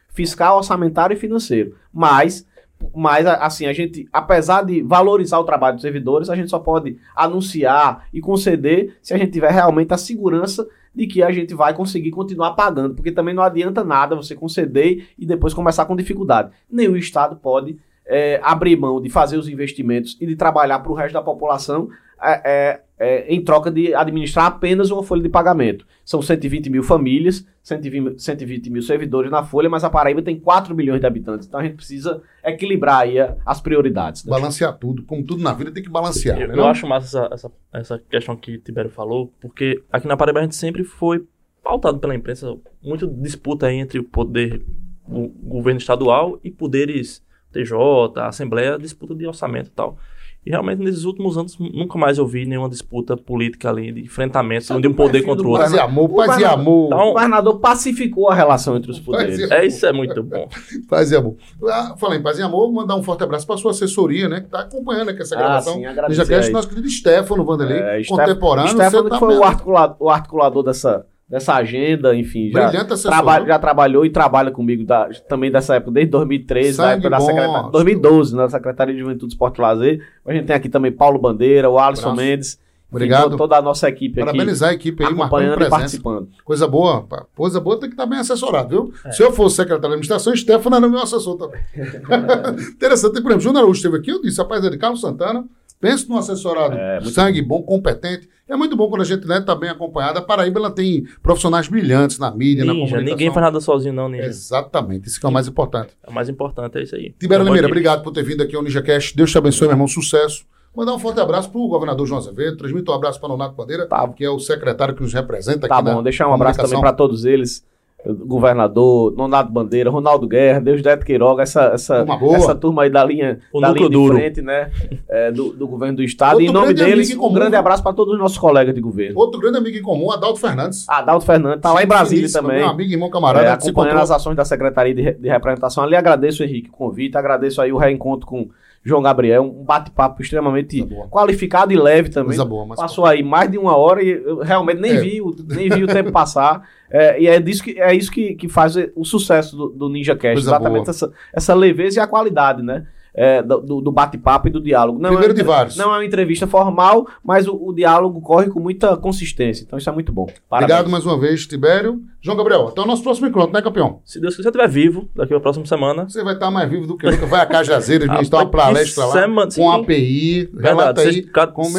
fiscal, 0.09 0.57
orçamentário 0.57 1.13
e 1.13 1.19
financeiro. 1.19 1.75
Mas, 1.93 2.47
mas 2.93 3.25
assim, 3.25 3.65
a 3.65 3.73
gente, 3.73 4.07
apesar 4.11 4.63
de 4.63 4.81
valorizar 4.81 5.39
o 5.39 5.43
trabalho 5.43 5.75
dos 5.75 5.81
servidores, 5.81 6.29
a 6.29 6.35
gente 6.35 6.49
só 6.49 6.59
pode 6.59 6.97
anunciar 7.15 8.07
e 8.13 8.21
conceder 8.21 8.97
se 9.01 9.13
a 9.13 9.17
gente 9.17 9.31
tiver 9.31 9.51
realmente 9.51 9.93
a 9.93 9.97
segurança 9.97 10.67
de 10.93 11.07
que 11.07 11.21
a 11.21 11.31
gente 11.31 11.53
vai 11.53 11.73
conseguir 11.73 12.11
continuar 12.11 12.53
pagando, 12.53 12.95
porque 12.95 13.11
também 13.11 13.33
não 13.33 13.43
adianta 13.43 13.83
nada 13.83 14.15
você 14.15 14.33
conceder 14.33 15.09
e 15.17 15.25
depois 15.25 15.53
começar 15.53 15.85
com 15.85 15.95
dificuldade. 15.95 16.51
Nem 16.69 16.87
o 16.87 16.95
Estado 16.95 17.35
pode 17.35 17.77
é, 18.05 18.39
abrir 18.41 18.77
mão 18.77 19.01
de 19.01 19.09
fazer 19.09 19.37
os 19.37 19.49
investimentos 19.49 20.17
e 20.21 20.25
de 20.25 20.35
trabalhar 20.35 20.79
para 20.79 20.91
o 20.91 20.95
resto 20.95 21.13
da 21.13 21.21
população 21.21 21.89
é, 22.21 22.41
é, 22.45 22.81
é, 22.97 23.33
em 23.33 23.43
troca 23.43 23.69
de 23.69 23.93
administrar 23.93 24.45
apenas 24.45 24.89
uma 24.89 25.03
folha 25.03 25.21
de 25.21 25.29
pagamento. 25.29 25.85
São 26.03 26.21
120 26.21 26.69
mil 26.69 26.83
famílias, 26.83 27.45
120, 27.63 28.21
120 28.21 28.69
mil 28.69 28.81
servidores 28.81 29.29
na 29.29 29.43
folha, 29.43 29.69
mas 29.69 29.83
a 29.83 29.89
Paraíba 29.89 30.21
tem 30.21 30.39
4 30.39 30.73
milhões 30.75 31.01
de 31.01 31.07
habitantes, 31.07 31.47
então 31.47 31.59
a 31.59 31.63
gente 31.63 31.75
precisa 31.75 32.21
equilibrar 32.43 33.01
aí 33.01 33.17
as 33.45 33.59
prioridades. 33.59 34.23
né? 34.23 34.29
Balancear 34.29 34.77
tudo. 34.77 35.03
Como 35.03 35.23
tudo 35.23 35.43
na 35.43 35.53
vida 35.53 35.71
tem 35.71 35.83
que 35.83 35.89
balancear. 35.89 36.39
Eu, 36.39 36.47
né, 36.47 36.53
eu 36.53 36.57
não? 36.57 36.67
acho 36.67 36.87
massa 36.87 37.05
essa, 37.07 37.33
essa, 37.33 37.51
essa 37.73 38.03
questão 38.09 38.35
que 38.35 38.57
Tibério 38.59 38.91
falou, 38.91 39.33
porque 39.41 39.83
aqui 39.91 40.07
na 40.07 40.15
Paraíba 40.15 40.39
a 40.39 40.43
gente 40.43 40.55
sempre 40.55 40.83
foi 40.83 41.25
pautado 41.63 41.97
pela 41.99 42.15
imprensa, 42.15 42.55
muita 42.81 43.07
disputa 43.07 43.65
aí 43.65 43.77
entre 43.77 43.97
o 43.97 44.03
poder, 44.03 44.61
o 45.07 45.27
governo 45.27 45.79
estadual 45.79 46.39
e 46.43 46.51
poderes 46.51 47.25
TJ, 47.51 48.19
Assembleia, 48.21 48.77
disputa 48.77 49.15
de 49.15 49.25
orçamento 49.25 49.67
e 49.67 49.71
tal. 49.71 49.97
E 50.45 50.51
realmente 50.51 50.77
nesses 50.83 51.05
últimos 51.05 51.37
anos 51.39 51.57
nunca 51.57 51.97
mais 51.97 52.19
eu 52.19 52.27
vi 52.27 52.45
nenhuma 52.45 52.69
disputa 52.69 53.17
política 53.17 53.67
ali, 53.69 53.91
de 53.91 54.01
enfrentamento 54.01 54.79
de 54.79 54.87
um 54.87 54.93
poder 54.93 55.23
contra 55.23 55.43
o 55.45 55.49
outro. 55.49 55.63
Paz 55.63 55.73
e 55.73 55.79
amor, 55.79 56.09
paz 56.13 56.39
e 56.39 56.45
amor. 56.45 56.85
Então, 56.85 56.99
O 57.09 57.13
governador 57.13 57.59
pacificou 57.59 58.29
a 58.29 58.35
relação 58.35 58.77
entre 58.77 58.91
os 58.91 58.99
poderes. 58.99 59.49
É, 59.49 59.65
isso 59.65 59.83
é 59.87 59.91
muito 59.91 60.21
bom. 60.21 60.47
Paz 60.87 61.11
e 61.11 61.15
amor. 61.15 61.35
Ah, 61.67 61.95
Falando 61.97 62.19
em 62.19 62.21
paz 62.21 62.37
e 62.37 62.43
amor, 62.43 62.71
mandar 62.71 62.95
um 62.95 63.01
forte 63.01 63.23
abraço 63.23 63.47
para 63.47 63.57
sua 63.57 63.71
assessoria, 63.71 64.29
né? 64.29 64.41
Que 64.41 64.45
está 64.45 64.59
acompanhando 64.59 65.09
aqui 65.09 65.21
essa 65.23 65.33
Ah, 65.35 65.39
gravação. 65.39 65.73
sim, 65.73 65.81
Já 65.81 65.89
agradecer 65.89 66.27
quer 66.27 66.43
aí. 66.43 66.51
nosso 66.51 66.69
querido 66.69 66.89
Stefano 66.89 67.43
Vanderlei, 67.43 67.79
É, 67.79 68.03
contemporâneo. 68.05 68.69
Stefano, 68.71 69.03
que 69.05 69.09
tá 69.09 69.19
foi 69.19 69.35
o 69.37 69.43
articulador, 69.43 69.95
o 69.99 70.09
articulador 70.11 70.63
dessa, 70.63 71.05
dessa 71.27 71.55
agenda, 71.55 72.15
enfim, 72.15 72.51
já, 72.51 72.67
Brilhante 72.69 73.01
traba- 73.01 73.45
já 73.45 73.57
trabalhou 73.59 74.05
e 74.05 74.09
trabalha 74.11 74.51
comigo 74.51 74.85
da- 74.85 75.09
também 75.27 75.51
dessa 75.51 75.75
época, 75.75 75.91
desde 75.91 76.11
2013, 76.11 76.77
da 76.77 76.83
Sangue 76.83 76.93
época 76.93 77.09
da 77.09 77.19
secretaria, 77.19 77.69
2012, 77.71 78.35
na 78.35 78.47
Secretaria 78.49 78.93
de 78.93 78.99
Juventude, 78.99 79.33
Esporte 79.33 79.57
e 79.57 79.61
Lazer. 79.61 80.07
A 80.25 80.33
gente 80.33 80.45
tem 80.45 80.55
aqui 80.55 80.69
também 80.69 80.91
Paulo 80.91 81.17
Bandeira, 81.17 81.69
o 81.69 81.79
Alisson 81.79 82.09
Abraço. 82.11 82.15
Mendes, 82.27 82.53
enfim, 82.53 82.63
Obrigado. 82.91 83.31
to- 83.31 83.37
toda 83.37 83.57
a 83.57 83.61
nossa 83.61 83.89
equipe 83.89 84.21
aqui 84.21 84.25
Parabenizar 84.31 84.69
a 84.69 84.73
equipe 84.73 85.03
aí, 85.03 85.11
acompanhando 85.11 85.63
e 85.63 85.69
participando. 85.69 86.29
Coisa 86.45 86.67
boa, 86.67 87.01
pá. 87.01 87.25
coisa 87.35 87.59
boa 87.59 87.79
tem 87.79 87.89
que 87.89 87.95
estar 87.95 88.05
bem 88.05 88.19
assessorado, 88.19 88.69
viu? 88.69 88.93
É. 89.03 89.11
Se 89.11 89.23
eu 89.23 89.31
fosse 89.33 89.55
secretário 89.55 89.81
de 89.81 89.87
administração, 89.87 90.35
Stefano 90.35 90.75
era 90.75 90.87
meu 90.87 90.99
assessor 91.01 91.35
também. 91.37 91.59
Interessante, 92.71 93.13
por 93.21 93.31
exemplo, 93.31 93.41
Júnior 93.41 93.61
Araújo 93.63 93.77
esteve 93.77 93.97
aqui, 93.97 94.11
eu 94.11 94.21
disse, 94.21 94.37
rapaz, 94.39 94.63
é 94.63 94.69
de 94.69 94.77
Carlos 94.77 95.01
Santana, 95.01 95.43
pensa 95.79 96.05
num 96.09 96.17
assessorado 96.17 96.75
É, 96.75 97.01
sangue 97.05 97.41
bom, 97.41 97.61
competente. 97.63 98.27
É 98.47 98.55
muito 98.55 98.75
bom 98.75 98.87
quando 98.89 99.01
a 99.01 99.05
gente 99.05 99.21
está 99.23 99.39
né, 99.39 99.41
tá 99.41 99.55
bem 99.55 99.69
acompanhado. 99.69 100.19
A 100.19 100.21
Paraíba 100.21 100.59
ela 100.59 100.69
tem 100.69 101.03
profissionais 101.23 101.67
brilhantes 101.67 102.19
na 102.19 102.29
mídia, 102.29 102.63
na 102.63 102.73
Ninja, 102.73 102.85
comunicação. 102.85 103.05
ninguém 103.17 103.33
faz 103.33 103.43
nada 103.43 103.59
sozinho 103.59 103.93
não, 103.93 104.07
Ninja. 104.07 104.25
Exatamente, 104.25 105.07
isso 105.07 105.19
que 105.19 105.25
é 105.25 105.29
o 105.29 105.31
mais 105.31 105.47
importante. 105.47 105.89
O 106.07 106.11
mais 106.13 106.29
importante 106.29 106.77
é 106.77 106.83
isso 106.83 106.95
aí. 106.95 107.13
Tibério 107.19 107.43
Uma 107.43 107.49
Limeira, 107.49 107.67
obrigado 107.67 108.03
por 108.03 108.11
ter 108.11 108.23
vindo 108.23 108.43
aqui 108.43 108.55
ao 108.55 108.61
NinjaCast. 108.63 109.15
Deus 109.15 109.31
te 109.31 109.37
abençoe, 109.37 109.67
meu 109.67 109.73
irmão, 109.73 109.87
sucesso. 109.87 110.45
Mandar 110.75 110.93
um 110.93 110.99
forte 110.99 111.19
abraço 111.21 111.49
para 111.49 111.59
o 111.59 111.67
governador 111.69 112.05
João 112.05 112.19
Azevedo. 112.19 112.57
Transmito 112.57 112.91
um 112.91 112.95
abraço 112.95 113.19
para 113.19 113.27
o 113.27 113.29
Nonato 113.31 113.55
Bandeira, 113.55 113.87
Tá. 113.87 114.07
que 114.09 114.23
é 114.25 114.29
o 114.29 114.37
secretário 114.39 114.93
que 114.93 115.01
nos 115.01 115.13
representa 115.13 115.67
Tá 115.67 115.75
aqui 115.75 115.85
bom, 115.85 115.95
na 115.95 116.01
deixar 116.01 116.27
um 116.27 116.33
abraço 116.33 116.59
também 116.61 116.79
para 116.81 116.91
todos 116.93 117.23
eles. 117.25 117.65
Governador, 118.13 119.13
Nonado 119.15 119.51
Bandeira, 119.51 119.89
Ronaldo 119.89 120.27
Guerra, 120.27 120.59
Deusdete 120.59 121.03
Queiroga, 121.05 121.43
essa, 121.43 121.71
essa, 121.73 122.05
essa 122.35 122.55
turma 122.55 122.83
aí 122.83 122.89
da 122.89 123.03
linha, 123.03 123.39
O 123.51 123.59
da 123.59 123.69
linha 123.71 123.87
de 123.87 123.93
duro. 123.93 124.15
frente, 124.15 124.41
né? 124.41 124.69
é, 125.09 125.31
do, 125.31 125.53
do 125.53 125.67
governo 125.67 125.97
do 125.97 126.03
estado. 126.03 126.33
Outro 126.33 126.45
e 126.45 126.49
em 126.49 126.53
nome 126.53 126.73
deles, 126.73 127.09
em 127.09 127.15
um 127.15 127.19
comum, 127.19 127.33
grande 127.33 127.55
abraço 127.55 127.81
para 127.81 127.93
todos 127.93 128.13
os 128.13 128.19
nossos 128.19 128.37
colegas 128.37 128.73
de 128.73 128.81
governo. 128.81 129.17
Outro 129.19 129.39
grande 129.39 129.57
amigo 129.57 129.77
em 129.77 129.81
comum, 129.81 130.11
Adalto 130.11 130.39
Fernandes. 130.39 130.87
Adalto 130.87 131.25
Fernandes, 131.25 131.61
tá 131.61 131.73
lá 131.73 131.83
em 131.83 131.87
Brasília 131.87 132.31
também. 132.31 132.57
Meu 132.59 132.69
amigo, 132.69 132.91
irmão, 132.91 133.09
camarada. 133.09 133.45
É, 133.47 133.51
acompanhando 133.51 133.99
as 133.99 134.11
ações 134.11 134.35
da 134.35 134.45
Secretaria 134.45 134.93
de, 134.93 135.13
de 135.13 135.29
Representação. 135.29 135.83
Ali 135.83 135.95
agradeço, 135.95 136.43
Henrique, 136.43 136.69
o 136.69 136.73
convite, 136.73 137.17
agradeço 137.17 137.61
aí 137.61 137.71
o 137.71 137.77
reencontro 137.77 138.27
com 138.27 138.49
João 138.85 139.01
Gabriel, 139.01 139.41
um 139.43 139.63
bate-papo 139.63 140.21
extremamente 140.21 140.83
boa. 140.83 141.07
qualificado 141.07 141.73
e 141.73 141.75
leve 141.75 142.09
também. 142.09 142.27
Coisa 142.27 142.45
boa, 142.45 142.65
mas 142.67 142.79
Passou 142.79 143.03
aí 143.05 143.23
mais 143.23 143.49
de 143.49 143.57
uma 143.57 143.75
hora 143.75 144.03
e 144.03 144.09
eu 144.09 144.39
realmente 144.41 144.79
nem, 144.79 144.91
É. 144.91 144.99
vi, 145.01 145.21
o- 145.21 145.35
nem 145.47 145.67
vi 145.69 145.83
o 145.83 145.87
tempo 145.87 146.11
passar. 146.11 146.61
É, 146.91 147.19
e 147.19 147.27
é, 147.27 147.39
disso 147.39 147.63
que, 147.63 147.79
é 147.81 147.93
isso 147.95 148.11
que, 148.11 148.35
que 148.35 148.47
faz 148.47 148.75
o 148.95 149.03
sucesso 149.03 149.57
do, 149.57 149.69
do 149.69 149.89
Ninja 149.89 150.15
Cast. 150.15 150.35
Coisa 150.35 150.49
exatamente 150.51 150.83
boa. 150.85 150.89
essa, 150.91 151.11
essa 151.33 151.53
leveza 151.55 151.99
e 151.99 152.03
a 152.03 152.05
qualidade, 152.07 152.61
né? 152.61 152.85
É, 153.17 153.41
do, 153.41 153.79
do- 153.79 153.91
bate-papo 153.93 154.49
e 154.49 154.51
do 154.51 154.59
diálogo. 154.59 154.99
Não 154.99 155.09
Primeiro 155.11 155.31
é, 155.31 155.35
de 155.37 155.41
vários. 155.41 155.77
Não 155.77 155.85
é 155.93 155.99
uma 155.99 156.05
entrevista 156.05 156.45
formal, 156.45 157.07
mas 157.23 157.47
o, 157.47 157.55
o 157.55 157.71
diálogo 157.73 158.19
corre 158.19 158.49
com 158.49 158.59
muita 158.59 158.97
consistência. 158.97 159.63
Então 159.63 159.79
isso 159.79 159.89
é 159.89 159.93
muito 159.93 160.11
bom. 160.11 160.25
Parabéns. 160.49 160.69
Obrigado 160.73 160.91
mais 160.91 161.05
uma 161.05 161.17
vez, 161.17 161.47
Tibério. 161.47 162.01
João 162.21 162.35
Gabriel, 162.35 162.67
até 162.67 162.81
o 162.81 162.85
nosso 162.85 163.01
próximo 163.03 163.27
encontro, 163.27 163.53
né, 163.53 163.61
campeão? 163.61 164.01
Se 164.03 164.19
Deus 164.19 164.35
quiser, 164.35 164.49
estiver 164.49 164.67
vivo 164.67 165.07
daqui 165.15 165.33
a 165.33 165.39
próxima 165.39 165.65
semana. 165.65 166.09
Você 166.09 166.21
vai 166.25 166.33
estar 166.33 166.51
mais 166.51 166.69
vivo 166.69 166.85
do 166.87 166.97
que 166.97 167.09
nunca. 167.09 167.25
Vai 167.25 167.39
a 167.39 167.45
Cajazeiras, 167.45 168.09
ministrar 168.11 168.43
uma 168.43 168.51
palestra 168.51 169.05
lá 169.05 169.13
semana- 169.13 169.51
com 169.55 169.71
a 169.71 169.75
sim. 169.77 169.81
API. 169.83 170.45
Verdade. 170.51 170.67
Relata 170.67 171.01
aí. 171.01 171.25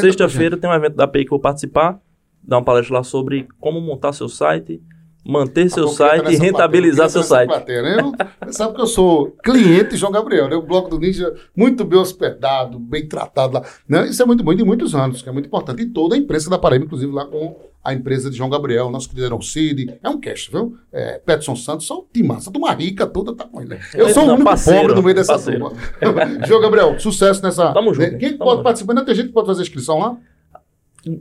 Sexta-feira 0.01 0.57
tem 0.57 0.71
um 0.71 0.73
evento 0.73 0.97
da 0.97 1.05
API 1.05 1.25
que 1.25 1.29
eu 1.29 1.37
vou 1.37 1.41
participar. 1.41 2.01
Dar 2.43 2.57
uma 2.57 2.65
palestra 2.65 2.95
lá 2.97 3.03
sobre 3.03 3.47
como 3.61 3.79
montar 3.81 4.13
seu 4.13 4.29
site, 4.29 4.81
manter 5.27 5.69
seu 5.71 5.89
site 5.89 6.33
e 6.33 6.37
rentabilizar 6.37 7.07
plateia, 7.11 7.11
seu 7.11 7.23
site. 7.23 7.49
plateia, 7.49 7.83
né? 7.83 7.97
Eu- 8.01 8.13
Você 8.47 8.53
sabe 8.53 8.75
que 8.75 8.81
eu 8.81 8.87
sou 8.87 9.33
cliente 9.43 9.91
de 9.91 9.97
João 9.97 10.13
Gabriel, 10.13 10.49
né? 10.49 10.57
O 10.57 10.63
Bloco 10.63 10.89
do 10.91 10.99
Ninja, 10.99 11.35
muito 11.57 11.85
bem 11.85 11.99
hospedado, 11.99 12.79
bem 12.79 13.07
tratado 13.09 13.55
lá. 13.55 13.63
Né? 13.89 14.07
Isso 14.09 14.23
é 14.23 14.25
muito 14.27 14.45
bom 14.45 14.55
de 14.55 14.63
muitos 14.65 14.95
anos, 14.95 15.23
que 15.23 15.29
é 15.29 15.33
muito 15.33 15.47
importante. 15.47 15.83
E 15.83 15.87
toda 15.87 16.15
a 16.15 16.19
imprensa 16.19 16.49
da 16.49 16.59
Paraíba, 16.59 16.85
inclusive 16.85 17.13
lá 17.13 17.25
com 17.27 17.57
a 17.83 17.95
empresa 17.95 18.29
de 18.31 18.37
João 18.37 18.51
Gabriel, 18.51 18.91
nosso 18.91 19.09
querido 19.09 19.27
Aaron 19.27 19.41
Cid. 19.41 19.99
É 20.03 20.09
um 20.09 20.19
cast, 20.19 20.51
viu? 20.51 20.77
É, 20.93 21.19
Petson 21.25 21.55
Santos, 21.55 21.87
só 21.87 22.01
um 22.01 22.05
timaço. 22.13 22.51
A 22.51 22.53
turma 22.53 22.73
rica 22.73 23.07
toda 23.07 23.33
tá 23.35 23.45
com 23.45 23.61
ele. 23.63 23.79
Eu 23.95 24.09
sou 24.11 24.25
o 24.25 24.27
Não, 24.27 24.35
único 24.35 24.49
parceiro, 24.49 24.81
pobre 24.81 24.95
no 24.97 25.03
meio 25.03 25.15
dessa 25.15 25.39
turma. 25.39 25.73
João 26.47 26.61
Gabriel, 26.61 26.99
sucesso 26.99 27.41
nessa. 27.43 27.73
Tamo 27.73 27.95
junto, 27.95 28.19
Quem 28.19 28.31
tamo 28.31 28.39
pode 28.39 28.51
junto. 28.53 28.63
participar? 28.65 28.93
Ainda 28.93 29.05
tem 29.05 29.15
gente 29.15 29.27
que 29.29 29.33
pode 29.33 29.47
fazer 29.47 29.63
inscrição 29.63 29.99
lá? 30.01 30.17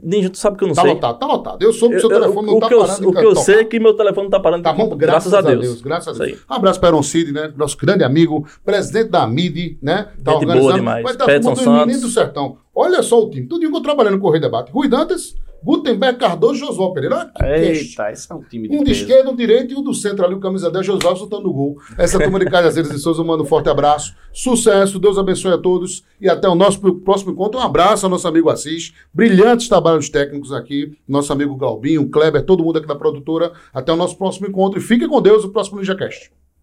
Ninja, 0.02 0.28
tu 0.30 0.36
sabe 0.38 0.56
que 0.58 0.64
eu 0.64 0.68
não 0.68 0.74
Tá 0.74 0.82
sei. 0.82 0.94
lotado, 0.94 1.18
tá 1.18 1.26
lotado. 1.26 1.62
Eu 1.62 1.72
soube 1.72 1.94
que 1.94 2.00
seu 2.00 2.10
Eu- 2.10 2.16
eu- 2.16 2.22
telefone 2.22 2.46
não 2.48 2.56
o 2.56 2.60
tá 2.60 2.68
eu, 2.70 2.80
parando. 2.80 3.08
o 3.08 3.12
que 3.12 3.24
eu 3.24 3.36
sei 3.36 3.60
é 3.60 3.64
que 3.64 3.78
meu 3.78 3.94
telefone 3.94 4.24
não 4.24 4.30
tá 4.30 4.40
parando. 4.40 4.62
Tá 4.64 4.72
bom, 4.72 4.88
graças, 4.96 5.32
a 5.32 5.40
Deus. 5.40 5.80
Graças 5.80 6.20
a 6.20 6.24
Deus. 6.24 6.40
Um 6.50 6.54
abraço 6.54 6.80
para 6.80 6.88
Aaron 6.88 7.02
Cid, 7.02 7.32
né? 7.32 7.52
Nosso 7.56 7.76
grande 7.76 8.02
amigo, 8.02 8.46
presidente 8.64 9.10
da 9.10 9.26
MIDI, 9.26 9.78
né? 9.80 10.08
Tá 10.24 10.32
Gente 10.32 10.46
boa 10.46 10.72
demais. 10.74 11.16
Petson 11.16 11.52
do 11.54 11.60
Menino 11.60 11.84
Santos. 11.84 12.00
do 12.00 12.08
Sertão. 12.08 12.56
Olha 12.74 13.02
só 13.02 13.22
o 13.22 13.30
time. 13.30 13.46
Tudo 13.46 13.60
que 13.70 13.74
eu 13.76 13.80
trabalhando 13.80 14.14
no 14.14 14.20
Correio 14.20 14.42
Debate. 14.42 14.70
Rui 14.72 14.88
Dantas, 14.88 15.34
Gutenberg, 15.66 16.16
Cardoso 16.16 16.54
e 16.54 16.58
Josué 16.58 16.92
Pereira. 16.94 17.16
Olha 17.16 17.28
que 17.32 17.66
cast. 17.66 17.88
Eita, 17.88 18.12
esse 18.12 18.30
é 18.30 18.34
um 18.36 18.42
time 18.42 18.68
de 18.68 18.76
Um 18.76 18.84
de 18.84 18.84
peso. 18.84 19.02
esquerda, 19.02 19.28
um 19.28 19.34
direito 19.34 19.74
e 19.74 19.76
um 19.76 19.82
do 19.82 19.92
centro 19.92 20.24
ali, 20.24 20.32
o 20.32 20.38
camisa 20.38 20.70
10, 20.70 20.86
Josué 20.86 21.16
soltando 21.16 21.42
no 21.42 21.52
gol. 21.52 21.76
Essa 21.98 22.20
turma 22.20 22.38
de 22.38 22.44
Cajazeiras 22.44 22.92
e 22.92 22.98
Souza, 23.00 23.24
manda 23.24 23.42
um 23.42 23.46
forte 23.46 23.68
abraço. 23.68 24.14
Sucesso, 24.32 25.00
Deus 25.00 25.18
abençoe 25.18 25.52
a 25.52 25.58
todos 25.58 26.04
e 26.20 26.28
até 26.28 26.48
o 26.48 26.54
nosso 26.54 26.80
próximo 27.00 27.32
encontro. 27.32 27.58
Um 27.58 27.62
abraço 27.64 28.06
ao 28.06 28.10
nosso 28.10 28.28
amigo 28.28 28.48
Assis. 28.48 28.94
Brilhantes 29.12 29.68
trabalhos 29.68 30.08
técnicos 30.08 30.52
aqui. 30.52 30.96
Nosso 31.08 31.32
amigo 31.32 31.56
Galbinho, 31.56 32.08
Kleber, 32.08 32.44
todo 32.44 32.62
mundo 32.62 32.78
aqui 32.78 32.86
da 32.86 32.94
produtora. 32.94 33.50
Até 33.74 33.92
o 33.92 33.96
nosso 33.96 34.16
próximo 34.16 34.46
encontro 34.46 34.78
e 34.78 34.82
fique 34.82 35.08
com 35.08 35.20
Deus 35.20 35.42
o 35.42 35.48
próximo 35.48 35.78
NinjaCast. 35.78 36.30